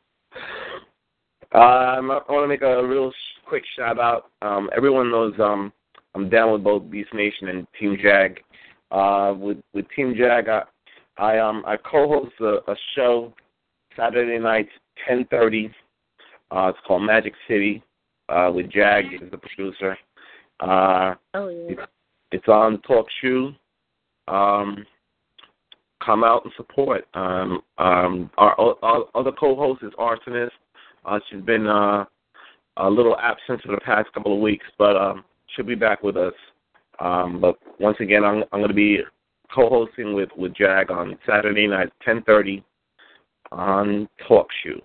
Um, 1.55 2.11
I 2.11 2.21
want 2.29 2.45
to 2.45 2.49
make 2.49 2.63
a 2.63 2.87
real 2.87 3.13
quick 3.45 3.63
shout 3.77 3.99
out. 3.99 4.31
Um, 4.41 4.71
everyone 4.75 5.11
knows 5.11 5.35
um, 5.39 5.71
I'm 6.15 6.31
down 6.31 6.53
with 6.53 6.65
both 6.65 6.91
Beast 6.91 7.13
Nation 7.13 7.49
and 7.49 7.67
Team 7.79 7.99
Jag. 8.03 8.41
Uh, 8.91 9.35
with 9.37 9.59
with 9.75 9.85
Team 9.95 10.15
Jag, 10.17 10.49
I, 10.49 10.63
I 11.19 11.39
um 11.39 11.63
I 11.67 11.77
co-host 11.77 12.33
a, 12.41 12.71
a 12.71 12.77
show 12.95 13.35
Saturday 13.97 14.39
nights, 14.39 14.71
10:30. 15.11 15.71
Uh, 16.51 16.69
it's 16.69 16.79
called 16.87 17.03
Magic 17.03 17.35
City. 17.47 17.83
Uh, 18.29 18.51
with 18.55 18.71
Jag 18.71 19.05
as 19.23 19.31
the 19.31 19.37
producer. 19.37 19.97
Uh, 20.61 21.15
oh 21.35 21.49
yeah. 21.49 21.73
It's, 21.73 21.83
it's 22.31 22.49
on 22.49 22.81
Talk 22.83 23.07
Shoe. 23.21 23.53
Um, 24.29 24.87
come 26.03 26.25
out 26.25 26.45
and 26.45 26.53
support. 26.57 27.07
Um, 27.13 27.61
um, 27.77 28.31
our, 28.39 28.59
our 28.83 29.05
other 29.15 29.33
co-host 29.33 29.83
is 29.83 29.93
Arsonist. 29.99 30.51
Uh, 31.05 31.19
she's 31.29 31.43
been 31.43 31.67
uh, 31.67 32.05
a 32.77 32.89
little 32.89 33.17
absent 33.19 33.61
for 33.63 33.73
the 33.73 33.81
past 33.81 34.13
couple 34.13 34.35
of 34.35 34.41
weeks, 34.41 34.67
but 34.79 34.97
um, 34.97 35.25
she'll 35.49 35.67
be 35.67 35.75
back 35.75 36.03
with 36.03 36.17
us. 36.17 36.35
Um, 37.01 37.41
but 37.41 37.57
once 37.81 37.97
again, 38.01 38.25
I'm, 38.25 38.45
I'm 38.53 38.61
going 38.61 38.69
to 38.69 38.75
be 38.75 39.01
co-hosting 39.55 40.15
with, 40.15 40.31
with 40.37 40.55
Jag 40.55 40.91
on 40.91 41.19
Saturday 41.27 41.67
night, 41.67 41.93
10:30 42.07 42.63
on 43.51 44.09
Talk 44.27 44.49
Shoe. 44.63 44.81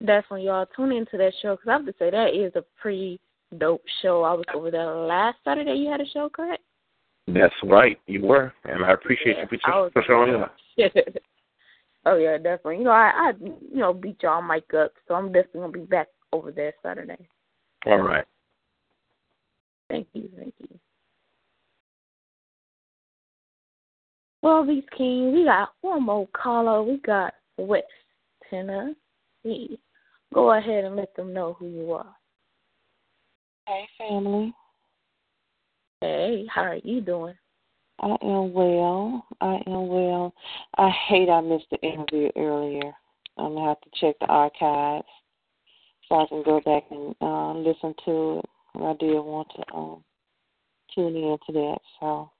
Definitely, 0.00 0.46
y'all 0.46 0.66
tune 0.76 0.92
into 0.92 1.16
that 1.16 1.32
show 1.40 1.54
because 1.56 1.68
I 1.68 1.72
have 1.72 1.86
to 1.86 1.94
say 1.98 2.10
that 2.10 2.34
is 2.34 2.52
a 2.56 2.64
pretty 2.80 3.20
dope 3.58 3.84
show. 4.02 4.22
I 4.22 4.34
was 4.34 4.44
over 4.54 4.70
there 4.70 4.94
last 4.94 5.38
Saturday. 5.44 5.74
You 5.74 5.90
had 5.90 6.00
a 6.00 6.06
show, 6.12 6.28
correct? 6.28 6.62
That's 7.26 7.54
right, 7.62 7.98
you 8.06 8.22
were, 8.22 8.52
and 8.64 8.84
I 8.84 8.92
appreciate 8.92 9.36
Yeah, 9.38 9.46
you 9.50 9.90
for 9.92 10.02
showing 10.06 10.34
up. 10.34 10.54
oh 12.06 12.16
yeah, 12.16 12.36
definitely. 12.36 12.78
You 12.78 12.84
know, 12.84 12.90
I, 12.90 13.12
I 13.14 13.32
you 13.40 13.80
know 13.80 13.92
beat 13.92 14.22
y'all 14.22 14.42
mic 14.42 14.72
up, 14.74 14.92
so 15.06 15.14
I'm 15.14 15.32
definitely 15.32 15.60
gonna 15.60 15.72
be 15.72 15.80
back 15.80 16.08
over 16.32 16.50
there 16.50 16.72
Saturday. 16.82 17.28
All 17.86 17.98
right. 17.98 18.24
Thank 19.90 20.08
you, 20.14 20.28
thank 20.36 20.54
you. 20.58 20.78
Well, 24.42 24.66
these 24.66 24.84
kings, 24.96 25.34
we 25.34 25.44
got 25.44 25.70
one 25.80 26.02
more 26.02 26.28
caller. 26.34 26.82
We 26.82 26.98
got 26.98 27.32
West 27.56 27.84
Tennessee. 28.50 29.78
Go 30.34 30.52
ahead 30.52 30.84
and 30.84 30.96
let 30.96 31.14
them 31.16 31.32
know 31.32 31.54
who 31.58 31.68
you 31.68 31.92
are. 31.92 32.14
Hey, 33.66 33.88
family. 33.96 34.52
Hey, 36.00 36.44
how 36.52 36.62
are 36.62 36.76
you 36.76 37.00
doing? 37.00 37.34
I 38.00 38.16
am 38.22 38.52
well. 38.52 39.26
I 39.40 39.60
am 39.66 39.88
well. 39.88 40.34
I 40.76 40.90
hate 41.08 41.28
I 41.28 41.40
missed 41.40 41.66
the 41.70 41.78
interview 41.80 42.30
earlier. 42.36 42.92
I'm 43.38 43.54
gonna 43.54 43.68
have 43.68 43.80
to 43.80 43.90
check 44.00 44.16
the 44.20 44.26
archives 44.26 45.06
so 46.08 46.16
I 46.16 46.26
can 46.26 46.42
go 46.42 46.60
back 46.60 46.84
and 46.90 47.14
uh, 47.20 47.52
listen 47.54 47.94
to 48.04 48.38
it. 48.38 48.44
I 48.76 48.94
did 48.98 49.14
want 49.20 49.48
to 49.56 49.74
um, 49.74 50.04
tune 50.94 51.16
in 51.16 51.38
to 51.46 51.52
that. 51.52 51.78
So, 52.00 52.30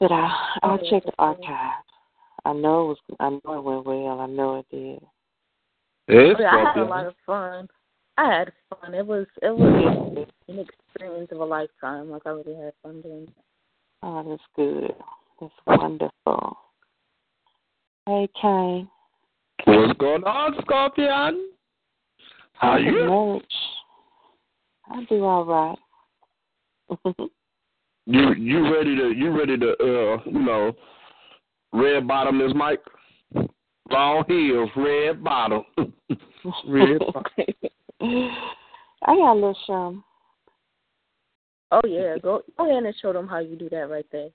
but 0.00 0.10
I 0.10 0.58
I'll 0.62 0.78
check 0.90 1.04
the 1.04 1.12
archives. 1.18 1.84
I 2.44 2.52
know 2.52 2.82
it 2.82 2.86
was. 2.88 2.98
I 3.20 3.30
know 3.30 3.58
it 3.58 3.64
went 3.64 3.86
well. 3.86 4.20
I 4.20 4.26
know 4.26 4.58
it 4.58 4.66
did. 4.70 5.02
It's 6.08 6.40
I 6.40 6.72
had 6.74 6.76
a 6.78 6.84
lot 6.84 7.06
of 7.06 7.14
fun. 7.26 7.68
I 8.16 8.38
had 8.38 8.52
fun. 8.70 8.94
It 8.94 9.06
was 9.06 9.26
it 9.42 9.54
was 9.54 10.26
an 10.48 10.58
experience 10.58 11.30
of 11.32 11.40
a 11.40 11.44
lifetime. 11.44 12.10
Like 12.10 12.22
I 12.26 12.30
really 12.30 12.56
had 12.56 12.72
fun 12.82 13.02
doing 13.02 13.24
it. 13.24 13.44
Oh, 14.02 14.24
that's 14.28 14.42
good. 14.56 14.94
That's 15.40 15.52
wonderful. 15.66 16.58
Hey, 18.06 18.28
Kane. 18.40 18.88
What's 19.64 19.98
going 19.98 20.24
on, 20.24 20.54
Scorpion? 20.62 21.50
How 22.54 22.72
Not 22.72 22.82
you? 22.82 23.08
much. 23.08 23.52
I 24.90 25.04
do 25.04 25.24
all 25.24 25.44
right. 25.44 25.78
You 28.10 28.32
you 28.32 28.74
ready 28.74 28.96
to 28.96 29.12
you 29.14 29.38
ready 29.38 29.58
to 29.58 29.72
uh 29.72 30.16
you 30.24 30.38
know 30.38 30.72
red 31.74 32.08
bottom 32.08 32.38
this 32.38 32.54
Mike? 32.54 32.80
Long 33.90 34.24
heels, 34.26 34.70
red 34.74 35.22
bottom. 35.22 35.62
red 36.66 37.00
bottom. 37.00 37.24
I 38.00 39.14
got 39.14 39.32
a 39.32 39.34
little 39.34 39.56
shum. 39.66 40.04
Oh 41.70 41.80
yeah, 41.86 42.16
go 42.22 42.42
go 42.56 42.70
ahead 42.70 42.84
and 42.84 42.94
show 43.00 43.12
them 43.12 43.28
how 43.28 43.38
you 43.40 43.56
do 43.56 43.68
that 43.70 43.90
right 43.90 44.06
there. 44.10 44.30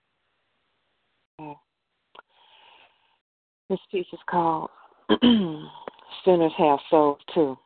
This 3.69 3.80
piece 3.91 4.05
is 4.14 4.19
called 4.30 4.69
Sinners 6.26 6.51
Have 6.57 6.80
Souls 6.89 7.18
Too. 7.34 7.57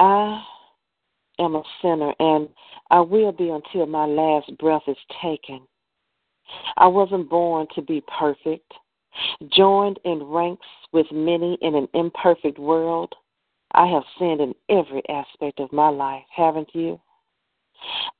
I 0.00 0.42
am 1.38 1.54
a 1.54 1.62
sinner, 1.82 2.14
and 2.18 2.48
I 2.90 3.00
will 3.00 3.32
be 3.32 3.50
until 3.50 3.86
my 3.86 4.06
last 4.06 4.56
breath 4.58 4.82
is 4.86 4.96
taken. 5.22 5.66
I 6.76 6.86
wasn't 6.86 7.28
born 7.28 7.66
to 7.74 7.82
be 7.82 8.02
perfect. 8.18 8.72
Joined 9.52 9.98
in 10.04 10.22
ranks 10.22 10.66
with 10.92 11.06
many 11.12 11.58
in 11.62 11.74
an 11.74 11.88
imperfect 11.94 12.58
world, 12.58 13.14
I 13.74 13.86
have 13.86 14.04
sinned 14.18 14.40
in 14.40 14.54
every 14.68 15.02
aspect 15.08 15.60
of 15.60 15.72
my 15.72 15.88
life, 15.88 16.22
haven't 16.34 16.74
you? 16.74 17.00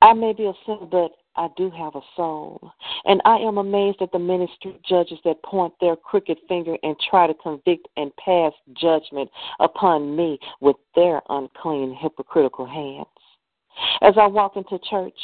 I 0.02 0.12
may 0.12 0.32
be 0.32 0.46
a 0.46 0.52
sinner, 0.66 0.86
but 0.86 1.12
I 1.36 1.48
do 1.56 1.70
have 1.70 1.94
a 1.94 2.00
soul. 2.16 2.72
And 3.04 3.22
I 3.24 3.36
am 3.36 3.58
amazed 3.58 4.02
at 4.02 4.12
the 4.12 4.18
many 4.18 4.50
street 4.56 4.82
judges 4.82 5.18
that 5.24 5.42
point 5.42 5.72
their 5.80 5.96
crooked 5.96 6.38
finger 6.48 6.76
and 6.82 6.96
try 7.10 7.26
to 7.26 7.34
convict 7.34 7.88
and 7.96 8.14
pass 8.16 8.52
judgment 8.74 9.30
upon 9.60 10.16
me 10.16 10.38
with 10.60 10.76
their 10.94 11.22
unclean, 11.28 11.94
hypocritical 11.94 12.66
hands. 12.66 13.06
As 14.02 14.14
I 14.18 14.26
walk 14.26 14.56
into 14.56 14.78
church, 14.90 15.18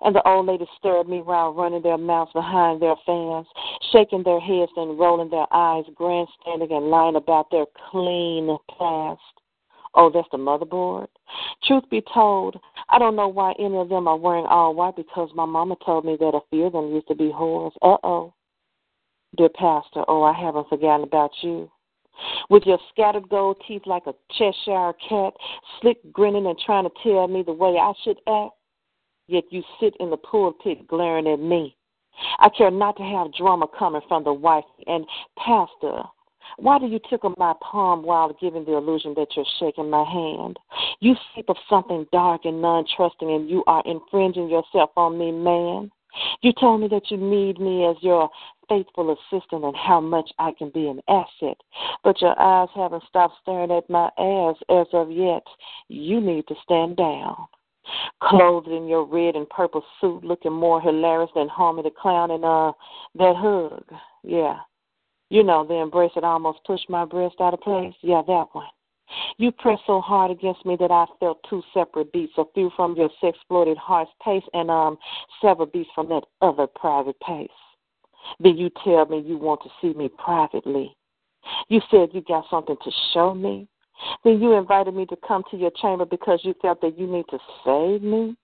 and 0.00 0.14
the 0.14 0.26
old 0.28 0.46
ladies 0.46 0.68
at 0.84 1.08
me 1.08 1.22
while 1.22 1.52
running 1.52 1.82
their 1.82 1.98
mouths 1.98 2.32
behind 2.32 2.82
their 2.82 2.96
fans, 3.06 3.46
shaking 3.92 4.22
their 4.22 4.40
heads 4.40 4.72
and 4.76 4.98
rolling 4.98 5.30
their 5.30 5.46
eyes, 5.52 5.84
grandstanding 5.94 6.72
and 6.72 6.90
lying 6.90 7.16
about 7.16 7.50
their 7.50 7.66
clean 7.90 8.56
past. 8.78 9.20
Oh, 9.96 10.10
that's 10.12 10.28
the 10.30 10.36
motherboard. 10.36 11.06
Truth 11.64 11.84
be 11.90 12.02
told, 12.12 12.60
I 12.90 12.98
don't 12.98 13.16
know 13.16 13.28
why 13.28 13.54
any 13.58 13.76
of 13.78 13.88
them 13.88 14.06
are 14.06 14.16
wearing 14.16 14.44
all 14.44 14.74
white 14.74 14.94
because 14.94 15.30
my 15.34 15.46
mama 15.46 15.76
told 15.84 16.04
me 16.04 16.16
that 16.20 16.34
a 16.34 16.40
few 16.50 16.64
of 16.64 16.74
them 16.74 16.92
used 16.92 17.08
to 17.08 17.14
be 17.14 17.32
whores. 17.32 17.72
Uh 17.80 17.96
oh. 18.04 18.34
Dear 19.36 19.48
Pastor, 19.48 20.04
oh, 20.06 20.22
I 20.22 20.32
haven't 20.32 20.68
forgotten 20.68 21.04
about 21.04 21.30
you. 21.40 21.70
With 22.48 22.64
your 22.64 22.78
scattered 22.90 23.28
gold 23.28 23.60
teeth 23.66 23.82
like 23.86 24.06
a 24.06 24.14
Cheshire 24.38 24.92
cat, 25.08 25.32
slick 25.80 25.98
grinning 26.12 26.46
and 26.46 26.58
trying 26.58 26.84
to 26.84 26.90
tell 27.02 27.26
me 27.28 27.42
the 27.42 27.52
way 27.52 27.76
I 27.78 27.92
should 28.04 28.18
act, 28.26 28.52
yet 29.28 29.44
you 29.50 29.62
sit 29.80 29.94
in 30.00 30.10
the 30.10 30.16
pulpit 30.16 30.86
glaring 30.86 31.26
at 31.26 31.40
me. 31.40 31.76
I 32.38 32.48
care 32.48 32.70
not 32.70 32.96
to 32.96 33.02
have 33.02 33.34
drama 33.34 33.66
coming 33.78 34.00
from 34.08 34.24
the 34.24 34.32
wife. 34.32 34.64
And, 34.86 35.06
Pastor, 35.36 36.02
why 36.58 36.78
do 36.78 36.86
you 36.86 37.00
tickle 37.10 37.34
my 37.38 37.54
palm 37.60 38.02
while 38.02 38.36
giving 38.40 38.64
the 38.64 38.76
illusion 38.76 39.14
that 39.16 39.28
you're 39.36 39.46
shaking 39.58 39.90
my 39.90 40.04
hand? 40.04 40.58
You 41.00 41.14
speak 41.32 41.46
of 41.48 41.56
something 41.68 42.06
dark 42.12 42.44
and 42.44 42.62
non 42.62 42.86
trusting, 42.96 43.30
and 43.30 43.48
you 43.48 43.62
are 43.66 43.82
infringing 43.86 44.48
yourself 44.48 44.90
on 44.96 45.18
me, 45.18 45.32
man. 45.32 45.90
You 46.40 46.52
told 46.58 46.80
me 46.80 46.88
that 46.88 47.10
you 47.10 47.16
need 47.16 47.60
me 47.60 47.84
as 47.84 47.96
your 48.00 48.30
faithful 48.68 49.12
assistant 49.12 49.64
and 49.64 49.76
how 49.76 50.00
much 50.00 50.30
I 50.38 50.52
can 50.56 50.70
be 50.70 50.88
an 50.88 51.00
asset. 51.08 51.58
But 52.02 52.20
your 52.20 52.38
eyes 52.40 52.68
haven't 52.74 53.04
stopped 53.08 53.34
staring 53.42 53.70
at 53.70 53.88
my 53.90 54.10
ass 54.18 54.56
as 54.68 54.86
of 54.92 55.10
yet. 55.10 55.42
You 55.88 56.20
need 56.20 56.46
to 56.48 56.54
stand 56.62 56.96
down. 56.96 57.36
Clothed 58.20 58.68
in 58.68 58.88
your 58.88 59.04
red 59.04 59.36
and 59.36 59.48
purple 59.48 59.84
suit, 60.00 60.24
looking 60.24 60.52
more 60.52 60.80
hilarious 60.80 61.30
than 61.36 61.48
Homie 61.48 61.84
the 61.84 61.90
Clown, 61.90 62.32
and 62.32 62.44
uh, 62.44 62.72
that 63.14 63.36
hug. 63.36 63.84
Yeah. 64.24 64.58
You 65.28 65.42
know, 65.42 65.66
the 65.66 65.74
embrace 65.74 66.12
that 66.14 66.24
almost 66.24 66.60
pushed 66.64 66.88
my 66.88 67.04
breast 67.04 67.36
out 67.40 67.54
of 67.54 67.60
place. 67.60 67.94
Yeah, 68.02 68.22
that 68.26 68.46
one. 68.52 68.66
You 69.38 69.52
pressed 69.52 69.82
so 69.86 70.00
hard 70.00 70.30
against 70.30 70.64
me 70.66 70.76
that 70.80 70.90
I 70.90 71.06
felt 71.20 71.44
two 71.48 71.62
separate 71.72 72.12
beats, 72.12 72.32
a 72.38 72.44
few 72.54 72.70
from 72.74 72.96
your 72.96 73.10
sex 73.20 73.36
exploited 73.36 73.76
heart's 73.76 74.10
pace 74.22 74.42
and 74.52 74.70
um 74.70 74.98
several 75.40 75.66
beats 75.66 75.90
from 75.94 76.08
that 76.08 76.24
other 76.42 76.66
private 76.66 77.18
pace. 77.20 77.48
Then 78.40 78.56
you 78.56 78.70
tell 78.84 79.06
me 79.06 79.20
you 79.20 79.38
want 79.38 79.62
to 79.62 79.70
see 79.80 79.96
me 79.96 80.08
privately. 80.08 80.96
You 81.68 81.80
said 81.90 82.08
you 82.12 82.22
got 82.22 82.44
something 82.50 82.76
to 82.82 82.90
show 83.14 83.34
me. 83.34 83.68
Then 84.24 84.40
you 84.40 84.52
invited 84.52 84.94
me 84.94 85.06
to 85.06 85.16
come 85.26 85.44
to 85.50 85.56
your 85.56 85.70
chamber 85.80 86.04
because 86.04 86.40
you 86.42 86.54
felt 86.60 86.80
that 86.80 86.98
you 86.98 87.06
need 87.06 87.26
to 87.30 87.38
save 87.64 88.02
me. 88.02 88.36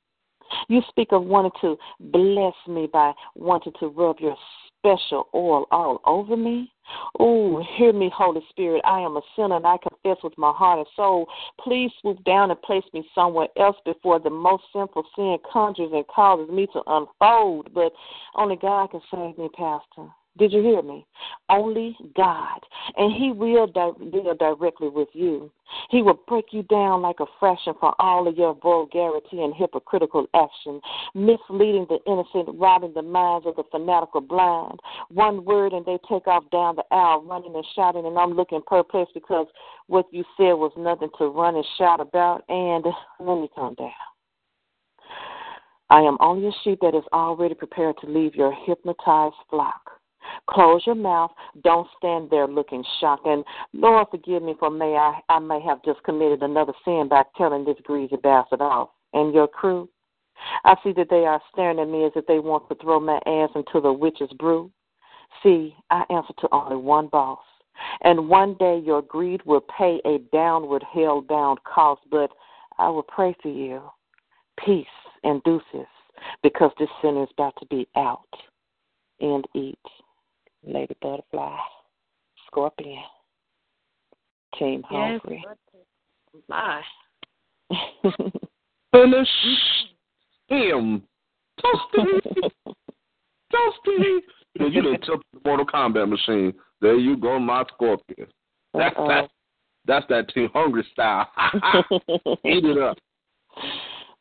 You 0.69 0.83
speak 0.89 1.09
of 1.13 1.25
wanting 1.25 1.53
to 1.61 1.77
bless 2.01 2.55
me 2.69 2.87
by 2.93 3.13
wanting 3.35 3.73
to 3.81 3.89
rub 3.89 4.21
your 4.21 4.37
special 4.79 5.29
oil 5.35 5.67
all 5.71 6.01
over 6.05 6.37
me. 6.37 6.72
Oh, 7.19 7.63
hear 7.77 7.93
me, 7.93 8.11
Holy 8.15 8.43
Spirit. 8.51 8.83
I 8.85 9.01
am 9.01 9.17
a 9.17 9.23
sinner 9.37 9.57
and 9.57 9.67
I 9.67 9.77
confess 9.79 10.23
with 10.23 10.37
my 10.37 10.53
heart 10.53 10.79
and 10.79 10.89
soul. 10.97 11.27
Please 11.61 11.91
swoop 12.01 12.23
down 12.25 12.51
and 12.51 12.61
place 12.63 12.85
me 12.93 13.07
somewhere 13.15 13.49
else 13.57 13.77
before 13.85 14.19
the 14.19 14.31
most 14.31 14.65
sinful 14.73 15.05
sin 15.15 15.39
conjures 15.51 15.93
and 15.93 16.07
causes 16.09 16.49
me 16.51 16.67
to 16.73 16.83
unfold. 16.87 17.73
But 17.75 17.93
only 18.35 18.57
God 18.57 18.91
can 18.91 19.01
save 19.11 19.39
me, 19.39 19.49
Pastor. 19.57 20.09
Did 20.39 20.53
you 20.53 20.63
hear 20.63 20.81
me? 20.81 21.07
Only 21.51 21.97
God. 22.17 22.61
And 22.97 23.13
He 23.13 23.33
will 23.33 23.67
di- 23.67 24.11
deal 24.11 24.35
directly 24.35 24.89
with 24.89 25.09
you. 25.13 25.51
He 25.91 26.03
will 26.03 26.19
break 26.27 26.47
you 26.53 26.63
down 26.65 27.03
like 27.03 27.21
a 27.21 27.27
fraction 27.39 27.75
for 27.79 27.95
all 27.99 28.27
of 28.27 28.37
your 28.37 28.55
vulgarity 28.55 29.43
and 29.43 29.55
hypocritical 29.55 30.27
action, 30.35 30.81
misleading 31.15 31.87
the 31.89 31.99
innocent, 32.07 32.59
robbing 32.59 32.95
the 32.95 33.03
minds 33.03 33.47
of 33.47 33.57
the 33.57 33.65
fanatical 33.71 34.23
blind. 34.23 34.81
One 35.11 35.45
word 35.45 35.73
and 35.73 35.85
they 35.85 35.99
take 36.09 36.27
off 36.27 36.45
down 36.51 36.77
the 36.77 36.85
aisle, 36.91 37.23
running 37.25 37.55
and 37.55 37.67
shouting, 37.75 38.07
and 38.07 38.19
I'm 38.19 38.33
looking 38.33 38.63
perplexed 38.67 39.15
because 39.15 39.47
what 39.87 40.07
you 40.11 40.25
said 40.37 40.55
was 40.55 40.73
nothing 40.77 41.11
to 41.19 41.27
run 41.27 41.57
and 41.57 41.67
shout 41.77 42.01
about. 42.01 42.43
And 42.49 42.85
let 43.21 43.39
me 43.39 43.49
calm 43.55 43.75
down. 43.75 43.91
I 45.91 46.01
am 46.01 46.17
only 46.21 46.49
a 46.49 46.53
sheep 46.65 46.79
that 46.81 46.95
is 46.95 47.05
already 47.13 47.55
prepared 47.55 47.97
to 48.01 48.07
leave 48.07 48.35
your 48.35 48.55
hypnotized 48.67 49.35
flock. 49.51 50.02
Close 50.49 50.82
your 50.86 50.94
mouth. 50.94 51.31
Don't 51.62 51.89
stand 51.97 52.31
there 52.31 52.47
looking 52.47 52.85
shocked. 53.01 53.27
And 53.27 53.44
Lord, 53.73 54.09
forgive 54.11 54.43
me 54.43 54.55
for 54.59 54.70
may 54.70 54.97
I 54.97 55.20
I 55.28 55.39
may 55.39 55.61
have 55.61 55.85
just 55.85 56.03
committed 56.05 56.43
another 56.43 56.73
sin 56.85 57.09
by 57.09 57.23
telling 57.36 57.65
this 57.65 57.77
greasy 57.85 58.16
bastard 58.16 58.61
off. 58.61 58.90
And 59.12 59.35
your 59.35 59.49
crew, 59.49 59.89
I 60.65 60.77
see 60.82 60.93
that 60.93 61.11
they 61.11 61.24
are 61.27 61.40
staring 61.53 61.78
at 61.78 61.89
me 61.89 62.05
as 62.05 62.12
if 62.16 62.27
they 62.27 62.39
want 62.39 62.69
to 62.69 62.74
throw 62.77 63.01
my 63.01 63.20
ass 63.27 63.51
into 63.55 63.81
the 63.81 63.93
witch's 63.93 64.32
brew. 64.39 64.70
See, 65.43 65.74
I 65.90 66.05
answer 66.11 66.32
to 66.40 66.49
only 66.53 66.77
one 66.77 67.09
boss. 67.09 67.40
And 68.03 68.28
one 68.28 68.55
day 68.59 68.78
your 68.85 69.03
greed 69.03 69.43
will 69.44 69.65
pay 69.77 70.01
a 70.05 70.19
downward 70.32 70.85
hell 70.93 71.20
bound 71.20 71.59
cost, 71.65 72.03
but 72.11 72.31
I 72.78 72.89
will 72.89 73.03
pray 73.03 73.35
for 73.43 73.49
you. 73.49 73.82
Peace 74.65 74.86
and 75.24 75.43
deuces, 75.44 75.89
because 76.43 76.70
this 76.78 76.89
sinner 77.01 77.23
is 77.23 77.28
about 77.32 77.55
to 77.61 77.66
be 77.66 77.89
out 77.97 78.28
and 79.20 79.47
eat. 79.55 79.78
Lady 80.65 80.97
Butterfly, 81.01 81.57
Scorpion, 82.47 83.03
Team 84.59 84.83
Yes, 84.91 85.21
Hungry. 85.23 85.45
Bye. 86.49 86.83
Finish 88.93 89.29
him. 90.49 91.03
Toasty. 91.65 92.51
Toasty. 93.53 94.19
Yeah, 94.55 94.67
you 94.67 94.83
done 94.83 94.99
took 95.03 95.23
the 95.33 95.41
Mortal 95.45 95.67
Kombat 95.67 96.09
machine. 96.09 96.53
There 96.81 96.97
you 96.97 97.17
go, 97.17 97.39
my 97.39 97.65
Scorpion. 97.75 98.27
That's 98.75 98.97
Uh-oh. 98.97 99.09
that. 99.09 99.31
That's 99.85 100.07
that 100.11 100.29
Team 100.29 100.49
Hungry 100.55 100.87
style. 100.93 101.29
Eat 102.45 102.65
it 102.65 102.79
up. 102.79 102.99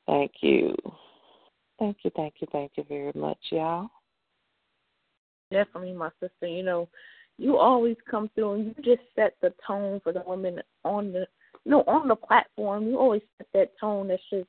Thank 0.07 0.31
you. 0.41 0.75
Thank 1.79 1.97
you, 2.03 2.11
thank 2.15 2.35
you, 2.39 2.47
thank 2.51 2.71
you 2.75 2.85
very 2.87 3.11
much, 3.15 3.37
y'all. 3.49 3.89
Definitely, 5.51 5.93
my 5.93 6.09
sister. 6.19 6.47
You 6.47 6.63
know, 6.63 6.89
you 7.37 7.57
always 7.57 7.97
come 8.09 8.29
through 8.33 8.53
and 8.53 8.65
you 8.65 8.83
just 8.83 9.07
set 9.15 9.35
the 9.41 9.53
tone 9.65 9.99
for 10.03 10.13
the 10.13 10.23
women 10.25 10.61
on 10.83 11.11
the, 11.11 11.27
you 11.65 11.71
know, 11.71 11.83
on 11.87 12.07
the 12.07 12.15
platform. 12.15 12.87
You 12.87 12.97
always 12.99 13.21
set 13.37 13.47
that 13.53 13.79
tone 13.79 14.07
that's 14.07 14.21
just 14.29 14.47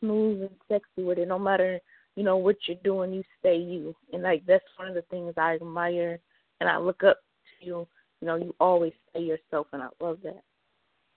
smooth 0.00 0.42
and 0.42 0.50
sexy 0.68 1.02
with 1.02 1.18
it. 1.18 1.28
No 1.28 1.38
matter, 1.38 1.80
you 2.14 2.22
know, 2.22 2.36
what 2.36 2.56
you're 2.66 2.78
doing, 2.84 3.12
you 3.12 3.22
stay 3.40 3.56
you. 3.56 3.94
And 4.12 4.22
like 4.22 4.44
that's 4.46 4.64
one 4.76 4.88
of 4.88 4.94
the 4.94 5.02
things 5.02 5.34
I 5.36 5.56
admire 5.56 6.18
and 6.60 6.68
I 6.68 6.78
look 6.78 7.02
up 7.04 7.18
to 7.60 7.66
you. 7.66 7.86
You 8.20 8.28
know, 8.28 8.36
you 8.36 8.54
always 8.60 8.92
stay 9.10 9.20
yourself, 9.20 9.66
and 9.72 9.82
I 9.82 9.88
love 10.00 10.18
that. 10.24 10.42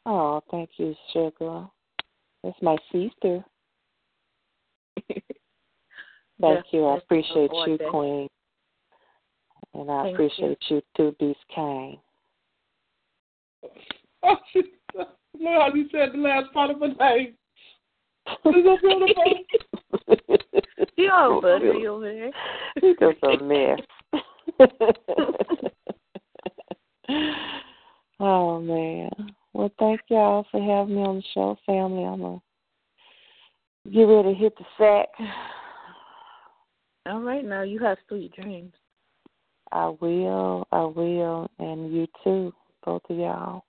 Oh, 0.05 0.41
thank 0.51 0.71
you, 0.77 0.93
Sugar. 1.13 1.65
That's 2.43 2.61
my 2.61 2.75
sister. 2.91 3.43
Thank 6.41 6.65
you. 6.71 6.85
I 6.85 6.97
appreciate 6.97 7.51
you, 7.67 7.77
Queen. 7.89 8.27
And 9.79 9.89
I 9.89 10.03
Thank 10.03 10.15
appreciate 10.15 10.57
you 10.67 10.81
too, 10.97 11.15
Beast 11.21 11.39
Kane. 11.55 11.97
Oh, 14.23 14.35
she, 14.51 14.63
Lord, 14.93 15.61
how 15.61 15.73
you 15.73 15.87
said 15.89 16.09
the 16.13 16.17
last 16.17 16.51
part 16.51 16.71
of 16.71 16.81
her 16.81 16.89
name. 16.89 17.35
It's 18.43 18.65
so 18.65 18.77
beautiful. 18.81 19.23
You 20.97 21.11
all 21.13 21.39
buttery 21.39 21.87
over 21.87 22.13
there. 22.13 22.31
He's 22.81 22.97
just 22.99 23.23
a 23.23 23.41
mess. 23.41 23.79
oh 28.19 28.59
man. 28.59 29.09
Well 29.53 29.71
thank 29.79 30.01
y'all 30.09 30.45
for 30.51 30.61
having 30.61 30.95
me 30.95 31.01
on 31.03 31.15
the 31.17 31.23
show, 31.33 31.57
family. 31.65 32.03
I'm 32.03 32.19
gonna 32.19 32.41
get 33.93 34.03
ready 34.03 34.33
to 34.33 34.39
hit 34.39 34.57
the 34.57 34.65
sack. 34.77 35.07
All 37.05 37.21
right, 37.21 37.45
now 37.45 37.61
you 37.61 37.79
have 37.79 37.97
sweet 38.09 38.35
dreams. 38.35 38.73
I 39.71 39.93
will, 40.01 40.67
I 40.71 40.83
will, 40.83 41.49
and 41.59 41.93
you 41.93 42.07
too, 42.23 42.53
both 42.85 43.03
of 43.09 43.17
y'all. 43.17 43.63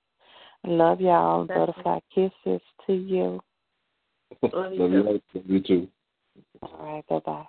Love 0.65 1.01
y'all. 1.01 1.47
Definitely. 1.47 1.75
Butterfly 1.85 1.99
kisses 2.15 2.61
to 2.87 2.93
you. 2.93 3.41
Love 4.53 4.73
you 4.73 4.79
Love 4.79 4.93
you, 4.93 5.03
love 5.03 5.45
you 5.47 5.61
too. 5.61 5.89
All 6.63 6.79
right, 6.81 7.07
bye 7.09 7.21
bye. 7.25 7.47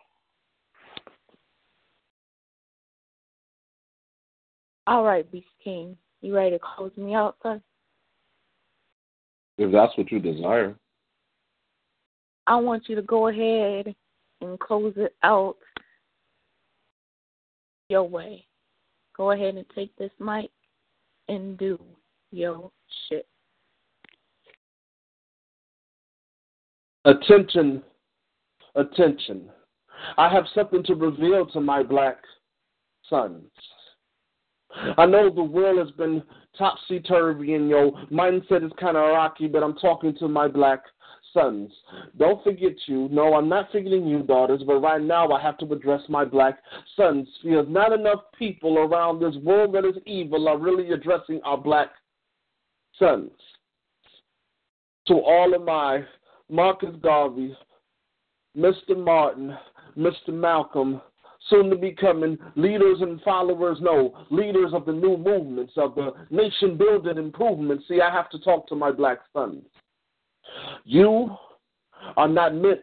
All 4.87 5.03
right, 5.03 5.29
Beast 5.31 5.47
King. 5.63 5.95
You 6.21 6.35
ready 6.35 6.51
to 6.51 6.59
close 6.59 6.91
me 6.97 7.13
out, 7.13 7.35
son? 7.43 7.61
If 9.57 9.71
that's 9.71 9.95
what 9.97 10.11
you 10.11 10.19
desire. 10.19 10.75
I 12.47 12.55
want 12.55 12.89
you 12.89 12.95
to 12.95 13.01
go 13.01 13.27
ahead 13.27 13.95
and 14.41 14.59
close 14.59 14.93
it 14.97 15.15
out 15.23 15.57
your 17.91 18.07
way. 18.07 18.45
Go 19.15 19.31
ahead 19.31 19.55
and 19.55 19.65
take 19.75 19.95
this 19.97 20.11
mic 20.19 20.49
and 21.27 21.57
do 21.57 21.79
your 22.31 22.71
shit. 23.07 23.27
Attention, 27.05 27.83
attention. 28.75 29.49
I 30.17 30.31
have 30.33 30.45
something 30.55 30.83
to 30.85 30.95
reveal 30.95 31.45
to 31.47 31.59
my 31.59 31.83
black 31.83 32.17
sons. 33.09 33.51
I 34.97 35.05
know 35.05 35.29
the 35.29 35.43
world 35.43 35.77
has 35.79 35.91
been 35.97 36.23
topsy 36.57 37.01
turvy 37.01 37.55
and 37.55 37.69
your 37.69 37.91
mindset 38.09 38.65
is 38.65 38.71
kind 38.79 38.95
of 38.95 39.03
rocky, 39.03 39.47
but 39.47 39.63
I'm 39.63 39.75
talking 39.75 40.15
to 40.19 40.27
my 40.27 40.47
black 40.47 40.83
sons. 41.33 41.71
Don't 42.17 42.43
forget 42.43 42.73
you. 42.85 43.07
No, 43.11 43.35
I'm 43.35 43.49
not 43.49 43.71
forgetting 43.71 44.07
you, 44.07 44.23
daughters, 44.23 44.63
but 44.65 44.79
right 44.79 45.01
now 45.01 45.29
I 45.31 45.41
have 45.41 45.57
to 45.59 45.73
address 45.73 46.01
my 46.09 46.25
black 46.25 46.59
sons 46.95 47.27
because 47.43 47.65
not 47.69 47.93
enough 47.93 48.19
people 48.37 48.77
around 48.77 49.19
this 49.19 49.35
world 49.43 49.73
that 49.75 49.85
is 49.85 49.95
evil 50.05 50.47
are 50.47 50.57
really 50.57 50.91
addressing 50.91 51.41
our 51.43 51.57
black 51.57 51.89
sons. 52.97 53.31
To 55.07 55.13
all 55.15 55.53
of 55.53 55.63
my 55.63 56.03
Marcus 56.49 56.95
Garvey, 57.01 57.55
Mr. 58.55 58.97
Martin, 58.97 59.57
Mr. 59.97 60.29
Malcolm, 60.29 61.01
soon 61.49 61.69
to 61.69 61.75
be 61.75 61.91
coming 61.91 62.37
leaders 62.55 62.97
and 63.01 63.21
followers, 63.21 63.77
no, 63.81 64.13
leaders 64.29 64.73
of 64.73 64.85
the 64.85 64.91
new 64.91 65.17
movements, 65.17 65.73
of 65.77 65.95
the 65.95 66.11
nation 66.29 66.77
building 66.77 67.17
improvements. 67.17 67.85
See, 67.87 67.99
I 68.01 68.11
have 68.11 68.29
to 68.31 68.39
talk 68.39 68.67
to 68.67 68.75
my 68.75 68.91
black 68.91 69.19
sons. 69.33 69.63
You 70.85 71.35
are 72.17 72.27
not 72.27 72.55
meant 72.55 72.81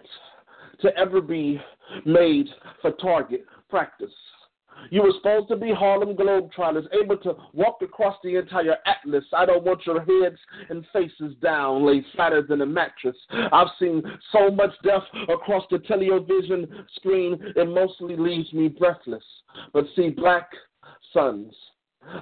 to 0.81 0.97
ever 0.97 1.20
be 1.20 1.61
made 2.05 2.47
for 2.81 2.93
target 2.93 3.45
practice. 3.69 4.12
You 4.90 5.03
were 5.03 5.12
supposed 5.16 5.49
to 5.49 5.57
be 5.57 5.73
Harlem 5.73 6.15
Globetrotters, 6.15 6.86
able 6.93 7.16
to 7.19 7.35
walk 7.53 7.78
across 7.82 8.16
the 8.23 8.36
entire 8.36 8.77
atlas. 8.86 9.24
I 9.36 9.45
don't 9.45 9.65
want 9.65 9.85
your 9.85 10.01
heads 10.01 10.39
and 10.69 10.86
faces 10.93 11.35
down, 11.43 11.85
laid 11.85 12.05
flatter 12.15 12.43
than 12.43 12.62
a 12.62 12.66
mattress. 12.66 13.16
I've 13.31 13.69
seen 13.78 14.03
so 14.32 14.51
much 14.51 14.70
death 14.85 15.03
across 15.28 15.65
the 15.70 15.81
television 15.81 16.85
screen, 16.95 17.39
it 17.57 17.69
mostly 17.69 18.16
leaves 18.16 18.53
me 18.53 18.69
breathless. 18.69 19.24
But 19.73 19.85
see, 19.97 20.11
black 20.11 20.49
sons, 21.12 21.53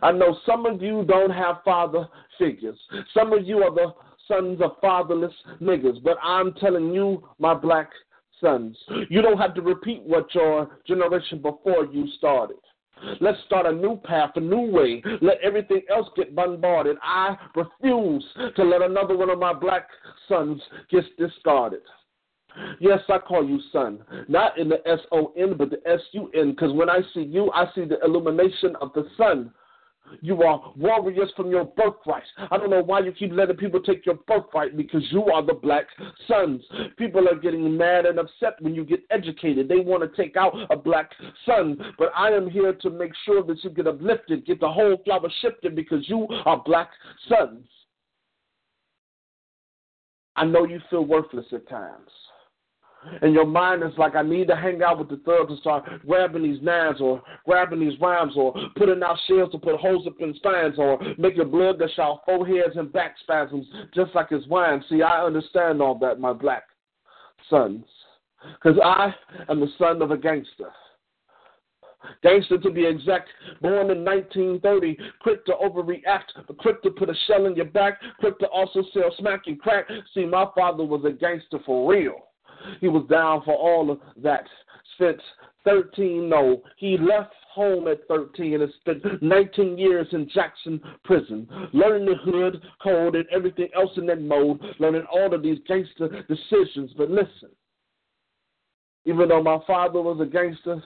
I 0.03 0.13
know 0.13 0.39
some 0.47 0.67
of 0.67 0.83
you 0.83 1.05
don't 1.07 1.31
have 1.31 1.57
father 1.65 2.09
figures. 2.39 2.79
Some 3.15 3.33
of 3.33 3.47
you 3.47 3.63
are 3.63 3.75
the 3.75 3.93
sons 4.29 4.61
of 4.61 4.73
fatherless 4.81 5.33
niggas. 5.61 6.03
But 6.03 6.19
I'm 6.23 6.53
telling 6.55 6.93
you, 6.93 7.29
my 7.39 7.55
black 7.55 7.91
sons, 8.41 8.77
you 9.09 9.23
don't 9.23 9.39
have 9.39 9.55
to 9.55 9.63
repeat 9.63 10.03
what 10.03 10.35
your 10.35 10.79
generation 10.87 11.41
before 11.41 11.87
you 11.87 12.07
started. 12.19 12.57
Let's 13.21 13.39
start 13.45 13.67
a 13.67 13.73
new 13.73 14.01
path, 14.05 14.31
a 14.37 14.41
new 14.41 14.71
way. 14.71 15.03
Let 15.21 15.39
everything 15.43 15.83
else 15.91 16.09
get 16.17 16.35
bombarded. 16.35 16.97
I 17.03 17.37
refuse 17.55 18.25
to 18.57 18.65
let 18.65 18.83
another 18.83 19.17
one 19.17 19.29
of 19.29 19.39
my 19.39 19.53
black 19.53 19.89
sons 20.29 20.63
get 20.91 21.05
discarded. 21.19 21.83
Yes, 22.81 23.01
I 23.11 23.19
call 23.19 23.47
you 23.47 23.61
son, 23.71 24.03
not 24.29 24.59
in 24.59 24.71
the 24.71 24.79
S 24.89 25.01
O 25.13 25.33
N, 25.37 25.57
but 25.59 25.69
the 25.69 25.81
S 25.87 26.01
U 26.13 26.31
N, 26.35 26.53
because 26.53 26.73
when 26.73 26.89
I 26.89 27.01
see 27.13 27.21
you, 27.21 27.53
I 27.53 27.67
see 27.75 27.85
the 27.85 28.03
illumination 28.03 28.75
of 28.81 28.95
the 28.95 29.07
sun 29.19 29.53
You 30.21 30.43
are 30.43 30.73
warriors 30.77 31.31
from 31.37 31.51
your 31.51 31.65
birthright. 31.65 32.23
I 32.51 32.57
don't 32.57 32.71
know 32.71 32.83
why 32.83 33.01
you 33.01 33.13
keep 33.13 33.33
letting 33.33 33.57
people 33.57 33.81
take 33.81 34.07
your 34.07 34.17
birthright 34.27 34.77
because 34.77 35.03
you 35.11 35.25
are 35.27 35.45
the 35.45 35.55
black 35.55 35.87
sons. 36.29 36.63
People 36.97 37.29
are 37.29 37.39
getting 37.39 37.77
mad 37.77 38.07
and 38.07 38.19
upset 38.19 38.61
when 38.61 38.75
you 38.75 38.85
get 38.85 39.01
educated. 39.11 39.69
They 39.69 39.81
want 39.81 40.03
to 40.03 40.23
take 40.23 40.37
out 40.37 40.55
a 40.71 40.77
black 40.77 41.11
son. 41.45 41.79
But 41.99 42.09
I 42.17 42.31
am 42.31 42.51
here 42.51 42.73
to 42.73 42.91
make 42.91 43.13
sure 43.25 43.43
that 43.43 43.63
you 43.63 43.71
get 43.71 43.87
uplifted, 43.87 44.47
get 44.47 44.61
the 44.61 44.71
whole 44.71 44.97
flower 45.05 45.31
shifted 45.41 45.75
because 45.75 46.09
you 46.09 46.27
are 46.45 46.63
black 46.65 46.91
sons. 47.29 47.67
I 50.37 50.45
know 50.45 50.67
you 50.67 50.81
feel 50.91 51.05
worthless 51.05 51.47
at 51.53 51.69
times 51.69 52.11
and 53.23 53.33
your 53.33 53.47
mind 53.47 53.83
is 53.83 53.97
like, 53.99 54.15
I 54.15 54.23
need 54.23 54.49
to 54.49 54.57
hang 54.57 54.83
out 54.83 54.99
with 54.99 55.09
the 55.09 55.17
thugs 55.25 55.51
and 55.51 55.59
start 55.61 55.85
grabbing 56.07 56.43
these 56.43 56.63
knives 56.63 57.01
or 57.01 57.23
grabbing 57.45 57.81
these 57.81 57.99
rhymes 58.01 58.33
or 58.37 58.55
putting 58.77 59.03
out 59.03 59.19
shells 59.27 59.53
to 59.53 59.59
put 59.59 59.81
holes 59.81 60.07
up 60.07 60.15
in 60.21 60.35
spines 60.35 60.75
or 60.79 60.99
make 61.19 61.37
your 61.37 61.47
blood 61.47 61.79
gush 61.79 61.99
out 61.99 62.23
foreheads 62.25 62.77
and 62.77 62.93
back 62.93 63.17
spasms 63.23 63.67
just 63.95 64.15
like 64.15 64.31
his 64.31 64.47
wine. 64.49 64.83
See, 64.89 65.03
I 65.03 65.25
understand 65.25 65.81
all 65.81 65.99
that, 65.99 66.21
my 66.21 66.33
black 66.33 66.65
sons, 67.49 67.85
because 68.55 68.79
I 68.83 69.15
am 69.49 69.61
the 69.61 69.69
son 69.79 70.03
of 70.03 70.11
a 70.11 70.17
gangster. 70.17 70.71
Gangster 72.23 72.59
to 72.59 72.71
be 72.71 72.87
exact, 72.87 73.29
born 73.61 73.91
in 73.91 74.05
1930, 74.05 74.97
quick 75.21 75.45
to 75.47 75.53
overreact, 75.53 76.47
but 76.47 76.57
quick 76.59 76.83
to 76.83 76.91
put 76.91 77.11
a 77.11 77.15
shell 77.27 77.47
in 77.47 77.57
your 77.57 77.65
back, 77.65 78.01
quick 78.21 78.39
to 78.39 78.47
also 78.47 78.85
sell 78.93 79.13
smack 79.19 79.43
and 79.47 79.61
crack. 79.61 79.87
See, 80.15 80.25
my 80.25 80.47
father 80.55 80.85
was 80.85 81.05
a 81.05 81.11
gangster 81.11 81.59
for 81.65 81.91
real. 81.91 82.29
He 82.81 82.89
was 82.89 83.07
down 83.09 83.43
for 83.45 83.55
all 83.55 83.91
of 83.91 84.01
that. 84.23 84.47
since 84.99 85.21
13, 85.65 86.29
no, 86.29 86.63
he 86.77 86.97
left 86.97 87.35
home 87.53 87.89
at 87.89 88.07
13 88.07 88.61
and 88.61 88.73
spent 88.81 89.23
19 89.23 89.79
years 89.79 90.07
in 90.13 90.29
Jackson 90.33 90.81
prison, 91.05 91.49
learning 91.73 92.07
the 92.07 92.15
hood 92.31 92.63
code 92.83 93.17
and 93.17 93.27
everything 93.33 93.69
else 93.75 93.91
in 93.97 94.07
that 94.07 94.21
mode, 94.21 94.61
learning 94.79 95.05
all 95.13 95.35
of 95.35 95.43
these 95.43 95.59
gangster 95.67 96.25
decisions. 96.29 96.93
But 96.97 97.11
listen, 97.11 97.51
even 99.07 99.29
though 99.29 99.43
my 99.43 99.59
father 99.67 100.01
was 100.03 100.21
a 100.21 100.27
gangster, 100.27 100.83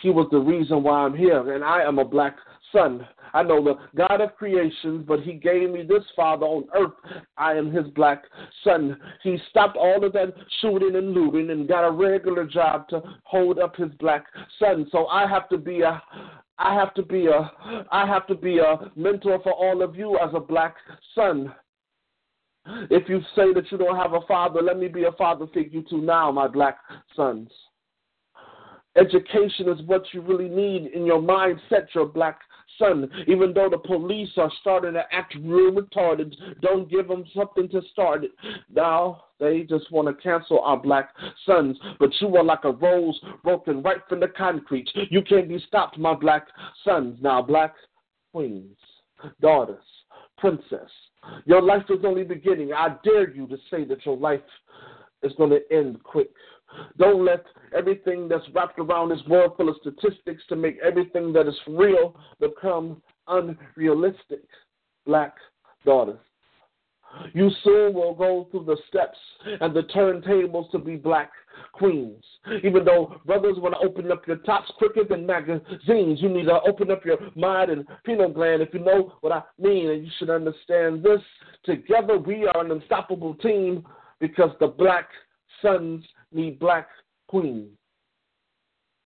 he 0.00 0.10
was 0.10 0.28
the 0.30 0.38
reason 0.38 0.82
why 0.82 1.00
I'm 1.00 1.16
here, 1.16 1.54
and 1.54 1.64
I 1.64 1.82
am 1.82 1.98
a 1.98 2.04
black 2.04 2.36
son. 2.72 3.06
I 3.34 3.42
know 3.42 3.62
the 3.62 3.74
God 3.96 4.20
of 4.20 4.34
creation, 4.36 5.04
but 5.06 5.20
He 5.20 5.34
gave 5.34 5.70
me 5.70 5.82
this 5.82 6.04
Father 6.14 6.46
on 6.46 6.64
earth. 6.74 6.94
I 7.36 7.54
am 7.54 7.72
His 7.72 7.86
black 7.88 8.24
son. 8.64 8.98
He 9.22 9.38
stopped 9.50 9.76
all 9.76 10.04
of 10.04 10.12
that 10.12 10.34
shooting 10.60 10.96
and 10.96 11.12
looting 11.12 11.50
and 11.50 11.68
got 11.68 11.86
a 11.86 11.90
regular 11.90 12.44
job 12.44 12.88
to 12.88 13.02
hold 13.24 13.58
up 13.58 13.76
His 13.76 13.90
black 13.98 14.26
son. 14.58 14.86
So 14.92 15.06
I 15.06 15.26
have 15.28 15.48
to 15.50 15.58
be 15.58 15.82
a 15.82 16.02
I 16.58 16.74
have 16.74 16.94
to 16.94 17.02
be 17.02 17.26
a 17.26 17.50
I 17.90 18.06
have 18.06 18.26
to 18.28 18.34
be 18.34 18.58
a 18.58 18.90
mentor 18.96 19.40
for 19.42 19.52
all 19.52 19.82
of 19.82 19.96
you 19.96 20.18
as 20.18 20.30
a 20.34 20.40
black 20.40 20.76
son. 21.14 21.52
If 22.90 23.08
you 23.08 23.20
say 23.36 23.52
that 23.52 23.70
you 23.70 23.78
don't 23.78 23.96
have 23.96 24.12
a 24.12 24.26
father, 24.26 24.60
let 24.60 24.78
me 24.78 24.88
be 24.88 25.04
a 25.04 25.12
father 25.12 25.46
figure 25.54 25.82
to 25.90 25.98
now, 25.98 26.32
my 26.32 26.48
black 26.48 26.78
sons. 27.14 27.50
Education 28.96 29.68
is 29.68 29.82
what 29.86 30.02
you 30.12 30.22
really 30.22 30.48
need 30.48 30.86
in 30.92 31.04
your 31.04 31.20
mindset, 31.20 31.86
your 31.94 32.06
black 32.06 32.40
son. 32.78 33.10
Even 33.26 33.52
though 33.52 33.68
the 33.68 33.78
police 33.78 34.30
are 34.36 34.50
starting 34.60 34.94
to 34.94 35.04
act 35.12 35.34
real 35.40 35.72
retarded, 35.72 36.34
don't 36.60 36.90
give 36.90 37.08
them 37.08 37.24
something 37.34 37.68
to 37.70 37.80
start 37.92 38.24
it. 38.24 38.32
Now 38.74 39.24
they 39.38 39.62
just 39.62 39.90
want 39.92 40.08
to 40.08 40.22
cancel 40.22 40.60
our 40.60 40.76
black 40.76 41.10
sons. 41.44 41.78
But 41.98 42.10
you 42.20 42.34
are 42.36 42.44
like 42.44 42.64
a 42.64 42.72
rose 42.72 43.20
broken 43.42 43.82
right 43.82 44.00
from 44.08 44.20
the 44.20 44.28
concrete. 44.28 44.88
You 45.10 45.22
can't 45.22 45.48
be 45.48 45.58
stopped, 45.66 45.98
my 45.98 46.14
black 46.14 46.46
sons. 46.84 47.18
Now, 47.20 47.42
black 47.42 47.74
queens, 48.32 48.76
daughters, 49.40 49.84
princess. 50.38 50.90
Your 51.44 51.62
life 51.62 51.84
is 51.90 52.04
only 52.04 52.22
beginning. 52.22 52.72
I 52.72 52.96
dare 53.02 53.30
you 53.30 53.46
to 53.48 53.56
say 53.70 53.84
that 53.84 54.04
your 54.06 54.16
life 54.16 54.40
is 55.22 55.32
going 55.36 55.50
to 55.50 55.60
end 55.76 56.02
quick. 56.02 56.30
Don't 56.98 57.24
let 57.24 57.44
everything 57.76 58.28
that's 58.28 58.44
wrapped 58.54 58.78
around 58.78 59.10
this 59.10 59.26
world 59.28 59.56
full 59.56 59.68
of 59.68 59.76
statistics 59.80 60.42
to 60.48 60.56
make 60.56 60.78
everything 60.84 61.32
that 61.32 61.46
is 61.46 61.58
real 61.66 62.16
become 62.40 63.02
unrealistic. 63.28 64.44
Black 65.04 65.34
daughters. 65.84 66.18
You 67.32 67.50
soon 67.62 67.94
will 67.94 68.14
go 68.14 68.48
through 68.50 68.64
the 68.64 68.76
steps 68.88 69.18
and 69.60 69.74
the 69.74 69.82
turntables 69.82 70.70
to 70.72 70.78
be 70.78 70.96
black 70.96 71.30
queens. 71.72 72.22
Even 72.62 72.84
though 72.84 73.20
brothers 73.24 73.56
want 73.58 73.74
to 73.74 73.86
open 73.86 74.10
up 74.12 74.26
your 74.26 74.36
tops 74.38 74.70
quicker 74.78 75.04
than 75.08 75.26
magazines, 75.26 76.20
you 76.20 76.28
need 76.28 76.44
to 76.44 76.60
open 76.66 76.90
up 76.90 77.04
your 77.04 77.18
mind 77.34 77.70
and 77.70 77.86
pineal 78.04 78.28
gland 78.28 78.62
if 78.62 78.74
you 78.74 78.80
know 78.80 79.14
what 79.20 79.32
I 79.32 79.42
mean. 79.58 79.90
And 79.90 80.04
you 80.04 80.10
should 80.18 80.30
understand 80.30 81.02
this. 81.02 81.20
Together 81.64 82.18
we 82.18 82.46
are 82.46 82.64
an 82.64 82.70
unstoppable 82.70 83.34
team 83.36 83.86
because 84.20 84.50
the 84.60 84.68
black 84.68 85.08
sons 85.62 86.04
black 86.58 86.88
queen. 87.28 87.70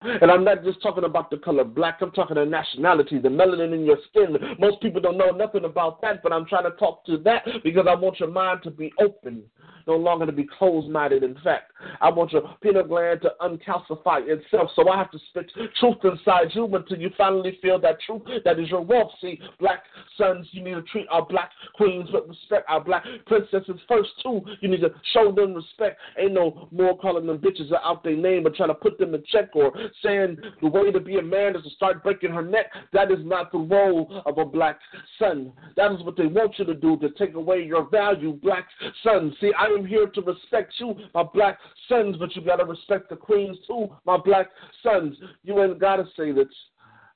And 0.02 0.30
I'm 0.30 0.44
not 0.44 0.62
just 0.62 0.82
talking 0.82 1.05
about 1.05 1.30
the 1.30 1.38
color 1.38 1.64
black, 1.64 1.98
I'm 2.01 2.10
talking 2.10 2.36
the 2.36 2.44
nationality, 2.44 3.18
the 3.18 3.28
melanin 3.28 3.74
in 3.74 3.84
your 3.84 3.97
skin. 4.09 4.36
Most 4.59 4.80
people 4.82 5.01
don't 5.01 5.16
know 5.16 5.30
nothing 5.30 5.64
about 5.64 6.02
that, 6.02 6.22
but 6.22 6.32
I'm 6.32 6.47
trying 6.47 6.70
to 6.70 6.76
talk 6.76 7.05
to 7.06 7.16
that 7.18 7.44
because 7.64 7.86
I 7.88 7.94
want 7.94 8.20
your 8.20 8.30
mind 8.30 8.62
to 8.64 8.70
be 8.70 8.93
open 9.01 9.43
no 9.87 9.97
longer 9.97 10.27
to 10.27 10.33
be 10.33 10.47
closed 10.59 10.89
minded. 10.89 11.23
In 11.23 11.37
fact, 11.43 11.73
I 12.01 12.11
want 12.11 12.33
your 12.33 12.43
pineal 12.63 12.85
gland 12.85 13.23
to 13.23 13.31
uncalcify 13.41 14.21
itself. 14.27 14.71
So 14.75 14.89
I 14.89 14.97
have 14.97 15.11
to 15.11 15.19
spit 15.31 15.51
truth 15.81 15.97
inside 16.05 16.49
you 16.53 16.67
until 16.75 16.99
you 16.99 17.11
finally 17.17 17.59
feel 17.63 17.81
that 17.81 17.99
truth 18.05 18.23
that 18.45 18.59
is 18.59 18.69
your 18.71 18.83
wealth. 18.83 19.11
See, 19.21 19.39
black 19.61 19.83
sons, 20.17 20.47
you 20.53 20.63
need 20.63 20.75
to 20.75 20.83
treat 20.83 21.07
our 21.11 21.25
black 21.25 21.51
queens 21.75 22.09
with 22.13 22.29
respect, 22.29 22.67
our 22.69 22.83
black 22.83 23.05
princesses 23.27 23.81
first, 23.89 24.11
too. 24.23 24.41
You 24.61 24.69
need 24.69 24.81
to 24.81 24.91
show 25.13 25.33
them 25.33 25.55
respect. 25.55 25.99
Ain't 26.19 26.33
no 26.33 26.69
more 26.71 26.99
calling 26.99 27.27
them 27.27 27.39
bitches 27.39 27.73
out 27.85 28.03
their 28.03 28.17
name 28.17 28.47
or 28.47 28.51
trying 28.51 28.71
to 28.71 28.75
put 28.75 28.99
them 28.99 29.15
in 29.15 29.23
check 29.31 29.51
or 29.55 29.73
saying 30.03 30.39
the 30.61 30.69
way 30.69 30.91
to 30.91 31.01
be 31.01 31.19
a 31.19 31.23
man 31.23 31.57
is 31.57 31.63
to 31.63 31.71
start 31.71 32.03
breaking 32.03 32.31
her 32.33 32.43
neck. 32.43 32.67
That 32.93 33.11
is 33.11 33.19
not 33.23 33.53
the 33.53 33.59
role 33.59 34.23
of 34.27 34.39
a 34.39 34.45
black 34.45 34.79
son. 35.19 35.53
That 35.77 35.93
is 35.93 36.03
what 36.03 36.17
they 36.17 36.27
want 36.27 36.59
you 36.59 36.65
to 36.65 36.75
do 36.75 36.97
to 36.99 37.11
take 37.11 37.35
away 37.35 37.63
your 37.63 37.89
value, 37.89 38.33
black 38.43 38.67
son. 39.03 39.35
See, 39.41 39.53
I 39.59 39.69
am 39.77 39.86
here 39.86 40.07
to 40.07 40.20
respect 40.23 40.74
you, 40.78 40.94
my 41.15 41.23
black 41.23 41.59
sons, 41.89 42.16
but 42.19 42.35
you 42.35 42.43
got 42.43 42.57
to 42.57 42.65
respect 42.65 43.11
the 43.11 43.16
queens 43.16 43.57
too, 43.66 43.89
my 44.05 44.16
black 44.16 44.48
sons. 44.82 45.16
You 45.43 45.62
ain't 45.62 45.78
got 45.78 45.97
to 45.97 46.05
say 46.16 46.32
that 46.32 46.48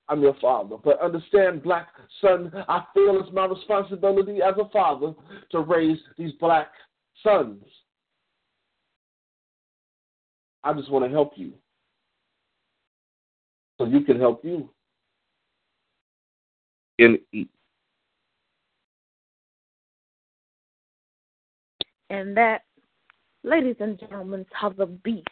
I'm 0.08 0.22
your 0.22 0.36
father. 0.40 0.76
But 0.82 1.00
understand, 1.00 1.62
black 1.62 1.88
son, 2.20 2.52
I 2.68 2.84
feel 2.92 3.20
it's 3.20 3.32
my 3.32 3.46
responsibility 3.46 4.40
as 4.42 4.54
a 4.60 4.68
father 4.70 5.14
to 5.52 5.60
raise 5.60 5.98
these 6.18 6.32
black 6.40 6.68
sons. 7.22 7.62
I 10.62 10.74
just 10.74 10.90
want 10.90 11.04
to 11.04 11.10
help 11.10 11.32
you 11.36 11.52
so 13.78 13.86
you 13.86 14.00
can 14.02 14.20
help 14.20 14.44
you. 14.44 14.68
In 16.98 17.18
eat. 17.32 17.48
And 22.10 22.36
that, 22.36 22.62
ladies 23.44 23.76
and 23.78 23.98
gentlemen, 23.98 24.40
is 24.40 24.46
how 24.52 24.70
the 24.70 24.86
beast 24.86 25.26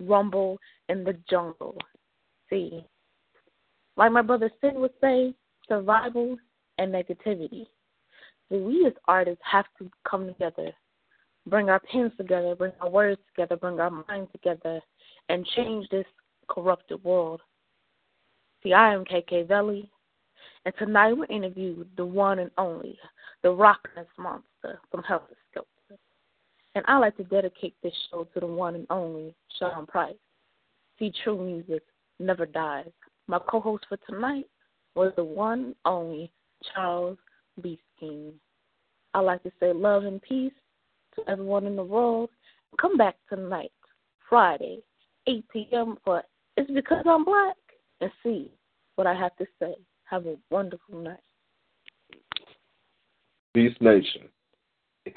rumble 0.00 0.58
in 0.88 1.04
the 1.04 1.16
jungle. 1.30 1.76
See, 2.50 2.84
like 3.96 4.12
my 4.12 4.22
brother 4.22 4.50
Sin 4.60 4.80
would 4.80 4.92
say, 5.00 5.34
survival 5.68 6.36
and 6.78 6.92
negativity. 6.92 7.66
See, 8.48 8.58
we 8.58 8.84
as 8.86 8.92
artists 9.06 9.42
have 9.50 9.66
to 9.78 9.90
come 10.08 10.26
together, 10.26 10.72
bring 11.46 11.68
our 11.68 11.80
pens 11.80 12.12
together, 12.16 12.54
bring 12.54 12.72
our 12.80 12.90
words 12.90 13.20
together, 13.28 13.56
bring 13.56 13.78
our 13.78 13.90
minds 13.90 14.30
together, 14.32 14.80
and 15.28 15.46
change 15.56 15.88
this 15.90 16.06
corrupted 16.48 17.02
world. 17.04 17.42
See, 18.62 18.72
I 18.72 18.92
am 18.92 19.04
KK 19.04 19.46
Veli, 19.46 19.88
and 20.64 20.74
tonight 20.78 21.12
we 21.12 21.26
interview 21.28 21.84
the 21.96 22.04
one 22.04 22.40
and 22.40 22.50
only, 22.58 22.98
the 23.42 23.50
Rockness 23.50 24.06
Monsta 24.18 24.78
from 24.90 25.02
Heltah 25.02 25.36
Skeltah. 25.54 25.77
And 26.74 26.84
I 26.86 26.98
like 26.98 27.16
to 27.16 27.24
dedicate 27.24 27.74
this 27.82 27.92
show 28.10 28.24
to 28.34 28.40
the 28.40 28.46
one 28.46 28.74
and 28.74 28.86
only 28.90 29.34
Sean 29.58 29.86
Price. 29.86 30.14
See, 30.98 31.12
true 31.24 31.42
music 31.42 31.82
never 32.18 32.46
dies. 32.46 32.90
My 33.26 33.38
co-host 33.38 33.86
for 33.88 33.98
tonight 34.08 34.46
was 34.94 35.12
the 35.16 35.24
one 35.24 35.60
and 35.60 35.74
only 35.84 36.30
Charles 36.74 37.18
B. 37.62 37.80
King. 37.98 38.32
I 39.14 39.20
like 39.20 39.42
to 39.44 39.52
say 39.60 39.72
love 39.72 40.04
and 40.04 40.20
peace 40.20 40.52
to 41.14 41.22
everyone 41.28 41.66
in 41.66 41.76
the 41.76 41.84
world. 41.84 42.30
Come 42.80 42.96
back 42.96 43.16
tonight, 43.28 43.72
Friday, 44.28 44.80
8 45.26 45.44
p.m. 45.52 45.96
for 46.04 46.22
It's 46.56 46.70
Because 46.70 47.04
I'm 47.06 47.24
Black 47.24 47.56
and 48.00 48.10
see 48.22 48.50
what 48.96 49.06
I 49.06 49.14
have 49.14 49.34
to 49.36 49.46
say. 49.60 49.74
Have 50.04 50.26
a 50.26 50.36
wonderful 50.50 50.98
night. 50.98 51.20
Beast 53.54 53.80
Nation. 53.80 54.28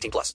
18 0.00 0.10
plus. 0.10 0.28